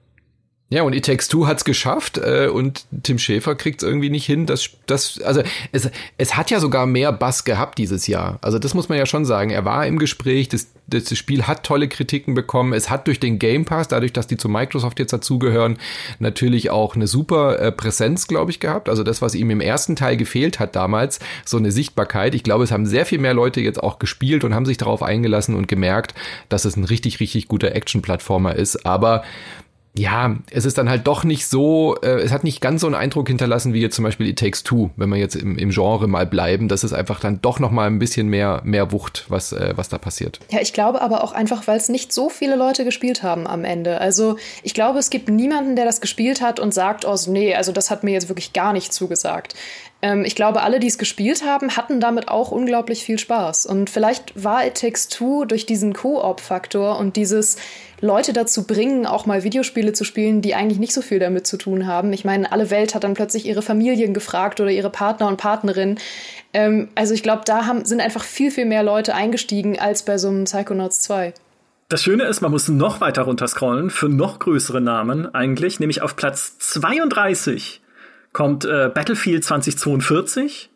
Ja, 0.72 0.84
und 0.84 0.94
It 0.94 1.04
Takes 1.04 1.28
Two 1.28 1.46
hat's 1.46 1.66
geschafft 1.66 2.16
äh, 2.16 2.48
und 2.48 2.86
Tim 3.02 3.18
Schäfer 3.18 3.54
kriegt's 3.54 3.82
irgendwie 3.84 4.08
nicht 4.08 4.24
hin. 4.24 4.46
Das, 4.46 4.70
das, 4.86 5.20
also 5.20 5.42
es, 5.70 5.90
es 6.16 6.34
hat 6.34 6.50
ja 6.50 6.60
sogar 6.60 6.86
mehr 6.86 7.12
Bass 7.12 7.44
gehabt 7.44 7.76
dieses 7.76 8.06
Jahr. 8.06 8.38
Also 8.40 8.58
das 8.58 8.72
muss 8.72 8.88
man 8.88 8.96
ja 8.96 9.04
schon 9.04 9.26
sagen. 9.26 9.50
Er 9.50 9.66
war 9.66 9.86
im 9.86 9.98
Gespräch, 9.98 10.48
das, 10.48 10.68
das 10.86 11.14
Spiel 11.14 11.42
hat 11.42 11.64
tolle 11.64 11.88
Kritiken 11.88 12.32
bekommen. 12.32 12.72
Es 12.72 12.88
hat 12.88 13.06
durch 13.06 13.20
den 13.20 13.38
Game 13.38 13.66
Pass, 13.66 13.88
dadurch, 13.88 14.14
dass 14.14 14.28
die 14.28 14.38
zu 14.38 14.48
Microsoft 14.48 14.98
jetzt 14.98 15.12
dazugehören, 15.12 15.76
natürlich 16.20 16.70
auch 16.70 16.96
eine 16.96 17.06
super 17.06 17.58
äh, 17.58 17.70
Präsenz, 17.70 18.26
glaube 18.26 18.50
ich, 18.50 18.58
gehabt. 18.58 18.88
Also 18.88 19.02
das, 19.02 19.20
was 19.20 19.34
ihm 19.34 19.50
im 19.50 19.60
ersten 19.60 19.94
Teil 19.94 20.16
gefehlt 20.16 20.58
hat 20.58 20.74
damals, 20.74 21.20
so 21.44 21.58
eine 21.58 21.70
Sichtbarkeit. 21.70 22.34
Ich 22.34 22.44
glaube, 22.44 22.64
es 22.64 22.72
haben 22.72 22.86
sehr 22.86 23.04
viel 23.04 23.18
mehr 23.18 23.34
Leute 23.34 23.60
jetzt 23.60 23.82
auch 23.82 23.98
gespielt 23.98 24.42
und 24.42 24.54
haben 24.54 24.64
sich 24.64 24.78
darauf 24.78 25.02
eingelassen 25.02 25.54
und 25.54 25.68
gemerkt, 25.68 26.14
dass 26.48 26.64
es 26.64 26.76
ein 26.76 26.84
richtig, 26.84 27.20
richtig 27.20 27.46
guter 27.46 27.74
Action-Plattformer 27.74 28.54
ist. 28.54 28.86
Aber 28.86 29.22
ja, 29.94 30.36
es 30.50 30.64
ist 30.64 30.78
dann 30.78 30.88
halt 30.88 31.06
doch 31.06 31.22
nicht 31.22 31.46
so, 31.46 31.96
äh, 32.02 32.20
es 32.22 32.32
hat 32.32 32.44
nicht 32.44 32.62
ganz 32.62 32.80
so 32.80 32.86
einen 32.86 32.94
Eindruck 32.94 33.28
hinterlassen 33.28 33.74
wie 33.74 33.80
jetzt 33.82 33.94
zum 33.94 34.04
Beispiel 34.04 34.26
It 34.26 34.38
Takes 34.38 34.62
Two, 34.62 34.90
wenn 34.96 35.10
wir 35.10 35.18
jetzt 35.18 35.36
im, 35.36 35.58
im 35.58 35.68
Genre 35.68 36.08
mal 36.08 36.24
bleiben. 36.24 36.68
Das 36.68 36.82
ist 36.82 36.94
einfach 36.94 37.20
dann 37.20 37.42
doch 37.42 37.58
noch 37.58 37.70
mal 37.70 37.88
ein 37.88 37.98
bisschen 37.98 38.28
mehr, 38.28 38.62
mehr 38.64 38.90
Wucht, 38.90 39.26
was, 39.28 39.52
äh, 39.52 39.74
was 39.76 39.90
da 39.90 39.98
passiert. 39.98 40.40
Ja, 40.50 40.60
ich 40.62 40.72
glaube 40.72 41.02
aber 41.02 41.22
auch 41.22 41.32
einfach, 41.32 41.66
weil 41.66 41.76
es 41.76 41.90
nicht 41.90 42.10
so 42.10 42.30
viele 42.30 42.56
Leute 42.56 42.86
gespielt 42.86 43.22
haben 43.22 43.46
am 43.46 43.64
Ende. 43.64 44.00
Also 44.00 44.36
ich 44.62 44.72
glaube, 44.72 44.98
es 44.98 45.10
gibt 45.10 45.28
niemanden, 45.28 45.76
der 45.76 45.84
das 45.84 46.00
gespielt 46.00 46.40
hat 46.40 46.58
und 46.58 46.72
sagt, 46.72 47.04
oh 47.04 47.16
nee, 47.28 47.54
also 47.54 47.70
das 47.72 47.90
hat 47.90 48.02
mir 48.02 48.12
jetzt 48.12 48.30
wirklich 48.30 48.54
gar 48.54 48.72
nicht 48.72 48.94
zugesagt. 48.94 49.54
Ähm, 50.00 50.24
ich 50.24 50.34
glaube, 50.34 50.62
alle, 50.62 50.80
die 50.80 50.88
es 50.88 50.96
gespielt 50.96 51.44
haben, 51.44 51.76
hatten 51.76 52.00
damit 52.00 52.28
auch 52.28 52.50
unglaublich 52.50 53.04
viel 53.04 53.18
Spaß. 53.18 53.66
Und 53.66 53.90
vielleicht 53.90 54.42
war 54.42 54.66
It 54.66 54.74
Takes 54.80 55.08
Two 55.08 55.44
durch 55.44 55.66
diesen 55.66 55.92
Co-op-Faktor 55.92 56.98
und 56.98 57.16
dieses 57.16 57.56
Leute 58.02 58.32
dazu 58.32 58.66
bringen, 58.66 59.06
auch 59.06 59.26
mal 59.26 59.44
Videospiele 59.44 59.92
zu 59.92 60.04
spielen, 60.04 60.42
die 60.42 60.56
eigentlich 60.56 60.80
nicht 60.80 60.92
so 60.92 61.02
viel 61.02 61.20
damit 61.20 61.46
zu 61.46 61.56
tun 61.56 61.86
haben. 61.86 62.12
Ich 62.12 62.24
meine, 62.24 62.50
alle 62.50 62.68
Welt 62.70 62.96
hat 62.96 63.04
dann 63.04 63.14
plötzlich 63.14 63.46
ihre 63.46 63.62
Familien 63.62 64.12
gefragt 64.12 64.60
oder 64.60 64.70
ihre 64.70 64.90
Partner 64.90 65.28
und 65.28 65.36
Partnerinnen. 65.36 65.98
Ähm, 66.52 66.88
also 66.96 67.14
ich 67.14 67.22
glaube, 67.22 67.42
da 67.46 67.64
haben, 67.64 67.84
sind 67.84 68.00
einfach 68.00 68.24
viel, 68.24 68.50
viel 68.50 68.66
mehr 68.66 68.82
Leute 68.82 69.14
eingestiegen 69.14 69.78
als 69.78 70.04
bei 70.04 70.18
so 70.18 70.28
einem 70.28 70.44
Psychonauts 70.44 71.00
2. 71.02 71.32
Das 71.88 72.02
Schöne 72.02 72.24
ist, 72.24 72.40
man 72.40 72.50
muss 72.50 72.68
noch 72.68 73.00
weiter 73.00 73.22
runterscrollen 73.22 73.90
für 73.90 74.08
noch 74.08 74.40
größere 74.40 74.80
Namen 74.80 75.32
eigentlich, 75.32 75.78
nämlich 75.78 76.02
auf 76.02 76.16
Platz 76.16 76.58
32 76.58 77.82
kommt 78.32 78.64
äh, 78.64 78.90
Battlefield 78.92 79.44
2042 79.44 80.70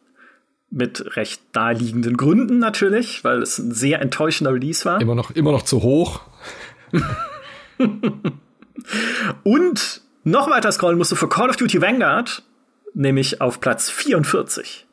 mit 0.70 1.16
recht 1.16 1.40
naheliegenden 1.54 2.16
Gründen 2.16 2.58
natürlich, 2.58 3.24
weil 3.24 3.40
es 3.42 3.58
ein 3.58 3.72
sehr 3.72 4.00
enttäuschender 4.00 4.52
Release 4.52 4.84
war. 4.84 5.00
Immer 5.00 5.14
noch, 5.14 5.30
immer 5.30 5.52
noch 5.52 5.62
zu 5.62 5.82
hoch. 5.82 6.20
Und 9.42 10.00
noch 10.24 10.50
weiter 10.50 10.72
scrollen 10.72 10.98
musst 10.98 11.12
du 11.12 11.16
für 11.16 11.28
Call 11.28 11.50
of 11.50 11.56
Duty 11.56 11.80
Vanguard, 11.80 12.42
nämlich 12.94 13.40
auf 13.40 13.60
Platz 13.60 13.90
44. 13.90 14.86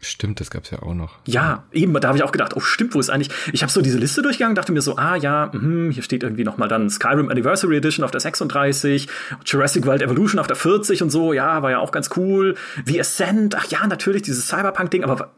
Stimmt, 0.00 0.40
das 0.40 0.50
gab's 0.50 0.70
ja 0.70 0.80
auch 0.82 0.94
noch. 0.94 1.16
Ja, 1.26 1.64
eben, 1.72 1.92
da 1.94 2.08
habe 2.08 2.18
ich 2.18 2.24
auch 2.24 2.30
gedacht, 2.32 2.54
oh 2.56 2.60
stimmt, 2.60 2.94
wo 2.94 3.00
ist 3.00 3.10
eigentlich? 3.10 3.30
Ich 3.52 3.62
habe 3.62 3.72
so 3.72 3.82
diese 3.82 3.98
Liste 3.98 4.22
durchgegangen, 4.22 4.54
dachte 4.54 4.72
mir 4.72 4.80
so, 4.80 4.96
ah 4.96 5.16
ja, 5.16 5.50
mh, 5.52 5.92
hier 5.92 6.02
steht 6.02 6.22
irgendwie 6.22 6.44
noch 6.44 6.56
mal 6.56 6.68
dann 6.68 6.88
Skyrim 6.88 7.28
Anniversary 7.28 7.76
Edition 7.76 8.04
auf 8.04 8.10
der 8.10 8.20
36, 8.20 9.08
Jurassic 9.44 9.86
World 9.86 10.02
Evolution 10.02 10.38
auf 10.38 10.46
der 10.46 10.56
40 10.56 11.02
und 11.02 11.10
so, 11.10 11.32
ja, 11.32 11.62
war 11.62 11.70
ja 11.70 11.78
auch 11.80 11.90
ganz 11.90 12.10
cool. 12.16 12.54
The 12.86 13.00
Ascent, 13.00 13.56
ach 13.56 13.66
ja, 13.66 13.86
natürlich 13.86 14.22
dieses 14.22 14.46
Cyberpunk 14.46 14.90
Ding, 14.90 15.04
aber 15.04 15.32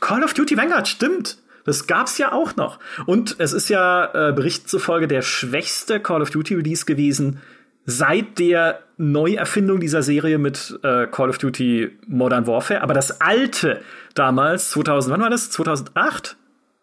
Call 0.00 0.24
of 0.24 0.32
Duty 0.34 0.56
Vanguard 0.56 0.88
stimmt. 0.88 1.38
Das 1.64 1.86
gab's 1.86 2.18
ja 2.18 2.32
auch 2.32 2.56
noch. 2.56 2.78
Und 3.06 3.36
es 3.38 3.52
ist 3.52 3.68
ja 3.68 4.28
äh, 4.28 4.32
Bericht 4.32 4.68
zufolge 4.68 5.08
der 5.08 5.22
schwächste 5.22 6.00
Call 6.00 6.22
of 6.22 6.30
Duty 6.30 6.54
Release 6.54 6.84
gewesen 6.84 7.40
seit 7.84 8.38
der 8.38 8.80
Neuerfindung 8.96 9.80
dieser 9.80 10.02
Serie 10.02 10.38
mit 10.38 10.78
äh, 10.82 11.06
Call 11.08 11.30
of 11.30 11.38
Duty 11.38 11.90
Modern 12.06 12.46
Warfare. 12.46 12.80
Aber 12.80 12.94
das 12.94 13.20
alte 13.20 13.80
damals, 14.14 14.70
2000, 14.70 15.12
wann 15.12 15.20
war 15.20 15.30
das? 15.30 15.50
2008? 15.50 16.36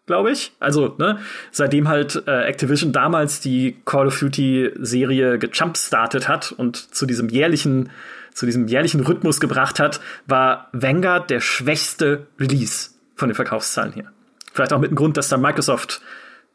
glaube 0.06 0.32
ich. 0.32 0.52
Also, 0.58 0.96
ne, 0.98 1.20
seitdem 1.52 1.86
halt 1.86 2.24
äh, 2.26 2.42
Activision 2.42 2.90
damals 2.90 3.38
die 3.40 3.76
Call 3.84 4.08
of 4.08 4.18
Duty 4.18 4.72
Serie 4.80 5.38
gejumpstartet 5.38 6.26
hat 6.26 6.50
und 6.50 6.76
zu 6.76 7.06
diesem 7.06 7.28
jährlichen 7.28 7.90
zu 8.34 8.46
diesem 8.46 8.66
jährlichen 8.66 9.00
Rhythmus 9.00 9.38
gebracht 9.38 9.78
hat, 9.78 10.00
war 10.26 10.68
Vanguard 10.72 11.30
der 11.30 11.40
schwächste 11.40 12.26
Release 12.40 12.90
von 13.14 13.28
den 13.28 13.34
Verkaufszahlen 13.34 13.92
hier. 13.92 14.10
Vielleicht 14.52 14.72
auch 14.72 14.80
mit 14.80 14.90
dem 14.90 14.96
Grund, 14.96 15.16
dass 15.16 15.28
da 15.28 15.36
Microsoft 15.36 16.00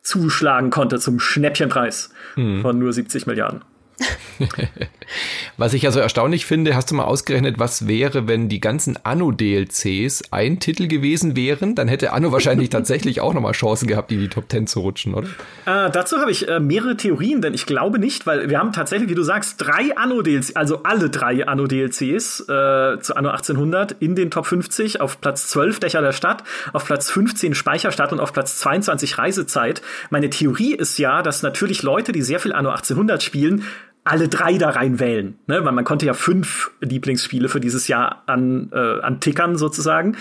zuschlagen 0.02 0.70
konnte 0.70 1.00
zum 1.00 1.20
Schnäppchenpreis 1.20 2.12
hm. 2.36 2.62
von 2.62 2.78
nur 2.78 2.94
70 2.94 3.26
Milliarden. 3.26 3.64
was 5.58 5.74
ich 5.74 5.84
ja 5.84 5.92
so 5.92 6.00
erstaunlich 6.00 6.46
finde, 6.46 6.76
hast 6.76 6.92
du 6.92 6.96
mal 6.96 7.06
ausgerechnet, 7.06 7.60
was 7.60 7.88
wäre, 7.88 8.28
wenn 8.28 8.50
die 8.50 8.60
ganzen 8.60 8.98
Anno-DLCs 9.04 10.32
ein 10.32 10.60
Titel 10.60 10.88
gewesen 10.88 11.36
wären? 11.36 11.76
Dann 11.76 11.88
hätte 11.88 12.12
Anno 12.12 12.32
wahrscheinlich 12.32 12.70
tatsächlich 12.72 13.22
auch 13.22 13.34
nochmal 13.34 13.54
Chancen 13.54 13.88
gehabt, 13.88 14.12
in 14.12 14.20
die 14.20 14.28
Top 14.28 14.46
10 14.50 14.68
zu 14.68 14.82
rutschen, 14.82 15.14
oder? 15.14 15.28
Äh, 15.66 15.92
dazu 15.92 16.18
habe 16.18 16.32
ich 16.32 16.48
äh, 16.48 16.60
mehrere 16.60 16.98
Theorien, 16.98 17.42
denn 17.42 17.54
ich 17.54 17.66
glaube 17.66 18.00
nicht, 18.00 18.28
weil 18.28 18.50
wir 18.50 18.60
haben 18.60 18.74
tatsächlich, 18.74 19.10
wie 19.10 19.16
du 19.16 19.24
sagst, 19.24 19.62
drei 19.62 19.96
Anno-DLCs, 19.96 20.56
also 20.56 20.84
alle 20.84 21.10
drei 21.10 21.48
Anno-DLCs 21.48 22.42
äh, 22.42 23.00
zu 23.00 23.16
Anno 23.16 23.30
1800 23.30 23.94
in 24.00 24.16
den 24.16 24.32
Top 24.32 24.46
50, 24.46 25.00
auf 25.02 25.22
Platz 25.22 25.48
12 25.48 25.80
Dächer 25.80 26.02
der 26.02 26.12
Stadt, 26.12 26.44
auf 26.74 26.86
Platz 26.86 27.10
15 27.10 27.56
Speicherstadt 27.56 28.12
und 28.12 28.20
auf 28.20 28.34
Platz 28.34 28.58
22 28.58 29.18
Reisezeit. 29.18 29.82
Meine 30.10 30.30
Theorie 30.30 30.74
ist 30.74 30.98
ja, 30.98 31.22
dass 31.22 31.44
natürlich 31.44 31.84
Leute, 31.84 32.12
die 32.12 32.22
sehr 32.22 32.40
viel 32.40 32.54
Anno 32.54 32.70
1800 32.70 33.24
spielen, 33.24 33.64
alle 34.06 34.30
drei 34.30 34.58
da 34.58 34.70
rein 34.70 35.00
wählen, 35.00 35.36
ne? 35.48 35.66
weil 35.66 35.74
man 35.74 35.84
konnte 35.84 36.06
ja 36.06 36.14
fünf 36.14 36.72
Lieblingsspiele 36.80 37.50
für 37.50 37.60
dieses 37.60 37.88
Jahr 37.88 38.24
an, 38.28 38.70
äh, 38.72 39.02
antickern 39.02 39.58
sozusagen. 39.58 40.16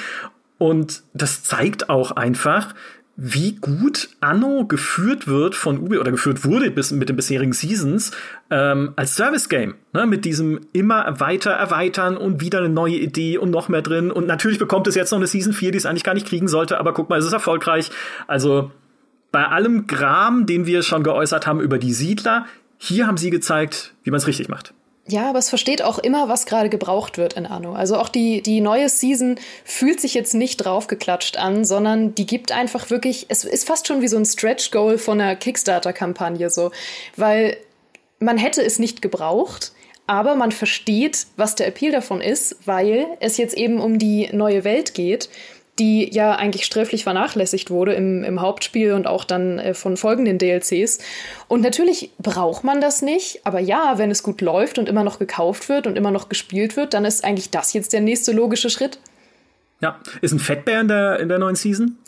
Und 0.56 1.02
das 1.12 1.42
zeigt 1.42 1.90
auch 1.90 2.12
einfach, 2.12 2.74
wie 3.16 3.56
gut 3.56 4.08
Anno 4.20 4.66
geführt 4.66 5.28
wird 5.28 5.54
von 5.54 5.78
Ubi 5.78 5.98
oder 5.98 6.10
geführt 6.10 6.44
wurde 6.44 6.70
bis 6.70 6.90
mit 6.92 7.10
den 7.10 7.16
bisherigen 7.16 7.52
Seasons 7.52 8.10
ähm, 8.50 8.94
als 8.96 9.16
Service 9.16 9.50
Game, 9.50 9.74
ne? 9.92 10.06
mit 10.06 10.24
diesem 10.24 10.60
immer 10.72 11.20
weiter 11.20 11.50
erweitern 11.50 12.16
und 12.16 12.40
wieder 12.40 12.60
eine 12.60 12.70
neue 12.70 12.96
Idee 12.96 13.36
und 13.36 13.50
noch 13.50 13.68
mehr 13.68 13.82
drin. 13.82 14.10
Und 14.10 14.26
natürlich 14.26 14.58
bekommt 14.58 14.86
es 14.86 14.94
jetzt 14.94 15.10
noch 15.10 15.18
eine 15.18 15.26
Season 15.26 15.52
4, 15.52 15.72
die 15.72 15.78
es 15.78 15.86
eigentlich 15.86 16.04
gar 16.04 16.14
nicht 16.14 16.26
kriegen 16.26 16.48
sollte, 16.48 16.80
aber 16.80 16.94
guck 16.94 17.10
mal, 17.10 17.18
es 17.18 17.26
ist 17.26 17.34
erfolgreich. 17.34 17.90
Also 18.26 18.72
bei 19.30 19.46
allem 19.46 19.86
Gram, 19.86 20.46
den 20.46 20.64
wir 20.64 20.82
schon 20.82 21.02
geäußert 21.02 21.46
haben 21.46 21.60
über 21.60 21.76
die 21.76 21.92
Siedler, 21.92 22.46
hier 22.84 23.06
haben 23.06 23.16
sie 23.16 23.30
gezeigt, 23.30 23.94
wie 24.02 24.10
man 24.10 24.18
es 24.18 24.26
richtig 24.26 24.48
macht. 24.48 24.74
Ja, 25.06 25.28
aber 25.28 25.38
es 25.38 25.50
versteht 25.50 25.82
auch 25.82 25.98
immer, 25.98 26.28
was 26.28 26.46
gerade 26.46 26.70
gebraucht 26.70 27.18
wird 27.18 27.34
in 27.34 27.44
Anno. 27.44 27.74
Also 27.74 27.98
auch 27.98 28.08
die, 28.08 28.40
die 28.40 28.62
neue 28.62 28.88
Season 28.88 29.38
fühlt 29.64 30.00
sich 30.00 30.14
jetzt 30.14 30.34
nicht 30.34 30.56
draufgeklatscht 30.58 31.36
an, 31.36 31.64
sondern 31.64 32.14
die 32.14 32.26
gibt 32.26 32.52
einfach 32.52 32.88
wirklich, 32.88 33.26
es 33.28 33.44
ist 33.44 33.66
fast 33.66 33.86
schon 33.86 34.00
wie 34.00 34.08
so 34.08 34.16
ein 34.16 34.24
Stretch-Goal 34.24 34.96
von 34.96 35.20
einer 35.20 35.36
Kickstarter-Kampagne 35.36 36.48
so. 36.48 36.70
Weil 37.16 37.58
man 38.18 38.38
hätte 38.38 38.62
es 38.62 38.78
nicht 38.78 39.02
gebraucht, 39.02 39.72
aber 40.06 40.36
man 40.36 40.52
versteht, 40.52 41.26
was 41.36 41.54
der 41.54 41.68
Appeal 41.68 41.92
davon 41.92 42.22
ist, 42.22 42.56
weil 42.66 43.06
es 43.20 43.36
jetzt 43.36 43.56
eben 43.56 43.80
um 43.80 43.98
die 43.98 44.30
neue 44.32 44.64
Welt 44.64 44.94
geht 44.94 45.28
die 45.78 46.08
ja 46.12 46.36
eigentlich 46.36 46.64
sträflich 46.64 47.02
vernachlässigt 47.02 47.70
wurde 47.70 47.94
im, 47.94 48.22
im 48.22 48.40
Hauptspiel 48.40 48.92
und 48.92 49.06
auch 49.06 49.24
dann 49.24 49.58
äh, 49.58 49.74
von 49.74 49.96
folgenden 49.96 50.38
DLCs. 50.38 50.98
Und 51.48 51.62
natürlich 51.62 52.10
braucht 52.18 52.62
man 52.64 52.80
das 52.80 53.02
nicht, 53.02 53.40
aber 53.44 53.58
ja, 53.58 53.98
wenn 53.98 54.10
es 54.10 54.22
gut 54.22 54.40
läuft 54.40 54.78
und 54.78 54.88
immer 54.88 55.02
noch 55.02 55.18
gekauft 55.18 55.68
wird 55.68 55.86
und 55.86 55.96
immer 55.96 56.10
noch 56.10 56.28
gespielt 56.28 56.76
wird, 56.76 56.94
dann 56.94 57.04
ist 57.04 57.24
eigentlich 57.24 57.50
das 57.50 57.72
jetzt 57.72 57.92
der 57.92 58.00
nächste 58.00 58.32
logische 58.32 58.70
Schritt. 58.70 58.98
Ja, 59.80 59.98
ist 60.22 60.32
ein 60.32 60.38
Fettbär 60.38 60.80
in 60.80 60.88
der, 60.88 61.18
in 61.18 61.28
der 61.28 61.38
neuen 61.38 61.56
Season? 61.56 61.98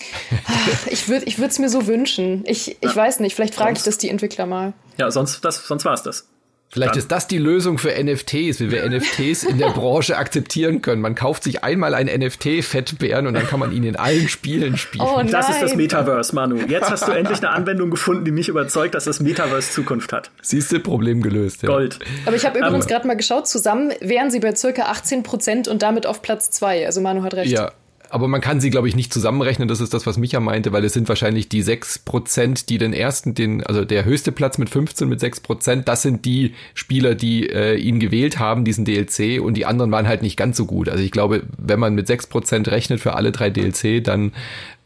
Ich 0.88 1.08
würde 1.08 1.26
es 1.26 1.58
mir 1.58 1.68
so 1.68 1.86
wünschen. 1.86 2.42
Ich, 2.46 2.78
ich 2.80 2.90
ja. 2.90 2.96
weiß 2.96 3.20
nicht, 3.20 3.34
vielleicht 3.34 3.54
frage 3.54 3.74
ich 3.76 3.82
das 3.82 3.98
die 3.98 4.08
Entwickler 4.08 4.46
mal. 4.46 4.72
Ja, 4.96 5.10
sonst, 5.10 5.44
das, 5.44 5.66
sonst 5.66 5.84
war 5.84 5.94
es 5.94 6.02
das. 6.02 6.28
Vielleicht 6.68 6.92
Dann. 6.92 6.98
ist 6.98 7.12
das 7.12 7.26
die 7.28 7.38
Lösung 7.38 7.78
für 7.78 7.90
NFTs, 7.90 8.60
wie 8.60 8.70
wir 8.70 8.88
NFTs 8.88 9.44
in 9.44 9.58
der 9.58 9.70
Branche 9.74 10.16
akzeptieren 10.16 10.82
können. 10.82 11.00
Man 11.00 11.14
kauft 11.14 11.44
sich 11.44 11.62
einmal 11.62 11.94
ein 11.94 12.06
NFT-Fettbären 12.06 13.26
und 13.26 13.34
dann 13.34 13.46
kann 13.46 13.60
man 13.60 13.72
ihn 13.72 13.84
in 13.84 13.96
allen 13.96 14.28
Spielen 14.28 14.76
spielen. 14.76 15.06
Oh 15.06 15.22
das 15.22 15.48
ist 15.48 15.62
das 15.62 15.76
Metaverse, 15.76 16.34
Manu. 16.34 16.56
Jetzt 16.68 16.90
hast 16.90 17.06
du 17.06 17.12
endlich 17.12 17.38
eine 17.38 17.50
Anwendung 17.50 17.90
gefunden, 17.90 18.24
die 18.24 18.30
mich 18.32 18.48
überzeugt, 18.48 18.94
dass 18.94 19.04
das 19.04 19.20
Metaverse 19.20 19.70
Zukunft 19.70 20.12
hat. 20.12 20.30
Siehst 20.42 20.72
du, 20.72 20.80
Problem 20.80 21.22
gelöst. 21.22 21.62
Ja. 21.62 21.68
Gold. 21.68 21.98
Aber 22.26 22.36
ich 22.36 22.44
habe 22.44 22.58
übrigens 22.58 22.86
gerade 22.86 23.06
mal 23.06 23.16
geschaut, 23.16 23.48
zusammen 23.48 23.92
wären 24.00 24.30
sie 24.30 24.40
bei 24.40 24.54
circa 24.54 24.82
18 24.82 25.22
Prozent 25.22 25.68
und 25.68 25.82
damit 25.82 26.06
auf 26.06 26.20
Platz 26.20 26.50
zwei. 26.50 26.84
Also 26.84 27.00
Manu 27.00 27.22
hat 27.22 27.34
recht. 27.34 27.50
Ja, 27.50 27.72
aber 28.10 28.28
man 28.28 28.40
kann 28.40 28.60
sie, 28.60 28.70
glaube 28.70 28.88
ich, 28.88 28.96
nicht 28.96 29.12
zusammenrechnen. 29.12 29.68
Das 29.68 29.80
ist 29.80 29.94
das, 29.94 30.06
was 30.06 30.18
Micha 30.18 30.40
meinte, 30.40 30.72
weil 30.72 30.84
es 30.84 30.92
sind 30.92 31.08
wahrscheinlich 31.08 31.48
die 31.48 31.62
sechs 31.62 31.98
Prozent, 31.98 32.68
die 32.68 32.78
den 32.78 32.92
ersten, 32.92 33.34
den, 33.34 33.64
also 33.64 33.84
der 33.84 34.04
höchste 34.04 34.32
Platz 34.32 34.58
mit 34.58 34.70
15 34.70 35.08
mit 35.08 35.20
sechs 35.20 35.40
Prozent, 35.40 35.88
das 35.88 36.02
sind 36.02 36.24
die 36.24 36.54
Spieler, 36.74 37.14
die 37.14 37.48
äh, 37.48 37.76
ihn 37.76 38.00
gewählt 38.00 38.38
haben, 38.38 38.64
diesen 38.64 38.84
DLC, 38.84 39.40
und 39.40 39.54
die 39.54 39.66
anderen 39.66 39.90
waren 39.90 40.08
halt 40.08 40.22
nicht 40.22 40.36
ganz 40.36 40.56
so 40.56 40.66
gut. 40.66 40.88
Also 40.88 41.02
ich 41.02 41.10
glaube, 41.10 41.42
wenn 41.58 41.80
man 41.80 41.94
mit 41.94 42.06
sechs 42.06 42.26
Prozent 42.26 42.68
rechnet 42.68 43.00
für 43.00 43.14
alle 43.14 43.32
drei 43.32 43.50
DLC, 43.50 44.02
dann 44.02 44.32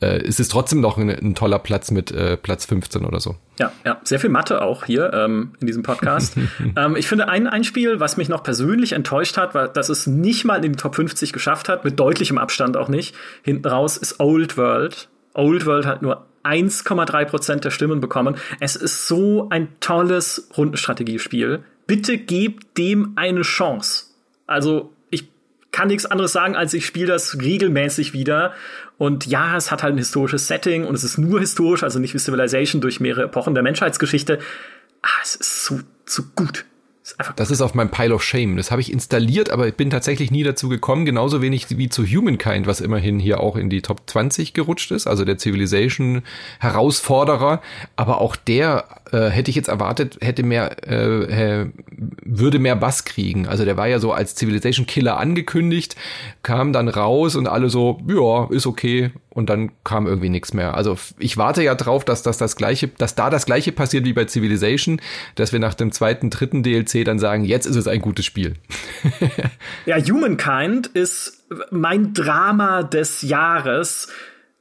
äh, 0.02 0.22
ist 0.22 0.40
es 0.40 0.48
trotzdem 0.48 0.80
noch 0.80 0.96
ein, 0.96 1.10
ein 1.10 1.34
toller 1.34 1.58
Platz 1.58 1.90
mit 1.90 2.10
äh, 2.10 2.36
Platz 2.36 2.64
15 2.66 3.04
oder 3.04 3.20
so. 3.20 3.36
Ja, 3.58 3.72
ja, 3.84 4.00
sehr 4.04 4.18
viel 4.18 4.30
Mathe 4.30 4.62
auch 4.62 4.84
hier 4.84 5.12
ähm, 5.12 5.52
in 5.60 5.66
diesem 5.66 5.82
Podcast. 5.82 6.36
ähm, 6.76 6.96
ich 6.96 7.06
finde 7.06 7.28
ein, 7.28 7.46
ein 7.46 7.64
Spiel, 7.64 8.00
was 8.00 8.16
mich 8.16 8.28
noch 8.28 8.42
persönlich 8.42 8.92
enttäuscht 8.92 9.36
hat, 9.36 9.54
war, 9.54 9.68
dass 9.68 9.88
es 9.88 10.06
nicht 10.06 10.44
mal 10.44 10.64
in 10.64 10.72
die 10.72 10.78
Top 10.78 10.94
50 10.94 11.32
geschafft 11.32 11.68
hat, 11.68 11.84
mit 11.84 12.00
deutlichem 12.00 12.38
Abstand 12.38 12.76
auch 12.76 12.88
nicht. 12.88 13.14
Hinten 13.42 13.68
raus 13.68 13.96
ist 13.96 14.20
Old 14.20 14.56
World. 14.56 15.08
Old 15.34 15.66
World 15.66 15.86
hat 15.86 16.02
nur 16.02 16.26
1,3 16.44 17.24
Prozent 17.26 17.64
der 17.64 17.70
Stimmen 17.70 18.00
bekommen. 18.00 18.36
Es 18.60 18.76
ist 18.76 19.06
so 19.06 19.48
ein 19.50 19.68
tolles 19.80 20.48
Rundenstrategiespiel. 20.56 21.62
Bitte 21.86 22.18
gebt 22.18 22.78
dem 22.78 23.12
eine 23.16 23.42
Chance. 23.42 24.06
Also 24.46 24.92
kann 25.80 25.88
nichts 25.88 26.04
anderes 26.04 26.32
sagen, 26.32 26.56
als 26.56 26.74
ich 26.74 26.84
spiele 26.84 27.06
das 27.06 27.38
regelmäßig 27.40 28.12
wieder. 28.12 28.52
Und 28.98 29.24
ja, 29.24 29.56
es 29.56 29.70
hat 29.70 29.82
halt 29.82 29.94
ein 29.94 29.98
historisches 29.98 30.46
Setting 30.46 30.84
und 30.84 30.94
es 30.94 31.04
ist 31.04 31.16
nur 31.16 31.40
historisch, 31.40 31.82
also 31.82 31.98
nicht 31.98 32.12
wie 32.12 32.18
Civilization 32.18 32.82
durch 32.82 33.00
mehrere 33.00 33.24
Epochen 33.24 33.54
der 33.54 33.62
Menschheitsgeschichte. 33.62 34.40
Ah, 35.00 35.08
es 35.22 35.36
ist 35.36 35.64
so, 35.64 35.80
so 36.04 36.24
gut. 36.36 36.66
Das 37.36 37.50
ist 37.50 37.60
auf 37.60 37.74
meinem 37.74 37.90
Pile 37.90 38.14
of 38.14 38.22
Shame. 38.22 38.56
Das 38.56 38.70
habe 38.70 38.80
ich 38.80 38.92
installiert, 38.92 39.50
aber 39.50 39.68
ich 39.68 39.74
bin 39.74 39.90
tatsächlich 39.90 40.30
nie 40.30 40.42
dazu 40.42 40.68
gekommen. 40.68 41.04
Genauso 41.04 41.42
wenig 41.42 41.66
wie 41.70 41.88
zu 41.88 42.04
Humankind, 42.04 42.66
was 42.66 42.80
immerhin 42.80 43.18
hier 43.18 43.40
auch 43.40 43.56
in 43.56 43.70
die 43.70 43.82
Top 43.82 44.02
20 44.06 44.54
gerutscht 44.54 44.90
ist, 44.90 45.06
also 45.06 45.24
der 45.24 45.38
Civilization 45.38 46.22
Herausforderer. 46.58 47.60
Aber 47.96 48.20
auch 48.20 48.36
der 48.36 48.84
äh, 49.12 49.28
hätte 49.28 49.50
ich 49.50 49.56
jetzt 49.56 49.68
erwartet, 49.68 50.18
hätte 50.20 50.42
mehr, 50.42 50.88
äh, 50.88 51.66
würde 52.24 52.58
mehr 52.58 52.76
Bass 52.76 53.04
kriegen. 53.04 53.46
Also 53.46 53.64
der 53.64 53.76
war 53.76 53.88
ja 53.88 53.98
so 53.98 54.12
als 54.12 54.36
Civilization 54.36 54.86
Killer 54.86 55.18
angekündigt, 55.18 55.96
kam 56.42 56.72
dann 56.72 56.88
raus 56.88 57.36
und 57.36 57.46
alle 57.46 57.70
so, 57.70 58.00
ja, 58.06 58.48
ist 58.54 58.66
okay. 58.66 59.10
Und 59.40 59.48
dann 59.48 59.72
kam 59.84 60.06
irgendwie 60.06 60.28
nichts 60.28 60.52
mehr. 60.52 60.74
Also 60.74 60.98
ich 61.18 61.38
warte 61.38 61.62
ja 61.62 61.74
drauf, 61.74 62.04
dass 62.04 62.22
das 62.22 62.36
das 62.36 62.56
gleiche, 62.56 62.88
dass 62.88 63.14
da 63.14 63.30
das 63.30 63.46
gleiche 63.46 63.72
passiert 63.72 64.04
wie 64.04 64.12
bei 64.12 64.26
Civilization, 64.26 65.00
dass 65.34 65.54
wir 65.54 65.60
nach 65.60 65.72
dem 65.72 65.92
zweiten, 65.92 66.28
dritten 66.28 66.62
DLC 66.62 67.06
dann 67.06 67.18
sagen, 67.18 67.46
jetzt 67.46 67.64
ist 67.64 67.76
es 67.76 67.88
ein 67.88 68.02
gutes 68.02 68.26
Spiel. 68.26 68.56
ja, 69.86 69.96
Humankind 69.96 70.88
ist 70.88 71.42
mein 71.70 72.12
Drama 72.12 72.82
des 72.82 73.22
Jahres 73.22 74.08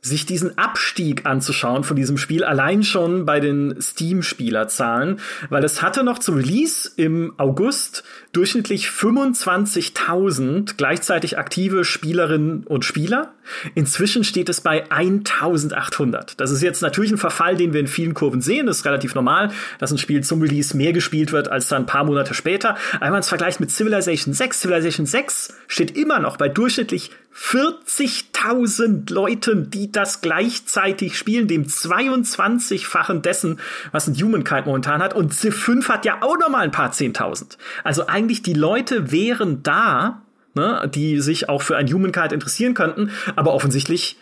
sich 0.01 0.25
diesen 0.25 0.57
Abstieg 0.57 1.25
anzuschauen 1.25 1.83
von 1.83 1.97
diesem 1.97 2.17
Spiel, 2.17 2.45
allein 2.45 2.83
schon 2.83 3.25
bei 3.25 3.41
den 3.41 3.81
Steam-Spielerzahlen, 3.81 5.19
weil 5.49 5.65
es 5.65 5.81
hatte 5.81 6.05
noch 6.05 6.19
zum 6.19 6.35
Release 6.35 6.89
im 6.95 7.33
August 7.37 8.05
durchschnittlich 8.31 8.87
25.000 8.87 10.75
gleichzeitig 10.77 11.37
aktive 11.37 11.83
Spielerinnen 11.83 12.63
und 12.63 12.85
Spieler. 12.85 13.33
Inzwischen 13.73 14.23
steht 14.23 14.49
es 14.49 14.61
bei 14.61 14.85
1.800. 14.89 16.37
Das 16.37 16.51
ist 16.51 16.61
jetzt 16.61 16.81
natürlich 16.81 17.11
ein 17.11 17.17
Verfall, 17.17 17.55
den 17.55 17.73
wir 17.73 17.79
in 17.79 17.87
vielen 17.87 18.13
Kurven 18.13 18.41
sehen. 18.41 18.67
Das 18.67 18.77
ist 18.77 18.85
relativ 18.85 19.15
normal, 19.15 19.51
dass 19.79 19.91
ein 19.91 19.97
Spiel 19.97 20.23
zum 20.23 20.41
Release 20.41 20.77
mehr 20.77 20.93
gespielt 20.93 21.31
wird 21.31 21.47
als 21.47 21.67
dann 21.67 21.83
ein 21.83 21.87
paar 21.87 22.03
Monate 22.03 22.33
später. 22.33 22.77
Einmal 22.99 23.19
ins 23.19 23.29
Vergleich 23.29 23.59
mit 23.59 23.71
Civilization 23.71 24.33
6. 24.33 24.61
Civilization 24.61 25.05
6 25.05 25.55
steht 25.67 25.97
immer 25.97 26.19
noch 26.19 26.37
bei 26.37 26.49
durchschnittlich 26.49 27.11
40.000 27.35 29.13
Leuten, 29.13 29.69
die 29.69 29.91
das 29.91 30.21
gleichzeitig 30.21 31.17
spielen, 31.17 31.47
dem 31.47 31.65
22-fachen 31.65 33.21
dessen, 33.21 33.59
was 33.91 34.07
ein 34.07 34.15
Humankind 34.15 34.65
momentan 34.65 35.01
hat. 35.01 35.13
Und 35.13 35.33
Civ 35.33 35.55
5 35.55 35.87
hat 35.89 36.05
ja 36.05 36.21
auch 36.21 36.37
noch 36.37 36.49
mal 36.49 36.63
ein 36.63 36.71
paar 36.71 36.91
10.000. 36.91 37.57
Also 37.83 38.07
eigentlich 38.19 38.43
die 38.43 38.53
Leute 38.53 39.11
wären 39.11 39.63
da, 39.63 40.23
ne, 40.53 40.89
die 40.93 41.21
sich 41.21 41.47
auch 41.47 41.61
für 41.61 41.77
ein 41.77 41.87
Humankind 41.87 42.33
interessieren 42.33 42.73
könnten, 42.73 43.11
aber 43.35 43.53
offensichtlich 43.53 44.17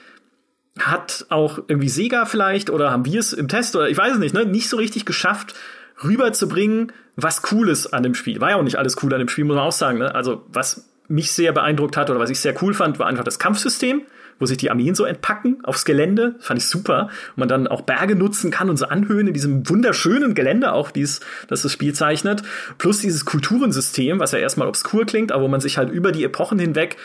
hat 0.80 1.26
auch 1.30 1.58
irgendwie 1.68 1.90
Sega 1.90 2.26
vielleicht 2.26 2.70
oder 2.70 2.92
haben 2.92 3.06
wir 3.06 3.20
es 3.20 3.34
im 3.34 3.48
Test 3.48 3.76
oder 3.76 3.90
ich 3.90 3.98
weiß 3.98 4.14
es 4.14 4.20
nicht, 4.20 4.36
ne, 4.36 4.46
nicht 4.46 4.70
so 4.70 4.78
richtig 4.78 5.06
geschafft, 5.06 5.56
rüberzubringen, 6.04 6.92
was 7.16 7.42
cool 7.52 7.70
ist 7.70 7.88
an 7.88 8.04
dem 8.04 8.14
Spiel. 8.14 8.40
War 8.40 8.52
ja 8.52 8.56
auch 8.58 8.64
nicht 8.64 8.78
alles 8.78 9.02
cool 9.02 9.12
an 9.14 9.20
dem 9.20 9.30
Spiel, 9.30 9.46
muss 9.46 9.56
man 9.56 9.66
auch 9.66 9.72
sagen. 9.72 9.98
Ne? 9.98 10.14
Also 10.14 10.46
was 10.50 10.88
mich 11.08 11.32
sehr 11.32 11.52
beeindruckt 11.52 11.98
hat 11.98 12.12
oder 12.12 12.20
was 12.20 12.30
ich 12.30 12.40
sehr 12.40 12.54
cool 12.62 12.76
fand, 12.76 13.00
war 13.00 13.08
einfach 13.08 13.24
das 13.24 13.40
Kampfsystem, 13.40 14.04
wo 14.40 14.46
sich 14.46 14.58
die 14.58 14.70
Armeen 14.70 14.96
so 14.96 15.06
entpacken 15.06 15.58
aufs 15.64 15.86
Gelände. 15.86 16.36
Fand 16.40 16.60
ich 16.60 16.68
super. 16.68 17.10
Und 17.30 17.38
man 17.38 17.48
dann 17.48 17.68
auch 17.68 17.82
Berge 17.82 18.16
nutzen 18.16 18.52
kann 18.52 18.70
und 18.70 18.78
so 18.78 18.86
anhöhen 18.86 19.28
in 19.28 19.34
diesem 19.34 19.68
wunderschönen 19.70 20.36
Gelände 20.36 20.74
auch, 20.74 20.92
dies, 20.92 21.22
das 21.48 21.62
das 21.62 21.72
Spiel 21.72 21.94
zeichnet. 21.94 22.44
Plus 22.78 23.00
dieses 23.00 23.26
Kulturensystem, 23.26 24.20
was 24.20 24.32
ja 24.32 24.40
erstmal 24.40 24.68
obskur 24.68 25.06
klingt, 25.06 25.32
aber 25.32 25.44
wo 25.44 25.48
man 25.48 25.62
sich 25.62 25.78
halt 25.78 25.90
über 25.90 26.12
die 26.12 26.24
Epochen 26.24 26.60
hinweg 26.60 26.98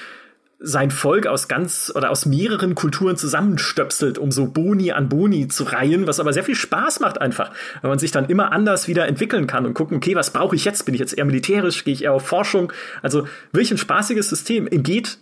sein 0.62 0.90
Volk 0.92 1.26
aus 1.26 1.48
ganz 1.48 1.92
oder 1.94 2.10
aus 2.10 2.24
mehreren 2.24 2.74
Kulturen 2.74 3.16
zusammenstöpselt, 3.16 4.16
um 4.16 4.30
so 4.30 4.46
Boni 4.46 4.92
an 4.92 5.08
Boni 5.08 5.48
zu 5.48 5.64
reihen, 5.64 6.06
was 6.06 6.20
aber 6.20 6.32
sehr 6.32 6.44
viel 6.44 6.54
Spaß 6.54 7.00
macht 7.00 7.20
einfach, 7.20 7.50
weil 7.82 7.88
man 7.90 7.98
sich 7.98 8.12
dann 8.12 8.26
immer 8.26 8.52
anders 8.52 8.86
wieder 8.86 9.08
entwickeln 9.08 9.48
kann 9.48 9.66
und 9.66 9.74
gucken, 9.74 9.96
okay, 9.96 10.14
was 10.14 10.32
brauche 10.32 10.54
ich 10.54 10.64
jetzt? 10.64 10.84
Bin 10.84 10.94
ich 10.94 11.00
jetzt 11.00 11.18
eher 11.18 11.24
militärisch? 11.24 11.84
Gehe 11.84 11.94
ich 11.94 12.04
eher 12.04 12.12
auf 12.12 12.26
Forschung? 12.26 12.72
Also 13.02 13.26
wirklich 13.50 13.72
ein 13.72 13.78
spaßiges 13.78 14.28
System. 14.28 14.68
Geht 14.70 15.18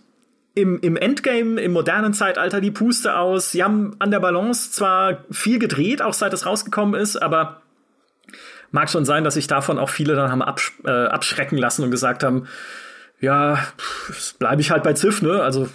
im, 0.53 0.79
im 0.81 0.97
Endgame, 0.97 1.61
im 1.61 1.71
modernen 1.71 2.13
Zeitalter 2.13 2.61
die 2.61 2.71
Puste 2.71 3.17
aus. 3.17 3.51
Sie 3.51 3.63
haben 3.63 3.95
an 3.99 4.11
der 4.11 4.19
Balance 4.19 4.71
zwar 4.71 5.23
viel 5.31 5.59
gedreht, 5.59 6.01
auch 6.01 6.13
seit 6.13 6.33
es 6.33 6.45
rausgekommen 6.45 6.99
ist, 6.99 7.17
aber 7.17 7.61
mag 8.71 8.89
schon 8.89 9.05
sein, 9.05 9.23
dass 9.23 9.35
sich 9.35 9.47
davon 9.47 9.79
auch 9.79 9.89
viele 9.89 10.15
dann 10.15 10.31
haben 10.31 10.41
absch 10.41 10.73
äh, 10.85 10.89
abschrecken 10.89 11.57
lassen 11.57 11.83
und 11.83 11.91
gesagt 11.91 12.23
haben, 12.23 12.47
ja, 13.19 13.59
bleibe 14.39 14.61
ich 14.61 14.71
halt 14.71 14.83
bei 14.83 14.93
Ziff, 14.93 15.21
ne? 15.21 15.41
Also 15.41 15.69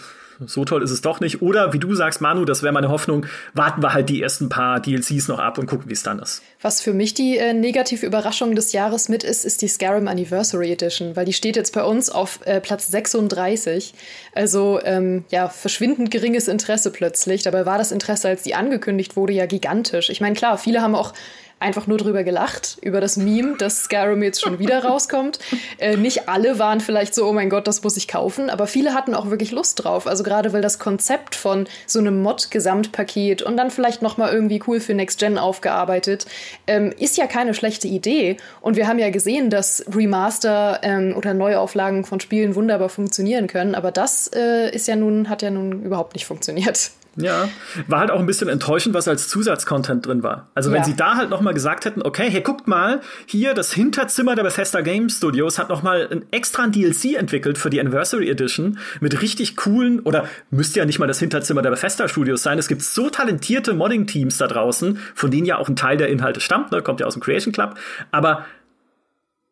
so 0.45 0.65
toll 0.65 0.83
ist 0.83 0.91
es 0.91 1.01
doch 1.01 1.21
nicht. 1.21 1.43
Oder 1.43 1.73
wie 1.73 1.79
du 1.79 1.95
sagst, 1.95 2.21
Manu, 2.21 2.45
das 2.45 2.63
wäre 2.63 2.73
meine 2.73 2.89
Hoffnung, 2.89 3.27
warten 3.55 3.83
wir 3.83 3.93
halt 3.93 4.09
die 4.09 4.23
ersten 4.23 4.49
paar 4.49 4.81
DLCs 4.81 5.29
noch 5.29 5.39
ab 5.39 5.59
und 5.59 5.67
gucken, 5.67 5.89
wie 5.89 5.95
es 5.95 6.03
dann 6.03 6.19
ist. 6.19 6.43
Was 6.61 6.81
für 6.81 6.93
mich 6.93 7.15
die 7.15 7.39
äh, 7.39 7.53
negative 7.53 8.05
Überraschung 8.05 8.55
des 8.55 8.73
Jahres 8.73 9.09
mit 9.09 9.25
ist, 9.25 9.45
ist 9.45 9.63
die 9.63 9.69
Skyrim 9.69 10.09
Anniversary 10.09 10.73
Edition, 10.73 11.17
weil 11.17 11.25
die 11.25 11.33
steht 11.33 11.57
jetzt 11.57 11.73
bei 11.73 11.85
uns 11.85 12.11
auf 12.11 12.41
äh, 12.45 12.61
Platz 12.61 12.89
36. 12.89 13.95
Also 14.35 14.81
ähm, 14.83 15.25
ja, 15.31 15.49
verschwindend 15.49 16.11
geringes 16.11 16.49
Interesse 16.49 16.91
plötzlich. 16.91 17.43
Dabei 17.43 17.67
war 17.67 17.79
das 17.79 17.93
Interesse, 17.93 18.29
als 18.29 18.43
die 18.43 18.55
angekündigt 18.55 19.17
wurde, 19.17 19.33
ja 19.33 19.47
gigantisch. 19.47 20.11
Ich 20.11 20.21
meine, 20.21 20.35
klar, 20.35 20.59
viele 20.59 20.83
haben 20.83 20.95
auch 20.95 21.13
einfach 21.59 21.87
nur 21.87 21.97
drüber 21.97 22.23
gelacht, 22.23 22.77
über 22.83 23.01
das 23.01 23.17
Meme, 23.17 23.57
dass 23.57 23.85
Skyrim 23.85 24.23
jetzt 24.23 24.43
schon 24.43 24.59
wieder 24.59 24.85
rauskommt. 24.85 25.39
Äh, 25.79 25.97
nicht 25.97 26.29
alle 26.29 26.59
waren 26.59 26.81
vielleicht 26.81 27.15
so, 27.15 27.27
oh 27.27 27.33
mein 27.33 27.49
Gott, 27.49 27.67
das 27.67 27.83
muss 27.83 27.97
ich 27.97 28.09
kaufen, 28.09 28.51
aber 28.51 28.67
viele 28.67 28.93
hatten 28.93 29.15
auch 29.15 29.31
wirklich 29.31 29.53
Lust 29.53 29.83
drauf. 29.83 30.07
Also 30.07 30.23
gerade 30.23 30.53
weil 30.53 30.61
das 30.61 30.79
Konzept 30.79 31.35
von 31.35 31.67
so 31.87 31.99
einem 31.99 32.21
Mod-Gesamtpaket 32.21 33.41
und 33.43 33.57
dann 33.57 33.71
vielleicht 33.71 34.03
nochmal 34.03 34.33
irgendwie 34.33 34.63
cool 34.67 34.81
für 34.81 34.93
Next 34.93 35.19
Gen 35.19 35.39
aufgearbeitet, 35.39 36.27
ähm, 36.67 36.93
ist 36.99 37.17
ja 37.17 37.27
keine 37.27 37.55
schlechte 37.55 37.89
Idee. 37.89 38.37
Und 38.61 38.77
wir 38.77 38.87
haben 38.87 38.99
ja 38.99 39.09
gesehen, 39.09 39.49
dass 39.49 39.85
Remaster 39.95 40.81
ähm, 40.83 41.15
oder 41.17 41.33
Neuauflagen 41.33 42.05
von 42.05 42.21
Spielen 42.21 42.55
wunderbar 42.55 42.91
funktionieren 42.91 43.47
können, 43.47 43.75
aber 43.75 43.93
das 43.93 44.31
äh, 44.35 44.75
ist 44.75 44.89
ja 44.89 44.97
nun, 44.97 45.31
hat 45.31 45.41
ja 45.41 45.51
nun 45.51 45.85
überhaupt 45.85 46.15
nicht 46.15 46.27
funktioniert. 46.27 46.91
Ja, 47.17 47.49
war 47.87 48.01
halt 48.01 48.11
auch 48.11 48.21
ein 48.21 48.27
bisschen 48.27 48.49
enttäuschend, 48.49 48.95
was 48.95 49.09
als 49.09 49.29
Zusatzcontent 49.29 50.07
drin 50.07 50.23
war. 50.23 50.49
Also 50.55 50.71
wenn 50.71 50.79
ja. 50.79 50.85
sie 50.85 50.97
da 50.97 51.17
halt 51.17 51.31
noch 51.31 51.41
mal 51.41 51.55
gesagt 51.55 51.85
hätten, 51.85 52.03
okay, 52.03 52.29
hey, 52.31 52.43
guckt 52.43 52.69
mal, 52.69 53.01
hier 53.27 53.55
das 53.55 53.73
Hinterzimmer 53.73 54.35
der 54.35 54.43
Bethesda 54.43 54.83
Game 54.83 55.09
Studios 55.09 55.59
hat 55.59 55.69
noch 55.69 55.83
mal 55.83 56.09
ein 56.11 56.25
extra 56.31 56.67
DLC 56.67 57.15
entwickelt 57.15 57.59
für 57.59 57.71
die 57.71 57.81
Anniversary 57.81 58.29
Edition 58.29 58.79
mit 59.01 59.23
richtig 59.23 59.57
coolen 59.57 60.01
oder 60.01 60.27
müsste 60.51 60.81
ja 60.81 60.85
nicht 60.85 60.99
mal 60.99 61.07
das 61.07 61.19
Hinterzimmer 61.19 61.63
der 61.63 61.71
Bethesda 61.71 62.09
Studios 62.09 62.43
sein. 62.43 62.59
Es 62.59 62.69
gibt 62.69 62.83
so 62.83 63.09
talentierte 63.09 63.73
Modding 63.73 64.07
Teams 64.07 64.39
da 64.39 64.47
draußen, 64.47 64.99
von 65.15 65.31
denen 65.31 65.47
ja 65.47 65.59
auch 65.59 65.69
ein 65.69 65.77
Teil 65.77 65.97
der 65.97 66.09
Inhalte 66.09 66.41
stammt, 66.41 66.73
ne, 66.73 66.83
kommt 66.83 67.01
ja 67.01 67.07
aus 67.07 67.15
dem 67.15 67.23
Creation 67.23 67.53
Club, 67.53 67.77
aber 68.11 68.45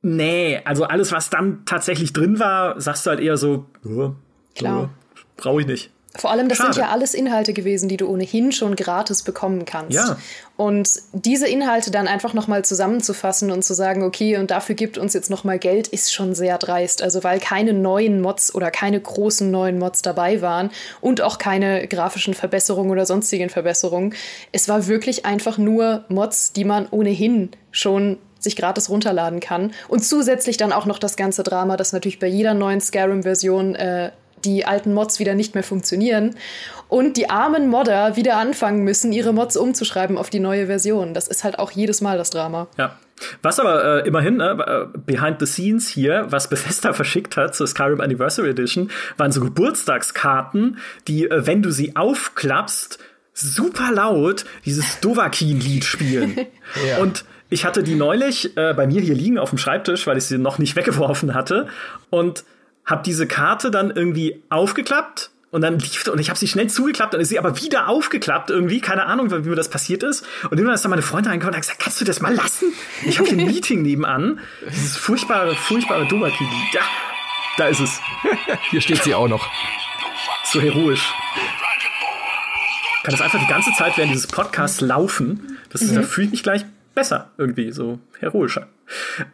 nee, 0.03 0.61
also 0.65 0.85
alles 0.85 1.13
was 1.13 1.31
dann 1.31 1.65
tatsächlich 1.65 2.13
drin 2.13 2.39
war, 2.39 2.81
sagst 2.81 3.07
du 3.07 3.11
halt 3.11 3.21
eher 3.21 3.37
so, 3.37 3.67
oh, 3.85 4.13
Klar. 4.55 4.85
Oh, 4.85 4.89
brauche 5.37 5.61
ich 5.61 5.67
nicht. 5.67 5.91
Vor 6.17 6.31
allem, 6.31 6.49
das 6.49 6.59
Schade. 6.59 6.75
sind 6.75 6.83
ja 6.83 6.91
alles 6.91 7.13
Inhalte 7.13 7.53
gewesen, 7.53 7.89
die 7.89 7.97
du 7.97 8.09
ohnehin 8.09 8.53
schon 8.53 8.77
gratis 8.77 9.23
bekommen 9.23 9.65
kannst. 9.65 9.97
Ja. 9.97 10.17
Und 10.57 10.89
diese 11.13 11.49
Inhalte 11.49 11.91
dann 11.91 12.07
einfach 12.07 12.35
nochmal 12.35 12.65
zusammenzufassen 12.65 13.51
und 13.51 13.65
zu 13.65 13.75
sagen, 13.75 14.05
okay, 14.05 14.37
und 14.37 14.53
dafür 14.53 14.77
gibt 14.77 14.97
uns 14.97 15.13
jetzt 15.13 15.29
nochmal 15.29 15.59
Geld, 15.59 15.89
ist 15.89 16.13
schon 16.13 16.37
sehr 16.37 16.57
dreist. 16.59 17.03
Also 17.03 17.25
weil 17.25 17.41
keine 17.41 17.73
neuen 17.73 18.21
Mods 18.21 18.55
oder 18.55 18.71
keine 18.71 19.01
großen 19.01 19.51
neuen 19.51 19.81
Mods 19.81 20.03
dabei 20.03 20.41
waren 20.41 20.71
und 21.01 21.21
auch 21.21 21.39
keine 21.39 21.89
grafischen 21.89 22.35
Verbesserungen 22.35 22.93
oder 22.93 23.07
sonstigen 23.07 23.51
Verbesserungen. 23.51 24.15
Es 24.53 24.69
war 24.69 24.87
wirklich 24.87 25.27
einfach 25.27 25.59
nur 25.59 26.05
Mods, 26.09 26.53
die 26.53 26.65
man 26.65 26.87
ohnehin 26.93 27.51
schon 27.73 28.19
sich 28.39 28.55
gratis 28.55 28.89
runterladen 28.89 29.41
kann. 29.41 29.73
Und 29.89 30.05
zusätzlich 30.05 30.57
dann 30.57 30.73
auch 30.73 30.87
noch 30.87 31.01
das 31.01 31.17
ganze 31.17 31.43
Drama, 31.43 31.77
das 31.77 31.93
natürlich 31.93 32.21
bei 32.21 32.29
jeder 32.29 32.55
neuen 32.55 32.81
Skyrim-Version 32.81 33.75
äh, 33.75 34.13
die 34.45 34.67
alten 34.67 34.93
Mods 34.93 35.19
wieder 35.19 35.35
nicht 35.35 35.55
mehr 35.55 35.65
funktionieren 35.65 36.37
und 36.89 37.17
die 37.17 37.31
armen 37.31 37.69
Modder 37.69 38.17
wieder 38.17 38.37
anfangen 38.37 38.85
müssen, 38.85 39.13
ihre 39.13 39.33
Mods 39.33 39.57
umzuschreiben 39.57 40.19
auf 40.19 40.31
die 40.31 40.41
neue 40.41 40.67
Version. 40.67 41.15
Das 41.15 41.29
ist 41.29 41.45
halt 41.45 41.59
auch 41.59 41.71
jedes 41.71 42.01
Mal 42.01 42.19
das 42.19 42.31
Drama. 42.31 42.69
Ja. 42.79 42.97
Was 43.43 43.61
aber 43.61 44.03
äh, 44.05 44.09
immerhin, 44.09 44.41
äh, 44.41 44.87
behind 45.07 45.39
the 45.41 45.47
scenes 45.47 45.89
hier, 45.89 46.27
was 46.31 46.49
Bethesda 46.51 46.93
verschickt 46.93 47.37
hat 47.37 47.55
zur 47.55 47.67
Skyrim 47.67 48.01
Anniversary 48.01 48.51
Edition, 48.51 48.91
waren 49.17 49.33
so 49.33 49.41
Geburtstagskarten, 49.41 50.79
die, 51.09 51.31
äh, 51.31 51.47
wenn 51.47 51.63
du 51.63 51.71
sie 51.71 51.97
aufklappst, 51.97 52.99
super 53.33 53.91
laut 53.93 54.45
dieses 54.65 55.01
Dovahkiin-Lied 55.01 55.85
spielen. 55.85 56.37
ja. 56.89 56.99
Und 56.99 57.25
ich 57.51 57.65
hatte 57.65 57.83
die 57.83 57.95
neulich 57.95 58.57
äh, 58.57 58.73
bei 58.75 58.87
mir 58.87 59.01
hier 59.01 59.15
liegen 59.15 59.39
auf 59.39 59.51
dem 59.51 59.59
Schreibtisch, 59.59 60.07
weil 60.07 60.17
ich 60.17 60.25
sie 60.25 60.39
noch 60.39 60.59
nicht 60.59 60.77
weggeworfen 60.77 61.35
hatte. 61.35 61.69
Und 62.11 62.45
habe 62.87 63.03
diese 63.05 63.27
Karte 63.27 63.71
dann 63.71 63.91
irgendwie 63.91 64.43
aufgeklappt 64.51 65.31
und 65.51 65.61
dann 65.61 65.79
lief 65.79 66.07
und 66.09 66.19
ich 66.19 66.31
habe 66.31 66.39
sie 66.39 66.49
schnell 66.49 66.69
zugeklappt 66.69 67.15
und 67.15 67.21
ist 67.21 67.29
sie 67.29 67.39
aber 67.39 67.63
wieder 67.63 67.89
aufgeklappt 67.89 68.51
irgendwie, 68.51 68.81
keine 68.81 69.07
Ahnung, 69.07 69.31
wie 69.31 69.49
mir 69.49 69.55
das 69.55 69.69
passiert 69.69 70.03
ist. 70.03 70.27
Und 70.45 70.59
irgendwann 70.59 70.75
ist 70.75 70.85
dann 70.85 70.91
meine 70.91 71.03
Freundin 71.03 71.31
reingekommen 71.31 71.55
und 71.55 71.59
hat 71.59 71.63
gesagt, 71.63 71.81
kannst 71.81 72.01
du 72.01 72.05
das 72.05 72.21
mal 72.21 72.35
lassen? 72.35 72.73
Ich 73.07 73.19
habe 73.19 73.29
hier 73.29 73.39
ein 73.39 73.47
Meeting 73.53 73.83
nebenan. 73.83 74.41
Dieses 74.69 74.97
furchtbare, 74.97 75.55
furchtbare 75.55 76.07
Dovaki. 76.07 76.45
Ja, 76.73 76.83
da 77.57 77.69
ist 77.69 77.81
es. 77.81 78.01
Hier 78.71 78.81
steht 78.81 79.05
sie 79.05 79.15
auch 79.15 79.29
noch. 79.29 79.49
So 80.45 80.61
heroisch. 80.61 81.15
Kann 83.05 83.13
das 83.13 83.21
einfach 83.21 83.39
die 83.39 83.47
ganze 83.47 83.71
Zeit 83.75 83.97
während 83.97 84.13
dieses 84.13 84.27
Podcasts 84.27 84.81
laufen. 84.81 85.59
Das 85.71 85.83
ist, 85.83 85.93
mhm. 85.93 85.97
da 85.97 86.03
fühle 86.03 86.27
ich 86.27 86.31
mich 86.33 86.43
gleich 86.43 86.65
besser 86.95 87.31
irgendwie, 87.39 87.71
so 87.71 88.01
heroischer. 88.19 88.67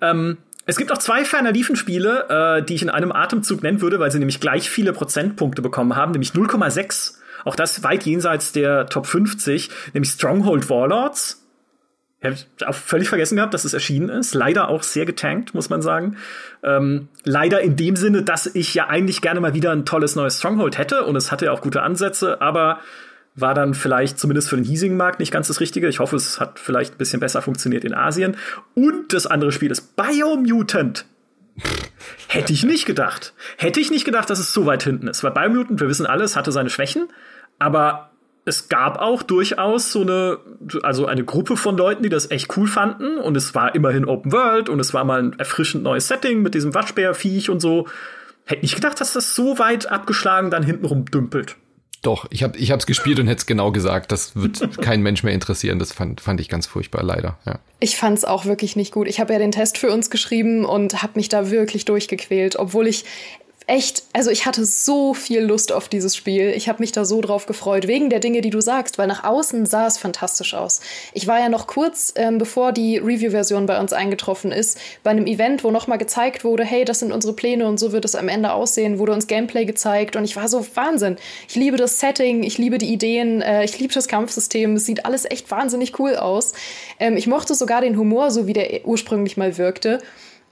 Ähm, 0.03 0.39
es 0.67 0.77
gibt 0.77 0.93
auch 0.93 0.99
zwei 0.99 1.25
ferner 1.25 1.53
Liefen-Spiele, 1.53 2.59
äh, 2.61 2.63
die 2.63 2.75
ich 2.75 2.83
in 2.83 2.91
einem 2.91 3.13
Atemzug 3.13 3.63
nennen 3.63 3.81
würde, 3.81 3.99
weil 3.99 4.11
sie 4.11 4.19
nämlich 4.19 4.41
gleich 4.41 4.71
viele 4.71 4.93
Prozentpunkte 4.93 5.63
bekommen 5.63 5.97
haben, 5.97 6.13
nämlich 6.13 6.33
0,6. 6.33 7.19
Auch 7.45 7.57
das 7.57 7.83
weit 7.83 8.05
jenseits 8.05 8.53
der 8.53 8.87
Top 8.87 9.07
50, 9.07 9.71
nämlich 9.95 10.11
Stronghold 10.11 10.69
Warlords. 10.69 11.47
Ich 12.23 12.27
habe 12.27 12.71
auch 12.71 12.75
völlig 12.75 13.09
vergessen 13.09 13.37
gehabt, 13.37 13.55
dass 13.55 13.65
es 13.65 13.73
erschienen 13.73 14.11
ist. 14.11 14.35
Leider 14.35 14.69
auch 14.69 14.83
sehr 14.83 15.07
getankt, 15.07 15.55
muss 15.55 15.71
man 15.71 15.81
sagen. 15.81 16.19
Ähm, 16.63 17.09
leider 17.25 17.63
in 17.63 17.77
dem 17.77 17.97
Sinne, 17.97 18.23
dass 18.23 18.47
ich 18.47 18.75
ja 18.75 18.89
eigentlich 18.89 19.23
gerne 19.23 19.41
mal 19.41 19.55
wieder 19.55 19.73
ein 19.73 19.87
tolles 19.87 20.17
neues 20.17 20.39
Stronghold 20.39 20.77
hätte 20.77 21.05
und 21.05 21.17
es 21.17 21.33
hatte 21.33 21.47
ja 21.47 21.53
auch 21.53 21.63
gute 21.63 21.81
Ansätze, 21.83 22.43
aber 22.43 22.81
war 23.35 23.55
dann 23.55 23.75
vielleicht 23.75 24.19
zumindest 24.19 24.49
für 24.49 24.57
den 24.57 24.65
hiesigen 24.65 24.97
Markt 24.97 25.21
nicht 25.21 25.33
ganz 25.33 25.49
das 25.49 25.61
Richtige. 25.61 25.89
Ich 25.89 26.01
hoffe, 26.01 26.17
es 26.17 26.41
hat 26.41 26.59
vielleicht 26.59 26.95
ein 26.95 26.99
bisschen 26.99 27.21
besser 27.21 27.43
funktioniert 27.43 27.85
in 27.85 27.95
Asien. 27.95 28.37
Und 28.75 29.13
das 29.13 29.27
andere 29.27 29.53
Spiel 29.53 29.71
ist 29.71 29.97
Biomutant. 29.97 31.07
Hätte 32.29 32.53
ich 32.53 32.65
nicht 32.65 32.87
gedacht. 32.87 33.35
Hätte 33.57 33.81
ich 33.81 33.91
nicht 33.91 34.05
gedacht, 34.05 34.31
dass 34.31 34.39
es 34.39 34.53
so 34.53 34.67
weit 34.67 34.83
hinten 34.83 35.09
ist. 35.09 35.23
Weil 35.23 35.33
Biomutant, 35.33 35.81
wir 35.81 35.89
wissen 35.89 36.07
alles, 36.07 36.37
hatte 36.37 36.53
seine 36.53 36.71
Schwächen. 36.71 37.09
Aber 37.59 38.11
es 38.45 38.69
gab 38.69 38.99
auch 38.99 39.23
durchaus 39.23 39.93
so 39.93 40.01
eine, 40.01 40.39
also 40.83 41.07
eine 41.07 41.25
Gruppe 41.25 41.57
von 41.57 41.77
Leuten, 41.77 42.03
die 42.03 42.09
das 42.09 42.31
echt 42.31 42.57
cool 42.57 42.67
fanden. 42.67 43.19
Und 43.19 43.37
es 43.37 43.55
war 43.55 43.75
immerhin 43.75 44.07
Open 44.07 44.33
World 44.33 44.69
und 44.69 44.81
es 44.81 44.95
war 44.95 45.05
mal 45.05 45.23
ein 45.23 45.39
erfrischend 45.39 45.85
neues 45.85 46.09
Setting 46.09 46.43
mit 46.43 46.55
diesem 46.55 46.75
Waschbärviech 46.75 47.51
und 47.51 47.61
so. 47.61 47.87
Hätte 48.45 48.63
nicht 48.63 48.75
gedacht, 48.75 49.01
dass 49.01 49.13
das 49.13 49.35
so 49.35 49.59
weit 49.59 49.91
abgeschlagen 49.91 50.51
dann 50.51 50.63
hintenrum 50.63 51.05
dümpelt. 51.05 51.57
Doch, 52.03 52.27
ich 52.31 52.43
habe 52.43 52.57
ich 52.57 52.71
hab's 52.71 52.87
gespielt 52.87 53.19
und 53.21 53.27
hätte 53.27 53.41
es 53.41 53.47
genau 53.47 53.73
gesagt. 53.73 54.11
Das 54.11 54.35
wird 54.35 54.79
kein 54.83 55.03
Mensch 55.03 55.23
mehr 55.23 55.35
interessieren. 55.35 55.79
Das 55.79 55.93
fand, 55.93 56.21
fand 56.21 56.41
ich 56.41 56.49
ganz 56.49 56.67
furchtbar, 56.67 57.03
leider. 57.03 57.39
Ja. 57.45 57.59
Ich 57.79 57.97
fand's 57.97 58.25
auch 58.25 58.47
wirklich 58.47 58.75
nicht 58.75 58.93
gut. 58.93 59.07
Ich 59.07 59.21
habe 59.21 59.33
ja 59.33 59.39
den 59.39 59.53
Test 59.53 59.77
für 59.77 59.91
uns 59.93 60.09
geschrieben 60.11 60.65
und 60.65 61.03
habe 61.03 61.13
mich 61.17 61.29
da 61.29 61.51
wirklich 61.51 61.85
durchgequält, 61.85 62.57
obwohl 62.57 62.87
ich 62.87 63.05
echt, 63.71 64.03
also 64.13 64.31
ich 64.31 64.47
hatte 64.47 64.65
so 64.65 65.15
viel 65.15 65.43
Lust 65.43 65.71
auf 65.71 65.89
dieses 65.89 66.17
Spiel. 66.17 66.53
Ich 66.57 66.69
habe 66.69 66.81
mich 66.81 66.91
da 66.91 67.05
so 67.05 67.21
drauf 67.21 67.47
gefreut, 67.47 67.87
wegen 67.87 68.11
der 68.11 68.19
Dinge, 68.19 68.41
die 68.41 68.51
du 68.51 68.61
sagst, 68.61 68.99
weil 68.99 69.07
nach 69.07 69.23
außen 69.23 69.65
sah 69.65 69.87
es 69.87 69.97
fantastisch 69.97 70.55
aus. 70.55 70.81
Ich 71.15 71.29
war 71.29 71.39
ja 71.39 71.49
noch 71.49 71.69
kurz, 71.69 72.13
ähm, 72.17 72.39
bevor 72.39 72.73
die 72.73 72.99
Review-Version 72.99 73.67
bei 73.67 73.79
uns 73.79 73.93
eingetroffen 73.93 74.51
ist, 74.51 74.79
bei 75.05 75.11
einem 75.11 75.27
Event, 75.27 75.63
wo 75.63 75.71
nochmal 75.71 75.99
gezeigt 75.99 76.43
wurde, 76.43 76.65
hey, 76.65 76.85
das 76.85 76.99
sind 76.99 77.13
unsere 77.13 77.33
Pläne 77.33 77.69
und 77.69 77.79
so 77.79 77.93
wird 77.93 78.05
es 78.05 78.17
am 78.17 78.29
Ende 78.29 78.53
aussehen, 78.53 78.99
wurde 78.99 79.13
uns 79.13 79.29
Gameplay 79.29 79.65
gezeigt 79.65 80.17
und 80.17 80.25
ich 80.25 80.35
war 80.35 80.49
so 80.49 80.67
Wahnsinn. 80.75 81.17
Ich 81.49 81.55
liebe 81.55 81.77
das 81.77 82.01
Setting, 82.01 82.43
ich 82.43 82.59
liebe 82.59 82.79
die 82.79 82.93
Ideen, 82.93 83.41
äh, 83.41 83.65
ich 83.65 83.79
liebe 83.79 83.95
das 83.95 84.09
Kampfsystem, 84.09 84.75
es 84.75 84.87
sieht 84.87 85.07
alles 85.07 85.31
echt 85.31 85.49
wahnsinnig 85.53 85.97
cool 86.01 86.17
aus. 86.17 86.55
Ähm, 86.99 87.17
ich 87.17 87.29
mochte 87.29 87.55
sogar 87.55 87.83
den 87.83 87.97
Humor, 87.97 88.33
so 88.33 88.49
wie 88.49 88.53
der 88.53 88.85
ursprünglich 88.85 89.37
mal 89.37 89.59
wirkte. 89.59 90.01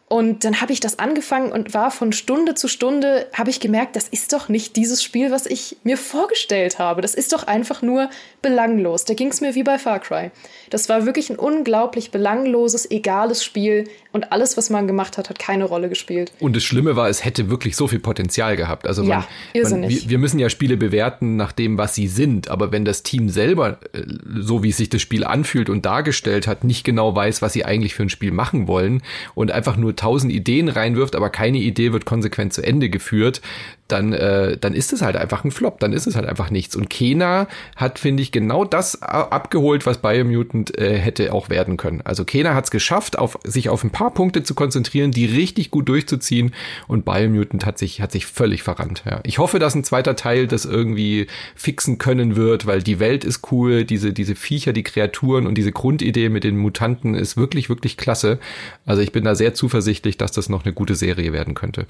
Und 0.09 0.45
dann 0.45 0.63
habe 0.63 0.73
ich 0.73 0.81
das 0.81 0.99
angefangen 0.99 1.53
und 1.53 1.75
war 1.75 1.91
von 1.91 2.13
Stunde 2.13 2.55
zu 2.55 2.67
Stunde, 2.67 3.27
habe 3.35 3.51
ich 3.51 3.61
gemerkt, 3.61 3.95
das 3.95 4.09
ist 4.09 4.33
doch 4.33 4.49
nicht 4.49 4.75
dieses 4.77 5.03
Spiel, 5.03 5.31
was 5.31 5.45
ich 5.45 5.77
mir 5.85 5.99
vorgestellt 5.99 6.79
habe. 6.79 7.03
Das 7.03 7.15
ist 7.15 7.35
doch 7.35 7.47
einfach 7.47 7.83
nur 7.83 8.09
belanglos. 8.41 9.05
Da 9.05 9.13
ging 9.13 9.29
es 9.29 9.43
mir 9.43 9.55
wie 9.55 9.65
bei 9.65 9.79
Far 9.79 10.01
Cry. 10.01 10.31
Das 10.71 10.89
war 10.89 11.05
wirklich 11.05 11.29
ein 11.29 11.37
unglaublich 11.37 12.11
belangloses, 12.11 12.91
egales 12.91 13.45
Spiel 13.45 13.85
und 14.13 14.33
alles, 14.33 14.57
was 14.57 14.71
man 14.71 14.87
gemacht 14.87 15.19
hat, 15.19 15.29
hat 15.29 15.39
keine 15.39 15.65
Rolle 15.65 15.91
gespielt. 15.91 16.33
Und 16.41 16.57
das 16.57 16.65
Schlimme 16.65 16.97
war, 16.97 17.11
es 17.11 17.25
hätte 17.25 17.51
wirklich 17.51 17.77
so 17.77 17.87
viel 17.87 17.99
Potenzial 17.99 18.57
gehabt. 18.57 18.87
Also 18.87 19.03
man, 19.05 19.25
ja, 19.55 19.69
man, 19.69 19.89
wir, 19.89 20.09
wir, 20.09 20.19
müssen 20.19 20.39
ja 20.39 20.49
Spiele 20.49 20.79
bewerten 20.79 21.37
nach 21.37 21.53
dem, 21.53 21.77
was 21.77 21.95
sie 21.95 22.09
sind. 22.09 22.49
Aber 22.49 22.73
wenn 22.73 22.87
das 22.87 23.03
Team 23.03 23.29
selber, 23.29 23.79
äh, 23.93 24.03
so 24.39 24.63
wie 24.63 24.73
sich 24.73 24.89
das 24.89 25.03
Spiel 25.03 25.25
anfühlt 25.25 25.69
und 25.69 25.85
dargestellt 25.85 26.47
hat, 26.47 26.65
nicht 26.65 26.85
genau 26.85 27.15
weiß, 27.15 27.43
was 27.43 27.53
sie 27.53 27.67
eigentlich 27.67 27.95
für 27.95 28.05
ein 28.05 28.09
Spiel 28.09 28.33
machen 28.33 28.67
wollen 28.67 29.03
und 29.35 29.51
einfach 29.51 29.77
nur 29.77 29.95
tausend 29.99 30.33
Ideen 30.33 30.69
reinwirft, 30.69 31.15
aber 31.17 31.31
keine 31.31 31.59
Idee 31.59 31.93
wird 31.93 32.07
konsequent 32.07 32.53
zu 32.53 32.63
Ende 32.63 32.89
geführt, 32.89 33.43
dann, 33.89 34.13
äh, 34.13 34.57
dann 34.59 34.75
ist 34.75 34.93
es 34.93 35.03
halt 35.03 35.17
einfach 35.17 35.45
ein 35.45 35.51
Flop, 35.51 35.81
dann 35.81 35.95
ist 35.95 36.07
es 36.07 36.15
halt 36.15 36.27
einfach 36.27 36.51
nichts. 36.51 36.77
Und 36.77 36.91
Kena 36.91 37.49
hat, 37.75 37.99
finde 37.99 38.23
ich, 38.23 38.33
genau 38.33 38.65
das 38.65 39.03
abgeholt, 39.03 39.87
was 39.87 39.99
Biomutant 39.99 40.77
äh, 40.79 40.99
hätte 40.99 41.33
auch 41.33 41.49
werden 41.49 41.79
können. 41.79 42.03
Also 42.03 42.25
Kena 42.25 42.55
hat 42.55 42.65
es 42.65 42.71
geschafft, 42.71 43.19
auf, 43.19 43.39
sich 43.45 43.71
auf 43.71 43.83
ein 43.83 43.91
paar 43.91 44.13
Punkte 44.13 44.43
zu 44.43 44.55
konzentrieren, 44.55 45.11
die 45.11 45.25
richtig 45.25 45.71
gut 45.71 45.89
durchzuziehen 45.89 46.55
und 46.87 47.07
Biomutant 47.07 47.65
hat 47.65 47.79
sich, 47.79 48.03
hat 48.03 48.13
sich 48.13 48.27
völlig 48.27 48.63
verrannt. 48.63 49.03
Ja. 49.07 49.21
Ich 49.25 49.39
hoffe, 49.39 49.59
dass 49.59 49.75
ein 49.75 49.85
zweiter 49.85 50.17
Teil 50.17 50.47
das 50.47 50.67
irgendwie 50.67 51.27
fixen 51.55 51.97
können 51.97 52.37
wird, 52.37 52.67
weil 52.67 52.83
die 52.83 53.01
Welt 53.01 53.25
ist 53.25 53.51
cool, 53.51 53.85
diese, 53.85 54.13
diese 54.13 54.35
Viecher, 54.35 54.75
die 54.75 54.83
Kreaturen 54.83 55.47
und 55.47 55.57
diese 55.57 55.73
Grundidee 55.73 56.29
mit 56.29 56.45
den 56.45 56.59
Mutanten 56.59 57.15
ist 57.15 57.39
wirklich, 57.39 57.71
wirklich 57.71 57.97
klasse. 57.97 58.39
Also 58.85 59.01
ich 59.01 59.13
bin 59.13 59.25
da 59.25 59.35
sehr 59.35 59.55
zuversichtlich, 59.55 60.19
dass 60.19 60.33
das 60.33 60.51
noch 60.51 60.67
eine 60.67 60.75
gute 60.75 60.95
Serie 60.95 61.33
werden 61.33 61.55
könnte. 61.55 61.87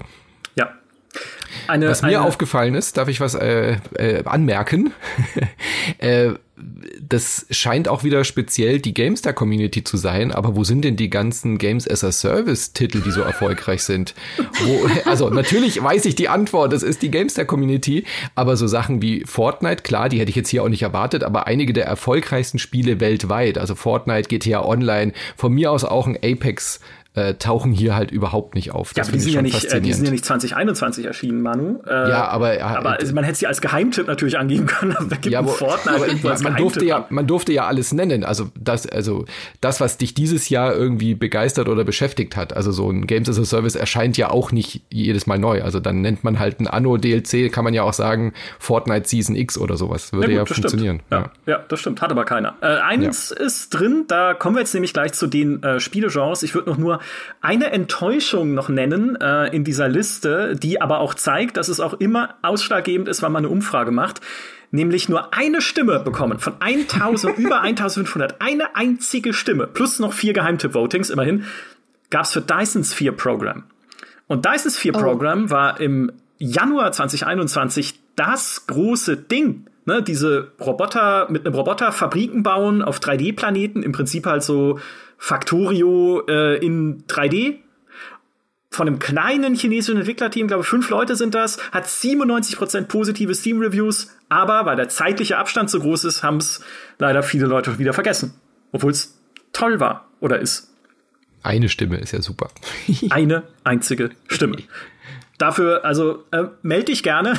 Ja, 0.55 0.71
eine, 1.67 1.87
was 1.87 2.01
mir 2.01 2.19
eine 2.19 2.21
aufgefallen 2.21 2.75
ist, 2.75 2.97
darf 2.97 3.07
ich 3.07 3.19
was 3.21 3.35
äh, 3.35 3.77
äh, 3.95 4.23
anmerken? 4.25 4.93
äh, 5.97 6.33
das 7.01 7.45
scheint 7.51 7.87
auch 7.87 8.03
wieder 8.03 8.23
speziell 8.23 8.79
die 8.79 8.93
GameStar-Community 8.93 9.83
zu 9.83 9.97
sein, 9.97 10.31
aber 10.31 10.55
wo 10.55 10.63
sind 10.63 10.83
denn 10.83 10.95
die 10.95 11.09
ganzen 11.09 11.57
Games 11.57 11.89
as 11.89 12.03
a 12.03 12.11
Service-Titel, 12.11 13.01
die 13.01 13.11
so 13.11 13.21
erfolgreich 13.21 13.83
sind? 13.83 14.13
Wo, 14.37 14.89
also 15.09 15.29
natürlich 15.29 15.81
weiß 15.81 16.05
ich 16.05 16.15
die 16.15 16.27
Antwort, 16.27 16.73
das 16.73 16.83
ist 16.83 17.01
die 17.01 17.11
GameStar-Community, 17.11 18.05
aber 18.35 18.57
so 18.57 18.67
Sachen 18.67 19.01
wie 19.01 19.23
Fortnite, 19.25 19.83
klar, 19.83 20.09
die 20.09 20.19
hätte 20.19 20.29
ich 20.29 20.35
jetzt 20.35 20.49
hier 20.49 20.63
auch 20.63 20.69
nicht 20.69 20.81
erwartet, 20.81 21.23
aber 21.23 21.47
einige 21.47 21.73
der 21.73 21.85
erfolgreichsten 21.85 22.59
Spiele 22.59 22.99
weltweit, 22.99 23.57
also 23.57 23.75
Fortnite, 23.75 24.27
GTA 24.27 24.63
Online, 24.63 25.13
von 25.37 25.53
mir 25.53 25.71
aus 25.71 25.85
auch 25.85 26.07
ein 26.07 26.17
Apex 26.17 26.79
äh, 27.19 27.35
tauchen 27.35 27.71
hier 27.71 27.95
halt 27.95 28.11
überhaupt 28.11 28.55
nicht 28.55 28.71
auf. 28.71 28.93
Das 28.93 29.07
ja, 29.07 29.11
aber 29.11 29.17
die 29.17 29.19
sind 29.19 29.33
ja, 29.33 29.41
nicht, 29.41 29.65
äh, 29.65 29.81
die 29.81 29.93
sind 29.93 30.05
ja 30.05 30.11
nicht 30.11 30.25
2021 30.25 31.05
erschienen, 31.05 31.41
Manu. 31.41 31.81
Äh, 31.85 32.09
ja, 32.09 32.27
aber, 32.27 32.61
aber 32.61 32.99
also 32.99 33.13
man 33.13 33.23
hätte 33.23 33.39
sie 33.39 33.47
als 33.47 33.61
Geheimtipp 33.61 34.07
natürlich 34.07 34.37
angeben 34.37 34.65
können. 34.65 34.95
da 35.09 35.15
gibt 35.15 35.27
ja, 35.27 35.39
aber, 35.39 35.49
Fortnite 35.49 36.15
aber 36.23 36.41
man, 36.41 36.55
durfte 36.55 36.85
ja, 36.85 37.05
man 37.09 37.27
durfte 37.27 37.53
ja 37.53 37.67
alles 37.67 37.93
nennen. 37.93 38.23
Also 38.23 38.49
das, 38.59 38.87
also 38.87 39.25
das, 39.61 39.81
was 39.81 39.97
dich 39.97 40.13
dieses 40.13 40.49
Jahr 40.49 40.73
irgendwie 40.73 41.15
begeistert 41.15 41.67
oder 41.67 41.83
beschäftigt 41.83 42.35
hat. 42.35 42.55
Also 42.55 42.71
so 42.71 42.89
ein 42.89 43.07
Games 43.07 43.29
as 43.29 43.39
a 43.39 43.45
Service 43.45 43.75
erscheint 43.75 44.17
ja 44.17 44.29
auch 44.29 44.51
nicht 44.51 44.81
jedes 44.89 45.27
Mal 45.27 45.39
neu. 45.39 45.63
Also 45.63 45.79
dann 45.79 46.01
nennt 46.01 46.23
man 46.23 46.39
halt 46.39 46.59
ein 46.59 46.67
Anno 46.67 46.97
DLC, 46.97 47.51
kann 47.51 47.63
man 47.63 47.73
ja 47.73 47.83
auch 47.83 47.93
sagen 47.93 48.33
Fortnite 48.59 49.07
Season 49.07 49.35
X 49.35 49.57
oder 49.57 49.77
sowas. 49.77 50.13
Würde 50.13 50.31
ja, 50.31 50.39
gut, 50.39 50.49
ja 50.49 50.55
funktionieren. 50.55 51.01
Ja, 51.11 51.31
ja, 51.45 51.59
das 51.67 51.79
stimmt. 51.79 52.01
Hat 52.01 52.11
aber 52.11 52.25
keiner. 52.25 52.55
Äh, 52.61 52.77
eins 52.77 53.31
ist 53.31 53.69
drin, 53.71 54.05
da 54.07 54.33
kommen 54.33 54.55
wir 54.55 54.61
jetzt 54.61 54.73
nämlich 54.73 54.93
gleich 54.93 55.13
zu 55.13 55.27
den 55.27 55.61
äh, 55.63 55.79
Spielegenres. 55.79 56.43
Ich 56.43 56.55
würde 56.55 56.69
noch 56.69 56.77
nur 56.77 56.99
eine 57.41 57.71
Enttäuschung 57.71 58.53
noch 58.53 58.69
nennen 58.69 59.15
äh, 59.15 59.47
in 59.55 59.63
dieser 59.63 59.87
Liste, 59.87 60.55
die 60.55 60.81
aber 60.81 60.99
auch 60.99 61.13
zeigt, 61.13 61.57
dass 61.57 61.67
es 61.67 61.79
auch 61.79 61.93
immer 61.93 62.35
ausschlaggebend 62.41 63.07
ist, 63.07 63.21
wenn 63.21 63.31
man 63.31 63.45
eine 63.45 63.53
Umfrage 63.53 63.91
macht 63.91 64.21
nämlich 64.71 65.09
nur 65.09 65.33
eine 65.33 65.61
Stimme 65.61 65.99
bekommen 65.99 66.37
von 66.37 66.53
1000 66.59 67.37
über 67.39 67.61
1500 67.61 68.39
eine 68.39 68.75
einzige 68.75 69.33
Stimme 69.33 69.65
plus 69.65 69.97
noch 69.97 70.13
vier 70.13 70.33
Geheimtipp-Votings. 70.33 71.09
Immerhin 71.09 71.45
gab's 72.11 72.33
für 72.33 72.41
Dyson 72.41 72.83
Sphere 72.83 73.15
Program 73.15 73.63
und 74.27 74.45
Dyson 74.45 74.69
Sphere 74.69 74.97
oh. 74.97 75.01
Program 75.01 75.49
war 75.49 75.79
im 75.79 76.11
Januar 76.37 76.91
2021 76.91 77.99
das 78.15 78.67
große 78.67 79.17
Ding 79.17 79.65
ne, 79.89 80.01
diese 80.01 80.51
Roboter 80.61 81.27
mit 81.29 81.45
einem 81.45 81.55
Roboter 81.55 81.91
Fabriken 81.91 82.43
bauen 82.43 82.81
auf 82.81 82.99
3D-Planeten, 82.99 83.83
im 83.83 83.91
Prinzip 83.91 84.25
halt 84.25 84.43
so 84.43 84.79
Factorio 85.19 86.25
äh, 86.27 86.65
in 86.65 87.03
3D. 87.05 87.57
Von 88.71 88.87
einem 88.87 88.99
kleinen 88.99 89.55
chinesischen 89.55 89.97
Entwicklerteam, 89.97 90.47
glaube 90.47 90.63
fünf 90.63 90.89
Leute 90.89 91.15
sind 91.15 91.35
das, 91.35 91.59
hat 91.71 91.85
97% 91.87 92.83
positive 92.83 93.33
Steam-Reviews, 93.35 94.15
aber 94.29 94.65
weil 94.65 94.75
der 94.75 94.89
zeitliche 94.89 95.37
Abstand 95.37 95.69
so 95.69 95.79
groß 95.79 96.05
ist, 96.05 96.23
haben 96.23 96.37
es 96.37 96.61
leider 96.99 97.23
viele 97.23 97.47
Leute 97.47 97.79
wieder 97.79 97.93
vergessen. 97.93 98.33
Obwohl 98.71 98.91
es 98.91 99.19
toll 99.53 99.79
war 99.79 100.07
oder 100.19 100.39
ist. 100.39 100.71
Eine 101.41 101.67
Stimme 101.67 101.97
ist 101.97 102.11
ja 102.11 102.21
super. 102.21 102.49
Eine 103.09 103.43
einzige 103.63 104.11
Stimme. 104.27 104.57
Dafür, 105.37 105.83
also 105.83 106.25
äh, 106.31 106.45
melde 106.61 106.85
dich 106.85 107.01
gerne. 107.01 107.33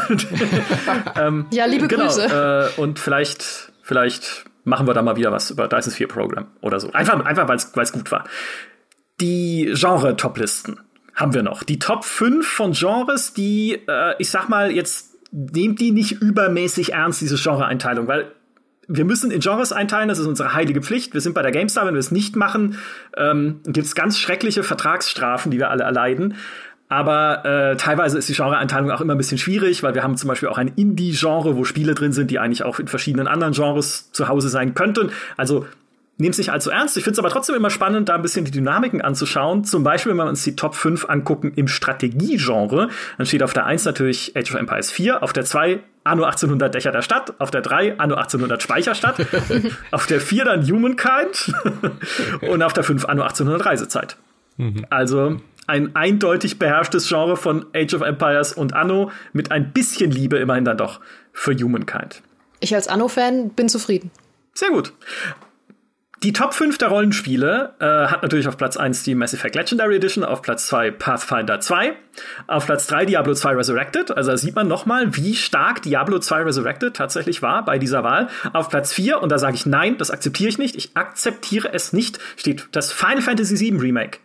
ähm, 1.16 1.46
ja, 1.52 1.66
liebe 1.66 1.86
genau, 1.86 2.04
Grüße. 2.04 2.72
Äh, 2.76 2.80
und 2.80 2.98
vielleicht, 2.98 3.72
vielleicht 3.82 4.46
machen 4.70 4.86
wir 4.86 4.94
da 4.94 5.02
mal 5.02 5.16
wieder 5.16 5.32
was 5.32 5.50
über 5.50 5.68
Dyson 5.68 5.92
4 5.92 6.08
Program 6.08 6.46
oder 6.62 6.80
so. 6.80 6.90
Einfach, 6.92 7.22
einfach 7.24 7.48
weil 7.48 7.56
es 7.56 7.92
gut 7.92 8.10
war. 8.10 8.24
Die 9.20 9.70
Genre-Top-Listen 9.74 10.80
haben 11.14 11.34
wir 11.34 11.42
noch. 11.42 11.62
Die 11.62 11.78
Top 11.78 12.04
5 12.04 12.46
von 12.46 12.72
Genres, 12.72 13.34
die, 13.34 13.82
äh, 13.86 14.14
ich 14.18 14.30
sag 14.30 14.48
mal, 14.48 14.70
jetzt 14.70 15.16
nehmt 15.32 15.80
die 15.80 15.90
nicht 15.90 16.22
übermäßig 16.22 16.94
ernst, 16.94 17.20
diese 17.20 17.36
Genre-Einteilung, 17.36 18.08
weil 18.08 18.32
wir 18.92 19.04
müssen 19.04 19.30
in 19.30 19.40
Genres 19.40 19.72
einteilen, 19.72 20.08
das 20.08 20.18
ist 20.18 20.26
unsere 20.26 20.52
heilige 20.52 20.82
Pflicht. 20.82 21.14
Wir 21.14 21.20
sind 21.20 21.34
bei 21.34 21.42
der 21.42 21.52
GameStar, 21.52 21.86
wenn 21.86 21.94
wir 21.94 22.00
es 22.00 22.10
nicht 22.10 22.34
machen, 22.34 22.76
ähm, 23.16 23.60
gibt 23.64 23.86
es 23.86 23.94
ganz 23.94 24.18
schreckliche 24.18 24.64
Vertragsstrafen, 24.64 25.52
die 25.52 25.58
wir 25.58 25.70
alle 25.70 25.84
erleiden. 25.84 26.34
Aber 26.90 27.44
äh, 27.44 27.76
teilweise 27.76 28.18
ist 28.18 28.28
die 28.28 28.34
Genreeinteilung 28.34 28.90
auch 28.90 29.00
immer 29.00 29.14
ein 29.14 29.18
bisschen 29.18 29.38
schwierig, 29.38 29.84
weil 29.84 29.94
wir 29.94 30.02
haben 30.02 30.16
zum 30.16 30.26
Beispiel 30.26 30.48
auch 30.48 30.58
ein 30.58 30.72
Indie-Genre, 30.74 31.56
wo 31.56 31.64
Spiele 31.64 31.94
drin 31.94 32.12
sind, 32.12 32.32
die 32.32 32.40
eigentlich 32.40 32.64
auch 32.64 32.80
in 32.80 32.88
verschiedenen 32.88 33.28
anderen 33.28 33.54
Genres 33.54 34.10
zu 34.10 34.26
Hause 34.26 34.48
sein 34.48 34.74
könnten. 34.74 35.10
Also 35.36 35.66
nehmt 36.18 36.34
es 36.34 36.38
nicht 36.38 36.50
allzu 36.50 36.68
ernst. 36.68 36.96
Ich 36.96 37.04
finde 37.04 37.12
es 37.12 37.18
aber 37.20 37.30
trotzdem 37.30 37.54
immer 37.54 37.70
spannend, 37.70 38.08
da 38.08 38.16
ein 38.16 38.22
bisschen 38.22 38.44
die 38.44 38.50
Dynamiken 38.50 39.00
anzuschauen. 39.02 39.62
Zum 39.62 39.84
Beispiel, 39.84 40.10
wenn 40.10 40.16
wir 40.16 40.26
uns 40.26 40.42
die 40.42 40.56
Top 40.56 40.74
5 40.74 41.08
angucken 41.08 41.52
im 41.54 41.68
Strategie-Genre, 41.68 42.88
dann 43.16 43.26
steht 43.26 43.44
auf 43.44 43.52
der 43.52 43.66
1 43.66 43.84
natürlich 43.84 44.36
Age 44.36 44.52
of 44.52 44.58
Empires 44.58 44.90
4, 44.90 45.22
auf 45.22 45.32
der 45.32 45.44
2 45.44 45.78
Anno 46.02 46.24
1800 46.24 46.74
Dächer 46.74 46.90
der 46.90 47.02
Stadt, 47.02 47.34
auf 47.38 47.52
der 47.52 47.60
3 47.60 48.00
Anno 48.00 48.16
1800 48.16 48.60
Speicherstadt, 48.60 49.24
auf 49.92 50.06
der 50.06 50.20
4 50.20 50.44
dann 50.44 50.68
Humankind 50.68 51.52
und 52.50 52.62
auf 52.64 52.72
der 52.72 52.82
5 52.82 53.04
Anno 53.04 53.22
1800 53.22 53.64
Reisezeit. 53.64 54.16
Mhm. 54.56 54.86
Also 54.90 55.40
ein 55.70 55.96
eindeutig 55.96 56.58
beherrschtes 56.58 57.08
Genre 57.08 57.36
von 57.36 57.64
Age 57.74 57.94
of 57.94 58.02
Empires 58.02 58.52
und 58.52 58.74
Anno 58.74 59.10
mit 59.32 59.50
ein 59.52 59.72
bisschen 59.72 60.10
Liebe 60.10 60.36
immerhin 60.38 60.64
dann 60.64 60.76
doch 60.76 61.00
für 61.32 61.54
Humankind. 61.54 62.22
Ich 62.60 62.74
als 62.74 62.88
Anno-Fan 62.88 63.50
bin 63.50 63.68
zufrieden. 63.68 64.10
Sehr 64.52 64.70
gut. 64.70 64.92
Die 66.22 66.34
Top 66.34 66.52
5 66.52 66.76
der 66.76 66.88
Rollenspiele 66.88 67.76
äh, 67.80 67.84
hat 67.84 68.22
natürlich 68.22 68.46
auf 68.46 68.58
Platz 68.58 68.76
1 68.76 69.04
die 69.04 69.14
Mass 69.14 69.32
Effect 69.32 69.54
Legendary 69.54 69.96
Edition, 69.96 70.22
auf 70.22 70.42
Platz 70.42 70.66
2 70.66 70.90
Pathfinder 70.90 71.60
2, 71.60 71.94
auf 72.46 72.66
Platz 72.66 72.86
3 72.88 73.06
Diablo 73.06 73.32
2 73.32 73.54
Resurrected. 73.54 74.10
Also 74.14 74.32
da 74.32 74.36
sieht 74.36 74.54
man 74.54 74.68
nochmal, 74.68 75.16
wie 75.16 75.34
stark 75.34 75.80
Diablo 75.80 76.18
2 76.18 76.42
Resurrected 76.42 76.94
tatsächlich 76.94 77.40
war 77.40 77.64
bei 77.64 77.78
dieser 77.78 78.04
Wahl. 78.04 78.28
Auf 78.52 78.68
Platz 78.68 78.92
4, 78.92 79.22
und 79.22 79.32
da 79.32 79.38
sage 79.38 79.54
ich 79.54 79.64
nein, 79.64 79.96
das 79.96 80.10
akzeptiere 80.10 80.50
ich 80.50 80.58
nicht, 80.58 80.76
ich 80.76 80.94
akzeptiere 80.94 81.72
es 81.72 81.94
nicht, 81.94 82.18
steht 82.36 82.68
das 82.72 82.92
Final 82.92 83.22
Fantasy 83.22 83.58
VII 83.58 83.78
Remake. 83.78 84.18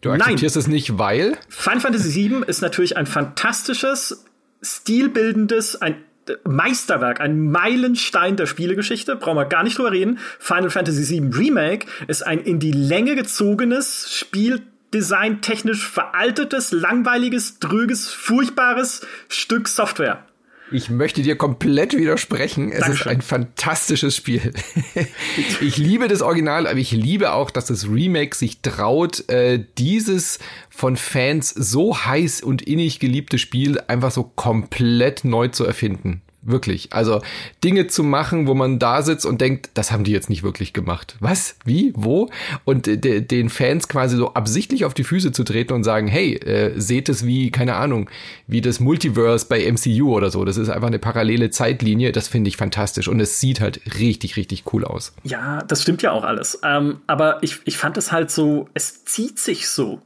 Du 0.00 0.10
akzeptierst 0.12 0.56
Nein. 0.56 0.60
es 0.60 0.66
nicht, 0.68 0.98
weil? 0.98 1.36
Final 1.48 1.80
Fantasy 1.80 2.14
VII 2.14 2.44
ist 2.46 2.62
natürlich 2.62 2.96
ein 2.96 3.06
fantastisches, 3.06 4.24
stilbildendes, 4.62 5.80
ein 5.82 5.96
Meisterwerk, 6.44 7.20
ein 7.20 7.50
Meilenstein 7.50 8.36
der 8.36 8.46
Spielegeschichte, 8.46 9.16
brauchen 9.16 9.36
wir 9.36 9.46
gar 9.46 9.62
nicht 9.62 9.78
drüber 9.78 9.92
reden. 9.92 10.18
Final 10.38 10.70
Fantasy 10.70 11.08
VII 11.08 11.30
Remake 11.36 11.86
ist 12.08 12.26
ein 12.26 12.40
in 12.40 12.58
die 12.58 12.72
Länge 12.72 13.14
gezogenes 13.14 14.12
Spieldesign 14.12 15.40
technisch 15.40 15.86
veraltetes, 15.86 16.72
langweiliges, 16.72 17.58
dröges, 17.58 18.08
furchtbares 18.08 19.06
Stück 19.28 19.68
Software. 19.68 20.24
Ich 20.72 20.90
möchte 20.90 21.22
dir 21.22 21.36
komplett 21.36 21.96
widersprechen. 21.96 22.72
Es 22.72 22.80
Dankeschön. 22.80 23.12
ist 23.12 23.16
ein 23.18 23.22
fantastisches 23.22 24.16
Spiel. 24.16 24.52
ich 25.60 25.76
liebe 25.76 26.08
das 26.08 26.22
Original, 26.22 26.66
aber 26.66 26.78
ich 26.78 26.90
liebe 26.90 27.32
auch, 27.32 27.50
dass 27.50 27.66
das 27.66 27.88
Remake 27.88 28.34
sich 28.34 28.60
traut, 28.62 29.28
äh, 29.28 29.64
dieses 29.78 30.40
von 30.68 30.96
Fans 30.96 31.50
so 31.50 32.04
heiß 32.04 32.42
und 32.42 32.62
innig 32.62 32.98
geliebte 32.98 33.38
Spiel 33.38 33.80
einfach 33.86 34.10
so 34.10 34.24
komplett 34.24 35.24
neu 35.24 35.48
zu 35.48 35.64
erfinden. 35.64 36.22
Wirklich. 36.46 36.92
Also 36.92 37.22
Dinge 37.64 37.88
zu 37.88 38.04
machen, 38.04 38.46
wo 38.46 38.54
man 38.54 38.78
da 38.78 39.02
sitzt 39.02 39.26
und 39.26 39.40
denkt, 39.40 39.70
das 39.74 39.90
haben 39.90 40.04
die 40.04 40.12
jetzt 40.12 40.30
nicht 40.30 40.44
wirklich 40.44 40.72
gemacht. 40.72 41.16
Was? 41.18 41.56
Wie? 41.64 41.92
Wo? 41.96 42.30
Und 42.64 42.86
de 42.86 43.20
den 43.20 43.48
Fans 43.48 43.88
quasi 43.88 44.16
so 44.16 44.34
absichtlich 44.34 44.84
auf 44.84 44.94
die 44.94 45.02
Füße 45.02 45.32
zu 45.32 45.42
treten 45.42 45.72
und 45.72 45.82
sagen, 45.82 46.06
hey, 46.06 46.34
äh, 46.34 46.78
seht 46.78 47.08
es 47.08 47.26
wie, 47.26 47.50
keine 47.50 47.74
Ahnung, 47.74 48.08
wie 48.46 48.60
das 48.60 48.78
Multiverse 48.78 49.46
bei 49.48 49.70
MCU 49.70 50.14
oder 50.14 50.30
so. 50.30 50.44
Das 50.44 50.56
ist 50.56 50.68
einfach 50.68 50.86
eine 50.86 51.00
parallele 51.00 51.50
Zeitlinie. 51.50 52.12
Das 52.12 52.28
finde 52.28 52.48
ich 52.48 52.56
fantastisch. 52.56 53.08
Und 53.08 53.18
es 53.18 53.40
sieht 53.40 53.60
halt 53.60 53.80
richtig, 53.98 54.36
richtig 54.36 54.72
cool 54.72 54.84
aus. 54.84 55.14
Ja, 55.24 55.62
das 55.64 55.82
stimmt 55.82 56.02
ja 56.02 56.12
auch 56.12 56.22
alles. 56.22 56.60
Ähm, 56.62 57.00
aber 57.08 57.42
ich, 57.42 57.58
ich 57.64 57.76
fand 57.76 57.96
es 57.96 58.12
halt 58.12 58.30
so, 58.30 58.68
es 58.72 59.04
zieht 59.04 59.40
sich 59.40 59.68
so. 59.68 60.00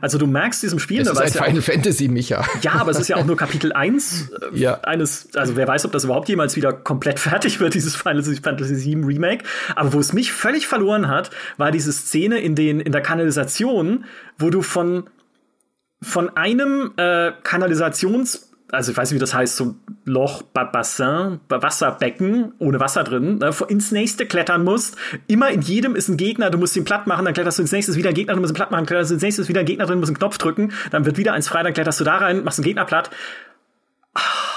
Also 0.00 0.18
du 0.18 0.26
merkst 0.26 0.62
diesem 0.62 0.78
Spiel, 0.78 1.02
das 1.02 1.12
ist 1.12 1.18
ein 1.18 1.32
Final 1.32 1.54
ja 1.54 1.60
auch, 1.60 1.64
Fantasy, 1.64 2.08
Micha. 2.08 2.44
Ja, 2.62 2.72
aber 2.74 2.90
es 2.90 2.98
ist 2.98 3.08
ja 3.08 3.16
auch 3.16 3.24
nur 3.24 3.36
Kapitel 3.36 3.72
1 3.72 4.30
äh, 4.30 4.34
ja. 4.58 4.80
eines, 4.80 5.28
also 5.34 5.56
wer 5.56 5.66
weiß, 5.66 5.84
ob 5.84 5.92
das 5.92 6.04
überhaupt 6.04 6.28
jemals 6.28 6.56
wieder 6.56 6.72
komplett 6.72 7.18
fertig 7.20 7.60
wird, 7.60 7.74
dieses 7.74 7.96
Final 7.96 8.22
Fantasy 8.22 8.84
VII 8.84 9.04
Remake. 9.04 9.44
Aber 9.74 9.92
wo 9.92 10.00
es 10.00 10.12
mich 10.12 10.32
völlig 10.32 10.66
verloren 10.66 11.08
hat, 11.08 11.30
war 11.56 11.70
diese 11.70 11.92
Szene 11.92 12.40
in 12.40 12.54
den, 12.54 12.80
in 12.80 12.92
der 12.92 13.02
Kanalisation, 13.02 14.04
wo 14.38 14.50
du 14.50 14.62
von, 14.62 15.08
von 16.02 16.36
einem 16.36 16.92
äh, 16.96 17.32
Kanalisations 17.42 18.49
also 18.72 18.92
ich 18.92 18.96
weiß 18.96 19.10
nicht, 19.10 19.16
wie 19.16 19.20
das 19.20 19.34
heißt, 19.34 19.56
so 19.56 19.74
Loch, 20.04 20.42
Bassin, 20.42 21.40
Wasserbecken 21.48 22.52
ohne 22.58 22.80
Wasser 22.80 23.04
drin, 23.04 23.38
ne, 23.38 23.50
ins 23.68 23.92
nächste 23.92 24.26
klettern 24.26 24.64
musst. 24.64 24.96
Immer 25.26 25.50
in 25.50 25.60
jedem 25.60 25.96
ist 25.96 26.08
ein 26.08 26.16
Gegner, 26.16 26.50
du 26.50 26.58
musst 26.58 26.76
ihn 26.76 26.84
platt 26.84 27.06
machen, 27.06 27.24
dann 27.24 27.34
kletterst 27.34 27.58
du 27.58 27.62
ins 27.62 27.72
nächste, 27.72 27.92
ist 27.92 27.98
wieder 27.98 28.10
ein 28.10 28.14
Gegner, 28.14 28.34
du 28.34 28.40
musst 28.40 28.52
ihn 28.52 28.56
platt 28.56 28.70
machen, 28.70 28.86
kletterst 28.86 29.10
du 29.10 29.14
ins 29.14 29.22
nächste, 29.22 29.42
ist 29.42 29.48
wieder 29.48 29.60
ein 29.60 29.66
Gegner 29.66 29.86
drin, 29.86 29.98
musst 29.98 30.10
einen 30.10 30.18
Knopf 30.18 30.38
drücken, 30.38 30.72
dann 30.90 31.04
wird 31.04 31.16
wieder 31.16 31.32
eins 31.32 31.48
frei, 31.48 31.62
dann 31.62 31.74
kletterst 31.74 32.00
du 32.00 32.04
da 32.04 32.18
rein, 32.18 32.44
machst 32.44 32.58
einen 32.58 32.64
Gegner 32.64 32.84
platt. 32.84 33.10
Ah 34.14 34.49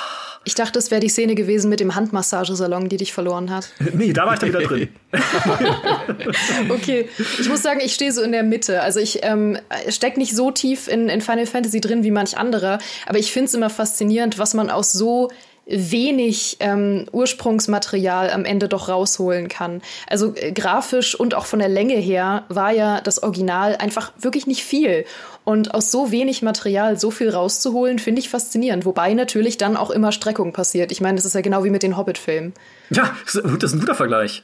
ich 0.45 0.55
dachte, 0.55 0.77
es 0.79 0.91
wäre 0.91 0.99
die 0.99 1.09
Szene 1.09 1.35
gewesen 1.35 1.69
mit 1.69 1.79
dem 1.79 1.95
Handmassagesalon, 1.95 2.89
die 2.89 2.97
dich 2.97 3.13
verloren 3.13 3.49
hat. 3.49 3.69
nee, 3.93 4.11
da 4.11 4.25
war 4.25 4.33
ich 4.33 4.39
dann 4.39 4.49
wieder 4.49 4.61
drin. 4.61 4.89
okay, 6.69 7.07
ich 7.39 7.47
muss 7.47 7.61
sagen, 7.61 7.79
ich 7.83 7.93
stehe 7.93 8.11
so 8.11 8.21
in 8.21 8.31
der 8.31 8.43
Mitte. 8.43 8.81
Also 8.81 8.99
ich 8.99 9.19
ähm, 9.23 9.57
stecke 9.89 10.19
nicht 10.19 10.35
so 10.35 10.51
tief 10.51 10.87
in, 10.87 11.07
in 11.07 11.21
Final 11.21 11.45
Fantasy 11.45 11.79
drin 11.79 12.03
wie 12.03 12.11
manch 12.11 12.37
anderer, 12.37 12.79
aber 13.05 13.19
ich 13.19 13.31
finde 13.31 13.47
es 13.47 13.53
immer 13.53 13.69
faszinierend, 13.69 14.37
was 14.37 14.53
man 14.53 14.69
aus 14.69 14.91
so 14.91 15.29
wenig 15.65 16.57
ähm, 16.59 17.05
Ursprungsmaterial 17.11 18.31
am 18.31 18.45
Ende 18.45 18.67
doch 18.67 18.89
rausholen 18.89 19.47
kann. 19.47 19.81
Also 20.07 20.33
äh, 20.35 20.51
grafisch 20.51 21.15
und 21.15 21.35
auch 21.35 21.45
von 21.45 21.59
der 21.59 21.69
Länge 21.69 21.95
her 21.95 22.45
war 22.49 22.71
ja 22.71 23.01
das 23.01 23.23
Original 23.23 23.77
einfach 23.77 24.11
wirklich 24.19 24.45
nicht 24.47 24.63
viel. 24.63 25.05
Und 25.45 25.73
aus 25.73 25.91
so 25.91 26.11
wenig 26.11 26.41
Material 26.41 26.97
so 26.99 27.11
viel 27.11 27.29
rauszuholen, 27.29 27.99
finde 27.99 28.19
ich 28.19 28.29
faszinierend. 28.29 28.85
Wobei 28.85 29.13
natürlich 29.13 29.57
dann 29.57 29.75
auch 29.75 29.89
immer 29.89 30.11
Streckung 30.11 30.53
passiert. 30.53 30.91
Ich 30.91 31.01
meine, 31.01 31.15
das 31.15 31.25
ist 31.25 31.35
ja 31.35 31.41
genau 31.41 31.63
wie 31.63 31.69
mit 31.69 31.83
den 31.83 31.97
Hobbit-Filmen. 31.97 32.53
Ja, 32.89 33.15
das 33.25 33.35
ist 33.35 33.73
ein 33.73 33.79
guter 33.79 33.95
Vergleich. 33.95 34.43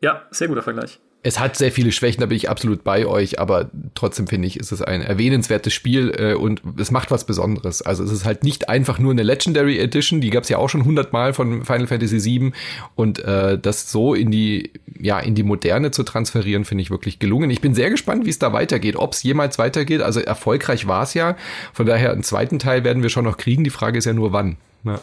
Ja, 0.00 0.22
sehr 0.30 0.48
guter 0.48 0.62
Vergleich 0.62 0.98
es 1.24 1.38
hat 1.38 1.56
sehr 1.56 1.70
viele 1.70 1.92
Schwächen, 1.92 2.20
da 2.20 2.26
bin 2.26 2.36
ich 2.36 2.50
absolut 2.50 2.82
bei 2.82 3.06
euch, 3.06 3.38
aber 3.38 3.70
trotzdem 3.94 4.26
finde 4.26 4.48
ich, 4.48 4.58
ist 4.58 4.72
es 4.72 4.82
ein 4.82 5.02
erwähnenswertes 5.02 5.72
Spiel 5.72 6.12
äh, 6.18 6.34
und 6.34 6.62
es 6.78 6.90
macht 6.90 7.12
was 7.12 7.24
Besonderes. 7.24 7.80
Also 7.80 8.02
es 8.02 8.10
ist 8.10 8.24
halt 8.24 8.42
nicht 8.42 8.68
einfach 8.68 8.98
nur 8.98 9.12
eine 9.12 9.22
Legendary 9.22 9.78
Edition, 9.78 10.20
die 10.20 10.30
gab 10.30 10.42
es 10.42 10.48
ja 10.48 10.58
auch 10.58 10.68
schon 10.68 10.84
hundertmal 10.84 11.32
von 11.32 11.64
Final 11.64 11.86
Fantasy 11.86 12.24
VII 12.24 12.52
und 12.96 13.20
äh, 13.20 13.56
das 13.56 13.92
so 13.92 14.14
in 14.14 14.32
die 14.32 14.72
ja 15.00 15.20
in 15.20 15.36
die 15.36 15.44
Moderne 15.44 15.92
zu 15.92 16.02
transferieren, 16.02 16.64
finde 16.64 16.82
ich 16.82 16.90
wirklich 16.90 17.20
gelungen. 17.20 17.50
Ich 17.50 17.60
bin 17.60 17.74
sehr 17.74 17.90
gespannt, 17.90 18.26
wie 18.26 18.30
es 18.30 18.40
da 18.40 18.52
weitergeht, 18.52 18.96
ob 18.96 19.12
es 19.12 19.22
jemals 19.22 19.58
weitergeht. 19.58 20.02
Also 20.02 20.18
erfolgreich 20.20 20.88
war 20.88 21.04
es 21.04 21.14
ja, 21.14 21.36
von 21.72 21.86
daher 21.86 22.12
einen 22.12 22.24
zweiten 22.24 22.58
Teil 22.58 22.82
werden 22.82 23.02
wir 23.02 23.10
schon 23.10 23.24
noch 23.24 23.36
kriegen. 23.36 23.62
Die 23.62 23.70
Frage 23.70 23.98
ist 23.98 24.06
ja 24.06 24.12
nur 24.12 24.32
wann. 24.32 24.56
Ja, 24.84 25.00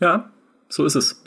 ja 0.00 0.30
so 0.68 0.84
ist 0.84 0.94
es. 0.94 1.22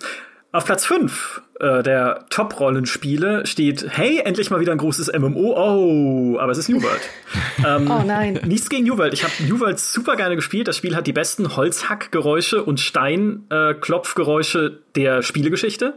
Auf 0.53 0.65
Platz 0.65 0.85
5 0.85 1.41
äh, 1.61 1.81
der 1.81 2.25
Top-Rollenspiele 2.29 3.45
steht, 3.45 3.85
hey, 3.89 4.19
endlich 4.25 4.49
mal 4.49 4.59
wieder 4.59 4.73
ein 4.73 4.77
großes 4.77 5.09
MMO. 5.17 5.53
Oh, 5.55 6.39
aber 6.39 6.51
es 6.51 6.57
ist 6.57 6.67
New 6.67 6.83
World. 6.83 7.01
ähm, 7.65 7.89
oh 7.89 8.03
nein. 8.05 8.37
Nichts 8.45 8.69
gegen 8.69 8.85
New 8.85 8.97
World. 8.97 9.13
Ich 9.13 9.23
habe 9.23 9.31
New 9.47 9.61
World 9.61 9.79
super 9.79 10.17
gerne 10.17 10.35
gespielt. 10.35 10.67
Das 10.67 10.75
Spiel 10.75 10.95
hat 10.95 11.07
die 11.07 11.13
besten 11.13 11.55
Holzhackgeräusche 11.55 12.63
und 12.63 12.81
Steinklopfgeräusche 12.81 14.65
äh, 14.65 14.93
der 14.95 15.21
Spielegeschichte. 15.21 15.93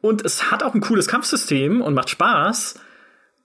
Und 0.00 0.24
es 0.24 0.52
hat 0.52 0.62
auch 0.62 0.74
ein 0.74 0.80
cooles 0.80 1.08
Kampfsystem 1.08 1.82
und 1.82 1.94
macht 1.94 2.10
Spaß. 2.10 2.78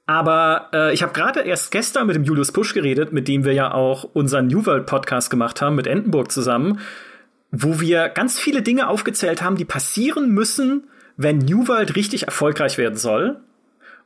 Aber 0.05 0.69
äh, 0.73 0.93
ich 0.93 1.01
habe 1.01 1.13
gerade 1.13 1.41
erst 1.41 1.71
gestern 1.71 2.05
mit 2.05 2.15
dem 2.15 2.23
Julius 2.23 2.51
Pusch 2.51 2.75
geredet, 2.75 3.11
mit 3.11 3.27
dem 3.27 3.45
wir 3.45 3.53
ja 3.53 3.73
auch 3.73 4.03
unseren 4.03 4.45
New 4.45 4.63
World 4.67 4.85
Podcast 4.85 5.31
gemacht 5.31 5.61
haben, 5.61 5.75
mit 5.75 5.87
Entenburg 5.87 6.31
zusammen, 6.31 6.79
wo 7.51 7.79
wir 7.79 8.09
ganz 8.09 8.39
viele 8.39 8.61
Dinge 8.61 8.87
aufgezählt 8.87 9.41
haben, 9.41 9.55
die 9.55 9.65
passieren 9.65 10.29
müssen, 10.29 10.85
wenn 11.17 11.37
New 11.37 11.67
World 11.67 11.95
richtig 11.95 12.23
erfolgreich 12.23 12.77
werden 12.77 12.97
soll. 12.97 13.39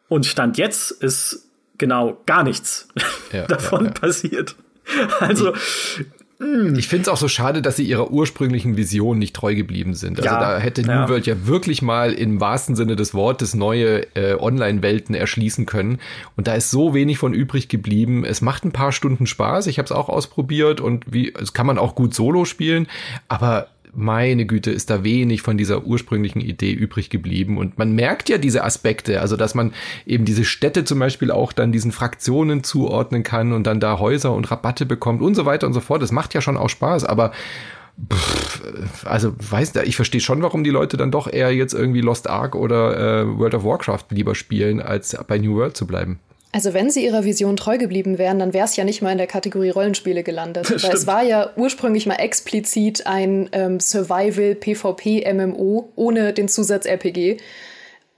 Und 0.07 0.25
Stand 0.25 0.57
jetzt 0.57 0.91
ist 0.91 1.49
genau 1.77 2.21
gar 2.25 2.43
nichts 2.43 2.87
ja, 3.31 3.45
davon 3.47 3.85
ja, 3.85 3.91
ja. 3.91 3.93
passiert. 3.93 4.55
Also 5.19 5.53
ich 6.75 6.87
finde 6.87 7.03
es 7.03 7.07
auch 7.09 7.17
so 7.17 7.27
schade, 7.27 7.61
dass 7.61 7.75
sie 7.75 7.83
ihrer 7.83 8.11
ursprünglichen 8.11 8.77
Vision 8.77 9.19
nicht 9.19 9.35
treu 9.35 9.55
geblieben 9.55 9.93
sind. 9.93 10.19
Also 10.19 10.29
ja, 10.29 10.39
da 10.39 10.57
hätte 10.57 10.83
New 10.83 10.91
ja. 10.91 11.09
World 11.09 11.27
ja 11.27 11.47
wirklich 11.47 11.81
mal 11.81 12.13
im 12.13 12.39
wahrsten 12.39 12.77
Sinne 12.77 12.95
des 12.95 13.13
Wortes 13.13 13.55
neue 13.55 14.03
äh, 14.15 14.35
Online-Welten 14.39 15.15
erschließen 15.15 15.65
können. 15.65 15.99
Und 16.37 16.47
da 16.47 16.53
ist 16.53 16.71
so 16.71 16.93
wenig 16.93 17.17
von 17.17 17.33
übrig 17.33 17.67
geblieben. 17.67 18.23
Es 18.23 18.39
macht 18.39 18.63
ein 18.63 18.71
paar 18.71 18.93
Stunden 18.93 19.27
Spaß. 19.27 19.67
Ich 19.67 19.79
habe 19.79 19.85
es 19.85 19.91
auch 19.91 20.07
ausprobiert 20.07 20.79
und 20.79 21.03
wie, 21.11 21.33
es 21.33 21.51
kann 21.51 21.67
man 21.67 21.77
auch 21.77 21.93
gut 21.93 22.13
solo 22.13 22.45
spielen. 22.45 22.87
Aber 23.27 23.67
meine 23.93 24.45
Güte, 24.45 24.71
ist 24.71 24.89
da 24.89 25.03
wenig 25.03 25.41
von 25.41 25.57
dieser 25.57 25.83
ursprünglichen 25.85 26.41
Idee 26.41 26.71
übrig 26.71 27.09
geblieben. 27.09 27.57
Und 27.57 27.77
man 27.77 27.93
merkt 27.93 28.29
ja 28.29 28.37
diese 28.37 28.63
Aspekte, 28.63 29.21
also 29.21 29.35
dass 29.35 29.55
man 29.55 29.73
eben 30.05 30.25
diese 30.25 30.45
Städte 30.45 30.83
zum 30.83 30.99
Beispiel 30.99 31.31
auch 31.31 31.53
dann 31.53 31.71
diesen 31.71 31.91
Fraktionen 31.91 32.63
zuordnen 32.63 33.23
kann 33.23 33.53
und 33.53 33.65
dann 33.65 33.79
da 33.79 33.99
Häuser 33.99 34.33
und 34.33 34.49
Rabatte 34.49 34.85
bekommt 34.85 35.21
und 35.21 35.35
so 35.35 35.45
weiter 35.45 35.67
und 35.67 35.73
so 35.73 35.79
fort. 35.79 36.01
Das 36.01 36.11
macht 36.11 36.33
ja 36.33 36.41
schon 36.41 36.57
auch 36.57 36.69
Spaß, 36.69 37.03
aber 37.03 37.31
pff, 38.11 39.05
also 39.05 39.33
weiß 39.37 39.75
ich 39.83 39.95
verstehe 39.95 40.21
schon, 40.21 40.41
warum 40.41 40.63
die 40.63 40.69
Leute 40.69 40.97
dann 40.97 41.11
doch 41.11 41.31
eher 41.31 41.53
jetzt 41.53 41.73
irgendwie 41.73 42.01
Lost 42.01 42.29
Ark 42.29 42.55
oder 42.55 43.21
äh, 43.21 43.37
World 43.37 43.55
of 43.55 43.63
Warcraft 43.63 44.05
lieber 44.11 44.35
spielen, 44.35 44.81
als 44.81 45.17
bei 45.27 45.37
New 45.37 45.55
World 45.55 45.75
zu 45.75 45.87
bleiben. 45.87 46.19
Also 46.51 46.73
wenn 46.73 46.89
sie 46.89 47.05
ihrer 47.05 47.25
Vision 47.25 47.57
treu 47.57 47.77
geblieben 47.77 48.17
wären, 48.17 48.39
dann 48.39 48.53
wäre 48.53 48.65
es 48.65 48.75
ja 48.75 48.83
nicht 48.83 49.03
mal 49.03 49.11
in 49.11 49.19
der 49.19 49.27
Kategorie 49.27 49.69
Rollenspiele 49.69 50.23
gelandet. 50.23 50.71
Weil 50.83 50.95
es 50.95 51.05
war 51.05 51.21
ja 51.21 51.51
ursprünglich 51.55 52.07
mal 52.07 52.15
explizit 52.15 53.05
ein 53.05 53.51
ähm, 53.51 53.79
Survival-PvP-MMO 53.79 55.89
ohne 55.95 56.33
den 56.33 56.47
Zusatz 56.47 56.87
RPG. 56.87 57.37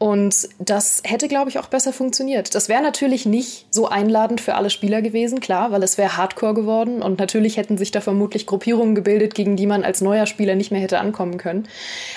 Und 0.02 0.50
das 0.58 1.04
hätte, 1.04 1.28
glaube 1.28 1.52
ich, 1.52 1.60
auch 1.60 1.68
besser 1.68 1.94
funktioniert. 1.94 2.56
Das 2.56 2.70
wäre 2.70 2.82
natürlich 2.82 3.28
nicht 3.28 3.68
so 3.70 3.88
einladend 3.88 4.42
für 4.42 4.56
alle 4.56 4.72
Spieler 4.72 5.04
gewesen, 5.04 5.42
klar, 5.42 5.72
weil 5.72 5.84
es 5.84 6.00
wäre 6.00 6.18
Hardcore 6.18 6.56
geworden 6.56 7.04
und 7.04 7.20
natürlich 7.20 7.58
hätten 7.58 7.78
sich 7.78 7.92
da 7.92 8.02
vermutlich 8.02 8.48
Gruppierungen 8.48 8.96
gebildet, 8.96 9.36
gegen 9.36 9.58
die 9.58 9.68
man 9.68 9.84
als 9.84 10.02
neuer 10.02 10.26
Spieler 10.26 10.56
nicht 10.56 10.72
mehr 10.72 10.82
hätte 10.82 10.98
ankommen 10.98 11.38
können. 11.38 11.68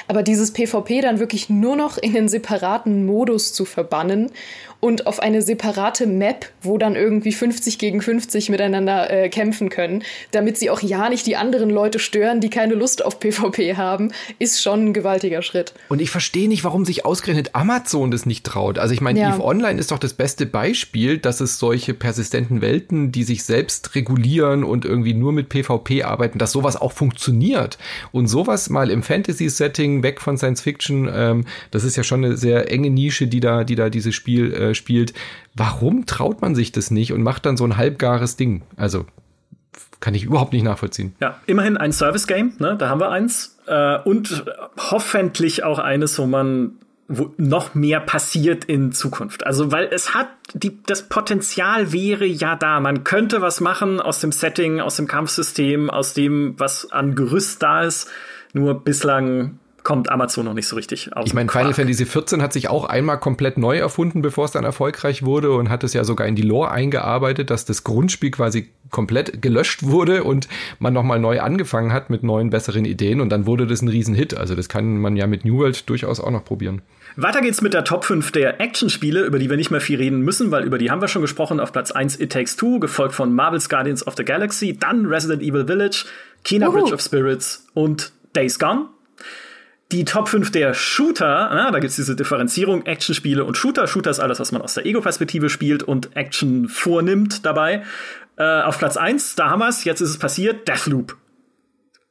Aber 0.09 0.23
dieses 0.23 0.55
PvP 0.55 1.03
dann 1.03 1.19
wirklich 1.19 1.51
nur 1.51 1.77
noch 1.77 1.99
in 1.99 2.15
den 2.15 2.27
separaten 2.27 3.05
Modus 3.05 3.53
zu 3.53 3.67
verbannen 3.67 4.31
und 4.85 5.07
auf 5.07 5.19
eine 5.19 5.41
separate 5.41 6.07
Map, 6.07 6.51
wo 6.61 6.77
dann 6.77 6.95
irgendwie 6.95 7.33
50 7.33 7.79
gegen 7.79 8.03
50 8.03 8.51
miteinander 8.51 9.11
äh, 9.11 9.31
kämpfen 9.31 9.71
können, 9.71 10.03
damit 10.31 10.59
sie 10.59 10.69
auch 10.69 10.83
ja 10.83 11.09
nicht 11.09 11.27
die 11.27 11.37
anderen 11.37 11.71
Leute 11.71 11.99
stören, 11.99 12.43
die 12.43 12.51
keine 12.51 12.75
Lust 12.75 13.03
auf 13.03 13.19
PvP 13.19 13.79
haben, 13.79 14.13
ist 14.39 14.63
schon 14.63 14.89
ein 14.89 14.93
gewaltiger 14.93 15.41
Schritt. 15.41 15.73
Und 15.89 16.03
ich 16.03 16.11
verstehe 16.11 16.49
nicht, 16.49 16.65
warum 16.65 16.85
sich 16.85 17.07
ausgerechnet 17.07 17.55
Amazon 17.55 18.11
das 18.11 18.27
nicht 18.27 18.45
traut. 18.45 18.79
Also 18.79 18.93
ich 18.93 19.01
meine, 19.01 19.21
ja. 19.21 19.35
EVE 19.35 19.43
Online 19.43 19.81
ist 19.81 19.91
doch 19.91 19.99
das 19.99 20.13
beste 20.13 20.45
Beispiel, 20.45 21.17
dass 21.17 21.41
es 21.41 21.59
solche 21.59 21.95
persistenten 21.95 22.61
Welten, 22.61 23.11
die 23.11 23.25
sich 23.25 23.43
selbst 23.45 23.95
regulieren 23.95 24.65
und 24.65 24.85
irgendwie 24.85 25.15
nur 25.15 25.33
mit 25.33 25.49
PvP 25.49 26.03
arbeiten, 26.03 26.39
dass 26.39 26.53
sowas 26.53 26.77
auch 26.77 26.93
funktioniert. 26.93 27.79
Und 28.13 28.27
sowas 28.27 28.69
mal 28.69 28.91
im 28.91 29.03
Fantasy-Setting, 29.03 30.03
weg 30.03 30.21
von 30.21 30.37
Science 30.37 30.61
Fiction, 30.61 31.11
ähm, 31.11 31.47
das 31.71 31.85
ist 31.85 31.97
ja 31.97 32.03
schon 32.03 32.23
eine 32.23 32.37
sehr 32.37 32.71
enge 32.71 32.91
Nische, 32.91 33.29
die 33.29 33.41
da, 33.41 33.65
die 33.65 33.77
da 33.77 33.89
dieses 33.89 34.15
Spiel 34.15 34.53
äh, 34.53 34.74
spielt. 34.75 35.15
Warum 35.55 36.07
traut 36.07 36.41
man 36.43 36.55
sich 36.55 36.73
das 36.73 36.91
nicht 36.91 37.13
und 37.13 37.23
macht 37.23 37.47
dann 37.47 37.57
so 37.57 37.65
ein 37.65 37.77
halbgares 37.77 38.37
Ding? 38.37 38.63
Also 38.77 39.07
kann 40.01 40.15
ich 40.15 40.25
überhaupt 40.25 40.53
nicht 40.53 40.65
nachvollziehen. 40.65 41.15
Ja, 41.21 41.41
immerhin 41.47 41.77
ein 41.77 41.93
Service-Game, 41.93 42.55
ne? 42.59 42.77
da 42.79 42.89
haben 42.89 43.01
wir 43.01 43.11
eins. 43.11 43.59
Äh, 43.67 43.99
und 44.01 44.45
hoffentlich 44.77 45.65
auch 45.65 45.79
eines, 45.79 46.19
wo 46.19 46.27
man 46.27 46.73
wo 47.07 47.35
noch 47.37 47.75
mehr 47.75 48.01
passiert 48.01 48.65
in 48.65 48.93
Zukunft. 48.93 49.47
Also, 49.47 49.73
weil 49.73 49.89
es 49.91 50.15
hat 50.15 50.29
die, 50.55 50.83
das 50.85 51.09
Potenzial 51.09 51.93
wäre 51.93 52.25
ja 52.25 52.57
da. 52.57 52.81
Man 52.81 53.05
könnte 53.05 53.43
was 53.43 53.61
machen 53.61 54.01
aus 54.01 54.21
dem 54.21 54.33
Setting, 54.33 54.81
aus 54.81 54.97
dem 54.97 55.07
Kampfsystem, 55.07 55.91
aus 55.91 56.15
dem, 56.15 56.55
was 56.59 56.91
an 56.93 57.15
Gerüst 57.15 57.63
da 57.63 57.83
ist. 57.83 58.09
Nur 58.53 58.83
bislang 58.85 59.59
kommt 59.85 60.11
Amazon 60.11 60.47
noch 60.47 60.55
nicht 60.55 60.67
so 60.67 60.77
richtig 60.77 61.15
auf. 61.15 61.27
Ich 61.27 61.35
meine, 61.35 61.51
Final 61.51 61.75
Fantasy 61.75 62.07
XIV 62.07 62.41
hat 62.41 62.55
sich 62.55 62.69
auch 62.69 62.87
einmal 62.87 63.21
komplett 63.21 63.59
neu 63.59 63.77
erfunden, 63.77 64.23
bevor 64.23 64.47
es 64.47 64.51
dann 64.51 64.65
erfolgreich 64.65 65.25
wurde 65.25 65.53
und 65.53 65.69
hat 65.69 65.85
es 65.85 65.93
ja 65.93 66.05
sogar 66.05 66.27
in 66.27 66.35
die 66.35 66.43
Lore 66.43 66.71
eingearbeitet, 66.71 67.51
dass 67.51 67.67
das 67.67 67.85
Grundspiel 67.85 68.31
quasi 68.31 68.71
komplett 68.91 69.43
gelöscht 69.43 69.83
wurde 69.83 70.25
und 70.25 70.49
man 70.79 70.95
nochmal 70.95 71.21
neu 71.21 71.41
angefangen 71.41 71.93
hat 71.93 72.09
mit 72.09 72.23
neuen, 72.23 72.49
besseren 72.49 72.87
Ideen 72.87 73.21
und 73.21 73.29
dann 73.29 73.47
wurde 73.47 73.67
das 73.67 73.83
ein 73.83 73.89
Riesenhit. 73.89 74.35
Also 74.35 74.55
das 74.55 74.71
kann 74.71 74.99
man 74.99 75.17
ja 75.17 75.27
mit 75.27 75.45
New 75.45 75.59
World 75.59 75.89
durchaus 75.89 76.19
auch 76.19 76.31
noch 76.31 76.45
probieren. 76.45 76.81
Weiter 77.17 77.43
geht's 77.43 77.61
mit 77.61 77.75
der 77.75 77.85
Top 77.85 78.05
5 78.05 78.33
der 78.33 78.61
Actionspiele, 78.61 79.23
über 79.25 79.39
die 79.39 79.51
wir 79.51 79.59
nicht 79.59 79.71
mehr 79.71 79.83
viel 79.83 79.99
reden 79.99 80.23
müssen, 80.23 80.51
weil 80.51 80.65
über 80.65 80.79
die 80.79 80.91
haben 80.91 81.03
wir 81.03 81.09
schon 81.09 81.23
gesprochen. 81.23 81.61
Auf 81.61 81.73
Platz 81.73 81.91
1 81.91 82.19
It 82.21 82.33
Takes 82.33 82.57
Two, 82.57 82.81
gefolgt 82.81 83.15
von 83.15 83.35
Marvel's 83.35 83.69
Guardians 83.69 84.07
of 84.07 84.15
the 84.17 84.25
Galaxy, 84.25 84.77
dann 84.79 85.07
Resident 85.07 85.43
Evil 85.43 85.67
Village, 85.67 86.07
Kena 86.43 86.71
Bridge 86.71 86.95
of 86.95 87.03
Spirits 87.03 87.67
und 87.75 88.13
Days 88.35 88.59
Gone 88.59 88.87
die 89.95 90.05
Top 90.05 90.29
5 90.29 90.51
der 90.51 90.75
Shooter, 90.75 91.51
na, 91.53 91.71
da 91.71 91.79
gibt's 91.79 91.97
diese 91.97 92.17
Differenzierung, 92.17 92.85
Actionspiele 92.85 93.45
und 93.45 93.57
Shooter. 93.57 93.87
Shooter 93.87 94.11
ist 94.11 94.21
alles, 94.21 94.41
was 94.41 94.51
man 94.51 94.61
aus 94.61 94.75
der 94.75 94.87
Ego-Perspektive 94.87 95.49
spielt 95.49 95.83
und 95.83 96.17
Action 96.17 96.69
vornimmt 96.69 97.47
dabei. 97.47 97.85
Äh, 98.37 98.63
auf 98.63 98.79
Platz 98.79 98.97
1, 98.97 99.37
da 99.37 99.51
haben 99.51 99.61
wir's, 99.61 99.85
jetzt 99.85 100.01
ist 100.01 100.11
es 100.11 100.19
passiert, 100.19 100.67
Deathloop. 100.67 101.17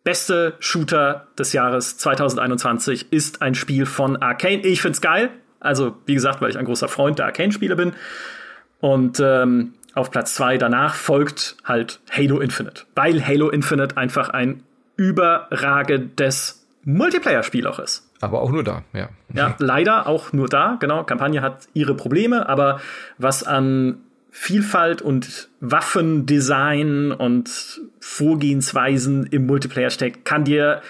Beste 0.06 0.56
Shooter 0.60 1.28
des 1.38 1.54
Jahres 1.54 1.98
2021 1.98 3.12
ist 3.12 3.42
ein 3.42 3.56
Spiel 3.56 3.86
von 3.86 4.18
Arcane. 4.18 4.62
Ich 4.66 4.82
find's 4.82 5.02
geil. 5.02 5.30
Also, 5.60 5.98
wie 6.06 6.14
gesagt, 6.14 6.42
weil 6.42 6.50
ich 6.50 6.58
ein 6.58 6.66
großer 6.66 6.88
Freund 6.88 7.20
der 7.20 7.26
Arcane-Spiele 7.28 7.76
bin. 7.76 7.94
Und 8.80 9.22
ähm, 9.22 9.74
auf 9.94 10.12
Platz 10.12 10.36
2 10.36 10.58
danach 10.58 10.96
folgt 10.96 11.58
halt 11.64 12.00
Halo 12.12 12.40
Infinite. 12.40 12.84
Weil 12.96 13.26
Halo 13.26 13.50
Infinite 13.50 13.96
einfach 13.98 14.30
ein 14.30 14.64
überragendes 14.98 16.63
Multiplayer-Spiel 16.86 17.68
auch 17.68 17.80
ist. 17.80 18.10
Aber 18.22 18.42
auch 18.42 18.52
nur 18.52 18.64
da, 18.64 18.84
ja. 18.94 19.10
Ja, 19.34 19.56
leider 19.60 20.08
auch 20.08 20.34
nur 20.34 20.48
da, 20.48 20.78
genau. 20.80 21.04
Kampagne 21.04 21.42
hat 21.42 21.68
ihre 21.74 21.96
Probleme, 21.96 22.48
aber 22.50 22.82
was 23.18 23.44
an 23.44 23.98
Vielfalt 24.32 25.02
und 25.02 25.50
Waffendesign 25.60 27.12
und 27.12 27.82
Vorgehensweisen 28.00 29.28
im 29.28 29.46
Multiplayer 29.46 29.92
steckt, 29.92 30.26
kann 30.26 30.44
dir 30.44 30.82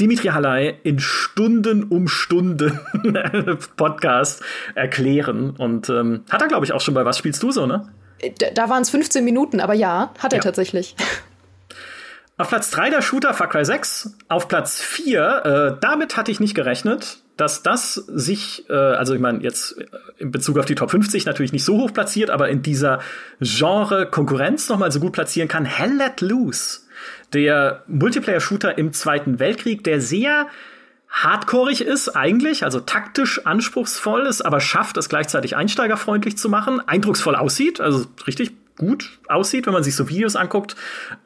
Dimitri 0.00 0.28
Halay 0.28 0.78
in 0.82 0.98
Stunden 0.98 1.84
um 1.84 2.08
Stunden 2.08 2.80
Podcast 3.76 4.42
erklären. 4.74 5.50
Und 5.50 5.88
ähm, 5.88 6.24
hat 6.30 6.42
er, 6.42 6.48
glaube 6.48 6.64
ich, 6.64 6.72
auch 6.72 6.80
schon 6.80 6.94
bei 6.94 7.04
Was 7.04 7.18
spielst 7.18 7.42
du 7.42 7.50
so, 7.50 7.66
ne? 7.66 7.88
Da, 8.38 8.50
da 8.52 8.68
waren 8.68 8.82
es 8.82 8.90
15 8.90 9.24
Minuten, 9.24 9.60
aber 9.60 9.74
ja, 9.74 10.12
hat 10.18 10.32
er 10.32 10.38
ja. 10.38 10.42
tatsächlich. 10.42 10.96
Auf 12.38 12.50
Platz 12.50 12.70
3 12.70 12.90
der 12.90 13.02
Shooter 13.02 13.34
Far 13.34 13.48
Cry 13.48 13.64
6. 13.64 14.14
Auf 14.28 14.46
Platz 14.46 14.80
4, 14.80 15.74
äh, 15.76 15.80
damit 15.80 16.16
hatte 16.16 16.30
ich 16.30 16.38
nicht 16.38 16.54
gerechnet, 16.54 17.18
dass 17.36 17.64
das 17.64 17.94
sich, 17.94 18.64
äh, 18.70 18.74
also 18.74 19.12
ich 19.12 19.20
meine, 19.20 19.40
jetzt 19.40 19.76
in 20.18 20.30
Bezug 20.30 20.56
auf 20.56 20.64
die 20.64 20.76
Top 20.76 20.92
50 20.92 21.26
natürlich 21.26 21.52
nicht 21.52 21.64
so 21.64 21.78
hoch 21.78 21.92
platziert, 21.92 22.30
aber 22.30 22.48
in 22.48 22.62
dieser 22.62 23.00
Genre-Konkurrenz 23.40 24.68
nochmal 24.68 24.92
so 24.92 25.00
gut 25.00 25.14
platzieren 25.14 25.48
kann. 25.48 25.64
Hell 25.64 25.96
Let 25.96 26.20
Loose. 26.20 26.82
Der 27.32 27.82
Multiplayer-Shooter 27.88 28.78
im 28.78 28.92
Zweiten 28.92 29.40
Weltkrieg, 29.40 29.82
der 29.82 30.00
sehr 30.00 30.46
hardcoreig 31.08 31.80
ist 31.80 32.10
eigentlich, 32.10 32.62
also 32.62 32.78
taktisch 32.78 33.46
anspruchsvoll 33.46 34.26
ist, 34.26 34.42
aber 34.42 34.60
schafft 34.60 34.96
es 34.96 35.08
gleichzeitig 35.08 35.56
einsteigerfreundlich 35.56 36.38
zu 36.38 36.48
machen, 36.48 36.86
eindrucksvoll 36.86 37.34
aussieht, 37.34 37.80
also 37.80 38.06
richtig 38.28 38.52
gut 38.78 39.18
aussieht, 39.28 39.66
wenn 39.66 39.74
man 39.74 39.82
sich 39.82 39.94
so 39.94 40.08
Videos 40.08 40.36
anguckt. 40.36 40.76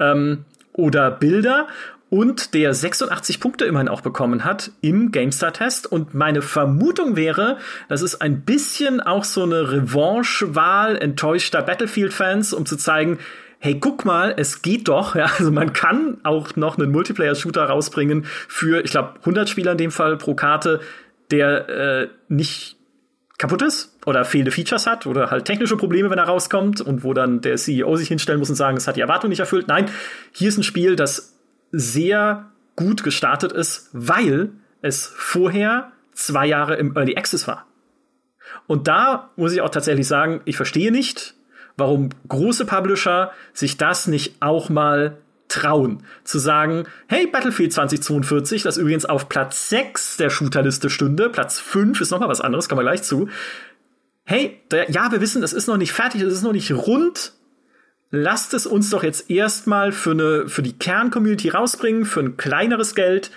Ähm, 0.00 0.44
oder 0.72 1.10
Bilder 1.10 1.68
und 2.12 2.52
der 2.52 2.74
86 2.74 3.40
Punkte 3.40 3.64
immerhin 3.64 3.88
auch 3.88 4.02
bekommen 4.02 4.44
hat 4.44 4.70
im 4.82 5.12
GameStar-Test. 5.12 5.90
Und 5.90 6.12
meine 6.12 6.42
Vermutung 6.42 7.16
wäre, 7.16 7.56
das 7.88 8.02
ist 8.02 8.20
ein 8.20 8.42
bisschen 8.42 9.00
auch 9.00 9.24
so 9.24 9.44
eine 9.44 9.72
Revanche-Wahl 9.72 10.98
enttäuschter 10.98 11.62
Battlefield-Fans, 11.62 12.52
um 12.52 12.66
zu 12.66 12.76
zeigen, 12.76 13.18
hey, 13.60 13.78
guck 13.80 14.04
mal, 14.04 14.34
es 14.36 14.60
geht 14.60 14.88
doch. 14.88 15.14
Ja, 15.14 15.30
also 15.38 15.50
man 15.50 15.72
kann 15.72 16.18
auch 16.22 16.54
noch 16.54 16.76
einen 16.76 16.92
Multiplayer-Shooter 16.92 17.64
rausbringen 17.64 18.26
für, 18.46 18.84
ich 18.84 18.90
glaube, 18.90 19.14
100 19.20 19.48
Spieler 19.48 19.72
in 19.72 19.78
dem 19.78 19.90
Fall 19.90 20.18
pro 20.18 20.34
Karte, 20.34 20.80
der 21.30 21.68
äh, 21.70 22.08
nicht 22.28 22.76
kaputt 23.42 23.62
ist 23.62 23.98
oder 24.06 24.24
fehlende 24.24 24.52
Features 24.52 24.86
hat 24.86 25.04
oder 25.04 25.32
halt 25.32 25.46
technische 25.46 25.76
Probleme, 25.76 26.08
wenn 26.10 26.18
er 26.18 26.26
rauskommt 26.26 26.80
und 26.80 27.02
wo 27.02 27.12
dann 27.12 27.40
der 27.40 27.56
CEO 27.56 27.96
sich 27.96 28.06
hinstellen 28.06 28.38
muss 28.38 28.50
und 28.50 28.54
sagen, 28.54 28.76
es 28.76 28.86
hat 28.86 28.94
die 28.94 29.00
Erwartung 29.00 29.30
nicht 29.30 29.40
erfüllt. 29.40 29.66
Nein, 29.66 29.90
hier 30.30 30.48
ist 30.48 30.58
ein 30.58 30.62
Spiel, 30.62 30.94
das 30.94 31.36
sehr 31.72 32.52
gut 32.76 33.02
gestartet 33.02 33.50
ist, 33.50 33.90
weil 33.92 34.50
es 34.80 35.12
vorher 35.16 35.90
zwei 36.12 36.46
Jahre 36.46 36.76
im 36.76 36.96
Early 36.96 37.16
Access 37.16 37.48
war. 37.48 37.66
Und 38.68 38.86
da 38.86 39.30
muss 39.34 39.52
ich 39.52 39.60
auch 39.60 39.70
tatsächlich 39.70 40.06
sagen, 40.06 40.40
ich 40.44 40.56
verstehe 40.56 40.92
nicht, 40.92 41.34
warum 41.76 42.10
große 42.28 42.64
Publisher 42.64 43.32
sich 43.52 43.76
das 43.76 44.06
nicht 44.06 44.36
auch 44.38 44.68
mal 44.68 45.16
trauen, 45.52 46.02
zu 46.24 46.38
sagen, 46.38 46.84
hey, 47.08 47.26
Battlefield 47.26 47.72
2042, 47.72 48.62
das 48.62 48.78
übrigens 48.78 49.04
auf 49.04 49.28
Platz 49.28 49.68
6 49.68 50.16
der 50.16 50.30
Shooterliste 50.30 50.90
stünde, 50.90 51.28
Platz 51.28 51.60
5 51.60 52.00
ist 52.00 52.10
nochmal 52.10 52.28
was 52.28 52.40
anderes, 52.40 52.68
kommen 52.68 52.80
wir 52.80 52.90
gleich 52.90 53.02
zu. 53.02 53.28
Hey, 54.24 54.60
der, 54.70 54.90
ja, 54.90 55.12
wir 55.12 55.20
wissen, 55.20 55.42
es 55.42 55.52
ist 55.52 55.66
noch 55.66 55.76
nicht 55.76 55.92
fertig, 55.92 56.22
es 56.22 56.32
ist 56.32 56.42
noch 56.42 56.52
nicht 56.52 56.72
rund. 56.72 57.32
Lasst 58.10 58.54
es 58.54 58.66
uns 58.66 58.90
doch 58.90 59.02
jetzt 59.02 59.30
erstmal 59.30 59.92
für, 59.92 60.12
eine, 60.12 60.48
für 60.48 60.62
die 60.62 60.78
Kern-Community 60.78 61.48
rausbringen, 61.48 62.04
für 62.04 62.20
ein 62.20 62.36
kleineres 62.36 62.94
Geld 62.94 63.30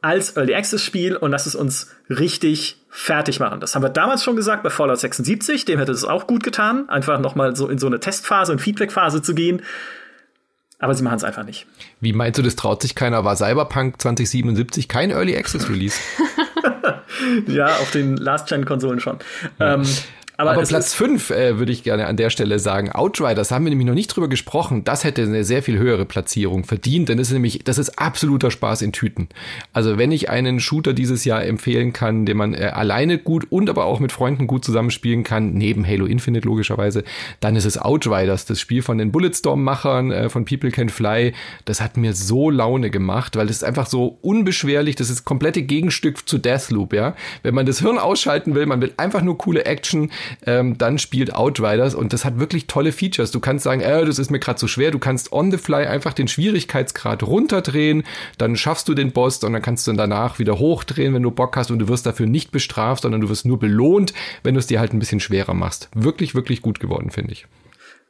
als 0.00 0.36
Early 0.36 0.54
Access 0.54 0.84
Spiel 0.84 1.16
und 1.16 1.32
lasst 1.32 1.46
es 1.46 1.54
uns 1.54 1.90
richtig 2.08 2.80
fertig 2.88 3.40
machen. 3.40 3.60
Das 3.60 3.74
haben 3.74 3.82
wir 3.82 3.88
damals 3.88 4.22
schon 4.22 4.36
gesagt 4.36 4.62
bei 4.62 4.70
Fallout 4.70 5.00
76, 5.00 5.64
dem 5.64 5.78
hätte 5.78 5.92
es 5.92 6.04
auch 6.04 6.26
gut 6.26 6.42
getan, 6.42 6.88
einfach 6.88 7.18
nochmal 7.18 7.56
so 7.56 7.68
in 7.68 7.78
so 7.78 7.86
eine 7.86 8.00
Testphase 8.00 8.52
und 8.52 8.60
Feedbackphase 8.60 9.22
zu 9.22 9.34
gehen. 9.34 9.62
Aber 10.80 10.94
sie 10.94 11.02
machen 11.02 11.16
es 11.16 11.24
einfach 11.24 11.44
nicht. 11.44 11.66
Wie 12.00 12.12
meinst 12.12 12.38
du, 12.38 12.42
das 12.42 12.54
traut 12.54 12.82
sich 12.82 12.94
keiner? 12.94 13.24
War 13.24 13.34
Cyberpunk 13.34 14.00
2077 14.00 14.86
kein 14.88 15.10
Early 15.10 15.36
Access 15.36 15.68
Release? 15.68 15.98
ja, 17.46 17.66
auf 17.66 17.90
den 17.90 18.16
Last-Gen-Konsolen 18.16 19.00
schon. 19.00 19.18
Ja. 19.58 19.74
Ähm, 19.74 19.82
aber, 20.40 20.52
Aber 20.52 20.62
Platz 20.62 20.94
5 20.94 21.30
äh, 21.30 21.58
würde 21.58 21.72
ich 21.72 21.82
gerne 21.82 22.06
an 22.06 22.16
der 22.16 22.30
Stelle 22.30 22.60
sagen. 22.60 22.92
Outriders 22.92 23.50
haben 23.50 23.64
wir 23.64 23.70
nämlich 23.70 23.88
noch 23.88 23.94
nicht 23.94 24.06
drüber 24.06 24.28
gesprochen. 24.28 24.84
Das 24.84 25.02
hätte 25.02 25.22
eine 25.22 25.42
sehr 25.42 25.64
viel 25.64 25.78
höhere 25.78 26.04
Platzierung 26.04 26.62
verdient, 26.62 27.08
denn 27.08 27.18
das 27.18 27.26
ist 27.26 27.32
nämlich, 27.32 27.64
das 27.64 27.76
ist 27.76 27.98
absoluter 27.98 28.52
Spaß 28.52 28.82
in 28.82 28.92
Tüten. 28.92 29.28
Also 29.72 29.98
wenn 29.98 30.12
ich 30.12 30.30
einen 30.30 30.60
Shooter 30.60 30.92
dieses 30.92 31.24
Jahr 31.24 31.44
empfehlen 31.44 31.92
kann, 31.92 32.24
den 32.24 32.36
man 32.36 32.54
äh, 32.54 32.70
alleine 32.72 33.18
gut 33.18 33.50
und 33.50 33.68
aber 33.68 33.86
auch 33.86 33.98
mit 33.98 34.12
Freunden 34.12 34.46
gut 34.46 34.64
zusammenspielen 34.64 35.24
kann, 35.24 35.54
neben 35.54 35.84
Halo 35.84 36.06
Infinite 36.06 36.46
logischerweise, 36.46 37.02
dann 37.40 37.56
ist 37.56 37.64
es 37.64 37.76
Outriders, 37.76 38.46
das 38.46 38.60
Spiel 38.60 38.82
von 38.82 38.98
den 38.98 39.10
Bulletstorm-Machern, 39.10 40.12
äh, 40.12 40.28
von 40.28 40.44
People 40.44 40.70
Can 40.70 40.88
Fly. 40.88 41.32
Das 41.64 41.80
hat 41.80 41.96
mir 41.96 42.12
so 42.14 42.48
Laune 42.50 42.90
gemacht, 42.90 43.34
weil 43.34 43.48
das 43.48 43.56
ist 43.56 43.64
einfach 43.64 43.88
so 43.88 44.18
unbeschwerlich. 44.22 44.94
Das 44.94 45.10
ist 45.10 45.24
komplette 45.24 45.62
Gegenstück 45.62 46.28
zu 46.28 46.38
Deathloop, 46.38 46.92
ja. 46.92 47.16
Wenn 47.42 47.56
man 47.56 47.66
das 47.66 47.80
Hirn 47.80 47.98
ausschalten 47.98 48.54
will, 48.54 48.66
man 48.66 48.80
will 48.80 48.92
einfach 48.96 49.22
nur 49.22 49.36
coole 49.36 49.64
Action 49.64 50.12
ähm, 50.46 50.78
dann 50.78 50.98
spielt 50.98 51.34
Outriders 51.34 51.94
und 51.94 52.12
das 52.12 52.24
hat 52.24 52.38
wirklich 52.38 52.66
tolle 52.66 52.92
Features. 52.92 53.30
Du 53.30 53.40
kannst 53.40 53.64
sagen, 53.64 53.80
äh, 53.80 54.04
das 54.04 54.18
ist 54.18 54.30
mir 54.30 54.38
gerade 54.38 54.58
zu 54.58 54.66
so 54.66 54.68
schwer. 54.68 54.90
Du 54.90 54.98
kannst 54.98 55.32
on 55.32 55.50
the 55.50 55.58
fly 55.58 55.86
einfach 55.86 56.12
den 56.12 56.28
Schwierigkeitsgrad 56.28 57.22
runterdrehen, 57.22 58.04
dann 58.38 58.56
schaffst 58.56 58.88
du 58.88 58.94
den 58.94 59.12
Boss 59.12 59.42
und 59.42 59.52
dann 59.52 59.62
kannst 59.62 59.86
du 59.86 59.92
ihn 59.92 59.96
danach 59.96 60.38
wieder 60.38 60.58
hochdrehen, 60.58 61.14
wenn 61.14 61.22
du 61.22 61.30
Bock 61.30 61.56
hast 61.56 61.70
und 61.70 61.78
du 61.78 61.88
wirst 61.88 62.06
dafür 62.06 62.26
nicht 62.26 62.52
bestraft, 62.52 63.02
sondern 63.02 63.20
du 63.20 63.28
wirst 63.28 63.46
nur 63.46 63.58
belohnt, 63.58 64.12
wenn 64.42 64.54
du 64.54 64.60
es 64.60 64.66
dir 64.66 64.80
halt 64.80 64.92
ein 64.92 64.98
bisschen 64.98 65.20
schwerer 65.20 65.54
machst. 65.54 65.88
Wirklich, 65.94 66.34
wirklich 66.34 66.62
gut 66.62 66.80
geworden, 66.80 67.10
finde 67.10 67.32
ich 67.32 67.46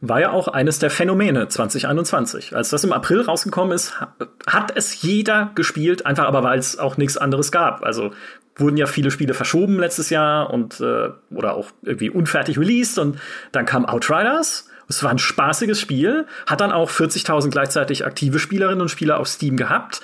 war 0.01 0.21
ja 0.21 0.31
auch 0.31 0.49
eines 0.49 0.79
der 0.79 0.91
Phänomene 0.91 1.49
2021. 1.49 2.55
Als 2.55 2.71
das 2.71 2.85
im 2.85 2.93
April 2.93 3.23
rausgekommen 3.23 3.73
ist, 3.73 4.01
hat 4.47 4.77
es 4.77 5.03
jeder 5.03 5.51
gespielt, 5.55 6.07
einfach 6.07 6.27
aber 6.27 6.43
weil 6.45 6.59
es 6.59 6.79
auch 6.79 6.97
nichts 6.97 7.17
anderes 7.17 7.51
gab. 7.51 7.83
Also 7.83 8.13
wurden 8.59 8.77
ja 8.77 8.87
viele 8.87 9.11
Spiele 9.11 9.35
verschoben 9.35 9.79
letztes 9.79 10.11
Jahr 10.11 10.51
und 10.51 10.81
äh, 10.81 11.11
oder 11.31 11.55
auch 11.55 11.71
irgendwie 11.83 12.11
unfertig 12.11 12.59
released 12.59 12.99
und 12.99 13.19
dann 13.53 13.67
kam 13.67 13.87
Outriders. 13.87 14.69
Es 14.89 15.03
war 15.03 15.11
ein 15.11 15.19
spaßiges 15.19 15.81
Spiel, 15.81 16.27
hat 16.47 16.61
dann 16.61 16.73
auch 16.73 16.91
40.000 16.91 17.51
gleichzeitig 17.51 18.07
aktive 18.07 18.39
Spielerinnen 18.39 18.81
und 18.81 18.89
Spieler 18.89 19.21
auf 19.21 19.29
Steam 19.29 19.57
gehabt, 19.57 20.01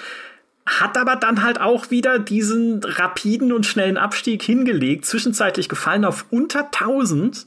hat 0.66 0.98
aber 0.98 1.16
dann 1.16 1.42
halt 1.42 1.60
auch 1.60 1.90
wieder 1.90 2.18
diesen 2.18 2.80
rapiden 2.84 3.52
und 3.52 3.66
schnellen 3.66 3.96
Abstieg 3.96 4.42
hingelegt, 4.42 5.06
zwischenzeitlich 5.06 5.68
gefallen 5.68 6.04
auf 6.04 6.26
unter 6.30 6.66
1000 6.66 7.46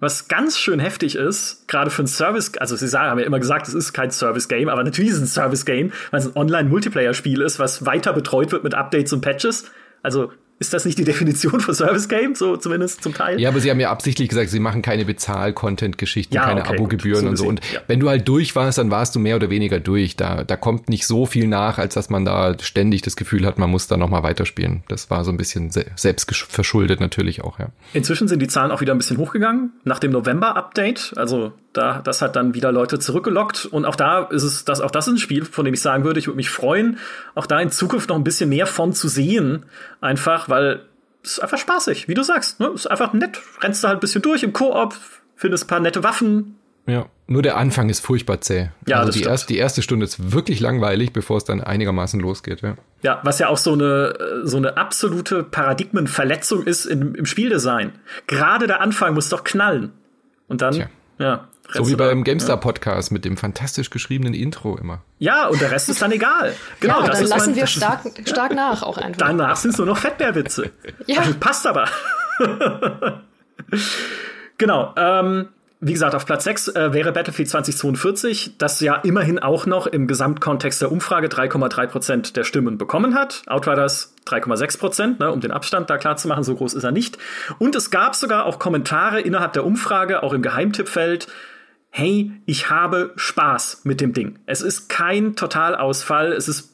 was 0.00 0.28
ganz 0.28 0.58
schön 0.58 0.80
heftig 0.80 1.14
ist, 1.14 1.68
gerade 1.68 1.90
für 1.90 2.02
ein 2.02 2.06
Service, 2.06 2.52
also 2.56 2.74
sie 2.74 2.88
sagen, 2.88 3.10
haben 3.10 3.18
ja 3.18 3.26
immer 3.26 3.38
gesagt, 3.38 3.68
es 3.68 3.74
ist 3.74 3.92
kein 3.92 4.10
Service-Game, 4.10 4.70
aber 4.70 4.82
natürlich 4.82 5.10
ist 5.10 5.18
es 5.18 5.22
ein 5.22 5.26
Service-Game, 5.26 5.92
weil 6.10 6.20
es 6.20 6.26
ein 6.26 6.36
Online-Multiplayer-Spiel 6.36 7.42
ist, 7.42 7.58
was 7.58 7.84
weiter 7.84 8.14
betreut 8.14 8.50
wird 8.50 8.64
mit 8.64 8.74
Updates 8.74 9.12
und 9.12 9.20
Patches. 9.20 9.70
Also 10.02 10.32
ist 10.60 10.74
das 10.74 10.84
nicht 10.84 10.98
die 10.98 11.04
Definition 11.04 11.58
von 11.58 11.74
Service 11.74 12.06
Game, 12.06 12.34
so 12.34 12.54
zumindest 12.54 13.02
zum 13.02 13.14
Teil? 13.14 13.40
Ja, 13.40 13.48
aber 13.48 13.60
sie 13.60 13.70
haben 13.70 13.80
ja 13.80 13.90
absichtlich 13.90 14.28
gesagt, 14.28 14.50
sie 14.50 14.60
machen 14.60 14.82
keine 14.82 15.06
Bezahl-Content-Geschichten, 15.06 16.34
ja, 16.34 16.44
keine 16.44 16.60
okay, 16.60 16.74
Abo-Gebühren 16.74 17.26
und 17.28 17.36
so. 17.36 17.46
Und 17.46 17.62
ja. 17.72 17.80
wenn 17.86 17.98
du 17.98 18.10
halt 18.10 18.28
durch 18.28 18.54
warst, 18.54 18.76
dann 18.76 18.90
warst 18.90 19.14
du 19.14 19.20
mehr 19.20 19.36
oder 19.36 19.48
weniger 19.48 19.80
durch. 19.80 20.16
Da, 20.16 20.44
da 20.44 20.56
kommt 20.56 20.90
nicht 20.90 21.06
so 21.06 21.24
viel 21.24 21.48
nach, 21.48 21.78
als 21.78 21.94
dass 21.94 22.10
man 22.10 22.26
da 22.26 22.54
ständig 22.60 23.00
das 23.00 23.16
Gefühl 23.16 23.46
hat, 23.46 23.58
man 23.58 23.70
muss 23.70 23.86
da 23.86 23.96
nochmal 23.96 24.22
weiterspielen. 24.22 24.82
Das 24.88 25.08
war 25.08 25.24
so 25.24 25.30
ein 25.30 25.38
bisschen 25.38 25.70
se 25.70 25.86
selbst 25.96 26.30
verschuldet 26.30 27.00
natürlich 27.00 27.42
auch, 27.42 27.58
ja. 27.58 27.68
Inzwischen 27.94 28.28
sind 28.28 28.42
die 28.42 28.48
Zahlen 28.48 28.70
auch 28.70 28.82
wieder 28.82 28.94
ein 28.94 28.98
bisschen 28.98 29.16
hochgegangen 29.16 29.72
nach 29.84 29.98
dem 29.98 30.12
November-Update. 30.12 31.14
Also 31.16 31.52
da, 31.72 32.00
das 32.02 32.20
hat 32.22 32.36
dann 32.36 32.54
wieder 32.54 32.72
Leute 32.72 32.98
zurückgelockt. 32.98 33.66
Und 33.66 33.84
auch 33.84 33.96
da 33.96 34.24
ist 34.24 34.42
es, 34.42 34.64
das, 34.64 34.80
auch 34.80 34.90
das 34.90 35.06
ist 35.06 35.14
ein 35.14 35.18
Spiel, 35.18 35.44
von 35.44 35.64
dem 35.64 35.74
ich 35.74 35.80
sagen 35.80 36.04
würde, 36.04 36.18
ich 36.18 36.26
würde 36.26 36.36
mich 36.36 36.50
freuen, 36.50 36.98
auch 37.34 37.46
da 37.46 37.60
in 37.60 37.70
Zukunft 37.70 38.08
noch 38.08 38.16
ein 38.16 38.24
bisschen 38.24 38.48
mehr 38.48 38.66
von 38.66 38.92
zu 38.92 39.08
sehen. 39.08 39.66
Einfach, 40.00 40.48
weil 40.48 40.82
es 41.22 41.32
ist 41.32 41.40
einfach 41.40 41.58
spaßig, 41.58 42.08
wie 42.08 42.14
du 42.14 42.22
sagst. 42.22 42.60
Ne? 42.60 42.68
Es 42.68 42.82
ist 42.82 42.86
einfach 42.86 43.12
nett. 43.12 43.40
Rennst 43.60 43.84
du 43.84 43.88
halt 43.88 43.98
ein 43.98 44.00
bisschen 44.00 44.22
durch 44.22 44.42
im 44.42 44.52
Koop, 44.52 44.94
findest 45.36 45.64
ein 45.64 45.68
paar 45.68 45.80
nette 45.80 46.02
Waffen. 46.02 46.56
Ja, 46.86 47.06
nur 47.26 47.42
der 47.42 47.56
Anfang 47.56 47.88
ist 47.88 48.00
furchtbar 48.00 48.40
zäh. 48.40 48.70
Ja, 48.86 48.98
also 48.98 49.12
die, 49.12 49.22
erst, 49.22 49.50
die 49.50 49.58
erste 49.58 49.82
Stunde 49.82 50.04
ist 50.04 50.32
wirklich 50.32 50.60
langweilig, 50.60 51.12
bevor 51.12 51.36
es 51.36 51.44
dann 51.44 51.60
einigermaßen 51.60 52.18
losgeht. 52.18 52.62
Ja. 52.62 52.76
ja, 53.02 53.20
was 53.22 53.38
ja 53.38 53.48
auch 53.48 53.58
so 53.58 53.74
eine, 53.74 54.42
so 54.42 54.56
eine 54.56 54.76
absolute 54.76 55.44
Paradigmenverletzung 55.44 56.64
ist 56.64 56.86
im, 56.86 57.14
im 57.14 57.26
Spieldesign. 57.26 57.92
Gerade 58.26 58.66
der 58.66 58.80
Anfang 58.80 59.14
muss 59.14 59.28
doch 59.28 59.44
knallen. 59.44 59.92
Und 60.48 60.62
dann, 60.62 60.74
Tja. 60.74 60.86
ja. 61.18 61.48
So 61.72 61.88
wie 61.88 61.96
beim 61.96 62.24
GameStar-Podcast 62.24 63.10
ja. 63.10 63.14
mit 63.14 63.24
dem 63.24 63.36
fantastisch 63.36 63.90
geschriebenen 63.90 64.34
Intro 64.34 64.76
immer. 64.76 65.02
Ja, 65.18 65.46
und 65.46 65.60
der 65.60 65.70
Rest 65.70 65.88
ist 65.88 66.02
dann 66.02 66.12
egal. 66.12 66.54
Genau, 66.80 67.00
ja, 67.00 67.06
das 67.06 67.20
dann 67.20 67.28
lassen 67.28 67.50
mein, 67.50 67.56
wir 67.56 67.66
stark, 67.66 68.00
stark 68.26 68.54
nach 68.54 68.82
auch 68.82 68.98
einfach. 68.98 69.26
Danach 69.26 69.56
sind 69.56 69.72
es 69.72 69.78
nur 69.78 69.86
noch 69.86 69.98
Fettbärwitze. 69.98 70.70
ja. 71.06 71.20
Also, 71.20 71.34
passt 71.38 71.66
aber. 71.66 71.88
genau. 74.58 74.94
Ähm, 74.96 75.48
wie 75.82 75.94
gesagt, 75.94 76.14
auf 76.14 76.26
Platz 76.26 76.44
6 76.44 76.68
äh, 76.68 76.92
wäre 76.92 77.10
Battlefield 77.10 77.48
2042, 77.48 78.58
das 78.58 78.80
ja 78.80 78.96
immerhin 78.96 79.38
auch 79.38 79.64
noch 79.64 79.86
im 79.86 80.06
Gesamtkontext 80.06 80.82
der 80.82 80.92
Umfrage 80.92 81.28
3,3 81.28 81.86
Prozent 81.86 82.36
der 82.36 82.44
Stimmen 82.44 82.76
bekommen 82.76 83.14
hat. 83.14 83.42
Outriders 83.46 84.14
3,6 84.26 84.78
Prozent, 84.78 85.20
ne, 85.20 85.32
um 85.32 85.40
den 85.40 85.52
Abstand 85.52 85.88
da 85.88 85.96
klar 85.96 86.16
zu 86.16 86.28
machen, 86.28 86.44
so 86.44 86.54
groß 86.54 86.74
ist 86.74 86.84
er 86.84 86.92
nicht. 86.92 87.16
Und 87.58 87.74
es 87.76 87.90
gab 87.90 88.14
sogar 88.14 88.44
auch 88.44 88.58
Kommentare 88.58 89.22
innerhalb 89.22 89.54
der 89.54 89.64
Umfrage, 89.64 90.22
auch 90.22 90.34
im 90.34 90.42
Geheimtippfeld, 90.42 91.28
hey, 91.90 92.32
ich 92.46 92.70
habe 92.70 93.12
Spaß 93.16 93.82
mit 93.84 94.00
dem 94.00 94.12
Ding. 94.12 94.38
Es 94.46 94.62
ist 94.62 94.88
kein 94.88 95.36
Totalausfall, 95.36 96.32
es 96.32 96.48
ist 96.48 96.70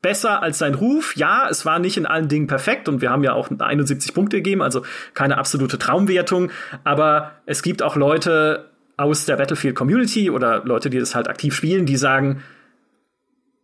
besser 0.00 0.42
als 0.42 0.58
sein 0.58 0.74
Ruf. 0.74 1.16
Ja, 1.16 1.48
es 1.50 1.66
war 1.66 1.78
nicht 1.78 1.96
in 1.96 2.06
allen 2.06 2.28
Dingen 2.28 2.46
perfekt 2.46 2.88
und 2.88 3.00
wir 3.00 3.10
haben 3.10 3.24
ja 3.24 3.32
auch 3.32 3.50
71 3.50 4.14
Punkte 4.14 4.36
gegeben, 4.36 4.62
also 4.62 4.84
keine 5.14 5.38
absolute 5.38 5.78
Traumwertung, 5.78 6.50
aber 6.84 7.32
es 7.46 7.62
gibt 7.62 7.82
auch 7.82 7.96
Leute 7.96 8.70
aus 8.96 9.24
der 9.24 9.36
Battlefield 9.36 9.74
Community 9.74 10.30
oder 10.30 10.64
Leute, 10.64 10.90
die 10.90 10.98
das 10.98 11.14
halt 11.14 11.28
aktiv 11.28 11.54
spielen, 11.54 11.86
die 11.86 11.96
sagen, 11.96 12.42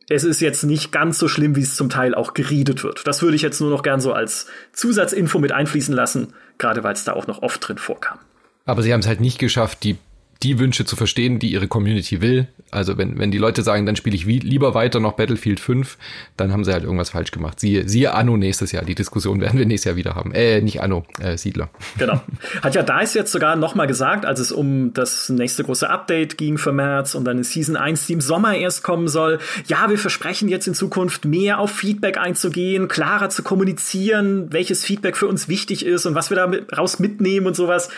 es 0.08 0.24
ist 0.24 0.40
jetzt 0.40 0.62
nicht 0.62 0.92
ganz 0.92 1.18
so 1.18 1.28
schlimm, 1.28 1.56
wie 1.56 1.62
es 1.62 1.74
zum 1.74 1.88
Teil 1.90 2.14
auch 2.14 2.32
geredet 2.32 2.84
wird. 2.84 3.06
Das 3.06 3.22
würde 3.22 3.36
ich 3.36 3.42
jetzt 3.42 3.60
nur 3.60 3.70
noch 3.70 3.82
gern 3.82 4.00
so 4.00 4.12
als 4.12 4.46
Zusatzinfo 4.72 5.38
mit 5.38 5.52
einfließen 5.52 5.94
lassen, 5.94 6.32
gerade 6.58 6.84
weil 6.84 6.92
es 6.92 7.04
da 7.04 7.12
auch 7.12 7.26
noch 7.26 7.42
oft 7.42 7.66
drin 7.66 7.78
vorkam. 7.78 8.18
Aber 8.66 8.82
sie 8.82 8.92
haben 8.92 9.00
es 9.00 9.06
halt 9.06 9.20
nicht 9.20 9.38
geschafft, 9.38 9.82
die 9.82 9.96
die 10.42 10.58
Wünsche 10.58 10.84
zu 10.84 10.96
verstehen, 10.96 11.38
die 11.38 11.52
ihre 11.52 11.68
Community 11.68 12.20
will. 12.20 12.48
Also 12.70 12.98
wenn, 12.98 13.18
wenn 13.18 13.30
die 13.30 13.38
Leute 13.38 13.62
sagen, 13.62 13.86
dann 13.86 13.96
spiele 13.96 14.16
ich 14.16 14.26
wie, 14.26 14.38
lieber 14.38 14.74
weiter 14.74 15.00
noch 15.00 15.12
Battlefield 15.12 15.60
5, 15.60 15.96
dann 16.36 16.52
haben 16.52 16.64
sie 16.64 16.72
halt 16.72 16.84
irgendwas 16.84 17.10
falsch 17.10 17.30
gemacht. 17.30 17.60
Siehe, 17.60 17.88
siehe 17.88 18.12
Anno 18.12 18.36
nächstes 18.36 18.72
Jahr. 18.72 18.84
Die 18.84 18.94
Diskussion 18.94 19.40
werden 19.40 19.58
wir 19.58 19.66
nächstes 19.66 19.90
Jahr 19.90 19.96
wieder 19.96 20.14
haben. 20.14 20.32
Äh, 20.32 20.60
nicht 20.60 20.82
Anno, 20.82 21.04
äh, 21.20 21.38
Siedler. 21.38 21.70
Genau. 21.98 22.20
Hat 22.62 22.74
ja 22.74 22.82
DICE 22.82 23.14
jetzt 23.14 23.32
sogar 23.32 23.56
nochmal 23.56 23.86
gesagt, 23.86 24.26
als 24.26 24.40
es 24.40 24.52
um 24.52 24.92
das 24.92 25.28
nächste 25.28 25.64
große 25.64 25.88
Update 25.88 26.36
ging 26.36 26.58
für 26.58 26.72
März 26.72 27.14
und 27.14 27.24
dann 27.24 27.38
ist 27.38 27.52
Season 27.52 27.76
1, 27.76 28.06
die 28.06 28.14
im 28.14 28.20
Sommer 28.20 28.56
erst 28.56 28.82
kommen 28.82 29.08
soll. 29.08 29.38
Ja, 29.66 29.88
wir 29.88 29.98
versprechen 29.98 30.48
jetzt 30.48 30.66
in 30.66 30.74
Zukunft 30.74 31.24
mehr 31.24 31.58
auf 31.58 31.70
Feedback 31.70 32.18
einzugehen, 32.18 32.88
klarer 32.88 33.30
zu 33.30 33.42
kommunizieren, 33.42 34.52
welches 34.52 34.84
Feedback 34.84 35.16
für 35.16 35.28
uns 35.28 35.48
wichtig 35.48 35.86
ist 35.86 36.06
und 36.06 36.14
was 36.14 36.30
wir 36.30 36.36
da 36.36 36.76
raus 36.76 36.98
mitnehmen 36.98 37.46
und 37.46 37.56
sowas 37.56 37.88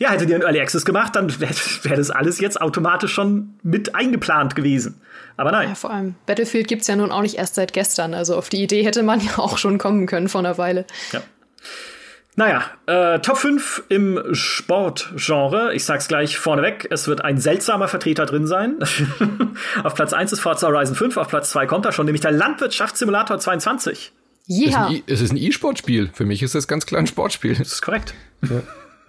ja, 0.00 0.10
hätte 0.10 0.24
die 0.24 0.34
einen 0.34 0.42
Early 0.42 0.60
Access 0.60 0.86
gemacht, 0.86 1.14
dann 1.14 1.40
wäre 1.40 1.54
wär 1.82 1.96
das 1.96 2.10
alles 2.10 2.40
jetzt 2.40 2.58
automatisch 2.58 3.12
schon 3.12 3.54
mit 3.62 3.94
eingeplant 3.94 4.56
gewesen. 4.56 4.98
Aber 5.36 5.52
nein. 5.52 5.68
Ja, 5.68 5.74
vor 5.74 5.90
allem 5.90 6.14
Battlefield 6.24 6.68
gibt's 6.68 6.86
ja 6.86 6.96
nun 6.96 7.12
auch 7.12 7.20
nicht 7.20 7.36
erst 7.36 7.54
seit 7.54 7.74
gestern. 7.74 8.14
Also 8.14 8.34
auf 8.34 8.48
die 8.48 8.62
Idee 8.62 8.82
hätte 8.82 9.02
man 9.02 9.20
ja 9.24 9.38
auch 9.38 9.58
schon 9.58 9.76
kommen 9.76 10.06
können 10.06 10.30
vor 10.30 10.38
einer 10.38 10.56
Weile. 10.56 10.86
Ja. 11.12 11.20
Naja, 12.34 12.64
äh, 12.86 13.18
Top 13.18 13.36
5 13.36 13.82
im 13.90 14.22
Sportgenre. 14.32 15.74
Ich 15.74 15.84
sag's 15.84 16.08
gleich 16.08 16.38
vorneweg, 16.38 16.88
es 16.90 17.06
wird 17.06 17.22
ein 17.22 17.36
seltsamer 17.36 17.86
Vertreter 17.86 18.24
drin 18.24 18.46
sein. 18.46 18.78
auf 19.84 19.94
Platz 19.94 20.14
1 20.14 20.32
ist 20.32 20.40
Forza 20.40 20.68
Horizon 20.68 20.94
5, 20.94 21.18
auf 21.18 21.28
Platz 21.28 21.50
2 21.50 21.66
kommt 21.66 21.84
er 21.84 21.92
schon, 21.92 22.06
nämlich 22.06 22.22
der 22.22 22.32
Landwirtschaftssimulator 22.32 23.38
22. 23.38 24.12
Ja. 24.46 24.90
Es 25.06 25.20
ist 25.20 25.30
ein 25.30 25.36
E-Sport-Spiel. 25.36 26.10
Für 26.14 26.24
mich 26.24 26.42
ist 26.42 26.54
es 26.54 26.66
ganz 26.66 26.86
klar 26.86 27.00
ein 27.02 27.06
Sportspiel. 27.06 27.54
Das 27.54 27.70
ist 27.70 27.82
korrekt. 27.82 28.14
Ja. 28.48 28.62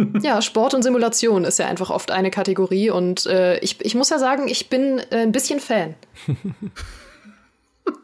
Ja, 0.22 0.42
Sport 0.42 0.74
und 0.74 0.84
Simulation 0.84 1.44
ist 1.44 1.60
ja 1.60 1.68
einfach 1.68 1.90
oft 1.90 2.12
eine 2.12 2.32
Kategorie 2.32 2.90
und 2.90 3.26
äh, 3.26 3.60
ich, 3.60 3.78
ich 3.82 3.96
muss 3.96 4.10
ja 4.10 4.20
sagen, 4.20 4.48
ich 4.48 4.70
bin 4.70 5.00
äh, 5.10 5.18
ein 5.18 5.32
bisschen 5.32 5.60
Fan. 5.60 5.96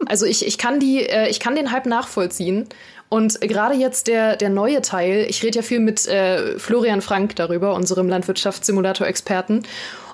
Also 0.05 0.25
ich, 0.25 0.45
ich 0.45 0.57
kann 0.57 0.79
die, 0.79 1.01
äh, 1.03 1.29
ich 1.29 1.39
kann 1.39 1.55
den 1.55 1.71
Hype 1.71 1.85
nachvollziehen. 1.85 2.67
Und 3.09 3.39
gerade 3.41 3.75
jetzt 3.75 4.07
der, 4.07 4.35
der 4.35 4.49
neue 4.49 4.81
Teil, 4.81 5.25
ich 5.29 5.43
rede 5.43 5.57
ja 5.57 5.61
viel 5.61 5.79
mit 5.79 6.07
äh, 6.07 6.57
Florian 6.59 7.01
Frank 7.01 7.35
darüber, 7.35 7.73
unserem 7.73 8.09
Landwirtschaftssimulator-Experten. 8.09 9.63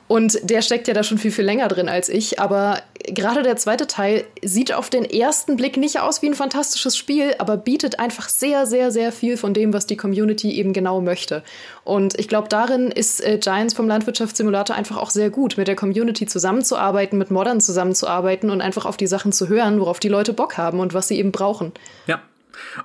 Und 0.07 0.37
der 0.43 0.61
steckt 0.61 0.87
ja 0.87 0.93
da 0.93 1.03
schon 1.03 1.17
viel, 1.17 1.31
viel 1.31 1.45
länger 1.45 1.67
drin 1.67 1.89
als 1.89 2.09
ich. 2.09 2.39
Aber 2.39 2.81
gerade 3.07 3.41
der 3.41 3.55
zweite 3.55 3.87
Teil 3.87 4.25
sieht 4.43 4.73
auf 4.73 4.89
den 4.89 5.05
ersten 5.05 5.55
Blick 5.55 5.77
nicht 5.77 5.99
aus 5.99 6.21
wie 6.21 6.27
ein 6.27 6.33
fantastisches 6.33 6.97
Spiel, 6.97 7.35
aber 7.39 7.57
bietet 7.57 7.99
einfach 7.99 8.29
sehr, 8.29 8.65
sehr, 8.65 8.91
sehr 8.91 9.11
viel 9.11 9.37
von 9.37 9.53
dem, 9.53 9.73
was 9.73 9.85
die 9.85 9.97
Community 9.97 10.51
eben 10.51 10.73
genau 10.73 11.01
möchte. 11.01 11.43
Und 11.83 12.19
ich 12.19 12.27
glaube, 12.27 12.49
darin 12.49 12.91
ist 12.91 13.25
äh, 13.25 13.37
Giants 13.37 13.73
vom 13.73 13.87
Landwirtschaftssimulator 13.87 14.75
einfach 14.75 14.97
auch 14.97 15.09
sehr 15.09 15.29
gut, 15.29 15.57
mit 15.57 15.67
der 15.67 15.75
Community 15.75 16.25
zusammenzuarbeiten, 16.25 17.17
mit 17.17 17.31
Modern 17.31 17.61
zusammenzuarbeiten 17.61 18.49
und 18.49 18.61
einfach 18.61 18.85
auf 18.85 18.97
die 18.97 19.07
Sachen 19.07 19.31
zu 19.31 19.47
hören, 19.47 19.79
worauf 19.79 19.99
die 19.99 20.09
Leute 20.09 20.33
Bock 20.33 20.57
haben 20.57 20.79
und 20.79 20.93
was 20.93 21.07
sie 21.07 21.17
eben 21.17 21.31
brauchen. 21.31 21.71
Ja, 22.07 22.21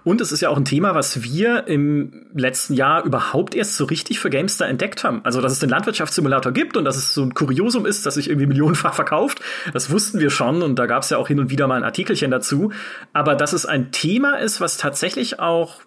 und 0.04 0.20
es 0.20 0.32
ist 0.32 0.40
ja 0.40 0.48
auch 0.48 0.56
ein 0.56 0.64
Thema, 0.64 0.94
was 0.94 1.22
wir 1.22 1.66
im 1.66 2.26
letzten 2.34 2.74
Jahr 2.74 3.04
überhaupt 3.04 3.54
erst 3.54 3.76
so 3.76 3.84
richtig 3.84 4.20
für 4.20 4.30
Gamestar 4.30 4.68
entdeckt 4.68 5.04
haben. 5.04 5.20
Also, 5.24 5.40
dass 5.40 5.52
es 5.52 5.58
den 5.58 5.70
Landwirtschaftssimulator 5.70 6.52
gibt 6.52 6.76
und 6.76 6.84
dass 6.84 6.96
es 6.96 7.14
so 7.14 7.22
ein 7.22 7.34
Kuriosum 7.34 7.86
ist, 7.86 8.06
dass 8.06 8.14
sich 8.14 8.28
irgendwie 8.28 8.46
millionenfach 8.46 8.94
verkauft, 8.94 9.40
das 9.72 9.90
wussten 9.90 10.20
wir 10.20 10.30
schon 10.30 10.62
und 10.62 10.78
da 10.78 10.86
gab 10.86 11.02
es 11.02 11.10
ja 11.10 11.18
auch 11.18 11.28
hin 11.28 11.40
und 11.40 11.50
wieder 11.50 11.66
mal 11.66 11.76
ein 11.76 11.84
Artikelchen 11.84 12.30
dazu. 12.30 12.72
Aber 13.12 13.34
dass 13.34 13.52
es 13.52 13.66
ein 13.66 13.92
Thema 13.92 14.36
ist, 14.36 14.60
was 14.60 14.76
tatsächlich 14.76 15.40
auch 15.40 15.80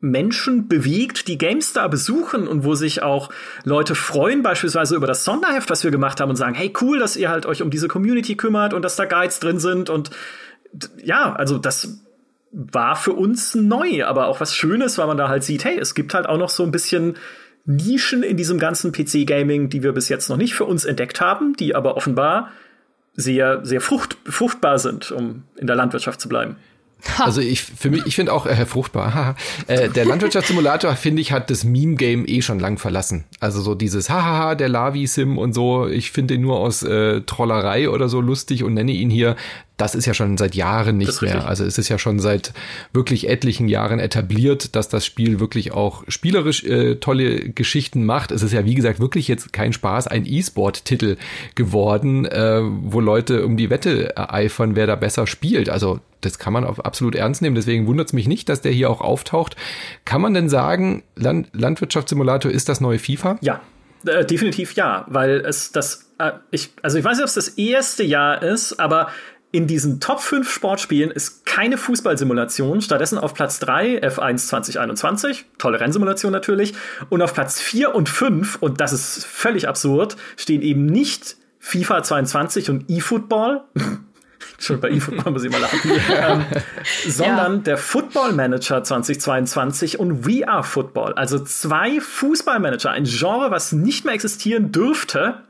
Menschen 0.00 0.68
bewegt, 0.68 1.26
die 1.26 1.38
GameStar 1.38 1.88
besuchen 1.88 2.46
und 2.46 2.64
wo 2.64 2.74
sich 2.74 3.02
auch 3.02 3.30
Leute 3.64 3.94
freuen, 3.94 4.42
beispielsweise 4.42 4.94
über 4.94 5.06
das 5.06 5.24
Sonderheft, 5.24 5.70
was 5.70 5.84
wir 5.84 5.90
gemacht 5.90 6.20
haben 6.20 6.30
und 6.30 6.36
sagen, 6.36 6.54
hey, 6.54 6.72
cool, 6.80 6.98
dass 6.98 7.16
ihr 7.16 7.30
halt 7.30 7.46
euch 7.46 7.62
um 7.62 7.70
diese 7.70 7.88
Community 7.88 8.36
kümmert 8.36 8.74
und 8.74 8.82
dass 8.82 8.96
da 8.96 9.06
Guides 9.06 9.40
drin 9.40 9.58
sind 9.58 9.88
und 9.88 10.10
ja, 11.02 11.34
also 11.34 11.56
das 11.58 12.05
war 12.58 12.96
für 12.96 13.12
uns 13.12 13.54
neu, 13.54 14.06
aber 14.06 14.28
auch 14.28 14.40
was 14.40 14.54
Schönes, 14.54 14.96
weil 14.96 15.06
man 15.06 15.18
da 15.18 15.28
halt 15.28 15.44
sieht, 15.44 15.64
hey, 15.64 15.78
es 15.78 15.94
gibt 15.94 16.14
halt 16.14 16.26
auch 16.26 16.38
noch 16.38 16.48
so 16.48 16.62
ein 16.62 16.70
bisschen 16.70 17.16
Nischen 17.66 18.22
in 18.22 18.38
diesem 18.38 18.58
ganzen 18.58 18.92
PC-Gaming, 18.92 19.68
die 19.68 19.82
wir 19.82 19.92
bis 19.92 20.08
jetzt 20.08 20.30
noch 20.30 20.38
nicht 20.38 20.54
für 20.54 20.64
uns 20.64 20.86
entdeckt 20.86 21.20
haben, 21.20 21.54
die 21.54 21.74
aber 21.74 21.98
offenbar 21.98 22.50
sehr, 23.12 23.64
sehr 23.64 23.82
frucht, 23.82 24.16
fruchtbar 24.24 24.78
sind, 24.78 25.10
um 25.10 25.42
in 25.56 25.66
der 25.66 25.76
Landwirtschaft 25.76 26.18
zu 26.18 26.30
bleiben. 26.30 26.56
Also 27.18 27.42
ich 27.42 27.62
für 27.62 27.90
mich, 27.90 28.06
ich 28.06 28.16
finde 28.16 28.32
auch 28.32 28.46
äh, 28.46 28.64
fruchtbar. 28.64 29.36
äh, 29.66 29.90
der 29.90 30.06
Landwirtschaftssimulator 30.06 30.96
finde 30.96 31.20
ich 31.20 31.30
hat 31.30 31.50
das 31.50 31.62
Meme 31.62 31.96
Game 31.96 32.24
eh 32.26 32.40
schon 32.40 32.58
lang 32.58 32.78
verlassen. 32.78 33.24
Also 33.38 33.60
so 33.60 33.74
dieses 33.74 34.08
hahaha 34.08 34.54
der 34.54 34.70
Lavi 34.70 35.06
Sim 35.06 35.36
und 35.36 35.52
so. 35.52 35.86
Ich 35.86 36.10
finde 36.10 36.34
den 36.34 36.40
nur 36.40 36.58
aus 36.58 36.82
äh, 36.82 37.20
Trollerei 37.20 37.90
oder 37.90 38.08
so 38.08 38.20
lustig 38.20 38.64
und 38.64 38.74
nenne 38.74 38.92
ihn 38.92 39.10
hier 39.10 39.36
das 39.76 39.94
ist 39.94 40.06
ja 40.06 40.14
schon 40.14 40.38
seit 40.38 40.54
Jahren 40.54 40.96
nicht 40.96 41.20
mehr. 41.20 41.46
Also 41.46 41.64
es 41.64 41.76
ist 41.76 41.88
ja 41.88 41.98
schon 41.98 42.18
seit 42.18 42.52
wirklich 42.92 43.28
etlichen 43.28 43.68
Jahren 43.68 43.98
etabliert, 43.98 44.74
dass 44.74 44.88
das 44.88 45.04
Spiel 45.04 45.38
wirklich 45.38 45.72
auch 45.72 46.04
spielerisch 46.08 46.64
äh, 46.64 46.96
tolle 46.96 47.50
Geschichten 47.50 48.06
macht. 48.06 48.30
Es 48.30 48.42
ist 48.42 48.52
ja, 48.52 48.64
wie 48.64 48.74
gesagt, 48.74 49.00
wirklich 49.00 49.28
jetzt 49.28 49.52
kein 49.52 49.74
Spaß, 49.74 50.06
ein 50.06 50.24
E-Sport-Titel 50.24 51.16
geworden, 51.54 52.24
äh, 52.24 52.60
wo 52.62 53.00
Leute 53.00 53.44
um 53.44 53.58
die 53.58 53.68
Wette 53.68 54.16
eifern, 54.16 54.76
wer 54.76 54.86
da 54.86 54.96
besser 54.96 55.26
spielt. 55.26 55.68
Also 55.68 56.00
das 56.22 56.38
kann 56.38 56.54
man 56.54 56.64
auf 56.64 56.84
absolut 56.84 57.14
ernst 57.14 57.42
nehmen. 57.42 57.54
Deswegen 57.54 57.86
wundert 57.86 58.08
es 58.08 58.12
mich 58.14 58.28
nicht, 58.28 58.48
dass 58.48 58.62
der 58.62 58.72
hier 58.72 58.88
auch 58.88 59.02
auftaucht. 59.02 59.56
Kann 60.06 60.22
man 60.22 60.32
denn 60.32 60.48
sagen, 60.48 61.02
Land 61.16 61.48
Landwirtschaftssimulator 61.52 62.50
ist 62.50 62.70
das 62.70 62.80
neue 62.80 62.98
FIFA? 62.98 63.38
Ja, 63.42 63.60
äh, 64.06 64.24
definitiv 64.24 64.72
ja, 64.72 65.04
weil 65.08 65.40
es 65.40 65.72
das, 65.72 66.10
äh, 66.18 66.32
ich, 66.50 66.70
also 66.82 66.98
ich 66.98 67.04
weiß 67.04 67.18
nicht, 67.18 67.24
ob 67.24 67.28
es 67.28 67.34
das 67.34 67.48
erste 67.48 68.04
Jahr 68.04 68.42
ist, 68.42 68.78
aber 68.78 69.08
in 69.56 69.66
diesen 69.66 70.00
Top 70.00 70.20
5 70.20 70.50
Sportspielen 70.50 71.10
ist 71.10 71.46
keine 71.46 71.78
Fußballsimulation, 71.78 72.82
stattdessen 72.82 73.16
auf 73.16 73.32
Platz 73.32 73.58
3 73.60 74.02
F1 74.02 74.48
2021, 74.48 75.46
tolle 75.56 75.80
Rennsimulation 75.80 76.30
natürlich, 76.30 76.74
und 77.08 77.22
auf 77.22 77.32
Platz 77.32 77.58
4 77.58 77.94
und 77.94 78.10
5, 78.10 78.56
und 78.60 78.82
das 78.82 78.92
ist 78.92 79.24
völlig 79.24 79.66
absurd, 79.66 80.16
stehen 80.36 80.60
eben 80.60 80.84
nicht 80.84 81.38
FIFA 81.58 82.02
22 82.02 82.68
und 82.68 82.90
eFootball. 82.90 83.64
Schon 84.58 84.78
bei 84.78 84.90
eFootball 84.90 85.32
muss 85.32 85.44
ich 85.44 85.50
mal 85.50 85.62
lachen. 85.62 85.90
ähm, 86.10 86.44
sondern 87.08 87.54
ja. 87.54 87.62
der 87.62 87.78
Football 87.78 88.34
Manager 88.34 88.84
2022 88.84 89.98
und 89.98 90.26
We 90.26 90.46
Are 90.46 90.64
Football. 90.64 91.14
Also 91.14 91.38
zwei 91.38 91.98
Fußballmanager, 92.02 92.90
ein 92.90 93.04
Genre, 93.04 93.50
was 93.50 93.72
nicht 93.72 94.04
mehr 94.04 94.12
existieren 94.12 94.70
dürfte, 94.70 95.46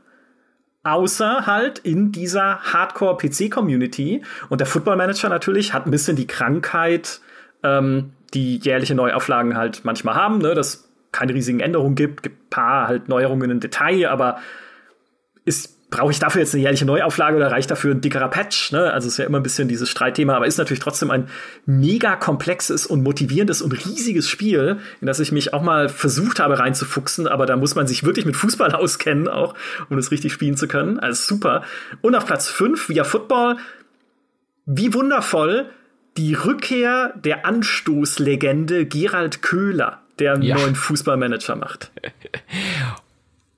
außer 0.87 1.45
halt 1.45 1.79
in 1.79 2.11
dieser 2.11 2.59
Hardcore-PC-Community. 2.61 4.23
Und 4.49 4.61
der 4.61 4.67
Football 4.67 4.95
Manager 4.95 5.27
natürlich 5.27 5.73
hat 5.73 5.85
ein 5.85 5.91
bisschen 5.91 6.15
die 6.15 6.27
Krankheit, 6.27 7.19
ähm, 7.61 8.13
die 8.33 8.57
jährliche 8.57 8.95
Neuauflagen 8.95 9.57
halt 9.57 9.83
manchmal 9.83 10.15
haben, 10.15 10.39
ne? 10.39 10.55
dass 10.55 10.89
keine 11.11 11.33
riesigen 11.33 11.59
Änderungen 11.59 11.95
gibt, 11.95 12.23
gibt 12.23 12.49
paar 12.49 12.87
halt 12.87 13.09
Neuerungen 13.09 13.49
im 13.51 13.59
Detail, 13.59 14.09
aber 14.09 14.39
ist 15.45 15.76
brauche 15.89 16.11
ich 16.11 16.19
dafür 16.19 16.41
jetzt 16.41 16.53
eine 16.53 16.63
jährliche 16.63 16.85
Neuauflage 16.85 17.37
oder 17.37 17.49
reicht 17.49 17.71
dafür 17.71 17.93
ein 17.93 18.01
dickerer 18.01 18.27
Patch? 18.27 18.73
Ne? 18.73 18.91
Also 18.91 19.07
ist 19.07 19.17
ja 19.17 19.25
immer 19.25 19.39
ein 19.39 19.43
bisschen 19.43 19.69
dieses 19.69 19.89
Streitthema, 19.89 20.35
aber 20.35 20.45
ist 20.45 20.57
natürlich 20.57 20.81
trotzdem 20.81 21.11
ein 21.11 21.29
mega 21.65 22.17
komplexes 22.17 22.85
und 22.85 23.03
motivierendes 23.03 23.61
und 23.61 23.71
riesiges 23.71 24.29
Spiel, 24.29 24.79
in 24.99 25.07
das 25.07 25.19
ich 25.19 25.31
mich 25.31 25.53
auch 25.53 25.61
mal 25.61 25.87
versucht 25.87 26.39
habe 26.39 26.59
reinzufuchsen, 26.59 27.27
aber 27.27 27.45
da 27.45 27.55
muss 27.55 27.75
man 27.75 27.87
sich 27.87 28.03
wirklich 28.03 28.25
mit 28.25 28.35
Fußball 28.35 28.71
auskennen, 28.75 29.29
auch 29.29 29.55
um 29.89 29.95
das 29.95 30.11
richtig 30.11 30.33
spielen 30.33 30.57
zu 30.57 30.67
können. 30.67 30.99
Also 30.99 31.23
super. 31.23 31.63
Und 32.01 32.15
auf 32.15 32.25
Platz 32.25 32.49
5 32.49 32.89
via 32.89 33.05
Football, 33.05 33.57
wie 34.65 34.93
wundervoll 34.93 35.69
die 36.17 36.33
Rückkehr 36.33 37.13
der 37.15 37.45
Anstoßlegende 37.45 38.85
Gerald 38.87 39.41
Köhler, 39.41 40.01
der 40.19 40.33
einen 40.33 40.41
ja. 40.41 40.57
neuen 40.57 40.75
Fußballmanager 40.75 41.55
macht. 41.55 41.91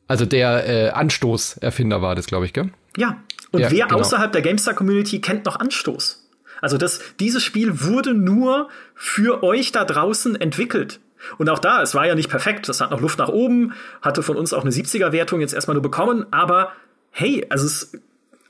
Also 0.10 0.26
der 0.26 0.68
äh, 0.68 0.90
Anstoß-Erfinder 0.90 2.02
war 2.02 2.16
das, 2.16 2.26
glaube 2.26 2.46
ich, 2.46 2.54
gell? 2.54 2.72
Ja. 2.98 3.24
Und 3.52 3.62
ja, 3.62 3.72
wer 3.72 3.86
genau. 3.86 4.00
außerhalb 4.00 4.32
der 4.32 4.42
GameStar-Community 4.42 5.22
kennt 5.22 5.46
noch 5.46 5.60
Anstoß? 5.60 6.28
Also 6.62 6.78
das, 6.78 7.00
dieses 7.20 7.44
Spiel 7.44 7.84
wurde 7.84 8.16
nur 8.16 8.70
für 8.96 9.44
euch 9.44 9.72
da 9.72 9.86
draußen 9.86 10.36
entwickelt. 10.36 11.00
Und 11.38 11.48
auch 11.50 11.60
da, 11.60 11.84
es 11.84 11.94
war 11.94 12.08
ja 12.08 12.16
nicht 12.16 12.30
perfekt, 12.30 12.68
es 12.70 12.82
hat 12.82 12.90
noch 12.90 13.02
Luft 13.02 13.20
nach 13.20 13.30
oben, 13.30 13.74
hatte 14.02 14.24
von 14.24 14.36
uns 14.36 14.52
auch 14.52 14.64
eine 14.64 14.72
70er-Wertung 14.72 15.42
jetzt 15.42 15.54
erstmal 15.54 15.76
nur 15.76 15.84
bekommen, 15.84 16.26
aber 16.32 16.72
hey, 17.12 17.46
also 17.50 17.68
es 17.68 17.92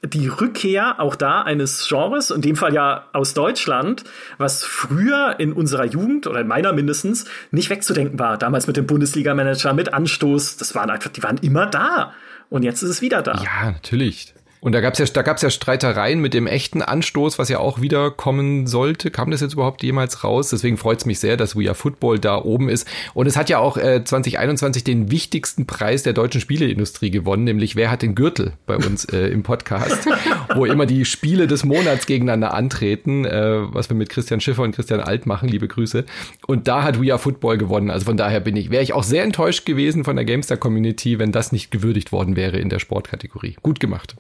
die 0.04 0.28
Rückkehr 0.28 1.00
auch 1.00 1.16
da 1.16 1.42
eines 1.42 1.88
Genres, 1.88 2.32
in 2.32 2.42
dem 2.42 2.56
Fall 2.56 2.74
ja 2.74 3.06
aus 3.14 3.34
Deutschland, 3.34 4.04
was 4.38 4.64
früher 4.64 5.36
in 5.40 5.52
unserer 5.54 5.86
Jugend 5.86 6.28
oder 6.28 6.42
in 6.42 6.48
meiner 6.48 6.74
mindestens 6.74 7.26
nicht 7.52 7.70
wegzudenken 7.70 8.18
war. 8.18 8.38
Damals 8.38 8.68
mit 8.68 8.78
dem 8.78 8.88
Bundesliga-Manager, 8.88 9.74
mit 9.74 9.94
Anstoß, 9.94 10.58
das 10.58 10.74
waren 10.76 10.90
einfach, 10.90 11.10
die 11.10 11.24
waren 11.24 11.38
immer 11.38 11.66
da. 11.66 12.14
Und 12.50 12.64
jetzt 12.64 12.82
ist 12.82 12.90
es 12.90 13.02
wieder 13.02 13.22
da. 13.22 13.42
Ja, 13.44 13.72
natürlich. 13.72 14.34
Und 14.62 14.74
da 14.74 14.82
gab 14.82 14.94
es 14.94 15.00
ja, 15.00 15.06
da 15.06 15.22
gab's 15.22 15.42
ja 15.42 15.50
Streitereien 15.50 16.20
mit 16.20 16.34
dem 16.34 16.46
echten 16.46 16.82
Anstoß, 16.82 17.40
was 17.40 17.48
ja 17.50 17.60
auch 17.60 17.80
wieder 17.82 18.12
kommen 18.12 18.68
sollte. 18.68 19.10
Kam 19.10 19.32
das 19.32 19.40
jetzt 19.42 19.54
überhaupt 19.54 19.84
jemals 19.84 20.24
raus? 20.24 20.50
Deswegen 20.50 20.78
freut 20.78 21.00
es 21.00 21.06
mich 21.06 21.20
sehr, 21.20 21.38
dass 21.38 21.56
We 21.56 21.68
Are 21.68 21.76
Football 21.76 22.20
da 22.20 22.44
oben 22.44 22.68
ist. 22.68 22.88
Und 23.14 23.28
es 23.28 23.38
hat 23.38 23.50
ja 23.50 23.60
auch 23.60 23.78
äh, 23.78 24.04
2021 24.04 24.84
den 24.84 25.12
wichtigsten 25.12 25.66
Preis 25.66 26.04
der 26.04 26.14
deutschen 26.14 26.42
Spieleindustrie 26.42 27.10
gewonnen, 27.10 27.46
nämlich 27.46 27.76
Wer 27.76 27.92
hat 27.92 28.02
den 28.02 28.16
Gürtel 28.16 28.54
bei 28.66 28.76
uns 28.76 29.06
äh, 29.06 29.28
im 29.28 29.44
Podcast, 29.44 30.08
wo 30.56 30.66
immer 30.66 30.86
die 30.86 31.06
Spiele 31.06 31.48
des 31.48 31.64
Monats 31.64 32.06
gegeneinander 32.06 32.54
antreten, 32.54 33.24
äh, 33.24 33.74
was 33.74 33.90
wir 33.90 33.96
mit 33.96 34.10
Christian 34.10 34.42
Schiffer 34.42 34.64
und 34.64 34.76
Christian 34.76 35.00
Alt 35.00 35.26
machen. 35.26 35.48
Liebe 35.48 35.68
Grüße. 35.68 36.04
Und 36.48 36.68
da 36.68 36.84
hat 36.84 37.02
We 37.02 37.12
Are 37.14 37.20
Football 37.20 37.58
gewonnen. 37.58 37.90
Also 37.90 38.06
von 38.06 38.18
daher 38.18 38.42
bin 38.42 38.58
ich, 38.58 38.70
wäre 38.72 38.84
ich 38.84 38.92
auch 38.92 39.04
sehr 39.04 39.24
enttäuscht 39.24 39.66
gewesen 39.66 40.04
von 40.04 40.18
der 40.18 40.26
GameStar 40.26 40.58
Community, 40.58 41.20
wenn 41.20 41.32
das 41.32 41.52
nicht 41.52 41.72
gewürdigt 41.72 42.12
worden 42.12 42.36
wäre 42.36 42.58
in 42.58 42.70
der 42.70 42.80
Sportkategorie. 42.80 43.56
Gut 43.62 43.80
gemacht. 43.80 44.16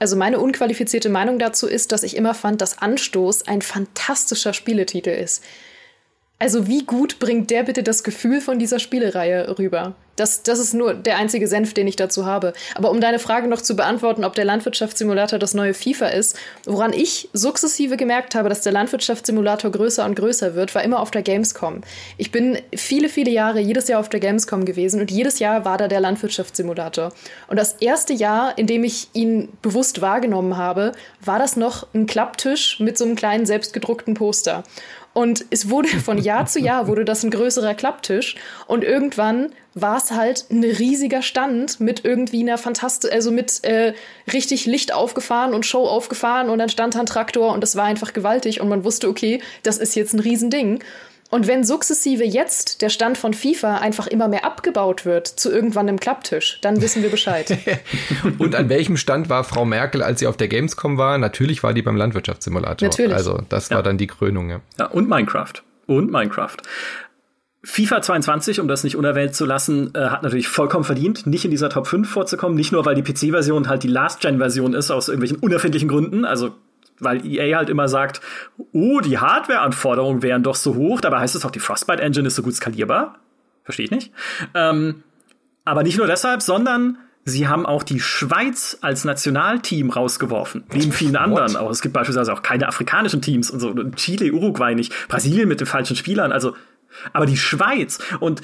Also 0.00 0.16
meine 0.16 0.40
unqualifizierte 0.40 1.10
Meinung 1.10 1.38
dazu 1.38 1.68
ist, 1.68 1.92
dass 1.92 2.02
ich 2.02 2.16
immer 2.16 2.34
fand, 2.34 2.62
dass 2.62 2.78
Anstoß 2.78 3.46
ein 3.46 3.60
fantastischer 3.60 4.54
Spieletitel 4.54 5.10
ist. 5.10 5.44
Also 6.40 6.66
wie 6.66 6.84
gut 6.84 7.18
bringt 7.18 7.50
der 7.50 7.64
bitte 7.64 7.82
das 7.82 8.02
Gefühl 8.02 8.40
von 8.40 8.58
dieser 8.58 8.78
Spielereihe 8.78 9.58
rüber? 9.58 9.94
Das, 10.16 10.42
das 10.42 10.58
ist 10.58 10.72
nur 10.72 10.94
der 10.94 11.18
einzige 11.18 11.46
Senf, 11.46 11.74
den 11.74 11.86
ich 11.86 11.96
dazu 11.96 12.24
habe. 12.24 12.54
Aber 12.74 12.90
um 12.90 13.00
deine 13.00 13.18
Frage 13.18 13.46
noch 13.46 13.60
zu 13.60 13.76
beantworten, 13.76 14.24
ob 14.24 14.34
der 14.34 14.46
Landwirtschaftssimulator 14.46 15.38
das 15.38 15.52
neue 15.52 15.74
FIFA 15.74 16.08
ist, 16.08 16.38
woran 16.64 16.94
ich 16.94 17.28
sukzessive 17.34 17.98
gemerkt 17.98 18.34
habe, 18.34 18.48
dass 18.48 18.62
der 18.62 18.72
Landwirtschaftssimulator 18.72 19.70
größer 19.70 20.04
und 20.04 20.14
größer 20.16 20.54
wird, 20.54 20.74
war 20.74 20.82
immer 20.82 21.00
auf 21.00 21.10
der 21.10 21.22
Gamescom. 21.22 21.82
Ich 22.16 22.32
bin 22.32 22.58
viele, 22.74 23.10
viele 23.10 23.30
Jahre 23.30 23.60
jedes 23.60 23.88
Jahr 23.88 24.00
auf 24.00 24.08
der 24.08 24.20
Gamescom 24.20 24.64
gewesen 24.64 25.00
und 25.00 25.10
jedes 25.10 25.40
Jahr 25.40 25.66
war 25.66 25.76
da 25.76 25.88
der 25.88 26.00
Landwirtschaftssimulator. 26.00 27.12
Und 27.48 27.58
das 27.58 27.74
erste 27.80 28.14
Jahr, 28.14 28.56
in 28.56 28.66
dem 28.66 28.82
ich 28.84 29.08
ihn 29.12 29.50
bewusst 29.60 30.00
wahrgenommen 30.00 30.56
habe, 30.56 30.92
war 31.22 31.38
das 31.38 31.56
noch 31.56 31.86
ein 31.94 32.06
Klapptisch 32.06 32.80
mit 32.80 32.96
so 32.96 33.04
einem 33.04 33.16
kleinen 33.16 33.44
selbstgedruckten 33.44 34.14
Poster. 34.14 34.64
Und 35.20 35.44
es 35.50 35.68
wurde 35.68 35.88
von 35.88 36.16
Jahr 36.16 36.46
zu 36.46 36.60
Jahr 36.60 36.88
wurde 36.88 37.04
das 37.04 37.22
ein 37.24 37.30
größerer 37.30 37.74
Klapptisch. 37.74 38.36
Und 38.66 38.84
irgendwann 38.84 39.52
war 39.74 39.98
es 39.98 40.12
halt 40.12 40.46
ein 40.50 40.64
riesiger 40.64 41.20
Stand 41.20 41.78
mit 41.78 42.06
irgendwie 42.06 42.40
einer 42.40 42.56
fantastisch, 42.56 43.12
also 43.12 43.30
mit 43.30 43.62
äh, 43.62 43.92
richtig 44.32 44.64
Licht 44.64 44.94
aufgefahren 44.94 45.52
und 45.52 45.66
Show 45.66 45.86
aufgefahren 45.86 46.48
und 46.48 46.58
dann 46.58 46.70
stand 46.70 46.94
da 46.94 47.00
ein 47.00 47.06
Traktor 47.06 47.52
und 47.52 47.60
das 47.60 47.76
war 47.76 47.84
einfach 47.84 48.14
gewaltig 48.14 48.62
und 48.62 48.70
man 48.70 48.82
wusste, 48.82 49.10
okay, 49.10 49.42
das 49.62 49.76
ist 49.76 49.94
jetzt 49.94 50.14
ein 50.14 50.20
Riesending. 50.20 50.82
Und 51.30 51.46
wenn 51.46 51.62
sukzessive 51.62 52.24
jetzt 52.24 52.82
der 52.82 52.88
Stand 52.88 53.16
von 53.16 53.34
FIFA 53.34 53.76
einfach 53.76 54.08
immer 54.08 54.26
mehr 54.26 54.44
abgebaut 54.44 55.06
wird 55.06 55.28
zu 55.28 55.50
irgendwann 55.50 55.88
einem 55.88 56.00
Klapptisch, 56.00 56.58
dann 56.60 56.82
wissen 56.82 57.02
wir 57.02 57.10
Bescheid. 57.10 57.56
und 58.38 58.56
an 58.56 58.68
welchem 58.68 58.96
Stand 58.96 59.28
war 59.28 59.44
Frau 59.44 59.64
Merkel, 59.64 60.02
als 60.02 60.18
sie 60.18 60.26
auf 60.26 60.36
der 60.36 60.48
Gamescom 60.48 60.98
war? 60.98 61.18
Natürlich 61.18 61.62
war 61.62 61.72
die 61.72 61.82
beim 61.82 61.96
Landwirtschaftssimulator. 61.96 62.88
Natürlich. 62.88 63.14
Also 63.14 63.40
das 63.48 63.68
ja. 63.68 63.76
war 63.76 63.84
dann 63.84 63.96
die 63.96 64.08
Krönung. 64.08 64.50
Ja. 64.50 64.60
ja, 64.78 64.86
und 64.86 65.08
Minecraft. 65.08 65.52
Und 65.86 66.10
Minecraft. 66.10 66.56
FIFA 67.62 68.02
22, 68.02 68.58
um 68.58 68.68
das 68.68 68.82
nicht 68.84 68.96
unerwähnt 68.96 69.34
zu 69.34 69.44
lassen, 69.44 69.94
äh, 69.94 70.06
hat 70.06 70.22
natürlich 70.22 70.48
vollkommen 70.48 70.84
verdient, 70.84 71.26
nicht 71.26 71.44
in 71.44 71.50
dieser 71.50 71.68
Top 71.68 71.86
5 71.86 72.08
vorzukommen. 72.08 72.56
Nicht 72.56 72.72
nur, 72.72 72.84
weil 72.86 72.94
die 72.94 73.02
PC-Version 73.02 73.68
halt 73.68 73.82
die 73.82 73.88
Last-Gen-Version 73.88 74.74
ist, 74.74 74.90
aus 74.90 75.08
irgendwelchen 75.08 75.38
unerfindlichen 75.38 75.88
Gründen. 75.88 76.24
Also 76.24 76.54
weil 77.00 77.24
EA 77.26 77.56
halt 77.56 77.70
immer 77.70 77.88
sagt, 77.88 78.20
oh, 78.72 79.00
die 79.00 79.18
Hardware-Anforderungen 79.18 80.22
wären 80.22 80.42
doch 80.42 80.54
so 80.54 80.74
hoch, 80.74 81.00
dabei 81.00 81.20
heißt 81.20 81.34
es 81.34 81.42
doch, 81.42 81.50
die 81.50 81.60
Frostbite 81.60 82.02
Engine 82.02 82.28
ist 82.28 82.36
so 82.36 82.42
gut 82.42 82.54
skalierbar. 82.54 83.18
Verstehe 83.64 83.84
ich 83.84 83.90
nicht. 83.90 84.12
Ähm, 84.54 85.02
aber 85.64 85.82
nicht 85.82 85.98
nur 85.98 86.06
deshalb, 86.06 86.42
sondern 86.42 86.98
sie 87.24 87.48
haben 87.48 87.66
auch 87.66 87.82
die 87.82 88.00
Schweiz 88.00 88.78
als 88.80 89.04
Nationalteam 89.04 89.90
rausgeworfen, 89.90 90.64
neben 90.72 90.92
vielen 90.92 91.16
anderen. 91.16 91.56
Auch 91.56 91.70
es 91.70 91.80
gibt 91.80 91.94
beispielsweise 91.94 92.32
auch 92.32 92.42
keine 92.42 92.66
afrikanischen 92.66 93.22
Teams 93.22 93.50
und 93.50 93.60
so. 93.60 93.72
Chile, 93.92 94.32
Uruguay 94.32 94.74
nicht, 94.74 94.92
Brasilien 95.08 95.48
mit 95.48 95.60
den 95.60 95.66
falschen 95.66 95.96
Spielern. 95.96 96.32
Also, 96.32 96.56
aber 97.12 97.26
die 97.26 97.36
Schweiz 97.36 97.98
und 98.20 98.42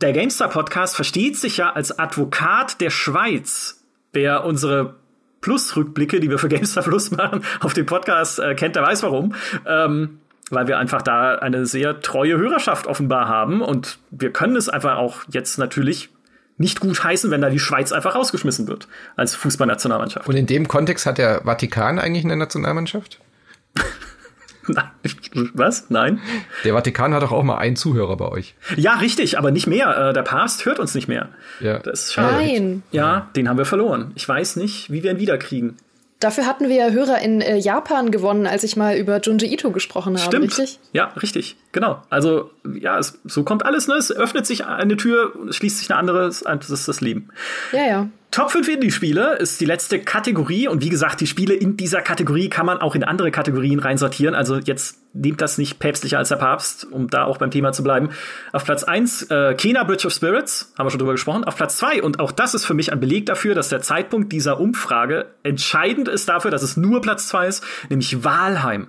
der 0.00 0.12
GameStar 0.12 0.48
Podcast 0.48 0.96
versteht 0.96 1.36
sich 1.36 1.58
ja 1.58 1.72
als 1.72 1.98
Advokat 1.98 2.80
der 2.80 2.90
Schweiz. 2.90 3.84
Wer 4.12 4.44
unsere 4.44 4.96
Plus-Rückblicke, 5.44 6.20
die 6.20 6.30
wir 6.30 6.38
für 6.38 6.48
GameStar 6.48 6.82
Plus 6.84 7.10
machen, 7.10 7.44
auf 7.60 7.74
dem 7.74 7.84
Podcast 7.84 8.38
äh, 8.38 8.54
kennt, 8.54 8.76
der 8.76 8.82
weiß 8.82 9.02
warum. 9.02 9.34
Ähm, 9.66 10.20
weil 10.50 10.68
wir 10.68 10.78
einfach 10.78 11.02
da 11.02 11.34
eine 11.36 11.66
sehr 11.66 12.00
treue 12.00 12.38
Hörerschaft 12.38 12.86
offenbar 12.86 13.28
haben 13.28 13.60
und 13.60 13.98
wir 14.10 14.30
können 14.30 14.56
es 14.56 14.68
einfach 14.68 14.96
auch 14.96 15.24
jetzt 15.28 15.58
natürlich 15.58 16.10
nicht 16.56 16.80
gut 16.80 17.02
heißen, 17.02 17.30
wenn 17.30 17.40
da 17.40 17.50
die 17.50 17.58
Schweiz 17.58 17.92
einfach 17.92 18.14
rausgeschmissen 18.14 18.68
wird 18.68 18.88
als 19.16 19.34
Fußballnationalmannschaft. 19.34 20.28
Und 20.28 20.36
in 20.36 20.46
dem 20.46 20.68
Kontext 20.68 21.04
hat 21.04 21.18
der 21.18 21.42
Vatikan 21.44 21.98
eigentlich 21.98 22.24
eine 22.24 22.36
Nationalmannschaft? 22.36 23.20
Was? 25.54 25.90
Nein? 25.90 26.20
Der 26.64 26.74
Vatikan 26.74 27.14
hat 27.14 27.22
doch 27.22 27.32
auch 27.32 27.42
mal 27.42 27.58
einen 27.58 27.76
Zuhörer 27.76 28.16
bei 28.16 28.28
euch. 28.28 28.54
Ja, 28.76 28.94
richtig, 28.94 29.38
aber 29.38 29.50
nicht 29.50 29.66
mehr. 29.66 30.10
Äh, 30.10 30.12
der 30.12 30.22
Papst 30.22 30.64
hört 30.64 30.78
uns 30.78 30.94
nicht 30.94 31.08
mehr. 31.08 31.28
Ja. 31.60 31.78
Das 31.78 32.04
ist 32.04 32.14
schade. 32.14 32.36
Nein. 32.36 32.82
Ja, 32.90 33.30
den 33.36 33.48
haben 33.48 33.58
wir 33.58 33.64
verloren. 33.64 34.12
Ich 34.14 34.28
weiß 34.28 34.56
nicht, 34.56 34.90
wie 34.90 35.02
wir 35.02 35.10
ihn 35.10 35.18
wiederkriegen. 35.18 35.76
Dafür 36.24 36.46
hatten 36.46 36.70
wir 36.70 36.76
ja 36.76 36.88
Hörer 36.88 37.20
in 37.20 37.42
äh, 37.42 37.58
Japan 37.58 38.10
gewonnen, 38.10 38.46
als 38.46 38.64
ich 38.64 38.76
mal 38.76 38.96
über 38.96 39.20
Junji 39.20 39.52
Ito 39.52 39.70
gesprochen 39.72 40.16
habe, 40.16 40.24
Stimmt. 40.24 40.58
richtig? 40.58 40.80
Ja, 40.94 41.08
richtig. 41.20 41.56
Genau. 41.72 42.02
Also, 42.08 42.50
ja, 42.64 42.98
es, 42.98 43.20
so 43.24 43.42
kommt 43.44 43.66
alles, 43.66 43.88
ne? 43.88 43.96
Es 43.96 44.10
öffnet 44.10 44.46
sich 44.46 44.64
eine 44.64 44.96
Tür, 44.96 45.34
schließt 45.50 45.80
sich 45.80 45.90
eine 45.90 45.98
andere, 45.98 46.28
das 46.28 46.70
ist 46.70 46.88
das 46.88 47.02
Leben. 47.02 47.28
Ja, 47.72 47.86
ja. 47.86 48.08
Top 48.30 48.50
5 48.52 48.66
Indie-Spiele 48.68 49.36
ist 49.36 49.60
die 49.60 49.66
letzte 49.66 50.00
Kategorie 50.00 50.66
und 50.66 50.82
wie 50.82 50.88
gesagt, 50.88 51.20
die 51.20 51.26
Spiele 51.26 51.52
in 51.52 51.76
dieser 51.76 52.00
Kategorie 52.00 52.48
kann 52.48 52.64
man 52.64 52.78
auch 52.78 52.94
in 52.94 53.04
andere 53.04 53.30
Kategorien 53.30 53.78
reinsortieren. 53.78 54.34
Also 54.34 54.56
jetzt 54.56 55.03
nehmt 55.14 55.40
das 55.40 55.58
nicht 55.58 55.78
päpstlicher 55.78 56.18
als 56.18 56.28
der 56.28 56.36
Papst, 56.36 56.90
um 56.90 57.08
da 57.08 57.24
auch 57.24 57.38
beim 57.38 57.50
Thema 57.50 57.72
zu 57.72 57.82
bleiben. 57.82 58.10
Auf 58.52 58.64
Platz 58.64 58.82
1 58.82 59.30
äh, 59.30 59.54
Kena 59.54 59.84
Bridge 59.84 60.06
of 60.06 60.12
Spirits, 60.12 60.74
haben 60.76 60.86
wir 60.86 60.90
schon 60.90 60.98
drüber 60.98 61.12
gesprochen. 61.12 61.44
Auf 61.44 61.56
Platz 61.56 61.76
2 61.78 62.02
und 62.02 62.20
auch 62.20 62.32
das 62.32 62.54
ist 62.54 62.66
für 62.66 62.74
mich 62.74 62.92
ein 62.92 63.00
Beleg 63.00 63.26
dafür, 63.26 63.54
dass 63.54 63.68
der 63.68 63.80
Zeitpunkt 63.80 64.32
dieser 64.32 64.60
Umfrage 64.60 65.26
entscheidend 65.44 66.08
ist 66.08 66.28
dafür, 66.28 66.50
dass 66.50 66.62
es 66.62 66.76
nur 66.76 67.00
Platz 67.00 67.28
2 67.28 67.46
ist, 67.46 67.64
nämlich 67.88 68.24
Walheim. 68.24 68.88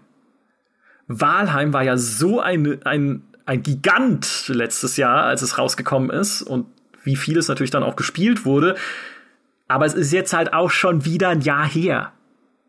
Walheim 1.08 1.74
war 1.74 1.84
ja 1.84 1.98
so 1.98 2.42
ein, 2.42 2.84
ein, 2.86 3.22
ein 3.46 3.62
Gigant 3.62 4.48
letztes 4.48 4.98
Jahr, 4.98 5.24
als 5.24 5.44
es 5.44 5.60
rausgekommen 5.60 6.10
ist 6.10 6.42
und 6.42 6.66
wie 7.04 7.16
viel 7.16 7.38
es 7.38 7.48
natürlich 7.48 7.72
dann 7.72 7.84
auch 7.84 7.96
gespielt 7.96 8.46
wurde. 8.46 8.76
Aber 9.68 9.86
es 9.86 9.94
ist 9.94 10.12
jetzt 10.12 10.34
halt 10.34 10.54
auch 10.54 10.72
schon 10.72 11.06
wieder 11.06 11.30
ein 11.30 11.42
Jahr 11.42 11.68
her 11.68 12.12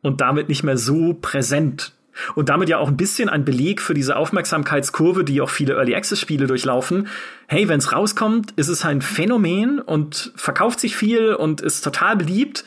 und 0.03 0.21
damit 0.21 0.49
nicht 0.51 0.63
mehr 0.63 0.77
so 0.77 1.15
präsent. 1.15 1.96
Und 2.35 2.49
damit 2.49 2.69
ja 2.69 2.79
auch 2.79 2.89
ein 2.89 2.97
bisschen 2.97 3.29
ein 3.29 3.45
Beleg 3.45 3.81
für 3.81 3.95
diese 3.95 4.17
Aufmerksamkeitskurve, 4.17 5.25
die 5.25 5.41
auch 5.41 5.51
viele 5.51 5.75
Early 5.75 5.95
Access 5.95 6.21
Spiele 6.21 6.47
durchlaufen. 6.47 7.09
Hey, 7.47 7.69
wenn 7.69 7.79
es 7.79 7.93
rauskommt, 7.93 8.53
ist 8.57 8.69
es 8.69 8.85
ein 8.85 9.03
Phänomen 9.03 9.81
und 9.81 10.33
verkauft 10.37 10.81
sich 10.81 10.97
viel 10.97 11.35
und 11.35 11.61
ist 11.61 11.83
total 11.83 12.17
beliebt. 12.17 12.65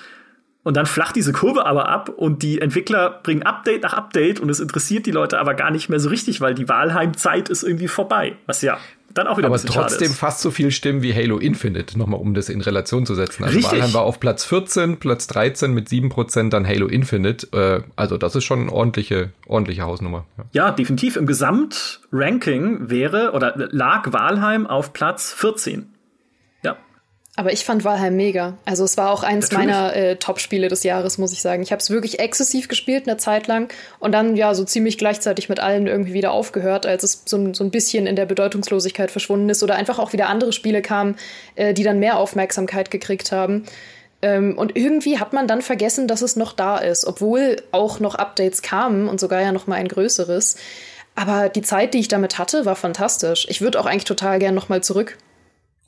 Und 0.63 0.75
dann 0.75 0.85
flacht 0.85 1.15
diese 1.15 1.31
Kurve 1.31 1.65
aber 1.65 1.87
ab 1.87 2.09
und 2.09 2.43
die 2.43 2.59
Entwickler 2.61 3.21
bringen 3.23 3.43
Update 3.43 3.83
nach 3.83 3.93
Update 3.93 4.39
und 4.39 4.49
es 4.49 4.59
interessiert 4.59 5.05
die 5.05 5.11
Leute 5.11 5.39
aber 5.39 5.53
gar 5.53 5.71
nicht 5.71 5.89
mehr 5.89 5.99
so 5.99 6.09
richtig, 6.09 6.41
weil 6.41 6.53
die 6.53 6.67
Wahlheimzeit 6.67 7.49
ist 7.49 7.63
irgendwie 7.63 7.87
vorbei. 7.87 8.35
Was 8.45 8.61
ja 8.61 8.77
dann 9.19 9.27
auch 9.27 9.37
wieder 9.37 9.47
Aber 9.47 9.57
trotzdem 9.57 10.11
fast 10.11 10.41
so 10.41 10.51
viel 10.51 10.71
Stimmen 10.71 11.01
wie 11.01 11.13
Halo 11.13 11.37
Infinite, 11.37 11.97
nochmal 11.97 12.19
um 12.19 12.33
das 12.33 12.49
in 12.49 12.61
Relation 12.61 13.05
zu 13.05 13.15
setzen. 13.15 13.43
Also 13.43 13.57
Richtig. 13.57 13.79
Valheim 13.79 13.93
war 13.93 14.01
auf 14.01 14.19
Platz 14.19 14.45
14, 14.45 14.97
Platz 14.97 15.27
13 15.27 15.73
mit 15.73 15.87
7%, 15.87 16.49
dann 16.49 16.67
Halo 16.67 16.87
Infinite. 16.87 17.47
Äh, 17.51 17.81
also 17.95 18.17
das 18.17 18.35
ist 18.35 18.45
schon 18.45 18.61
eine 18.61 18.71
ordentliche, 18.71 19.31
ordentliche 19.47 19.83
Hausnummer. 19.83 20.25
Ja. 20.37 20.45
Ja, 20.51 20.71
definitiv. 20.71 21.15
Im 21.15 21.27
Gesamtranking 21.27 22.89
wäre 22.89 23.31
oder 23.33 23.53
lag 23.55 24.11
Walheim 24.11 24.67
auf 24.67 24.93
Platz 24.93 25.31
14. 25.33 25.87
Aber 27.39 27.53
ich 27.53 27.63
fand 27.63 27.85
Valheim 27.85 28.17
mega. 28.17 28.57
Also 28.65 28.83
es 28.83 28.97
war 28.97 29.11
auch 29.11 29.23
eins 29.23 29.49
Natürlich. 29.49 29.73
meiner 29.73 29.95
äh, 29.95 30.15
Top-Spiele 30.17 30.67
des 30.67 30.83
Jahres, 30.83 31.17
muss 31.17 31.31
ich 31.31 31.41
sagen. 31.41 31.63
Ich 31.63 31.71
habe 31.71 31.79
es 31.79 31.89
wirklich 31.89 32.19
exzessiv 32.19 32.67
gespielt 32.67 33.07
eine 33.07 33.15
Zeit 33.15 33.47
lang 33.47 33.71
und 33.99 34.11
dann 34.11 34.35
ja 34.35 34.53
so 34.53 34.65
ziemlich 34.65 34.97
gleichzeitig 34.97 35.47
mit 35.47 35.61
allen 35.61 35.87
irgendwie 35.87 36.11
wieder 36.11 36.33
aufgehört, 36.33 36.85
als 36.85 37.03
es 37.03 37.23
so, 37.25 37.37
ein- 37.37 37.53
so 37.53 37.63
ein 37.63 37.71
bisschen 37.71 38.07
in 38.07 38.17
der 38.17 38.25
Bedeutungslosigkeit 38.25 39.09
verschwunden 39.09 39.47
ist 39.47 39.63
oder 39.63 39.75
einfach 39.75 39.99
auch 39.99 40.11
wieder 40.11 40.27
andere 40.27 40.51
Spiele 40.51 40.81
kamen, 40.81 41.15
äh, 41.55 41.73
die 41.73 41.83
dann 41.83 41.99
mehr 41.99 42.17
Aufmerksamkeit 42.17 42.91
gekriegt 42.91 43.31
haben. 43.31 43.63
Ähm, 44.21 44.57
und 44.57 44.75
irgendwie 44.75 45.17
hat 45.17 45.31
man 45.31 45.47
dann 45.47 45.61
vergessen, 45.61 46.09
dass 46.09 46.21
es 46.21 46.35
noch 46.35 46.51
da 46.51 46.77
ist, 46.77 47.05
obwohl 47.07 47.55
auch 47.71 48.01
noch 48.01 48.15
Updates 48.15 48.61
kamen 48.61 49.07
und 49.07 49.17
sogar 49.21 49.39
ja 49.39 49.53
noch 49.53 49.65
mal 49.65 49.75
ein 49.75 49.87
größeres. 49.87 50.57
Aber 51.15 51.47
die 51.47 51.61
Zeit, 51.61 51.93
die 51.93 51.99
ich 51.99 52.09
damit 52.09 52.37
hatte, 52.37 52.65
war 52.65 52.75
fantastisch. 52.75 53.45
Ich 53.49 53.61
würde 53.61 53.79
auch 53.79 53.85
eigentlich 53.85 54.03
total 54.03 54.39
gern 54.39 54.55
noch 54.55 54.67
mal 54.67 54.83
zurück. 54.83 55.17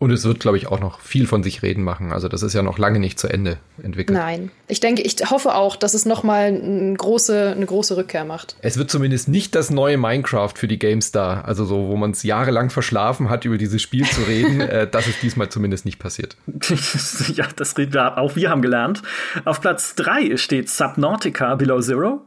Und 0.02 0.10
es 0.10 0.26
wird, 0.26 0.40
glaube 0.40 0.58
ich, 0.58 0.66
auch 0.66 0.80
noch 0.80 1.00
viel 1.00 1.28
von 1.28 1.44
sich 1.44 1.62
reden 1.62 1.84
machen. 1.84 2.12
Also 2.12 2.28
das 2.28 2.42
ist 2.42 2.54
ja 2.54 2.64
noch 2.64 2.80
lange 2.80 2.98
nicht 2.98 3.20
zu 3.20 3.28
Ende 3.28 3.60
entwickelt. 3.84 4.18
Nein. 4.18 4.50
Ich 4.68 4.80
denke, 4.80 5.04
ich 5.04 5.16
hoffe 5.30 5.54
auch, 5.54 5.76
dass 5.76 5.94
es 5.94 6.08
noch 6.08 6.24
mal 6.24 6.46
eine 6.48 6.96
große, 6.96 7.54
eine 7.56 7.68
große 7.68 7.96
Rückkehr 7.96 8.26
macht. 8.26 8.56
Es 8.64 8.80
wird 8.80 8.90
zumindest 8.90 9.28
nicht 9.28 9.54
das 9.54 9.70
neue 9.70 9.98
Minecraft 10.00 10.54
für 10.56 10.68
die 10.68 10.80
GameStar. 10.80 11.46
Also 11.46 11.66
so, 11.66 11.88
wo 11.88 11.98
man 11.98 12.12
es 12.12 12.24
jahrelang 12.24 12.72
verschlafen 12.72 13.30
hat, 13.30 13.46
über 13.46 13.60
dieses 13.60 13.80
Spiel 13.80 14.10
zu 14.10 14.24
reden. 14.24 14.60
äh, 14.62 14.90
das 14.90 15.06
ist 15.08 15.22
diesmal 15.22 15.50
zumindest 15.50 15.86
nicht 15.86 16.00
passiert. 16.00 16.36
ja, 17.36 17.46
das 17.56 17.78
reden 17.78 17.94
wir 17.94 18.18
auch. 18.18 18.36
Wir 18.36 18.50
haben 18.50 18.64
gelernt. 18.64 19.04
Auf 19.46 19.62
Platz 19.62 19.94
drei 19.94 20.36
steht 20.36 20.68
Subnautica 20.68 21.54
Below 21.54 21.80
Zero. 21.80 22.22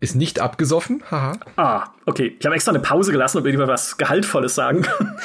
Ist 0.00 0.16
nicht 0.16 0.40
abgesoffen, 0.40 1.02
haha. 1.10 1.38
Ah, 1.56 1.84
okay. 2.04 2.36
Ich 2.38 2.44
habe 2.44 2.54
extra 2.54 2.72
eine 2.72 2.80
Pause 2.80 3.12
gelassen, 3.12 3.38
ob 3.38 3.44
irgendjemand 3.44 3.72
was 3.72 3.96
Gehaltvolles 3.96 4.54
sagen 4.54 4.82
kann. 4.82 5.16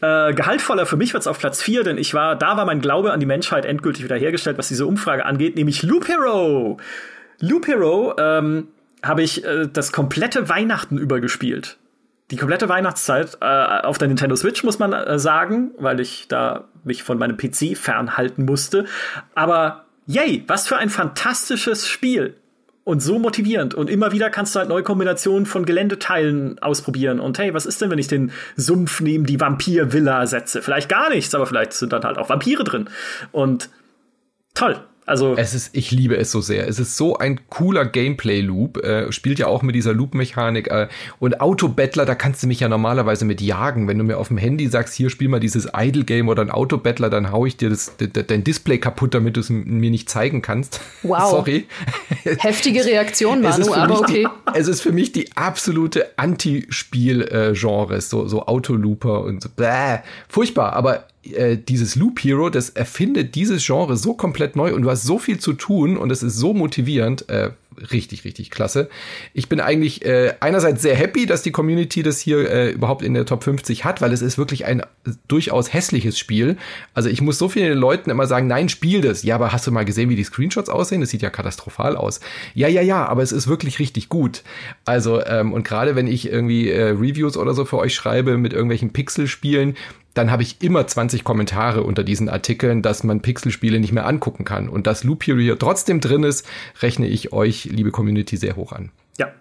äh, 0.00 0.32
gehaltvoller 0.32 0.86
für 0.86 0.96
mich 0.96 1.12
wird 1.12 1.22
es 1.22 1.26
auf 1.26 1.38
Platz 1.38 1.60
4, 1.62 1.84
denn 1.84 1.98
ich 1.98 2.14
war, 2.14 2.36
da 2.36 2.56
war 2.56 2.64
mein 2.64 2.80
Glaube 2.80 3.12
an 3.12 3.20
die 3.20 3.26
Menschheit 3.26 3.64
endgültig 3.66 4.04
wiederhergestellt, 4.04 4.56
was 4.56 4.68
diese 4.68 4.86
Umfrage 4.86 5.26
angeht, 5.26 5.56
nämlich 5.56 5.82
Loop 5.82 6.08
Hero. 6.08 6.78
Loop 7.40 7.66
Hero 7.66 8.14
ähm, 8.18 8.68
habe 9.02 9.22
ich 9.22 9.44
äh, 9.44 9.68
das 9.70 9.92
komplette 9.92 10.48
Weihnachten 10.48 10.96
über 10.96 11.20
gespielt. 11.20 11.76
Die 12.30 12.36
komplette 12.36 12.68
Weihnachtszeit 12.68 13.38
äh, 13.40 13.46
auf 13.46 13.98
der 13.98 14.08
Nintendo 14.08 14.36
Switch, 14.36 14.62
muss 14.62 14.78
man 14.78 14.92
äh, 14.92 15.18
sagen, 15.18 15.70
weil 15.78 15.98
ich 16.00 16.28
da 16.28 16.64
mich 16.84 17.02
von 17.02 17.18
meinem 17.18 17.36
PC 17.36 17.76
fernhalten 17.76 18.44
musste. 18.44 18.84
Aber 19.34 19.86
yay, 20.08 20.42
was 20.48 20.66
für 20.66 20.76
ein 20.76 20.90
fantastisches 20.90 21.86
Spiel. 21.86 22.34
Und 22.82 23.02
so 23.02 23.18
motivierend. 23.18 23.74
Und 23.74 23.90
immer 23.90 24.12
wieder 24.12 24.30
kannst 24.30 24.54
du 24.54 24.60
halt 24.60 24.70
neue 24.70 24.82
Kombinationen 24.82 25.44
von 25.44 25.66
Geländeteilen 25.66 26.58
ausprobieren. 26.60 27.20
Und 27.20 27.38
hey, 27.38 27.52
was 27.52 27.66
ist 27.66 27.82
denn, 27.82 27.90
wenn 27.90 27.98
ich 27.98 28.08
den 28.08 28.32
Sumpf 28.56 29.02
neben 29.02 29.26
die 29.26 29.38
Vampir-Villa 29.38 30.26
setze? 30.26 30.62
Vielleicht 30.62 30.88
gar 30.88 31.10
nichts, 31.10 31.34
aber 31.34 31.44
vielleicht 31.46 31.74
sind 31.74 31.92
dann 31.92 32.04
halt 32.04 32.16
auch 32.16 32.30
Vampire 32.30 32.64
drin. 32.64 32.88
Und 33.30 33.68
toll. 34.54 34.80
Also 35.08 35.34
es 35.36 35.54
ist, 35.54 35.70
ich 35.72 35.90
liebe 35.90 36.18
es 36.18 36.30
so 36.30 36.42
sehr. 36.42 36.68
Es 36.68 36.78
ist 36.78 36.98
so 36.98 37.16
ein 37.16 37.40
cooler 37.48 37.86
Gameplay-Loop. 37.86 38.84
Äh, 38.84 39.10
spielt 39.10 39.38
ja 39.38 39.46
auch 39.46 39.62
mit 39.62 39.74
dieser 39.74 39.94
Loop-Mechanik. 39.94 40.68
Äh, 40.68 40.88
und 41.18 41.40
Autobattler, 41.40 42.04
da 42.04 42.14
kannst 42.14 42.42
du 42.42 42.46
mich 42.46 42.60
ja 42.60 42.68
normalerweise 42.68 43.24
mit 43.24 43.40
jagen. 43.40 43.88
Wenn 43.88 43.96
du 43.96 44.04
mir 44.04 44.18
auf 44.18 44.28
dem 44.28 44.36
Handy 44.36 44.68
sagst, 44.68 44.94
hier 44.94 45.08
spiel 45.08 45.28
mal 45.28 45.40
dieses 45.40 45.66
Idle-Game 45.74 46.28
oder 46.28 46.42
ein 46.42 46.50
Autobattler, 46.50 47.08
dann 47.08 47.32
hau 47.32 47.46
ich 47.46 47.56
dir 47.56 47.70
das, 47.70 47.92
dein 47.96 48.44
Display 48.44 48.76
kaputt, 48.76 49.14
damit 49.14 49.36
du 49.36 49.40
es 49.40 49.48
mir 49.48 49.90
nicht 49.90 50.10
zeigen 50.10 50.42
kannst. 50.42 50.80
Wow. 51.02 51.30
Sorry. 51.30 51.66
Heftige 52.24 52.84
Reaktion, 52.84 53.40
Manu, 53.42 53.72
aber 53.72 54.00
okay. 54.00 54.26
Die, 54.26 54.58
es 54.58 54.68
ist 54.68 54.80
für 54.80 54.92
mich 54.92 55.12
die 55.12 55.30
absolute 55.36 56.06
Anti-Spiel-Genre. 56.16 58.00
So, 58.00 58.26
so 58.26 58.46
Autolooper 58.46 59.22
und 59.22 59.42
so. 59.42 59.48
Bäh. 59.54 59.98
Furchtbar, 60.28 60.72
aber 60.74 61.04
äh, 61.24 61.56
dieses 61.56 61.96
Loop 61.96 62.20
Hero, 62.20 62.50
das 62.50 62.70
erfindet 62.70 63.34
dieses 63.34 63.64
Genre 63.64 63.96
so 63.96 64.14
komplett 64.14 64.56
neu 64.56 64.74
und 64.74 64.82
du 64.82 64.90
hast 64.90 65.02
so 65.02 65.18
viel 65.18 65.38
zu 65.38 65.52
tun 65.52 65.96
und 65.96 66.10
es 66.10 66.22
ist 66.22 66.36
so 66.36 66.54
motivierend. 66.54 67.28
Äh, 67.28 67.50
richtig, 67.92 68.24
richtig 68.24 68.50
klasse. 68.50 68.88
Ich 69.34 69.48
bin 69.48 69.60
eigentlich 69.60 70.04
äh, 70.04 70.34
einerseits 70.40 70.82
sehr 70.82 70.96
happy, 70.96 71.26
dass 71.26 71.42
die 71.42 71.52
Community 71.52 72.02
das 72.02 72.18
hier 72.18 72.50
äh, 72.50 72.70
überhaupt 72.70 73.02
in 73.02 73.14
der 73.14 73.26
Top 73.26 73.44
50 73.44 73.84
hat, 73.84 74.00
weil 74.00 74.12
es 74.12 74.22
ist 74.22 74.38
wirklich 74.38 74.64
ein 74.64 74.82
durchaus 75.28 75.72
hässliches 75.72 76.18
Spiel. 76.18 76.56
Also 76.94 77.08
ich 77.08 77.20
muss 77.20 77.38
so 77.38 77.48
vielen 77.48 77.78
Leuten 77.78 78.10
immer 78.10 78.26
sagen, 78.26 78.46
nein, 78.46 78.68
spiel 78.68 79.00
das. 79.00 79.22
Ja, 79.22 79.36
aber 79.36 79.52
hast 79.52 79.66
du 79.66 79.72
mal 79.72 79.84
gesehen, 79.84 80.10
wie 80.10 80.16
die 80.16 80.24
Screenshots 80.24 80.68
aussehen? 80.68 81.00
Das 81.00 81.10
sieht 81.10 81.22
ja 81.22 81.30
katastrophal 81.30 81.96
aus. 81.96 82.20
Ja, 82.54 82.68
ja, 82.68 82.82
ja, 82.82 83.06
aber 83.06 83.22
es 83.22 83.32
ist 83.32 83.48
wirklich 83.48 83.78
richtig 83.78 84.08
gut. 84.08 84.42
Also, 84.84 85.24
ähm, 85.24 85.52
und 85.52 85.64
gerade 85.64 85.96
wenn 85.96 86.06
ich 86.06 86.30
irgendwie 86.30 86.70
äh, 86.70 86.90
Reviews 86.90 87.36
oder 87.36 87.54
so 87.54 87.64
für 87.64 87.78
euch 87.78 87.94
schreibe 87.94 88.36
mit 88.38 88.52
irgendwelchen 88.52 88.92
Pixel-Spielen, 88.92 89.76
dann 90.14 90.30
habe 90.30 90.42
ich 90.42 90.62
immer 90.62 90.86
20 90.86 91.24
Kommentare 91.24 91.82
unter 91.82 92.02
diesen 92.02 92.28
Artikeln, 92.28 92.82
dass 92.82 93.04
man 93.04 93.20
Pixelspiele 93.20 93.78
nicht 93.78 93.92
mehr 93.92 94.06
angucken 94.06 94.44
kann. 94.44 94.68
Und 94.68 94.86
dass 94.86 95.04
Loop 95.04 95.24
Hero 95.24 95.38
hier 95.38 95.58
trotzdem 95.58 96.00
drin 96.00 96.24
ist, 96.24 96.46
rechne 96.80 97.06
ich 97.06 97.32
euch, 97.32 97.66
liebe 97.66 97.90
Community, 97.90 98.36
sehr 98.36 98.56
hoch 98.56 98.72
an. 98.72 98.90
Ja. 99.18 99.32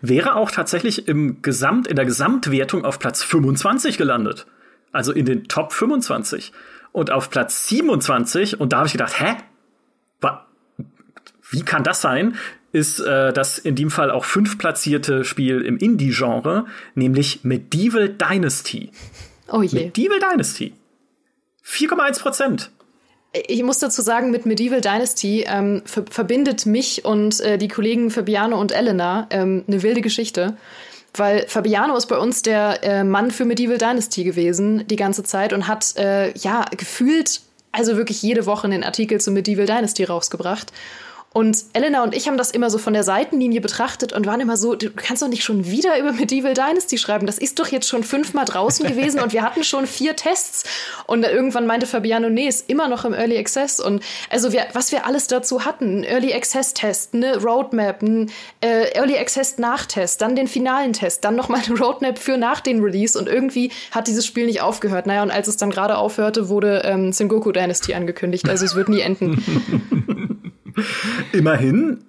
Wäre 0.00 0.34
auch 0.34 0.50
tatsächlich 0.50 1.08
im 1.08 1.40
Gesamt, 1.42 1.86
in 1.86 1.96
der 1.96 2.04
Gesamtwertung 2.04 2.84
auf 2.84 2.98
Platz 2.98 3.22
25 3.22 3.96
gelandet. 3.96 4.46
Also 4.92 5.12
in 5.12 5.24
den 5.24 5.44
Top 5.44 5.72
25. 5.72 6.52
Und 6.92 7.10
auf 7.10 7.30
Platz 7.30 7.68
27, 7.68 8.60
und 8.60 8.72
da 8.72 8.78
habe 8.78 8.86
ich 8.86 8.92
gedacht, 8.92 9.20
hä? 9.20 9.36
Wie 11.50 11.62
kann 11.62 11.82
das 11.82 12.00
sein? 12.00 12.36
Ist 12.72 13.00
äh, 13.00 13.32
das 13.32 13.58
in 13.58 13.74
dem 13.74 13.90
Fall 13.90 14.10
auch 14.10 14.24
fünf 14.24 14.58
platzierte 14.58 15.24
Spiel 15.24 15.62
im 15.62 15.78
Indie-Genre, 15.78 16.66
nämlich 16.94 17.44
Medieval 17.44 18.10
Dynasty. 18.10 18.90
Oh 19.50 19.62
je. 19.62 19.86
Medieval 19.86 20.18
Dynasty. 20.18 20.74
4,1 21.64 22.20
Prozent. 22.20 22.70
Ich 23.32 23.62
muss 23.62 23.78
dazu 23.78 24.00
sagen, 24.00 24.30
mit 24.30 24.46
Medieval 24.46 24.80
Dynasty 24.80 25.44
ähm, 25.46 25.82
ver 25.84 26.04
verbindet 26.10 26.64
mich 26.64 27.04
und 27.04 27.40
äh, 27.40 27.58
die 27.58 27.68
Kollegen 27.68 28.10
Fabiano 28.10 28.58
und 28.58 28.72
Elena 28.72 29.26
ähm, 29.30 29.64
eine 29.66 29.82
wilde 29.82 30.00
Geschichte. 30.00 30.56
Weil 31.14 31.46
Fabiano 31.46 31.96
ist 31.96 32.06
bei 32.06 32.16
uns 32.16 32.42
der 32.42 32.82
äh, 32.82 33.04
Mann 33.04 33.30
für 33.30 33.44
Medieval 33.44 33.78
Dynasty 33.78 34.24
gewesen 34.24 34.86
die 34.86 34.96
ganze 34.96 35.24
Zeit 35.24 35.52
und 35.52 35.68
hat 35.68 35.96
äh, 35.96 36.32
ja 36.38 36.64
gefühlt, 36.76 37.40
also 37.72 37.96
wirklich 37.96 38.22
jede 38.22 38.46
Woche 38.46 38.66
einen 38.66 38.84
Artikel 38.84 39.20
zu 39.20 39.30
Medieval 39.30 39.66
Dynasty 39.66 40.04
rausgebracht. 40.04 40.72
Und 41.34 41.66
Elena 41.74 42.02
und 42.02 42.14
ich 42.14 42.26
haben 42.26 42.38
das 42.38 42.50
immer 42.50 42.70
so 42.70 42.78
von 42.78 42.94
der 42.94 43.04
Seitenlinie 43.04 43.60
betrachtet 43.60 44.14
und 44.14 44.26
waren 44.26 44.40
immer 44.40 44.56
so, 44.56 44.74
du 44.74 44.90
kannst 44.90 45.22
doch 45.22 45.28
nicht 45.28 45.44
schon 45.44 45.66
wieder 45.66 45.98
über 45.98 46.12
Medieval 46.12 46.54
Dynasty 46.54 46.96
schreiben. 46.96 47.26
Das 47.26 47.38
ist 47.38 47.58
doch 47.58 47.68
jetzt 47.68 47.86
schon 47.86 48.02
fünfmal 48.02 48.46
draußen 48.46 48.86
gewesen 48.88 49.20
und 49.20 49.34
wir 49.34 49.42
hatten 49.42 49.62
schon 49.62 49.86
vier 49.86 50.16
Tests. 50.16 50.64
Und 51.06 51.24
irgendwann 51.24 51.66
meinte 51.66 51.86
Fabiano, 51.86 52.30
nee, 52.30 52.48
ist 52.48 52.70
immer 52.70 52.88
noch 52.88 53.04
im 53.04 53.12
Early 53.12 53.36
Access. 53.36 53.78
Und 53.78 54.02
also 54.30 54.52
wir, 54.52 54.66
was 54.72 54.90
wir 54.90 55.06
alles 55.06 55.26
dazu 55.26 55.66
hatten, 55.66 56.00
ein 56.00 56.04
Early 56.04 56.32
Access 56.32 56.72
Test, 56.72 57.12
eine 57.12 57.42
Roadmap, 57.42 58.02
ein 58.02 58.30
äh, 58.62 58.94
Early 58.94 59.18
Access 59.18 59.58
Nachtest, 59.58 60.22
dann 60.22 60.34
den 60.34 60.48
finalen 60.48 60.94
Test, 60.94 61.24
dann 61.24 61.36
nochmal 61.36 61.60
eine 61.66 61.78
Roadmap 61.78 62.18
für 62.18 62.38
nach 62.38 62.60
den 62.60 62.82
Release. 62.82 63.18
Und 63.18 63.28
irgendwie 63.28 63.70
hat 63.90 64.06
dieses 64.08 64.24
Spiel 64.24 64.46
nicht 64.46 64.62
aufgehört. 64.62 65.06
Naja, 65.06 65.22
und 65.22 65.30
als 65.30 65.46
es 65.46 65.58
dann 65.58 65.70
gerade 65.70 65.98
aufhörte, 65.98 66.48
wurde 66.48 66.82
ähm, 66.86 67.12
Sengoku 67.12 67.52
Dynasty 67.52 67.92
angekündigt. 67.92 68.48
Also 68.48 68.64
es 68.64 68.74
wird 68.74 68.88
nie 68.88 69.00
enden. 69.00 70.37
Immerhin 71.32 72.04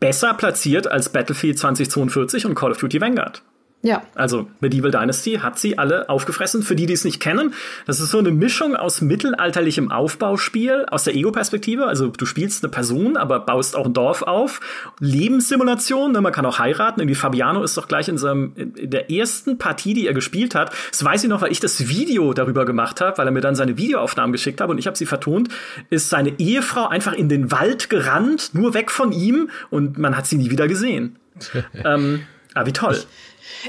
besser 0.00 0.34
platziert 0.34 0.86
als 0.86 1.08
Battlefield 1.08 1.58
2042 1.58 2.46
und 2.46 2.54
Call 2.54 2.72
of 2.72 2.78
Duty 2.78 3.00
Vanguard. 3.00 3.42
Ja. 3.84 4.02
Also 4.14 4.48
Medieval 4.60 4.90
Dynasty 4.90 5.34
hat 5.42 5.58
sie 5.58 5.76
alle 5.76 6.08
aufgefressen. 6.08 6.62
Für 6.62 6.74
die, 6.74 6.86
die 6.86 6.94
es 6.94 7.04
nicht 7.04 7.20
kennen, 7.20 7.52
das 7.84 8.00
ist 8.00 8.10
so 8.10 8.18
eine 8.18 8.30
Mischung 8.30 8.74
aus 8.74 9.02
mittelalterlichem 9.02 9.90
Aufbauspiel, 9.90 10.86
aus 10.90 11.04
der 11.04 11.14
Ego-Perspektive. 11.14 11.84
Also 11.86 12.08
du 12.08 12.24
spielst 12.24 12.64
eine 12.64 12.70
Person, 12.70 13.18
aber 13.18 13.40
baust 13.40 13.76
auch 13.76 13.84
ein 13.84 13.92
Dorf 13.92 14.22
auf. 14.22 14.60
Lebenssimulation, 15.00 16.12
ne? 16.12 16.22
man 16.22 16.32
kann 16.32 16.46
auch 16.46 16.58
heiraten. 16.58 17.00
Irgendwie 17.00 17.14
Fabiano 17.14 17.62
ist 17.62 17.76
doch 17.76 17.86
gleich 17.86 18.08
in, 18.08 18.16
seinem, 18.16 18.54
in 18.56 18.88
der 18.88 19.10
ersten 19.10 19.58
Partie, 19.58 19.92
die 19.92 20.06
er 20.06 20.14
gespielt 20.14 20.54
hat. 20.54 20.72
Das 20.90 21.04
weiß 21.04 21.22
ich 21.24 21.28
noch, 21.28 21.42
weil 21.42 21.52
ich 21.52 21.60
das 21.60 21.86
Video 21.86 22.32
darüber 22.32 22.64
gemacht 22.64 23.02
habe, 23.02 23.18
weil 23.18 23.28
er 23.28 23.32
mir 23.32 23.42
dann 23.42 23.54
seine 23.54 23.76
Videoaufnahmen 23.76 24.32
geschickt 24.32 24.62
hat 24.62 24.70
und 24.70 24.78
ich 24.78 24.86
habe 24.86 24.96
sie 24.96 25.04
vertont. 25.04 25.50
Ist 25.90 26.08
seine 26.08 26.38
Ehefrau 26.38 26.88
einfach 26.88 27.12
in 27.12 27.28
den 27.28 27.52
Wald 27.52 27.90
gerannt, 27.90 28.52
nur 28.54 28.72
weg 28.72 28.90
von 28.90 29.12
ihm 29.12 29.50
und 29.68 29.98
man 29.98 30.16
hat 30.16 30.26
sie 30.26 30.38
nie 30.38 30.48
wieder 30.48 30.68
gesehen. 30.68 31.16
ähm, 31.84 32.22
ah, 32.54 32.64
wie 32.64 32.72
toll. 32.72 32.96
Ich 32.96 33.06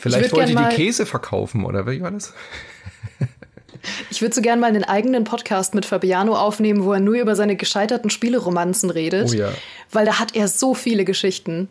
Vielleicht 0.02 0.34
wollte 0.34 0.56
die 0.56 0.76
Käse 0.76 1.06
verkaufen, 1.06 1.66
oder 1.66 1.88
wie 1.88 2.02
war 2.02 2.12
das? 2.12 2.34
Ich 4.10 4.22
würde 4.24 4.34
so 4.34 4.42
gerne 4.42 4.60
mal 4.60 4.68
einen 4.68 4.84
eigenen 4.84 5.26
Podcast 5.26 5.76
mit 5.76 5.86
Fabiano 5.86 6.36
aufnehmen, 6.36 6.84
wo 6.86 6.94
er 6.94 7.00
nur 7.00 7.16
über 7.16 7.36
seine 7.36 7.56
gescheiterten 7.56 8.10
Spieleromanzen 8.10 8.90
redet. 8.90 9.30
Oh 9.30 9.34
ja. 9.34 9.52
Weil 9.92 10.08
da 10.08 10.18
hat 10.18 10.36
er 10.36 10.48
so 10.48 10.74
viele 10.74 11.06
Geschichten. 11.06 11.70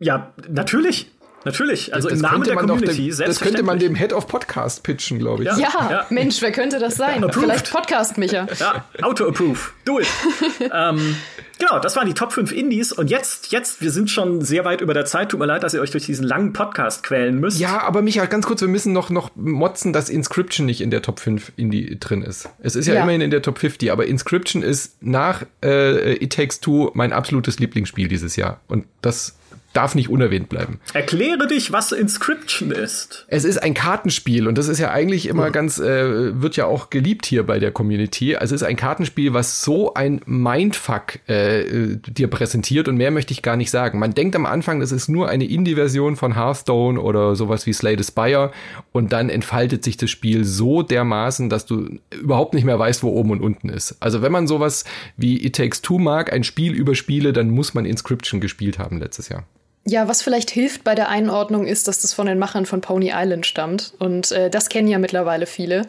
Ja, 0.00 0.32
natürlich. 0.48 1.12
Natürlich, 1.44 1.94
also 1.94 2.08
das 2.08 2.18
im 2.18 2.22
Namen 2.22 2.44
der 2.44 2.56
Community, 2.56 3.10
dem, 3.10 3.26
Das 3.26 3.40
könnte 3.40 3.62
man 3.62 3.78
dem 3.78 3.94
Head 3.94 4.14
of 4.14 4.26
Podcast 4.26 4.82
pitchen, 4.82 5.18
glaube 5.18 5.42
ich. 5.42 5.48
Ja, 5.50 5.58
ja, 5.58 5.90
ja, 5.90 6.06
Mensch, 6.08 6.40
wer 6.40 6.52
könnte 6.52 6.78
das 6.78 6.96
sein? 6.96 7.22
Approved. 7.22 7.44
Vielleicht 7.44 7.70
Podcast 7.70 8.16
Micha. 8.16 8.46
Ja, 8.58 8.84
Auto-Approve. 9.02 9.58
Do 9.84 10.00
it. 10.00 10.06
ähm, 10.72 11.16
genau, 11.58 11.78
das 11.80 11.96
waren 11.96 12.06
die 12.06 12.14
Top 12.14 12.32
5 12.32 12.50
Indies. 12.50 12.92
Und 12.92 13.10
jetzt, 13.10 13.52
jetzt, 13.52 13.82
wir 13.82 13.90
sind 13.90 14.10
schon 14.10 14.40
sehr 14.40 14.64
weit 14.64 14.80
über 14.80 14.94
der 14.94 15.04
Zeit. 15.04 15.30
Tut 15.30 15.40
mir 15.40 15.46
leid, 15.46 15.62
dass 15.62 15.74
ihr 15.74 15.82
euch 15.82 15.90
durch 15.90 16.06
diesen 16.06 16.26
langen 16.26 16.54
Podcast 16.54 17.02
quälen 17.02 17.38
müsst. 17.38 17.60
Ja, 17.60 17.82
aber 17.82 18.00
Micha, 18.00 18.24
ganz 18.24 18.46
kurz, 18.46 18.62
wir 18.62 18.68
müssen 18.68 18.94
noch, 18.94 19.10
noch 19.10 19.30
motzen, 19.36 19.92
dass 19.92 20.08
Inscription 20.08 20.64
nicht 20.64 20.80
in 20.80 20.90
der 20.90 21.02
Top 21.02 21.20
5 21.20 21.52
Indie 21.56 21.98
drin 22.00 22.22
ist. 22.22 22.48
Es 22.60 22.74
ist 22.74 22.86
ja, 22.86 22.94
ja. 22.94 23.02
immerhin 23.02 23.20
in 23.20 23.30
der 23.30 23.42
Top 23.42 23.58
50, 23.58 23.92
aber 23.92 24.06
Inscription 24.06 24.62
ist 24.62 25.02
nach 25.02 25.44
äh, 25.62 26.14
It 26.14 26.32
Takes 26.32 26.60
Two 26.60 26.90
mein 26.94 27.12
absolutes 27.12 27.58
Lieblingsspiel 27.58 28.08
dieses 28.08 28.36
Jahr. 28.36 28.60
Und 28.66 28.86
das 29.02 29.36
darf 29.74 29.94
nicht 29.94 30.08
unerwähnt 30.08 30.48
bleiben. 30.48 30.80
Erkläre 30.94 31.46
dich, 31.46 31.72
was 31.72 31.92
Inscription 31.92 32.70
ist. 32.70 33.26
Es 33.28 33.44
ist 33.44 33.62
ein 33.62 33.74
Kartenspiel 33.74 34.48
und 34.48 34.56
das 34.56 34.68
ist 34.68 34.78
ja 34.78 34.90
eigentlich 34.90 35.26
immer 35.26 35.50
ganz, 35.50 35.78
äh, 35.78 36.40
wird 36.40 36.56
ja 36.56 36.66
auch 36.66 36.90
geliebt 36.90 37.26
hier 37.26 37.42
bei 37.42 37.58
der 37.58 37.72
Community. 37.72 38.36
Also 38.36 38.54
es 38.54 38.62
ist 38.62 38.66
ein 38.66 38.76
Kartenspiel, 38.76 39.34
was 39.34 39.62
so 39.62 39.92
ein 39.94 40.20
Mindfuck 40.26 41.28
äh, 41.28 41.96
dir 42.06 42.28
präsentiert 42.28 42.88
und 42.88 42.96
mehr 42.96 43.10
möchte 43.10 43.32
ich 43.32 43.42
gar 43.42 43.56
nicht 43.56 43.70
sagen. 43.70 43.98
Man 43.98 44.14
denkt 44.14 44.36
am 44.36 44.46
Anfang, 44.46 44.80
das 44.80 44.92
ist 44.92 45.08
nur 45.08 45.28
eine 45.28 45.44
Indie-Version 45.44 46.16
von 46.16 46.34
Hearthstone 46.34 47.00
oder 47.00 47.34
sowas 47.34 47.66
wie 47.66 47.72
Slay 47.72 47.96
the 47.98 48.04
Spire 48.04 48.52
und 48.92 49.12
dann 49.12 49.28
entfaltet 49.28 49.84
sich 49.84 49.96
das 49.96 50.10
Spiel 50.10 50.44
so 50.44 50.82
dermaßen, 50.82 51.50
dass 51.50 51.66
du 51.66 51.98
überhaupt 52.10 52.54
nicht 52.54 52.64
mehr 52.64 52.78
weißt, 52.78 53.02
wo 53.02 53.10
oben 53.10 53.32
und 53.32 53.40
unten 53.40 53.68
ist. 53.68 53.96
Also 54.00 54.22
wenn 54.22 54.32
man 54.32 54.46
sowas 54.46 54.84
wie 55.16 55.44
It 55.44 55.56
Takes 55.56 55.82
Two 55.82 55.98
mag, 55.98 56.32
ein 56.32 56.44
Spiel 56.44 56.72
über 56.72 56.94
Spiele, 56.94 57.32
dann 57.32 57.50
muss 57.50 57.74
man 57.74 57.84
Inscription 57.84 58.40
gespielt 58.40 58.78
haben 58.78 58.98
letztes 58.98 59.28
Jahr. 59.28 59.44
Ja, 59.86 60.08
was 60.08 60.22
vielleicht 60.22 60.50
hilft 60.50 60.82
bei 60.82 60.94
der 60.94 61.08
Einordnung 61.08 61.66
ist, 61.66 61.88
dass 61.88 62.00
das 62.00 62.14
von 62.14 62.26
den 62.26 62.38
Machern 62.38 62.64
von 62.64 62.80
Pony 62.80 63.12
Island 63.14 63.44
stammt. 63.44 63.92
Und 63.98 64.32
äh, 64.32 64.48
das 64.48 64.68
kennen 64.68 64.88
ja 64.88 64.98
mittlerweile 64.98 65.46
viele. 65.46 65.86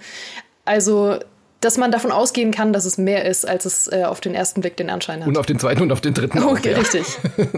Also, 0.65 1.19
dass 1.61 1.77
man 1.77 1.91
davon 1.91 2.11
ausgehen 2.11 2.51
kann, 2.51 2.73
dass 2.73 2.85
es 2.85 2.97
mehr 2.97 3.26
ist, 3.26 3.47
als 3.47 3.65
es 3.65 3.91
äh, 3.91 4.03
auf 4.03 4.19
den 4.19 4.35
ersten 4.35 4.61
Blick 4.61 4.76
den 4.76 4.89
Anschein 4.89 5.22
hat. 5.22 5.27
Und 5.27 5.38
auf 5.38 5.45
den 5.45 5.59
zweiten 5.59 5.81
und 5.81 5.91
auf 5.91 6.01
den 6.01 6.13
dritten 6.13 6.39
auch. 6.39 6.51
Okay, 6.51 6.72
ja. 6.72 6.77
richtig. 6.77 7.05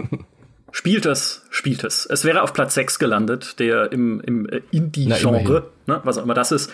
Spielt 0.70 1.06
es, 1.06 1.46
spielt 1.50 1.82
es. 1.82 2.04
Es 2.04 2.24
wäre 2.24 2.42
auf 2.42 2.52
Platz 2.52 2.74
6 2.74 2.98
gelandet, 2.98 3.58
der 3.58 3.90
im, 3.90 4.20
im 4.20 4.46
äh, 4.48 4.60
Indie-Genre, 4.70 5.70
ne, 5.86 6.00
was 6.04 6.18
auch 6.18 6.24
immer 6.24 6.34
das 6.34 6.52
ist. 6.52 6.70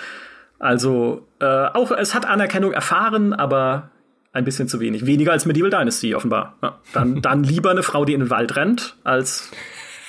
Also, 0.59 1.27
äh, 1.41 1.45
auch 1.45 1.93
es 1.93 2.13
hat 2.13 2.27
Anerkennung 2.27 2.73
erfahren, 2.73 3.33
aber 3.33 3.91
ein 4.35 4.45
bisschen 4.45 4.69
zu 4.69 4.81
wenig. 4.81 5.07
Weniger 5.07 5.33
als 5.33 5.47
Medieval 5.47 5.71
Dynasty, 5.71 6.15
offenbar. 6.15 6.57
Ja, 6.63 6.79
dann, 6.93 7.23
dann 7.23 7.45
lieber 7.45 7.71
eine 7.71 7.83
Frau, 7.83 8.05
die 8.05 8.13
in 8.13 8.21
den 8.21 8.31
Wald 8.31 8.57
rennt, 8.57 8.97
als 9.05 9.51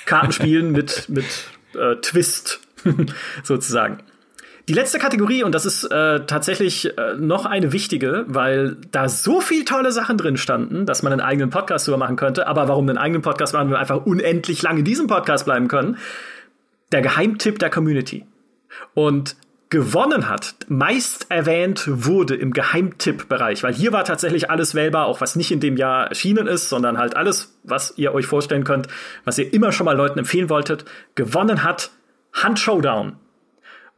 Kartenspielen 0.04 0.72
mit, 0.72 1.08
mit 1.08 1.24
äh, 1.74 1.96
Twist, 2.02 2.60
sozusagen. 3.42 3.98
Die 4.68 4.72
letzte 4.72 4.98
Kategorie, 4.98 5.44
und 5.44 5.54
das 5.54 5.64
ist 5.64 5.84
äh, 5.84 6.26
tatsächlich 6.26 6.98
äh, 6.98 7.14
noch 7.16 7.46
eine 7.46 7.72
wichtige, 7.72 8.24
weil 8.26 8.76
da 8.90 9.08
so 9.08 9.40
viel 9.40 9.64
tolle 9.64 9.92
Sachen 9.92 10.18
drin 10.18 10.36
standen, 10.36 10.86
dass 10.86 11.04
man 11.04 11.12
einen 11.12 11.20
eigenen 11.20 11.50
Podcast 11.50 11.86
drüber 11.86 11.98
machen 11.98 12.16
könnte. 12.16 12.48
Aber 12.48 12.66
warum 12.66 12.88
einen 12.88 12.98
eigenen 12.98 13.22
Podcast 13.22 13.54
machen, 13.54 13.70
wir 13.70 13.78
einfach 13.78 14.04
unendlich 14.04 14.60
lange 14.62 14.80
in 14.80 14.84
diesem 14.84 15.06
Podcast 15.06 15.44
bleiben 15.44 15.68
können? 15.68 15.98
Der 16.90 17.00
Geheimtipp 17.00 17.60
der 17.60 17.70
Community. 17.70 18.26
Und 18.92 19.36
gewonnen 19.76 20.30
hat, 20.30 20.54
meist 20.68 21.30
erwähnt 21.30 21.84
wurde 21.86 22.34
im 22.34 22.54
Geheimtipp-Bereich, 22.54 23.62
weil 23.62 23.74
hier 23.74 23.92
war 23.92 24.04
tatsächlich 24.04 24.48
alles 24.48 24.74
wählbar, 24.74 25.04
auch 25.04 25.20
was 25.20 25.36
nicht 25.36 25.52
in 25.52 25.60
dem 25.60 25.76
Jahr 25.76 26.06
erschienen 26.06 26.46
ist, 26.46 26.70
sondern 26.70 26.96
halt 26.96 27.14
alles, 27.14 27.58
was 27.62 27.92
ihr 27.98 28.14
euch 28.14 28.24
vorstellen 28.24 28.64
könnt, 28.64 28.88
was 29.26 29.36
ihr 29.36 29.52
immer 29.52 29.72
schon 29.72 29.84
mal 29.84 29.94
Leuten 29.94 30.18
empfehlen 30.18 30.48
wolltet, 30.48 30.86
gewonnen 31.14 31.62
hat 31.62 31.90
Hand 32.32 32.58
Showdown. 32.58 33.16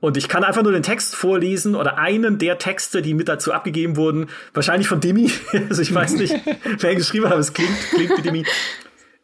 Und 0.00 0.16
ich 0.16 0.28
kann 0.28 0.42
einfach 0.42 0.64
nur 0.64 0.72
den 0.72 0.82
Text 0.82 1.14
vorlesen 1.14 1.76
oder 1.76 1.96
einen 1.96 2.38
der 2.38 2.59
Texte, 2.59 3.00
die 3.00 3.14
mit 3.14 3.28
dazu 3.28 3.52
abgegeben 3.52 3.94
wurden. 3.94 4.30
Wahrscheinlich 4.55 4.88
von 4.88 4.98
Demi. 4.98 5.30
also 5.68 5.80
ich 5.80 5.94
weiß 5.94 6.14
nicht, 6.14 6.34
wer 6.80 6.96
geschrieben 6.96 7.26
hat, 7.26 7.32
aber 7.32 7.40
es 7.40 7.52
klingt, 7.52 7.78
klingt 7.94 8.18
wie 8.18 8.22
Demi. 8.22 8.44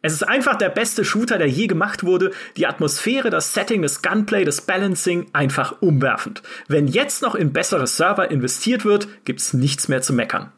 Es 0.04 0.12
ist 0.12 0.22
einfach 0.22 0.56
der 0.56 0.68
beste 0.68 1.02
Shooter, 1.02 1.38
der 1.38 1.48
je 1.48 1.66
gemacht 1.66 2.04
wurde. 2.04 2.30
Die 2.58 2.66
Atmosphäre, 2.66 3.30
das 3.30 3.54
Setting, 3.54 3.80
das 3.80 4.02
Gunplay, 4.02 4.44
das 4.44 4.60
Balancing 4.60 5.28
einfach 5.32 5.80
umwerfend. 5.80 6.42
Wenn 6.68 6.86
jetzt 6.86 7.22
noch 7.22 7.34
in 7.34 7.54
bessere 7.54 7.86
Server 7.86 8.30
investiert 8.30 8.84
wird, 8.84 9.08
gibt's 9.24 9.54
nichts 9.54 9.88
mehr 9.88 10.02
zu 10.02 10.12
meckern. 10.12 10.52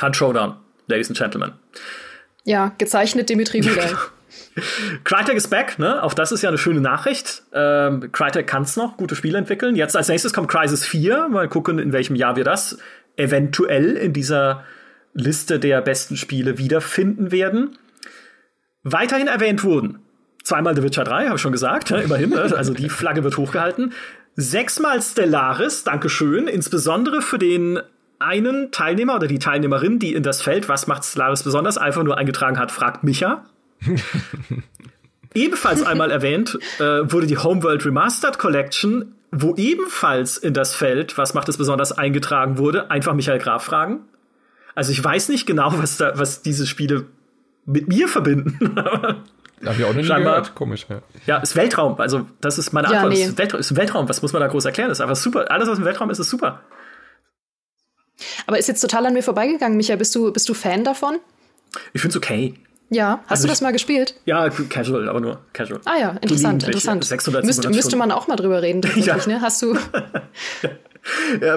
Hand 0.00 0.16
Showdown, 0.16 0.56
Ladies 0.88 1.10
and 1.10 1.16
Gentlemen. 1.16 1.52
Ja, 2.42 2.74
gezeichnet 2.76 3.28
Dimitri 3.30 3.64
Vidal. 3.64 3.96
Crytek 5.04 5.36
ist 5.36 5.48
back, 5.48 5.78
ne? 5.78 6.02
Auch 6.02 6.12
das 6.12 6.32
ist 6.32 6.42
ja 6.42 6.48
eine 6.48 6.58
schöne 6.58 6.80
Nachricht. 6.80 7.44
Ähm, 7.52 8.10
Crytek 8.10 8.48
kann's 8.48 8.76
noch 8.76 8.96
gute 8.96 9.14
Spiele 9.14 9.38
entwickeln. 9.38 9.76
Jetzt 9.76 9.96
als 9.96 10.08
nächstes 10.08 10.32
kommt 10.32 10.48
Crisis 10.48 10.84
4. 10.84 11.28
Mal 11.28 11.48
gucken, 11.48 11.78
in 11.78 11.92
welchem 11.92 12.16
Jahr 12.16 12.34
wir 12.34 12.42
das 12.42 12.78
eventuell 13.16 13.96
in 13.96 14.12
dieser 14.12 14.64
Liste 15.14 15.60
der 15.60 15.82
besten 15.82 16.16
Spiele 16.16 16.58
wiederfinden 16.58 17.30
werden 17.30 17.78
weiterhin 18.92 19.26
erwähnt 19.26 19.64
wurden. 19.64 19.98
Zweimal 20.42 20.74
The 20.74 20.82
Witcher 20.82 21.04
3, 21.04 21.26
habe 21.26 21.36
ich 21.36 21.42
schon 21.42 21.52
gesagt, 21.52 21.90
ja, 21.90 21.98
immerhin, 21.98 22.30
ne? 22.30 22.52
also 22.56 22.72
die 22.72 22.88
Flagge 22.88 23.22
wird 23.24 23.36
hochgehalten. 23.36 23.92
Sechsmal 24.36 25.02
Stellaris, 25.02 25.84
Dankeschön, 25.84 26.48
insbesondere 26.48 27.22
für 27.22 27.38
den 27.38 27.80
einen 28.18 28.70
Teilnehmer 28.72 29.16
oder 29.16 29.26
die 29.26 29.38
Teilnehmerin, 29.38 29.98
die 29.98 30.14
in 30.14 30.22
das 30.22 30.42
Feld, 30.42 30.68
was 30.68 30.86
macht 30.86 31.04
Stellaris 31.04 31.42
besonders, 31.42 31.76
einfach 31.76 32.02
nur 32.02 32.18
eingetragen 32.18 32.58
hat, 32.58 32.72
fragt 32.72 33.04
Micha. 33.04 33.44
ebenfalls 35.34 35.82
einmal 35.82 36.10
erwähnt 36.10 36.58
äh, 36.78 37.10
wurde 37.10 37.26
die 37.26 37.38
Homeworld 37.38 37.84
Remastered 37.84 38.38
Collection, 38.38 39.14
wo 39.30 39.54
ebenfalls 39.56 40.36
in 40.38 40.54
das 40.54 40.74
Feld, 40.74 41.18
was 41.18 41.34
macht 41.34 41.48
es 41.48 41.56
besonders, 41.56 41.92
eingetragen 41.92 42.58
wurde, 42.58 42.90
einfach 42.90 43.14
Michael 43.14 43.38
Graf 43.38 43.64
fragen. 43.64 44.00
Also 44.74 44.92
ich 44.92 45.02
weiß 45.02 45.28
nicht 45.28 45.46
genau, 45.46 45.72
was 45.76 45.96
da, 45.96 46.18
was 46.18 46.42
diese 46.42 46.66
Spiele 46.66 47.06
mit 47.68 47.88
mir 47.88 48.08
verbinden. 48.08 48.74
Hab 49.64 49.78
ich 49.78 49.84
auch 49.84 49.92
nie 49.92 50.04
Scheinbar, 50.04 50.36
gehört. 50.36 50.54
Komisch, 50.54 50.86
ja. 50.88 51.02
Ja, 51.26 51.38
ist 51.38 51.56
Weltraum. 51.56 51.98
Also, 52.00 52.26
das 52.40 52.58
ist 52.58 52.72
meine 52.72 52.88
Antwort. 52.88 53.12
Ja, 53.12 53.18
nee. 53.18 53.24
ist, 53.24 53.38
Weltraum, 53.38 53.60
ist 53.60 53.76
Weltraum. 53.76 54.08
Was 54.08 54.22
muss 54.22 54.32
man 54.32 54.40
da 54.40 54.46
groß 54.46 54.64
erklären? 54.64 54.88
Das 54.88 54.98
ist 54.98 55.02
einfach 55.02 55.16
super. 55.16 55.50
Alles, 55.50 55.68
was 55.68 55.78
im 55.78 55.84
Weltraum 55.84 56.10
ist, 56.10 56.18
ist 56.18 56.30
super. 56.30 56.62
Aber 58.46 58.58
ist 58.58 58.68
jetzt 58.68 58.80
total 58.80 59.06
an 59.06 59.14
mir 59.14 59.22
vorbeigegangen, 59.22 59.76
Micha. 59.76 59.96
Bist 59.96 60.14
du, 60.14 60.32
bist 60.32 60.48
du 60.48 60.54
Fan 60.54 60.84
davon? 60.84 61.18
Ich 61.92 62.00
find's 62.00 62.16
okay. 62.16 62.54
Ja, 62.90 63.20
hast 63.24 63.30
also 63.30 63.42
du 63.42 63.48
das 63.48 63.58
ich, 63.58 63.62
mal 63.62 63.72
gespielt? 63.72 64.14
Ja, 64.24 64.48
casual, 64.48 65.08
aber 65.08 65.20
nur 65.20 65.40
casual. 65.52 65.80
Ah 65.84 65.98
ja, 65.98 66.10
interessant, 66.22 66.62
interessant. 66.64 67.04
600, 67.04 67.44
Müsste, 67.44 67.68
müsste 67.68 67.96
man 67.96 68.10
auch 68.10 68.28
mal 68.28 68.36
drüber 68.36 68.62
reden, 68.62 68.80
ja. 68.96 69.16
ne? 69.26 69.42
Hast 69.42 69.60
du. 69.60 69.76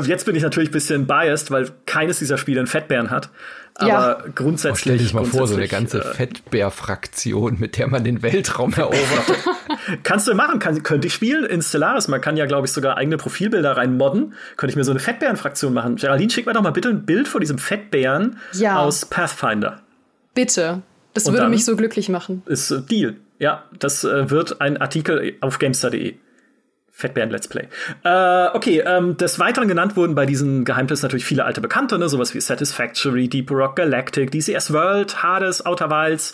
Jetzt 0.05 0.25
bin 0.25 0.35
ich 0.35 0.43
natürlich 0.43 0.69
ein 0.69 0.73
bisschen 0.73 1.07
biased, 1.07 1.51
weil 1.51 1.69
keines 1.85 2.19
dieser 2.19 2.37
Spiele 2.37 2.59
einen 2.59 2.67
Fettbären 2.67 3.09
hat. 3.09 3.29
Aber 3.75 3.89
ja. 3.89 4.23
grundsätzlich. 4.35 4.73
Oh, 4.73 4.95
stell 4.95 4.97
dir 4.97 5.15
mal 5.15 5.25
vor, 5.25 5.47
so 5.47 5.55
eine 5.55 5.67
ganze 5.67 5.99
äh, 5.99 6.13
Fettbär-Fraktion, 6.13 7.57
mit 7.59 7.77
der 7.77 7.87
man 7.87 8.03
den 8.03 8.21
Weltraum 8.21 8.73
erobert. 8.73 8.99
Kannst 10.03 10.27
du 10.27 10.35
machen, 10.35 10.59
kann, 10.59 10.83
könnte 10.83 11.07
ich 11.07 11.13
spielen 11.13 11.45
in 11.45 11.61
Stellaris. 11.61 12.07
Man 12.07 12.21
kann 12.21 12.37
ja, 12.37 12.45
glaube 12.45 12.67
ich, 12.67 12.73
sogar 12.73 12.97
eigene 12.97 13.17
Profilbilder 13.17 13.77
reinmodden. 13.77 14.33
Könnte 14.57 14.71
ich 14.71 14.75
mir 14.75 14.83
so 14.83 14.91
eine 14.91 14.99
Fettbären-Fraktion 14.99 15.73
machen. 15.73 15.95
Geraldine, 15.95 16.29
schick 16.29 16.45
mir 16.45 16.53
doch 16.53 16.61
mal 16.61 16.71
bitte 16.71 16.89
ein 16.89 17.05
Bild 17.05 17.27
von 17.27 17.39
diesem 17.39 17.57
Fettbären 17.57 18.37
ja. 18.53 18.77
aus 18.77 19.05
Pathfinder. 19.05 19.81
Bitte. 20.33 20.81
Das 21.13 21.25
Und 21.25 21.33
würde 21.33 21.49
mich 21.49 21.65
so 21.65 21.75
glücklich 21.75 22.09
machen. 22.09 22.43
Ist 22.45 22.71
äh, 22.71 22.81
Deal. 22.81 23.15
Ja, 23.39 23.63
das 23.79 24.03
äh, 24.03 24.29
wird 24.29 24.61
ein 24.61 24.77
Artikel 24.77 25.33
auf 25.41 25.59
gamestar.de. 25.59 26.15
Fettbären 27.01 27.29
Let's 27.31 27.47
Play. 27.47 27.67
Äh, 28.03 28.47
okay, 28.53 28.83
ähm, 28.85 29.17
des 29.17 29.39
Weiteren 29.39 29.67
genannt 29.67 29.97
wurden 29.97 30.15
bei 30.15 30.25
diesen 30.25 30.63
Geheimnissen 30.63 31.03
natürlich 31.05 31.25
viele 31.25 31.43
alte 31.43 31.59
Bekannte, 31.59 31.97
ne? 31.97 32.07
sowas 32.07 32.33
wie 32.33 32.39
Satisfactory, 32.39 33.27
Deep 33.27 33.51
Rock 33.51 33.75
Galactic, 33.75 34.31
DCS 34.31 34.71
World, 34.71 35.23
Hades, 35.23 35.65
Outer 35.65 35.89
Wilds, 35.89 36.33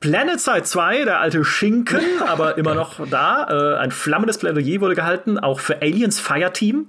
Planet 0.00 0.40
Side 0.40 0.64
2, 0.64 1.04
der 1.04 1.20
alte 1.20 1.44
Schinken, 1.44 2.00
aber 2.26 2.58
immer 2.58 2.74
noch 2.74 3.06
da. 3.08 3.46
Äh, 3.48 3.78
ein 3.78 3.90
flammendes 3.90 4.38
Plädoyer 4.38 4.80
wurde 4.80 4.94
gehalten, 4.94 5.38
auch 5.38 5.60
für 5.60 5.80
Aliens 5.80 6.20
Fireteam. 6.20 6.86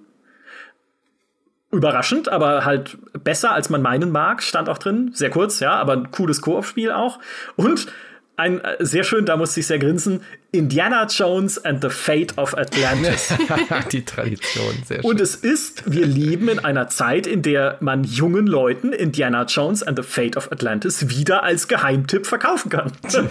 Überraschend, 1.72 2.30
aber 2.30 2.66
halt 2.66 2.98
besser 3.24 3.52
als 3.52 3.70
man 3.72 3.82
meinen 3.82 4.12
mag, 4.12 4.44
stand 4.44 4.70
auch 4.70 4.78
drin. 4.78 5.12
Sehr 5.14 5.32
kurz, 5.32 5.60
ja, 5.60 5.72
aber 5.72 5.94
ein 5.94 6.12
cooles 6.12 6.42
Koop-Spiel 6.42 6.92
auch. 6.92 7.20
Und 7.56 7.88
ein 8.36 8.62
äh, 8.62 8.78
sehr 8.80 9.04
schön, 9.04 9.26
da 9.26 9.38
musste 9.38 9.60
ich 9.60 9.68
sehr 9.68 9.80
grinsen. 9.80 10.22
Indiana 10.52 11.08
Jones 11.08 11.64
and 11.66 11.82
the 11.82 11.90
Fate 11.90 12.38
of 12.38 12.56
Atlantis. 12.56 13.34
Die 13.92 14.06
Tradition, 14.06 14.74
sehr 14.86 15.02
schön. 15.02 15.06
Und 15.06 15.20
es 15.20 15.36
ist, 15.36 15.92
wir 15.92 16.06
leben 16.06 16.48
in 16.48 16.60
einer 16.60 16.88
Zeit, 16.90 17.26
in 17.26 17.42
der 17.42 17.78
man 17.80 18.04
jungen 18.04 18.46
Leuten 18.46 18.94
Indiana 18.94 19.46
Jones 19.46 19.82
and 19.82 19.98
the 19.98 20.04
Fate 20.04 20.38
of 20.38 20.52
Atlantis 20.52 21.10
wieder 21.10 21.44
als 21.44 21.68
Geheimtipp 21.68 22.28
verkaufen 22.28 22.70
kann. 22.70 22.92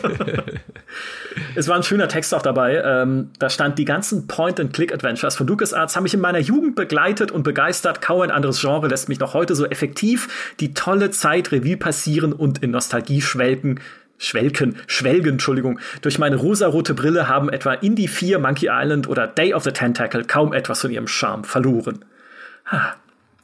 es 1.55 1.69
war 1.69 1.77
ein 1.77 1.85
schöner 1.85 2.09
Text 2.09 2.35
auch 2.35 2.43
dabei. 2.43 2.83
Ähm, 2.85 3.31
da 3.39 3.51
stand, 3.51 3.79
die 3.79 3.85
ganzen 3.85 4.27
Point-and-Click-Adventures 4.27 5.37
von 5.37 5.47
LucasArts 5.47 5.95
haben 5.95 6.03
mich 6.03 6.15
in 6.15 6.21
meiner 6.21 6.41
Jugend 6.41 6.75
begleitet 6.75 7.31
und 7.31 7.45
begeistert. 7.45 8.03
Kaum 8.03 8.23
ein 8.23 8.33
anderes 8.33 8.61
Genre 8.61 8.89
lässt 8.89 9.09
mich 9.09 9.21
noch 9.21 9.35
heute 9.35 9.55
so 9.55 9.65
effektiv 9.67 10.55
die 10.59 10.75
tolle 10.75 11.13
Zeit 11.13 11.53
Revue 11.53 11.77
passieren 11.77 12.33
und 12.33 12.65
in 12.65 12.73
Nostalgie 12.73 13.21
schwelgen 13.21 13.81
Schwelken, 14.23 14.77
Schwelgen, 14.87 15.33
Entschuldigung. 15.33 15.81
Durch 16.01 16.19
meine 16.19 16.37
rosarote 16.37 16.95
Brille 16.95 17.29
haben 17.29 17.49
etwa 17.49 17.73
Indie 17.73 18.07
4, 18.07 18.39
Monkey 18.39 18.69
Island 18.71 19.09
oder 19.09 19.27
Day 19.27 19.53
of 19.53 19.65
the 19.65 19.73
Tentacle 19.73 20.25
kaum 20.25 20.53
etwas 20.53 20.81
von 20.81 20.91
ihrem 20.93 21.09
Charme 21.09 21.45
verloren. 21.45 22.05
Ha. 22.71 22.95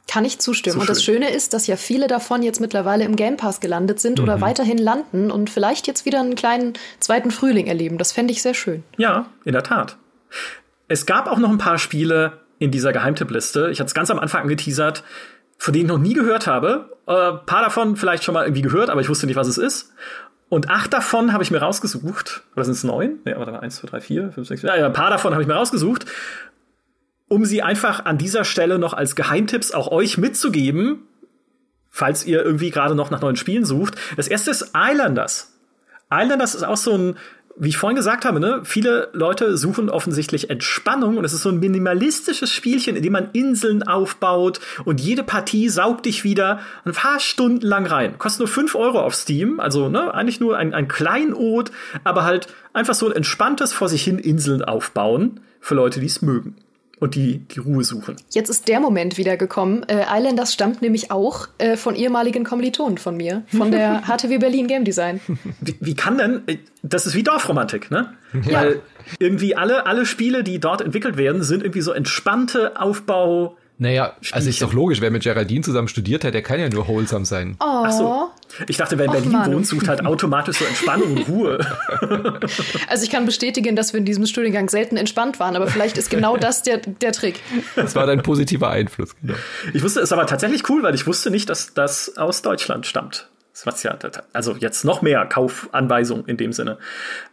Kann 0.07 0.25
ich 0.25 0.39
zustimmen. 0.39 0.75
So 0.75 0.79
und 0.79 0.89
das 0.89 1.03
Schöne 1.03 1.29
ist, 1.29 1.53
dass 1.53 1.67
ja 1.67 1.75
viele 1.75 2.07
davon 2.07 2.41
jetzt 2.41 2.61
mittlerweile 2.61 3.03
im 3.03 3.15
Game 3.15 3.37
Pass 3.37 3.59
gelandet 3.59 3.99
sind 3.99 4.17
mhm. 4.17 4.23
oder 4.23 4.41
weiterhin 4.41 4.77
landen 4.77 5.29
und 5.29 5.49
vielleicht 5.49 5.85
jetzt 5.85 6.05
wieder 6.05 6.21
einen 6.21 6.35
kleinen 6.35 6.73
zweiten 6.99 7.29
Frühling 7.29 7.67
erleben. 7.67 7.97
Das 7.97 8.13
fände 8.13 8.31
ich 8.31 8.41
sehr 8.41 8.53
schön. 8.53 8.83
Ja, 8.97 9.27
in 9.43 9.51
der 9.51 9.63
Tat. 9.63 9.97
Es 10.87 11.05
gab 11.05 11.27
auch 11.27 11.37
noch 11.37 11.49
ein 11.49 11.59
paar 11.59 11.77
Spiele 11.77 12.39
in 12.57 12.71
dieser 12.71 12.93
Geheimtippliste. 12.93 13.69
Ich 13.69 13.79
hatte 13.79 13.87
es 13.87 13.93
ganz 13.93 14.09
am 14.09 14.17
Anfang 14.17 14.43
angeteasert, 14.43 15.03
von 15.57 15.73
denen 15.73 15.85
ich 15.85 15.91
noch 15.91 15.99
nie 15.99 16.13
gehört 16.13 16.47
habe. 16.47 16.97
Ein 17.05 17.15
äh, 17.15 17.37
paar 17.45 17.63
davon 17.63 17.97
vielleicht 17.97 18.23
schon 18.23 18.33
mal 18.33 18.45
irgendwie 18.45 18.61
gehört, 18.61 18.89
aber 18.89 19.01
ich 19.01 19.09
wusste 19.09 19.27
nicht, 19.27 19.35
was 19.35 19.47
es 19.47 19.57
ist. 19.57 19.93
Und 20.49 20.69
acht 20.69 20.91
davon 20.93 21.31
habe 21.31 21.43
ich 21.43 21.51
mir 21.51 21.59
rausgesucht. 21.59 22.41
Oder 22.55 22.65
sind 22.65 22.73
es 22.73 22.83
neun? 22.83 23.19
Ja, 23.25 23.37
warte 23.37 23.51
mal, 23.51 23.59
eins, 23.59 23.77
zwei, 23.77 23.87
drei, 23.87 24.01
vier, 24.01 24.31
fünf, 24.31 24.47
sechs, 24.47 24.63
ja, 24.63 24.73
ein 24.73 24.93
paar 24.93 25.11
davon 25.11 25.33
habe 25.33 25.43
ich 25.43 25.47
mir 25.47 25.53
rausgesucht, 25.53 26.05
um 27.27 27.45
sie 27.45 27.61
einfach 27.61 28.05
an 28.05 28.17
dieser 28.17 28.43
Stelle 28.43 28.79
noch 28.79 28.93
als 28.93 29.15
Geheimtipps 29.15 29.71
auch 29.71 29.91
euch 29.91 30.17
mitzugeben, 30.17 31.03
falls 31.89 32.25
ihr 32.25 32.43
irgendwie 32.43 32.71
gerade 32.71 32.95
noch 32.95 33.11
nach 33.11 33.21
neuen 33.21 33.35
Spielen 33.35 33.65
sucht. 33.65 33.95
Das 34.17 34.27
erste 34.27 34.49
ist 34.49 34.71
Islanders. 34.75 35.53
Islanders 36.11 36.55
ist 36.55 36.63
auch 36.63 36.77
so 36.77 36.97
ein 36.97 37.17
wie 37.59 37.69
ich 37.69 37.77
vorhin 37.77 37.97
gesagt 37.97 38.23
habe, 38.23 38.39
ne, 38.39 38.61
viele 38.63 39.09
Leute 39.11 39.57
suchen 39.57 39.89
offensichtlich 39.89 40.49
Entspannung 40.49 41.17
und 41.17 41.25
es 41.25 41.33
ist 41.33 41.43
so 41.43 41.49
ein 41.49 41.59
minimalistisches 41.59 42.51
Spielchen, 42.51 42.95
in 42.95 43.03
dem 43.03 43.11
man 43.11 43.29
Inseln 43.33 43.83
aufbaut 43.83 44.61
und 44.85 45.01
jede 45.01 45.23
Partie 45.23 45.67
saugt 45.67 46.05
dich 46.05 46.23
wieder 46.23 46.61
ein 46.85 46.93
paar 46.93 47.19
Stunden 47.19 47.65
lang 47.65 47.85
rein. 47.85 48.17
Kostet 48.17 48.39
nur 48.39 48.47
fünf 48.47 48.75
Euro 48.75 49.01
auf 49.01 49.13
Steam, 49.13 49.59
also 49.59 49.89
ne, 49.89 50.13
eigentlich 50.13 50.39
nur 50.39 50.57
ein, 50.57 50.73
ein 50.73 50.87
Kleinod, 50.87 51.71
aber 52.05 52.23
halt 52.23 52.47
einfach 52.71 52.95
so 52.95 53.07
ein 53.07 53.15
entspanntes 53.15 53.73
vor 53.73 53.89
sich 53.89 54.03
hin 54.03 54.19
Inseln 54.19 54.63
aufbauen 54.63 55.41
für 55.59 55.75
Leute, 55.75 55.99
die 55.99 56.05
es 56.05 56.21
mögen 56.21 56.55
und 56.99 57.15
die 57.15 57.39
die 57.39 57.59
Ruhe 57.59 57.83
suchen. 57.83 58.15
Jetzt 58.31 58.49
ist 58.49 58.67
der 58.67 58.79
Moment 58.79 59.17
wieder 59.17 59.37
gekommen. 59.37 59.83
Äh, 59.87 60.05
Islanders 60.09 60.53
stammt 60.53 60.81
nämlich 60.81 61.11
auch 61.11 61.47
äh, 61.57 61.77
von 61.77 61.95
ehemaligen 61.95 62.43
Kommilitonen 62.43 62.97
von 62.97 63.15
mir, 63.17 63.43
von 63.55 63.71
der 63.71 64.03
HTW 64.07 64.37
Berlin 64.37 64.67
Game 64.67 64.83
Design. 64.83 65.19
Wie, 65.61 65.75
wie 65.79 65.95
kann 65.95 66.17
denn, 66.17 66.41
äh, 66.47 66.57
das 66.83 67.05
ist 67.05 67.15
wie 67.15 67.23
Dorfromantik, 67.23 67.91
ne? 67.91 68.13
Ja. 68.45 68.53
Weil 68.61 68.81
irgendwie 69.19 69.55
alle, 69.55 69.85
alle 69.85 70.05
Spiele, 70.05 70.43
die 70.43 70.59
dort 70.59 70.81
entwickelt 70.81 71.17
werden, 71.17 71.43
sind 71.43 71.63
irgendwie 71.63 71.81
so 71.81 71.91
entspannte 71.91 72.79
Aufbau- 72.79 73.55
naja, 73.79 74.13
Spielchen. 74.17 74.35
also 74.35 74.49
ist 74.49 74.61
doch 74.61 74.73
logisch, 74.73 74.99
wer 74.99 75.09
mit 75.09 75.23
Geraldine 75.23 75.63
zusammen 75.63 75.87
studiert 75.87 76.25
hat, 76.25 76.33
der 76.33 76.41
kann 76.41 76.59
ja 76.59 76.67
nur 76.67 76.87
wholesome 76.89 77.25
sein. 77.25 77.55
Oh. 77.61 77.83
Ach 77.85 77.91
so. 77.91 78.29
Ich 78.67 78.75
dachte, 78.75 78.97
wer 78.97 79.05
in 79.05 79.11
Berlin 79.11 79.31
Mann. 79.31 79.53
wohnt, 79.53 79.67
sucht 79.67 79.87
halt 79.87 80.05
automatisch 80.05 80.57
so 80.57 80.65
Entspannung 80.65 81.15
und 81.15 81.27
Ruhe. 81.29 81.59
Also 82.89 83.03
ich 83.03 83.09
kann 83.09 83.25
bestätigen, 83.25 83.75
dass 83.75 83.93
wir 83.93 83.99
in 83.99 84.05
diesem 84.05 84.25
Studiengang 84.25 84.67
selten 84.69 84.97
entspannt 84.97 85.39
waren, 85.39 85.55
aber 85.55 85.67
vielleicht 85.67 85.97
ist 85.97 86.09
genau 86.09 86.35
das 86.37 86.63
der, 86.63 86.77
der 86.77 87.11
Trick. 87.11 87.39
Das 87.75 87.95
war 87.95 88.05
dein 88.05 88.23
positiver 88.23 88.69
Einfluss, 88.69 89.15
genau. 89.21 89.35
Ich 89.73 89.83
wusste, 89.83 90.01
es 90.01 90.11
aber 90.11 90.25
tatsächlich 90.25 90.67
cool, 90.69 90.83
weil 90.83 90.95
ich 90.95 91.07
wusste 91.07 91.29
nicht, 91.29 91.49
dass 91.49 91.73
das 91.73 92.17
aus 92.17 92.41
Deutschland 92.41 92.85
stammt. 92.85 93.29
Was 93.65 93.83
ja, 93.83 93.97
also 94.33 94.55
jetzt 94.57 94.85
noch 94.85 95.01
mehr 95.01 95.25
Kaufanweisung 95.25 96.25
in 96.25 96.37
dem 96.37 96.53
Sinne. 96.53 96.77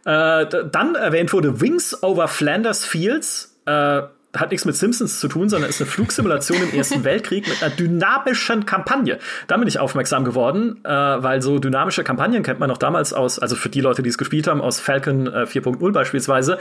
Äh, 0.05 0.45
dann 0.71 0.95
erwähnt 0.95 1.33
wurde 1.33 1.61
Wings 1.61 2.03
over 2.03 2.27
Flanders 2.27 2.85
Fields. 2.85 3.57
Äh, 3.65 4.03
hat 4.39 4.51
nichts 4.51 4.65
mit 4.65 4.75
Simpsons 4.75 5.19
zu 5.19 5.27
tun, 5.27 5.49
sondern 5.49 5.69
ist 5.69 5.81
eine 5.81 5.89
Flugsimulation 5.89 6.61
im 6.61 6.77
Ersten 6.77 7.03
Weltkrieg 7.03 7.47
mit 7.47 7.61
einer 7.61 7.73
dynamischen 7.73 8.65
Kampagne. 8.65 9.19
Da 9.47 9.57
bin 9.57 9.67
ich 9.67 9.79
aufmerksam 9.79 10.25
geworden, 10.25 10.79
äh, 10.83 10.89
weil 10.89 11.41
so 11.41 11.59
dynamische 11.59 12.03
Kampagnen 12.03 12.43
kennt 12.43 12.59
man 12.59 12.69
noch 12.69 12.77
damals 12.77 13.13
aus, 13.13 13.39
also 13.39 13.55
für 13.55 13.69
die 13.69 13.81
Leute, 13.81 14.03
die 14.03 14.09
es 14.09 14.17
gespielt 14.17 14.47
haben, 14.47 14.61
aus 14.61 14.79
Falcon 14.79 15.27
äh, 15.27 15.43
4.0 15.43 15.91
beispielsweise. 15.91 16.59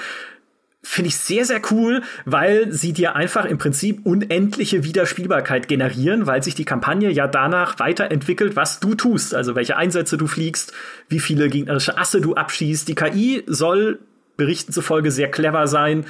Finde 0.82 1.08
ich 1.08 1.16
sehr, 1.16 1.44
sehr 1.44 1.60
cool, 1.72 2.02
weil 2.26 2.70
sie 2.70 2.92
dir 2.92 3.16
einfach 3.16 3.44
im 3.44 3.58
Prinzip 3.58 4.06
unendliche 4.06 4.84
Wiederspielbarkeit 4.84 5.66
generieren, 5.66 6.28
weil 6.28 6.44
sich 6.44 6.54
die 6.54 6.64
Kampagne 6.64 7.10
ja 7.10 7.26
danach 7.26 7.80
weiterentwickelt, 7.80 8.54
was 8.54 8.78
du 8.78 8.94
tust. 8.94 9.34
Also 9.34 9.56
welche 9.56 9.76
Einsätze 9.76 10.16
du 10.16 10.28
fliegst, 10.28 10.72
wie 11.08 11.18
viele 11.18 11.48
gegnerische 11.48 11.98
Asse 11.98 12.20
du 12.20 12.36
abschießt. 12.36 12.86
Die 12.86 12.94
KI 12.94 13.42
soll 13.48 13.98
Berichten 14.36 14.72
zufolge 14.72 15.10
sehr 15.10 15.30
clever 15.30 15.66
sein. 15.66 16.04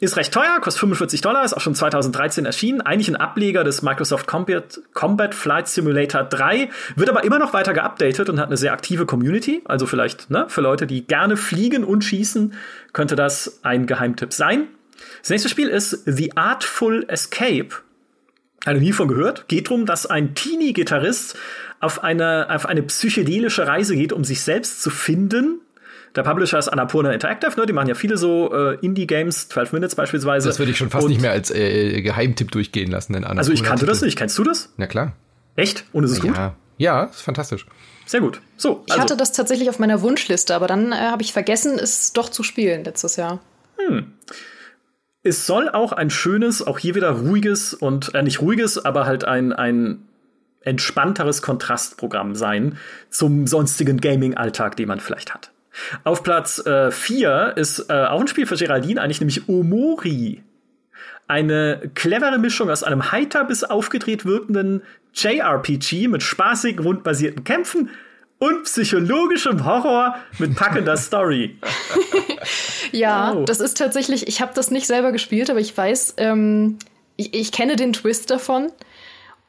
Ist 0.00 0.16
recht 0.16 0.34
teuer, 0.34 0.58
kostet 0.60 0.80
45 0.80 1.20
Dollar, 1.20 1.44
ist 1.44 1.52
auch 1.52 1.60
schon 1.60 1.76
2013 1.76 2.44
erschienen. 2.46 2.80
Eigentlich 2.80 3.08
ein 3.08 3.14
Ableger 3.14 3.62
des 3.62 3.82
Microsoft 3.82 4.26
Combat, 4.26 5.34
Flight 5.34 5.68
Simulator 5.68 6.24
3, 6.24 6.68
wird 6.96 7.08
aber 7.08 7.22
immer 7.22 7.38
noch 7.38 7.52
weiter 7.52 7.72
geupdatet 7.72 8.28
und 8.28 8.40
hat 8.40 8.48
eine 8.48 8.56
sehr 8.56 8.72
aktive 8.72 9.06
Community. 9.06 9.62
Also 9.66 9.86
vielleicht 9.86 10.30
ne, 10.30 10.46
für 10.48 10.62
Leute, 10.62 10.88
die 10.88 11.06
gerne 11.06 11.36
fliegen 11.36 11.84
und 11.84 12.02
schießen, 12.02 12.54
könnte 12.92 13.14
das 13.14 13.60
ein 13.62 13.86
Geheimtipp 13.86 14.32
sein. 14.32 14.66
Das 15.20 15.30
nächste 15.30 15.48
Spiel 15.48 15.68
ist 15.68 16.02
The 16.06 16.36
Artful 16.36 17.04
Escape. 17.06 17.68
Habe 18.66 18.80
nie 18.80 18.92
von 18.92 19.06
gehört. 19.06 19.46
Geht 19.46 19.68
darum, 19.68 19.86
dass 19.86 20.06
ein 20.06 20.34
Teenie-Gitarrist 20.34 21.36
auf 21.78 22.02
eine, 22.02 22.48
auf 22.50 22.66
eine 22.66 22.82
psychedelische 22.82 23.68
Reise 23.68 23.94
geht, 23.94 24.12
um 24.12 24.24
sich 24.24 24.42
selbst 24.42 24.82
zu 24.82 24.90
finden 24.90 25.60
der 26.16 26.22
Publisher 26.22 26.58
ist 26.58 26.68
Annapurna 26.68 27.12
Interactive, 27.12 27.58
ne? 27.58 27.66
Die 27.66 27.72
machen 27.72 27.88
ja 27.88 27.94
viele 27.94 28.16
so 28.16 28.52
äh, 28.54 28.78
Indie-Games, 28.80 29.48
12 29.48 29.72
Minutes 29.72 29.94
beispielsweise. 29.96 30.48
Das 30.48 30.58
würde 30.58 30.70
ich 30.70 30.78
schon 30.78 30.90
fast 30.90 31.04
Und, 31.04 31.10
nicht 31.10 31.20
mehr 31.20 31.32
als 31.32 31.50
äh, 31.50 32.02
Geheimtipp 32.02 32.50
durchgehen 32.50 32.90
lassen. 32.90 33.14
Annapurna 33.14 33.38
also 33.38 33.52
ich 33.52 33.62
kannte 33.62 33.86
das 33.86 34.00
nicht. 34.00 34.16
Kennst 34.16 34.38
du 34.38 34.44
das? 34.44 34.72
Na 34.76 34.86
klar. 34.86 35.12
Echt? 35.56 35.84
Und 35.92 36.04
ist 36.04 36.12
es 36.12 36.18
ja. 36.18 36.24
gut? 36.24 36.38
Ja, 36.78 37.04
ist 37.04 37.22
fantastisch. 37.22 37.66
Sehr 38.06 38.20
gut. 38.20 38.40
So, 38.56 38.82
ich 38.86 38.92
also. 38.92 39.02
hatte 39.02 39.16
das 39.16 39.32
tatsächlich 39.32 39.68
auf 39.68 39.78
meiner 39.78 40.02
Wunschliste, 40.02 40.54
aber 40.54 40.66
dann 40.66 40.92
äh, 40.92 40.96
habe 40.96 41.22
ich 41.22 41.32
vergessen, 41.32 41.78
es 41.78 42.12
doch 42.12 42.28
zu 42.28 42.42
spielen 42.42 42.84
letztes 42.84 43.16
Jahr. 43.16 43.40
Hm. 43.78 44.12
Es 45.22 45.46
soll 45.46 45.70
auch 45.70 45.92
ein 45.92 46.10
schönes, 46.10 46.64
auch 46.64 46.78
hier 46.78 46.94
wieder 46.94 47.10
ruhiges 47.10 47.72
und 47.72 48.14
äh, 48.14 48.22
nicht 48.22 48.42
ruhiges, 48.42 48.84
aber 48.84 49.06
halt 49.06 49.24
ein, 49.24 49.52
ein 49.52 50.06
entspannteres 50.60 51.40
Kontrastprogramm 51.40 52.34
sein 52.34 52.78
zum 53.10 53.46
sonstigen 53.46 54.00
Gaming-Alltag, 54.00 54.76
den 54.76 54.88
man 54.88 55.00
vielleicht 55.00 55.32
hat. 55.32 55.53
Auf 56.04 56.22
Platz 56.22 56.62
4 56.64 57.54
äh, 57.56 57.60
ist 57.60 57.90
äh, 57.90 57.92
auch 57.92 58.20
ein 58.20 58.28
Spiel 58.28 58.46
für 58.46 58.56
Geraldine, 58.56 59.00
eigentlich 59.00 59.20
nämlich 59.20 59.48
Omori. 59.48 60.42
Eine 61.26 61.90
clevere 61.94 62.38
Mischung 62.38 62.70
aus 62.70 62.82
einem 62.82 63.10
heiter 63.10 63.44
bis 63.44 63.64
aufgedreht 63.64 64.26
wirkenden 64.26 64.82
JRPG 65.14 66.08
mit 66.08 66.22
spaßig 66.22 66.80
rundbasierten 66.80 67.44
Kämpfen 67.44 67.90
und 68.38 68.64
psychologischem 68.64 69.64
Horror 69.64 70.16
mit 70.38 70.54
packender 70.56 70.96
Story. 70.98 71.56
ja, 72.92 73.32
oh. 73.32 73.44
das 73.44 73.60
ist 73.60 73.78
tatsächlich, 73.78 74.28
ich 74.28 74.40
habe 74.40 74.52
das 74.54 74.70
nicht 74.70 74.86
selber 74.86 75.12
gespielt, 75.12 75.50
aber 75.50 75.60
ich 75.60 75.76
weiß, 75.76 76.14
ähm, 76.18 76.78
ich, 77.16 77.32
ich, 77.34 77.52
kenne 77.52 77.76
den 77.76 77.92
Twist 77.92 78.30
davon. 78.30 78.72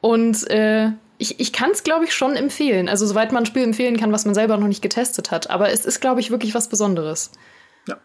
Und 0.00 0.48
äh, 0.50 0.90
ich, 1.18 1.40
ich 1.40 1.52
kann 1.52 1.70
es, 1.70 1.82
glaube 1.82 2.04
ich, 2.04 2.14
schon 2.14 2.36
empfehlen. 2.36 2.88
Also, 2.88 3.06
soweit 3.06 3.32
man 3.32 3.42
ein 3.42 3.46
Spiel 3.46 3.62
empfehlen 3.62 3.96
kann, 3.96 4.12
was 4.12 4.24
man 4.24 4.34
selber 4.34 4.56
noch 4.56 4.68
nicht 4.68 4.82
getestet 4.82 5.30
hat. 5.30 5.50
Aber 5.50 5.70
es 5.70 5.84
ist, 5.84 6.00
glaube 6.00 6.20
ich, 6.20 6.30
wirklich 6.30 6.54
was 6.54 6.68
Besonderes. 6.68 7.30
Ja. 7.88 7.96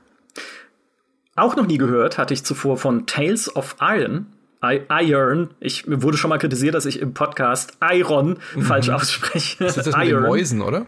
Auch 1.35 1.55
noch 1.55 1.67
nie 1.67 1.77
gehört 1.77 2.17
hatte 2.17 2.33
ich 2.33 2.43
zuvor 2.43 2.77
von 2.77 3.05
Tales 3.07 3.55
of 3.55 3.75
Iron. 3.81 4.27
I 4.63 4.81
Iron. 4.89 5.49
Ich 5.59 5.85
wurde 5.87 6.17
schon 6.17 6.29
mal 6.29 6.37
kritisiert, 6.37 6.75
dass 6.75 6.85
ich 6.85 6.99
im 6.99 7.13
Podcast 7.13 7.77
Iron 7.81 8.37
mhm. 8.55 8.61
falsch 8.61 8.89
ausspreche. 8.89 9.63
Das 9.63 9.77
ist 9.77 9.87
das 9.87 9.97
mit 9.97 10.07
Iron. 10.07 10.23
den 10.23 10.29
Mäusen, 10.29 10.61
oder? 10.61 10.85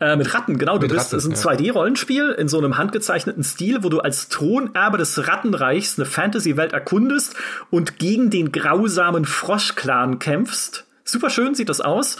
Äh, 0.00 0.16
mit 0.16 0.32
Ratten, 0.34 0.58
genau. 0.58 0.74
Mit 0.78 0.90
du 0.90 0.94
bist, 0.94 1.12
es 1.12 1.24
ist 1.24 1.46
ein 1.46 1.56
2D-Rollenspiel 1.56 2.30
in 2.30 2.48
so 2.48 2.58
einem 2.58 2.78
handgezeichneten 2.78 3.42
Stil, 3.42 3.82
wo 3.82 3.88
du 3.88 4.00
als 4.00 4.28
Thronerbe 4.28 4.98
des 4.98 5.26
Rattenreichs 5.26 5.98
eine 5.98 6.06
Fantasy-Welt 6.06 6.72
erkundest 6.72 7.34
und 7.70 7.98
gegen 7.98 8.30
den 8.30 8.52
grausamen 8.52 9.24
Frosch-Clan 9.24 10.18
kämpfst. 10.18 10.83
Super 11.04 11.30
schön 11.30 11.54
sieht 11.54 11.68
das 11.68 11.80
aus. 11.80 12.18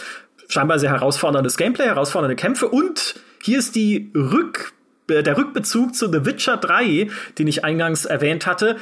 Scheinbar 0.48 0.78
sehr 0.78 0.90
herausforderndes 0.90 1.56
Gameplay, 1.56 1.86
herausfordernde 1.86 2.36
Kämpfe 2.36 2.69
und 2.69 3.15
hier 3.43 3.59
ist 3.59 3.74
die 3.74 4.11
Rück, 4.15 4.73
äh, 5.09 5.23
der 5.23 5.36
Rückbezug 5.36 5.94
zu 5.94 6.11
The 6.11 6.24
Witcher 6.27 6.59
3, 6.59 7.09
den 7.39 7.47
ich 7.47 7.65
eingangs 7.65 8.05
erwähnt 8.05 8.47
hatte. 8.47 8.77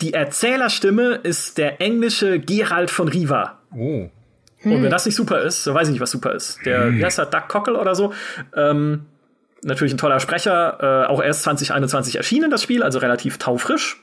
Die 0.00 0.14
Erzählerstimme 0.14 1.20
ist 1.22 1.58
der 1.58 1.80
englische 1.80 2.38
Gerald 2.38 2.90
von 2.90 3.08
Riva. 3.08 3.58
Oh. 3.72 4.08
Hm. 4.58 4.72
Und 4.72 4.82
wenn 4.82 4.90
das 4.90 5.06
nicht 5.06 5.16
super 5.16 5.40
ist, 5.42 5.64
so 5.64 5.74
weiß 5.74 5.88
ich 5.88 5.92
nicht, 5.92 6.00
was 6.00 6.10
super 6.10 6.34
ist. 6.34 6.58
Der, 6.64 6.84
hm. 6.84 6.98
wie 6.98 7.04
heißt 7.04 7.18
der, 7.18 7.26
Doug 7.26 7.48
Cockle 7.48 7.78
oder 7.78 7.94
so. 7.94 8.12
Ähm, 8.54 9.06
natürlich 9.62 9.94
ein 9.94 9.98
toller 9.98 10.20
Sprecher, 10.20 11.04
äh, 11.04 11.06
auch 11.06 11.22
erst 11.22 11.42
2021 11.42 12.16
erschienen, 12.16 12.50
das 12.50 12.62
Spiel, 12.62 12.82
also 12.82 12.98
relativ 12.98 13.38
taufrisch. 13.38 14.02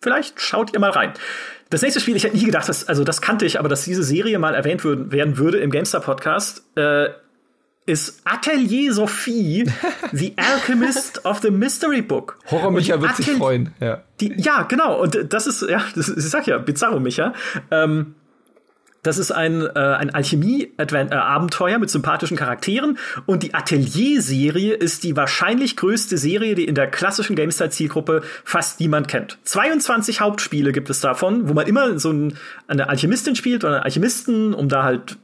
Vielleicht 0.00 0.40
schaut 0.40 0.72
ihr 0.74 0.80
mal 0.80 0.90
rein. 0.90 1.12
Das 1.70 1.82
nächste 1.82 2.00
Spiel, 2.00 2.16
ich 2.16 2.24
hätte 2.24 2.36
nie 2.36 2.44
gedacht, 2.44 2.68
dass, 2.68 2.86
also 2.88 3.04
das 3.04 3.20
kannte 3.20 3.46
ich, 3.46 3.58
aber 3.58 3.68
dass 3.68 3.84
diese 3.84 4.02
Serie 4.02 4.38
mal 4.38 4.54
erwähnt 4.54 4.84
würden, 4.84 5.10
werden 5.12 5.38
würde 5.38 5.58
im 5.58 5.70
GameStar-Podcast, 5.70 6.64
äh, 6.76 7.08
ist 7.86 8.22
Atelier 8.24 8.92
Sophie, 8.92 9.70
The 10.12 10.34
Alchemist 10.36 11.24
of 11.24 11.40
the 11.40 11.50
Mystery 11.50 12.02
Book. 12.02 12.38
Horror 12.50 12.70
Micha 12.70 13.00
wird 13.00 13.16
sich 13.16 13.30
freuen, 13.32 13.74
ja. 13.80 14.02
Die, 14.20 14.32
ja, 14.36 14.62
genau. 14.62 15.02
Und 15.02 15.32
das 15.32 15.46
ist, 15.46 15.62
ja, 15.62 15.82
das, 15.94 16.08
ich 16.08 16.24
sag 16.24 16.46
ja, 16.46 16.58
Bizarro 16.58 17.00
Micha. 17.00 17.34
Ähm, 17.70 18.14
das 19.04 19.18
ist 19.18 19.30
ein, 19.30 19.62
äh, 19.62 19.78
ein 19.78 20.10
Alchemie-Abenteuer 20.10 21.78
mit 21.78 21.90
sympathischen 21.90 22.36
Charakteren 22.36 22.98
und 23.26 23.42
die 23.42 23.54
Atelier-Serie 23.54 24.74
ist 24.74 25.04
die 25.04 25.14
wahrscheinlich 25.14 25.76
größte 25.76 26.18
Serie, 26.18 26.54
die 26.54 26.64
in 26.64 26.74
der 26.74 26.90
klassischen 26.90 27.36
GameStar-Zielgruppe 27.36 28.22
fast 28.44 28.80
niemand 28.80 29.06
kennt. 29.06 29.38
22 29.44 30.20
Hauptspiele 30.20 30.72
gibt 30.72 30.90
es 30.90 31.00
davon, 31.00 31.48
wo 31.48 31.54
man 31.54 31.66
immer 31.66 31.98
so 31.98 32.10
ein, 32.10 32.38
eine 32.66 32.88
Alchemistin 32.88 33.36
spielt 33.36 33.62
oder 33.62 33.74
einen 33.74 33.84
Alchemisten, 33.84 34.54
um 34.54 34.68
da 34.68 34.82
halt 34.82 35.18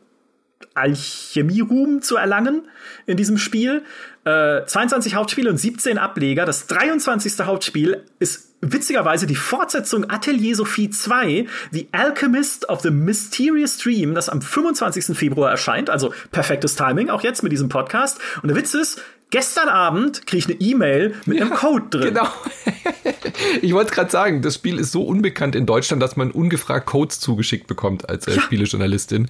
Alchemie-Ruhm 0.74 2.02
zu 2.02 2.16
erlangen 2.16 2.68
in 3.06 3.16
diesem 3.16 3.38
Spiel. 3.38 3.82
Äh, 4.24 4.64
22 4.66 5.14
Hauptspiele 5.14 5.50
und 5.50 5.56
17 5.56 5.98
Ableger. 5.98 6.44
Das 6.44 6.66
23. 6.66 7.40
Hauptspiel 7.46 8.04
ist 8.18 8.49
witzigerweise 8.60 9.26
die 9.26 9.36
Fortsetzung 9.36 10.08
Atelier 10.10 10.54
Sophie 10.54 10.90
2, 10.90 11.46
The 11.70 11.88
Alchemist 11.92 12.68
of 12.68 12.80
the 12.80 12.90
Mysterious 12.90 13.78
Dream, 13.78 14.14
das 14.14 14.28
am 14.28 14.42
25. 14.42 15.16
Februar 15.16 15.50
erscheint. 15.50 15.90
Also 15.90 16.12
perfektes 16.30 16.76
Timing, 16.76 17.10
auch 17.10 17.22
jetzt 17.22 17.42
mit 17.42 17.52
diesem 17.52 17.68
Podcast. 17.68 18.18
Und 18.42 18.48
der 18.48 18.56
Witz 18.56 18.74
ist, 18.74 19.02
Gestern 19.30 19.68
Abend 19.68 20.26
kriege 20.26 20.38
ich 20.38 20.46
eine 20.46 20.60
E-Mail 20.60 21.14
mit 21.24 21.38
ja, 21.38 21.44
einem 21.44 21.54
Code 21.54 21.86
drin. 21.90 22.14
Genau. 22.14 22.28
ich 23.62 23.72
wollte 23.72 23.92
gerade 23.92 24.10
sagen, 24.10 24.42
das 24.42 24.56
Spiel 24.56 24.78
ist 24.78 24.90
so 24.90 25.02
unbekannt 25.02 25.54
in 25.54 25.66
Deutschland, 25.66 26.02
dass 26.02 26.16
man 26.16 26.32
ungefragt 26.32 26.86
Codes 26.86 27.20
zugeschickt 27.20 27.68
bekommt 27.68 28.08
als 28.08 28.26
äh, 28.26 28.34
ja. 28.34 28.40
Spielejournalistin. 28.40 29.28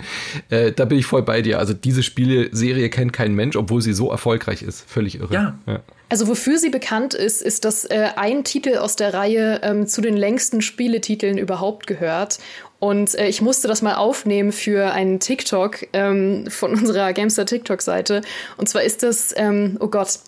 Äh, 0.48 0.72
da 0.72 0.86
bin 0.86 0.98
ich 0.98 1.04
voll 1.04 1.22
bei 1.22 1.42
dir. 1.42 1.58
Also 1.58 1.74
diese 1.74 2.02
Spieleserie 2.02 2.88
kennt 2.88 3.12
kein 3.12 3.34
Mensch, 3.34 3.56
obwohl 3.56 3.82
sie 3.82 3.92
so 3.92 4.10
erfolgreich 4.10 4.62
ist. 4.62 4.90
Völlig 4.90 5.20
irre. 5.20 5.34
Ja. 5.34 5.58
ja. 5.66 5.80
Also 6.08 6.26
wofür 6.26 6.58
sie 6.58 6.70
bekannt 6.70 7.14
ist, 7.14 7.40
ist, 7.40 7.64
dass 7.64 7.84
äh, 7.84 8.08
ein 8.16 8.42
Titel 8.42 8.78
aus 8.78 8.96
der 8.96 9.14
Reihe 9.14 9.60
ähm, 9.62 9.86
zu 9.86 10.00
den 10.00 10.16
längsten 10.16 10.60
Spieletiteln 10.60 11.38
überhaupt 11.38 11.86
gehört. 11.86 12.38
Und 12.80 13.14
äh, 13.14 13.28
ich 13.28 13.42
musste 13.42 13.68
das 13.68 13.82
mal 13.82 13.94
aufnehmen 13.94 14.52
für 14.52 14.90
einen 14.92 15.20
TikTok 15.20 15.86
ähm, 15.92 16.46
von 16.48 16.72
unserer 16.72 17.12
Gamester 17.12 17.46
TikTok-Seite. 17.46 18.22
Und 18.56 18.68
zwar 18.68 18.82
ist 18.82 19.02
das, 19.02 19.34
ähm, 19.36 19.76
oh 19.80 19.88
Gott, 19.88 20.18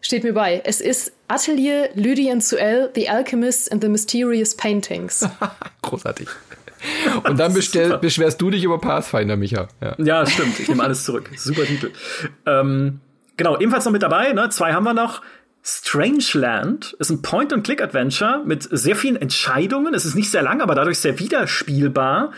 steht 0.00 0.24
mir 0.24 0.32
bei. 0.32 0.62
Es 0.64 0.80
ist 0.80 1.12
Atelier 1.28 1.90
Lydian 1.94 2.40
Suel, 2.40 2.90
The 2.94 3.08
Alchemist 3.08 3.70
and 3.70 3.82
the 3.82 3.88
Mysterious 3.88 4.56
Paintings. 4.56 5.28
Großartig. 5.82 6.28
Und 7.24 7.38
dann 7.38 7.52
bestell, 7.52 7.98
beschwerst 7.98 8.40
du 8.40 8.50
dich 8.50 8.64
über 8.64 8.78
Pathfinder, 8.78 9.36
Micha. 9.36 9.68
Ja, 9.80 9.94
ja 9.98 10.26
stimmt. 10.26 10.58
Ich 10.58 10.68
nehme 10.68 10.82
alles 10.82 11.04
zurück. 11.04 11.30
Super 11.36 11.64
Titel. 11.64 11.90
Ähm, 12.46 13.00
genau, 13.36 13.58
ebenfalls 13.58 13.84
noch 13.84 13.92
mit 13.92 14.02
dabei. 14.02 14.32
Ne? 14.32 14.48
Zwei 14.48 14.72
haben 14.72 14.84
wir 14.84 14.94
noch. 14.94 15.22
Strangeland 15.62 16.96
ist 16.98 17.10
ein 17.10 17.22
Point-and-Click-Adventure 17.22 18.42
mit 18.44 18.66
sehr 18.70 18.96
vielen 18.96 19.16
Entscheidungen. 19.16 19.94
Es 19.94 20.04
ist 20.04 20.14
nicht 20.14 20.30
sehr 20.30 20.42
lang, 20.42 20.60
aber 20.62 20.74
dadurch 20.74 20.98
sehr 20.98 21.18
wiederspielbar. 21.18 22.32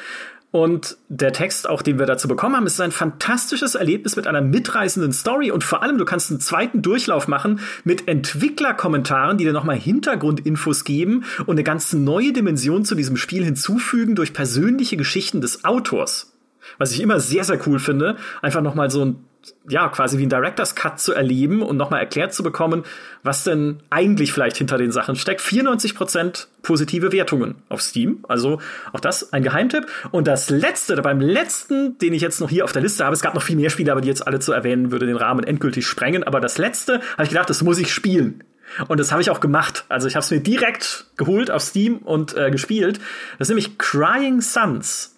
Und 0.53 0.99
der 1.09 1.33
Text, 1.33 1.67
auch 1.67 1.81
den 1.81 1.99
wir 1.99 2.05
dazu 2.05 2.29
bekommen 2.29 2.57
haben, 2.57 2.67
ist 2.67 2.79
ein 2.79 2.93
fantastisches 2.93 3.75
Erlebnis 3.75 4.17
mit 4.17 4.27
einer 4.27 4.43
mitreißenden 4.43 5.13
Story 5.13 5.51
und 5.51 5.65
vor 5.65 5.83
allem, 5.83 5.97
du 5.97 6.05
kannst 6.05 6.31
einen 6.31 6.41
zweiten 6.41 6.83
Durchlauf 6.83 7.27
machen 7.27 7.61
mit 7.85 8.07
Entwicklerkommentaren, 8.07 9.39
die 9.39 9.45
dir 9.45 9.55
nochmal 9.55 9.79
Hintergrundinfos 9.79 10.85
geben 10.85 11.25
und 11.47 11.53
eine 11.53 11.65
ganz 11.65 11.95
neue 11.95 12.35
Dimension 12.35 12.85
zu 12.85 12.95
diesem 12.95 13.17
Spiel 13.17 13.43
hinzufügen 13.45 14.15
durch 14.15 14.35
persönliche 14.35 14.99
Geschichten 14.99 15.41
des 15.41 15.65
Autors. 15.65 16.35
Was 16.77 16.93
ich 16.93 17.01
immer 17.01 17.19
sehr, 17.19 17.45
sehr 17.45 17.67
cool 17.67 17.79
finde, 17.79 18.17
einfach 18.43 18.61
nochmal 18.61 18.91
so 18.91 19.07
ein 19.07 19.25
ja, 19.69 19.89
quasi 19.89 20.19
wie 20.19 20.27
ein 20.27 20.29
Director's 20.29 20.75
Cut 20.75 21.01
zu 21.01 21.13
erleben 21.13 21.63
und 21.63 21.77
nochmal 21.77 22.01
erklärt 22.01 22.33
zu 22.33 22.43
bekommen, 22.43 22.85
was 23.23 23.45
denn 23.45 23.81
eigentlich 23.91 24.33
vielleicht 24.33 24.57
hinter 24.57 24.79
den 24.79 24.93
Sachen 24.93 25.17
steckt. 25.17 25.41
94% 25.41 26.47
positive 26.63 27.13
Wertungen 27.13 27.57
auf 27.69 27.83
Steam. 27.83 28.25
Also 28.29 28.61
auch 28.93 29.01
das 29.01 29.33
ein 29.33 29.43
Geheimtipp. 29.43 29.87
Und 30.11 30.27
das 30.27 30.51
letzte, 30.51 30.97
beim 30.97 31.21
letzten, 31.21 31.99
den 31.99 32.13
ich 32.13 32.23
jetzt 32.23 32.41
noch 32.41 32.51
hier 32.51 32.65
auf 32.65 32.73
der 32.73 32.83
Liste 32.83 33.05
habe, 33.05 33.15
es 33.15 33.23
gab 33.23 33.35
noch 33.35 33.43
viel 33.43 33.57
mehr 33.57 33.71
Spiele, 33.71 33.93
aber 33.93 34.01
die 34.01 34.09
jetzt 34.09 34.27
alle 34.27 34.41
zu 34.41 34.53
erwähnen, 34.53 34.93
würde 34.93 35.07
den 35.07 35.17
Rahmen 35.17 35.45
endgültig 35.45 35.87
sprengen. 35.87 36.25
Aber 36.25 36.41
das 36.41 36.59
letzte 36.59 37.01
habe 37.13 37.25
ich 37.25 37.31
gedacht, 37.31 37.51
das 37.51 37.63
muss 37.63 37.79
ich 37.79 37.93
spielen. 37.93 38.45
Und 38.89 38.99
das 38.99 39.13
habe 39.13 39.23
ich 39.23 39.31
auch 39.31 39.41
gemacht. 39.41 39.85
Also 39.89 40.09
ich 40.09 40.15
habe 40.15 40.25
es 40.25 40.31
mir 40.31 40.41
direkt 40.41 41.07
geholt 41.17 41.51
auf 41.51 41.63
Steam 41.63 41.99
und 41.99 42.37
äh, 42.37 42.51
gespielt. 42.51 43.01
Das 43.39 43.47
ist 43.47 43.51
nämlich 43.51 43.79
Crying 43.79 44.41
Suns. 44.41 45.12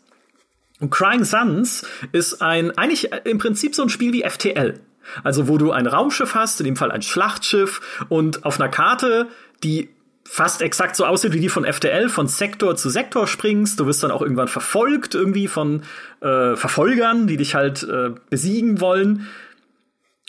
Und 0.80 0.90
Crying 0.90 1.24
Suns 1.24 1.86
ist 2.12 2.42
ein, 2.42 2.76
eigentlich 2.76 3.10
im 3.24 3.38
Prinzip 3.38 3.74
so 3.74 3.82
ein 3.82 3.88
Spiel 3.88 4.12
wie 4.12 4.24
FTL. 4.28 4.80
Also 5.22 5.48
wo 5.48 5.58
du 5.58 5.70
ein 5.70 5.86
Raumschiff 5.86 6.34
hast, 6.34 6.60
in 6.60 6.64
dem 6.64 6.76
Fall 6.76 6.90
ein 6.90 7.02
Schlachtschiff 7.02 8.04
und 8.08 8.44
auf 8.44 8.58
einer 8.58 8.70
Karte, 8.70 9.28
die 9.62 9.90
fast 10.24 10.62
exakt 10.62 10.96
so 10.96 11.04
aussieht 11.04 11.32
wie 11.32 11.40
die 11.40 11.48
von 11.50 11.64
FTL, 11.64 12.08
von 12.08 12.26
Sektor 12.26 12.76
zu 12.76 12.88
Sektor 12.88 13.26
springst. 13.26 13.78
Du 13.78 13.86
wirst 13.86 14.02
dann 14.02 14.10
auch 14.10 14.22
irgendwann 14.22 14.48
verfolgt 14.48 15.14
irgendwie 15.14 15.48
von 15.48 15.82
äh, 16.20 16.56
Verfolgern, 16.56 17.26
die 17.26 17.36
dich 17.36 17.54
halt 17.54 17.82
äh, 17.82 18.10
besiegen 18.30 18.80
wollen. 18.80 19.28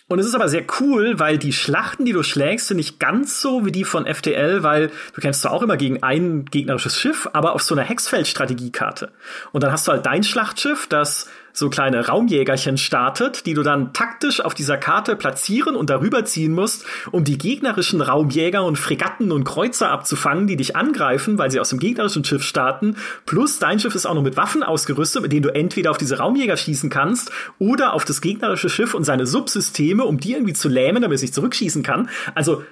Und 0.08 0.20
es 0.20 0.28
ist 0.28 0.36
aber 0.36 0.50
sehr 0.50 0.66
cool, 0.80 1.18
weil 1.18 1.40
die 1.40 1.54
Schlachten, 1.54 2.06
die 2.06 2.12
du 2.12 2.22
schlägst, 2.22 2.68
sind 2.68 2.78
nicht 2.78 3.00
ganz 3.00 3.42
so 3.42 3.66
wie 3.66 3.72
die 3.72 3.84
von 3.84 4.06
FTL, 4.06 4.62
weil 4.62 4.92
du 5.14 5.22
kämpfst 5.22 5.42
zwar 5.42 5.52
auch 5.52 5.64
immer 5.64 5.78
gegen 5.78 6.04
ein 6.04 6.46
gegnerisches 6.46 7.00
Schiff, 7.00 7.28
aber 7.34 7.54
auf 7.54 7.64
so 7.64 7.74
einer 7.74 7.84
Hexfeld-Strategiekarte. 7.84 9.12
Und 9.52 9.64
dann 9.64 9.72
hast 9.72 9.88
du 9.88 9.92
halt 9.92 10.06
dein 10.06 10.24
Schlachtschiff, 10.24 10.86
das 10.88 11.28
so 11.56 11.70
kleine 11.70 12.06
Raumjägerchen 12.06 12.78
startet, 12.78 13.46
die 13.46 13.54
du 13.54 13.64
dann 13.64 13.94
taktisch 13.94 14.42
auf 14.42 14.54
dieser 14.54 14.78
Karte 14.78 15.16
platzieren 15.16 15.78
und 15.78 15.90
darüber 15.90 16.26
ziehen 16.26 16.52
musst, 16.52 16.86
um 17.12 17.24
die 17.24 17.38
gegnerischen 17.38 18.02
Raumjäger 18.02 18.64
und 18.66 18.78
Fregatten 18.78 19.32
und 19.32 19.46
Kreuzer 19.46 19.90
abzufangen, 19.90 20.48
die 20.48 20.58
dich 20.58 20.76
angreifen, 20.76 21.38
weil 21.38 21.50
sie 21.50 21.62
aus 21.62 21.70
dem 21.70 21.80
gegnerischen 21.80 22.26
Schiff 22.26 22.44
starten. 22.44 22.98
Plus 23.26 23.58
dein 23.58 23.80
Schiff 23.80 23.96
ist 23.96 24.06
auch 24.06 24.16
noch 24.16 24.22
mit 24.22 24.36
Waffen 24.36 24.64
ausgerüstet, 24.64 25.22
mit 25.22 25.32
denen 25.32 25.44
du 25.44 25.56
entweder 25.56 25.92
auf 25.92 25.98
diese 25.98 26.18
Raumjäger 26.18 26.58
schießen 26.58 26.90
kannst 26.90 27.32
oder 27.58 27.94
auf 27.94 28.04
das 28.04 28.20
gegnerische 28.20 28.70
Schiff 28.70 28.94
und 28.94 29.06
seine 29.06 29.26
Subsysteme, 29.26 30.04
um 30.04 30.20
die 30.20 30.34
irgendwie 30.34 30.54
zu 30.54 30.68
lähmen, 30.68 31.02
damit 31.02 31.16
es 31.16 31.22
sich 31.22 31.34
zurückschießen 31.34 31.84
kann. 31.84 32.10
Also, 32.36 32.64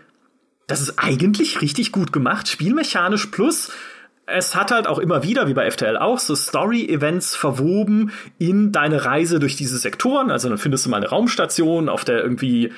das 0.67 0.81
ist 0.81 0.97
eigentlich 0.97 1.61
richtig 1.61 1.93
gut 1.93 2.11
gemacht, 2.11 2.49
spielmechanisch 2.49 3.27
plus 3.27 3.71
es 4.25 4.55
hat 4.55 4.71
halt 4.71 4.87
auch 4.87 4.99
immer 4.99 5.23
wieder, 5.23 5.47
wie 5.47 5.53
bei 5.53 5.69
FTL 5.69 5.97
auch, 5.97 6.19
so 6.19 6.35
Story-Events 6.35 7.35
verwoben 7.35 8.11
in 8.37 8.71
deine 8.71 9.03
Reise 9.05 9.39
durch 9.39 9.55
diese 9.55 9.77
Sektoren. 9.77 10.31
Also 10.31 10.49
dann 10.49 10.57
findest 10.57 10.85
du 10.85 10.89
mal 10.89 10.97
eine 10.97 11.09
Raumstation, 11.09 11.89
auf 11.89 12.05
der 12.05 12.21
irgendwie 12.21 12.71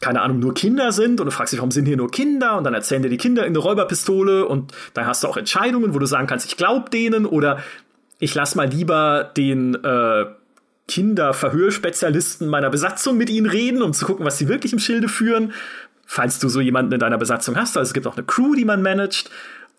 keine 0.00 0.20
Ahnung, 0.20 0.40
nur 0.40 0.52
Kinder 0.52 0.92
sind 0.92 1.20
und 1.20 1.26
du 1.26 1.32
fragst 1.32 1.52
dich, 1.52 1.60
warum 1.60 1.70
sind 1.70 1.86
hier 1.86 1.96
nur 1.96 2.10
Kinder 2.10 2.58
und 2.58 2.64
dann 2.64 2.74
erzählen 2.74 3.02
dir 3.02 3.08
die 3.08 3.16
Kinder 3.16 3.46
in 3.46 3.52
eine 3.52 3.58
Räuberpistole 3.58 4.46
und 4.46 4.72
dann 4.92 5.06
hast 5.06 5.24
du 5.24 5.28
auch 5.28 5.38
Entscheidungen, 5.38 5.94
wo 5.94 5.98
du 5.98 6.06
sagen 6.06 6.26
kannst, 6.26 6.46
ich 6.46 6.58
glaub 6.58 6.90
denen 6.90 7.24
oder 7.24 7.60
ich 8.18 8.34
lass 8.34 8.54
mal 8.54 8.68
lieber 8.68 9.32
den 9.36 9.74
äh, 9.74 10.26
Kinderverhörspezialisten 10.88 12.46
meiner 12.48 12.70
Besatzung 12.70 13.16
mit 13.16 13.30
ihnen 13.30 13.46
reden, 13.46 13.82
um 13.82 13.92
zu 13.94 14.04
gucken, 14.04 14.26
was 14.26 14.38
sie 14.38 14.48
wirklich 14.48 14.72
im 14.72 14.78
Schilde 14.78 15.08
führen, 15.08 15.52
falls 16.04 16.38
du 16.38 16.48
so 16.48 16.60
jemanden 16.60 16.92
in 16.92 17.00
deiner 17.00 17.18
Besatzung 17.18 17.56
hast. 17.56 17.76
Also 17.76 17.88
es 17.88 17.94
gibt 17.94 18.06
auch 18.06 18.16
eine 18.16 18.26
Crew, 18.26 18.54
die 18.54 18.66
man 18.66 18.82
managt 18.82 19.30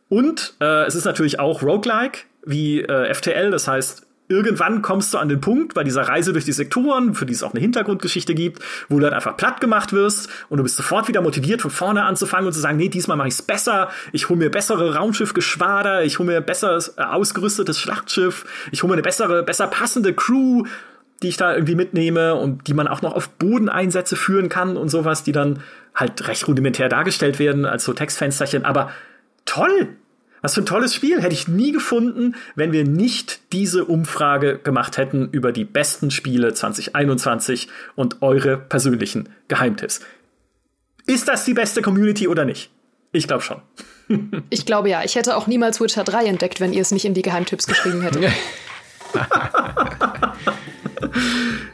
und 0.10 0.56
äh, 0.62 0.86
es 0.86 0.96
ist 0.96 1.06
natürlich 1.06 1.40
auch 1.40 1.62
roguelike 1.62 2.20
wie 2.46 2.82
äh, 2.82 3.14
FTL, 3.14 3.52
das 3.52 3.68
heißt, 3.68 4.08
irgendwann 4.30 4.82
kommst 4.82 5.14
du 5.14 5.18
an 5.18 5.30
den 5.30 5.40
Punkt 5.40 5.74
bei 5.74 5.84
dieser 5.84 6.04
Reise 6.04 6.34
durch 6.34 6.46
die 6.46 6.52
Sektoren, 6.52 7.14
für 7.14 7.26
die 7.26 7.34
es 7.34 7.44
auch 7.44 7.52
eine 7.52 7.62
Hintergrundgeschichte 7.62 8.36
gibt, 8.36 8.62
wo 8.90 8.96
du 8.96 9.02
dann 9.02 9.14
einfach 9.14 9.38
platt 9.38 9.62
gemacht 9.62 9.94
wirst 9.94 10.30
und 10.50 10.58
du 10.58 10.64
bist 10.64 10.76
sofort 10.76 11.08
wieder 11.08 11.22
motiviert, 11.22 11.62
von 11.62 11.72
vorne 11.72 12.04
anzufangen 12.04 12.48
und 12.48 12.54
zu 12.54 12.60
sagen, 12.60 12.78
nee, 12.78 12.90
diesmal 12.90 13.18
mache 13.18 13.30
ich's 13.30 13.42
besser, 13.42 13.90
ich 14.12 14.30
hole 14.30 14.40
mir 14.40 14.50
bessere 14.50 14.96
Raumschiffgeschwader, 14.96 16.04
ich 16.04 16.20
hole 16.20 16.28
mir 16.28 16.42
besseres 16.42 16.96
äh, 16.98 17.04
ausgerüstetes 17.04 17.80
Schlachtschiff, 17.80 18.46
ich 18.72 18.84
hole 18.84 18.90
mir 18.90 18.96
eine 18.96 19.04
bessere, 19.04 19.44
besser 19.44 19.68
passende 19.68 20.14
Crew, 20.14 20.64
die 21.24 21.30
ich 21.30 21.38
da 21.38 21.54
irgendwie 21.54 21.76
mitnehme 21.76 22.36
und 22.36 22.68
die 22.68 22.74
man 22.74 22.88
auch 22.88 23.02
noch 23.02 23.16
auf 23.16 23.30
Bodeneinsätze 23.30 24.16
führen 24.16 24.50
kann 24.50 24.78
und 24.78 24.90
sowas, 24.90 25.24
die 25.24 25.32
dann 25.32 25.62
halt 25.96 26.28
recht 26.28 26.48
rudimentär 26.48 26.90
dargestellt 26.90 27.40
werden 27.40 27.66
als 27.66 27.86
so 27.86 27.94
Textfensterchen, 27.94 28.66
aber 28.66 28.92
toll! 29.48 29.98
Was 30.42 30.54
für 30.54 30.62
ein 30.62 30.68
tolles 30.68 30.94
Spiel. 30.94 31.22
Hätte 31.22 31.34
ich 31.34 31.48
nie 31.48 31.72
gefunden, 31.72 32.36
wenn 32.56 32.72
wir 32.72 32.84
nicht 32.84 33.42
diese 33.52 33.86
Umfrage 33.86 34.60
gemacht 34.60 34.98
hätten 34.98 35.30
über 35.32 35.52
die 35.52 35.66
besten 35.66 36.12
Spiele 36.12 36.54
2021 36.54 37.70
und 37.96 38.22
eure 38.22 38.58
persönlichen 38.58 39.30
Geheimtipps. 39.48 40.02
Ist 41.08 41.28
das 41.28 41.44
die 41.46 41.54
beste 41.54 41.82
Community 41.82 42.28
oder 42.28 42.46
nicht? 42.46 42.70
Ich 43.12 43.28
glaube 43.28 43.42
schon. 43.42 43.62
ich 44.50 44.66
glaube 44.66 44.90
ja. 44.90 45.04
Ich 45.04 45.16
hätte 45.16 45.36
auch 45.36 45.48
niemals 45.48 45.82
Witcher 45.82 46.04
3 46.04 46.26
entdeckt, 46.26 46.60
wenn 46.60 46.74
ihr 46.74 46.82
es 46.82 46.92
nicht 46.92 47.06
in 47.06 47.14
die 47.14 47.24
Geheimtipps 47.24 47.66
geschrieben 47.66 48.02
hättet. 48.02 48.24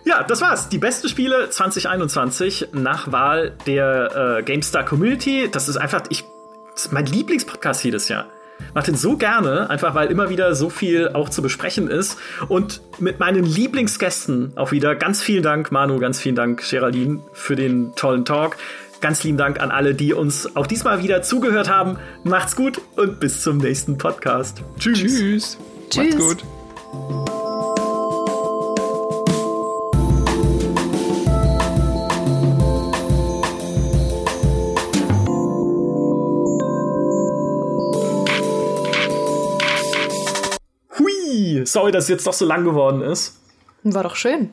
ja, 0.05 0.23
das 0.23 0.39
war's. 0.41 0.69
Die 0.69 0.77
besten 0.77 1.09
Spiele 1.09 1.49
2021 1.49 2.69
nach 2.73 3.11
Wahl 3.11 3.57
der 3.65 4.37
äh, 4.39 4.43
GameStar 4.43 4.85
Community. 4.85 5.49
Das 5.51 5.67
ist 5.67 5.77
einfach, 5.77 6.03
ich 6.09 6.23
das 6.73 6.85
ist 6.85 6.91
mein 6.91 7.05
Lieblingspodcast 7.05 7.83
jedes 7.83 8.07
Jahr. 8.09 8.27
Mach 8.73 8.83
den 8.83 8.95
so 8.95 9.17
gerne, 9.17 9.69
einfach 9.69 9.93
weil 9.93 10.09
immer 10.09 10.29
wieder 10.29 10.55
so 10.55 10.69
viel 10.69 11.09
auch 11.09 11.29
zu 11.29 11.41
besprechen 11.41 11.89
ist. 11.89 12.17
Und 12.47 12.81
mit 12.99 13.19
meinen 13.19 13.43
Lieblingsgästen 13.43 14.53
auch 14.55 14.71
wieder. 14.71 14.95
Ganz 14.95 15.21
vielen 15.21 15.43
Dank, 15.43 15.71
Manu, 15.71 15.99
ganz 15.99 16.19
vielen 16.19 16.35
Dank, 16.35 16.67
Geraldine, 16.69 17.19
für 17.33 17.55
den 17.55 17.93
tollen 17.95 18.25
Talk. 18.25 18.57
Ganz 19.01 19.23
lieben 19.23 19.37
Dank 19.37 19.59
an 19.59 19.69
alle, 19.69 19.95
die 19.95 20.13
uns 20.13 20.55
auch 20.55 20.65
diesmal 20.65 21.03
wieder 21.03 21.21
zugehört 21.21 21.69
haben. 21.69 21.97
Macht's 22.23 22.55
gut 22.55 22.79
und 22.95 23.19
bis 23.19 23.41
zum 23.41 23.57
nächsten 23.57 23.97
Podcast. 23.97 24.61
Tschüss. 24.79 24.99
Tschüss. 24.99 25.57
Macht's 25.95 26.17
gut. 26.17 27.42
sorry, 41.71 41.91
dass 41.91 42.05
es 42.05 42.09
jetzt 42.09 42.27
doch 42.27 42.33
so 42.33 42.45
lang 42.45 42.63
geworden 42.63 43.01
ist. 43.01 43.39
War 43.83 44.03
doch 44.03 44.15
schön. 44.15 44.49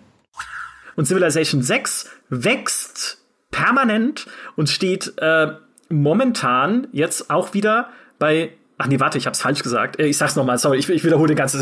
Und 0.96 1.06
Civilization 1.06 1.62
6 1.62 2.10
wächst 2.28 3.18
permanent 3.50 4.26
und 4.56 4.68
steht 4.68 5.14
äh, 5.18 5.52
momentan 5.88 6.88
jetzt 6.92 7.30
auch 7.30 7.54
wieder 7.54 7.90
bei. 8.18 8.52
Ach 8.78 8.86
nee, 8.86 8.98
warte, 8.98 9.18
ich 9.18 9.26
hab's 9.26 9.40
falsch 9.40 9.62
gesagt. 9.62 9.98
Äh, 9.98 10.06
ich 10.06 10.16
sag's 10.16 10.36
nochmal, 10.36 10.58
sorry, 10.58 10.78
ich, 10.78 10.88
ich 10.88 11.04
wiederhole 11.04 11.28
den 11.28 11.36
ganzen. 11.36 11.60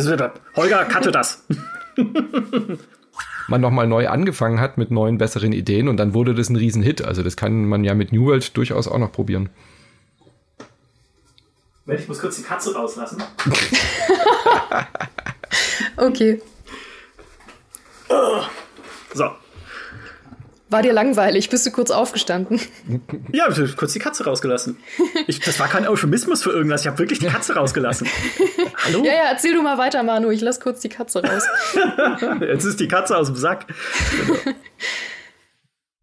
Holger, 0.56 0.84
cutte 0.84 1.10
das. 1.10 1.44
man 3.48 3.60
nochmal 3.60 3.86
neu 3.86 4.08
angefangen 4.08 4.60
hat 4.60 4.78
mit 4.78 4.90
neuen, 4.90 5.18
besseren 5.18 5.52
Ideen 5.52 5.88
und 5.88 5.96
dann 5.96 6.14
wurde 6.14 6.34
das 6.34 6.48
ein 6.48 6.56
Riesenhit. 6.56 7.02
Also 7.02 7.22
das 7.22 7.36
kann 7.36 7.64
man 7.64 7.84
ja 7.84 7.94
mit 7.94 8.12
New 8.12 8.26
World 8.26 8.56
durchaus 8.56 8.86
auch 8.86 8.98
noch 8.98 9.12
probieren. 9.12 9.48
Ich 11.88 12.06
muss 12.06 12.18
kurz 12.18 12.36
die 12.36 12.42
Katze 12.42 12.74
rauslassen. 12.74 13.22
okay. 15.96 16.40
So. 19.14 19.30
War 20.70 20.82
dir 20.82 20.92
langweilig? 20.92 21.48
Bist 21.48 21.64
du 21.64 21.70
kurz 21.70 21.90
aufgestanden? 21.90 22.60
Ja, 23.32 23.48
ich 23.48 23.58
habe 23.58 23.68
kurz 23.74 23.94
die 23.94 23.98
Katze 23.98 24.24
rausgelassen. 24.24 24.76
Ich, 25.26 25.40
das 25.40 25.58
war 25.58 25.68
kein 25.68 25.88
Euphemismus 25.88 26.42
für 26.42 26.50
irgendwas. 26.50 26.82
Ich 26.82 26.86
habe 26.86 26.98
wirklich 26.98 27.20
die 27.20 27.26
Katze 27.26 27.54
rausgelassen. 27.54 28.06
Hallo? 28.84 29.02
Ja, 29.02 29.14
ja, 29.14 29.22
erzähl 29.30 29.54
du 29.54 29.62
mal 29.62 29.78
weiter, 29.78 30.02
Manu. 30.02 30.30
Ich 30.30 30.42
lass 30.42 30.60
kurz 30.60 30.80
die 30.80 30.90
Katze 30.90 31.22
raus. 31.22 31.44
Jetzt 32.40 32.64
ist 32.64 32.80
die 32.80 32.88
Katze 32.88 33.16
aus 33.16 33.28
dem 33.28 33.36
Sack. 33.36 33.64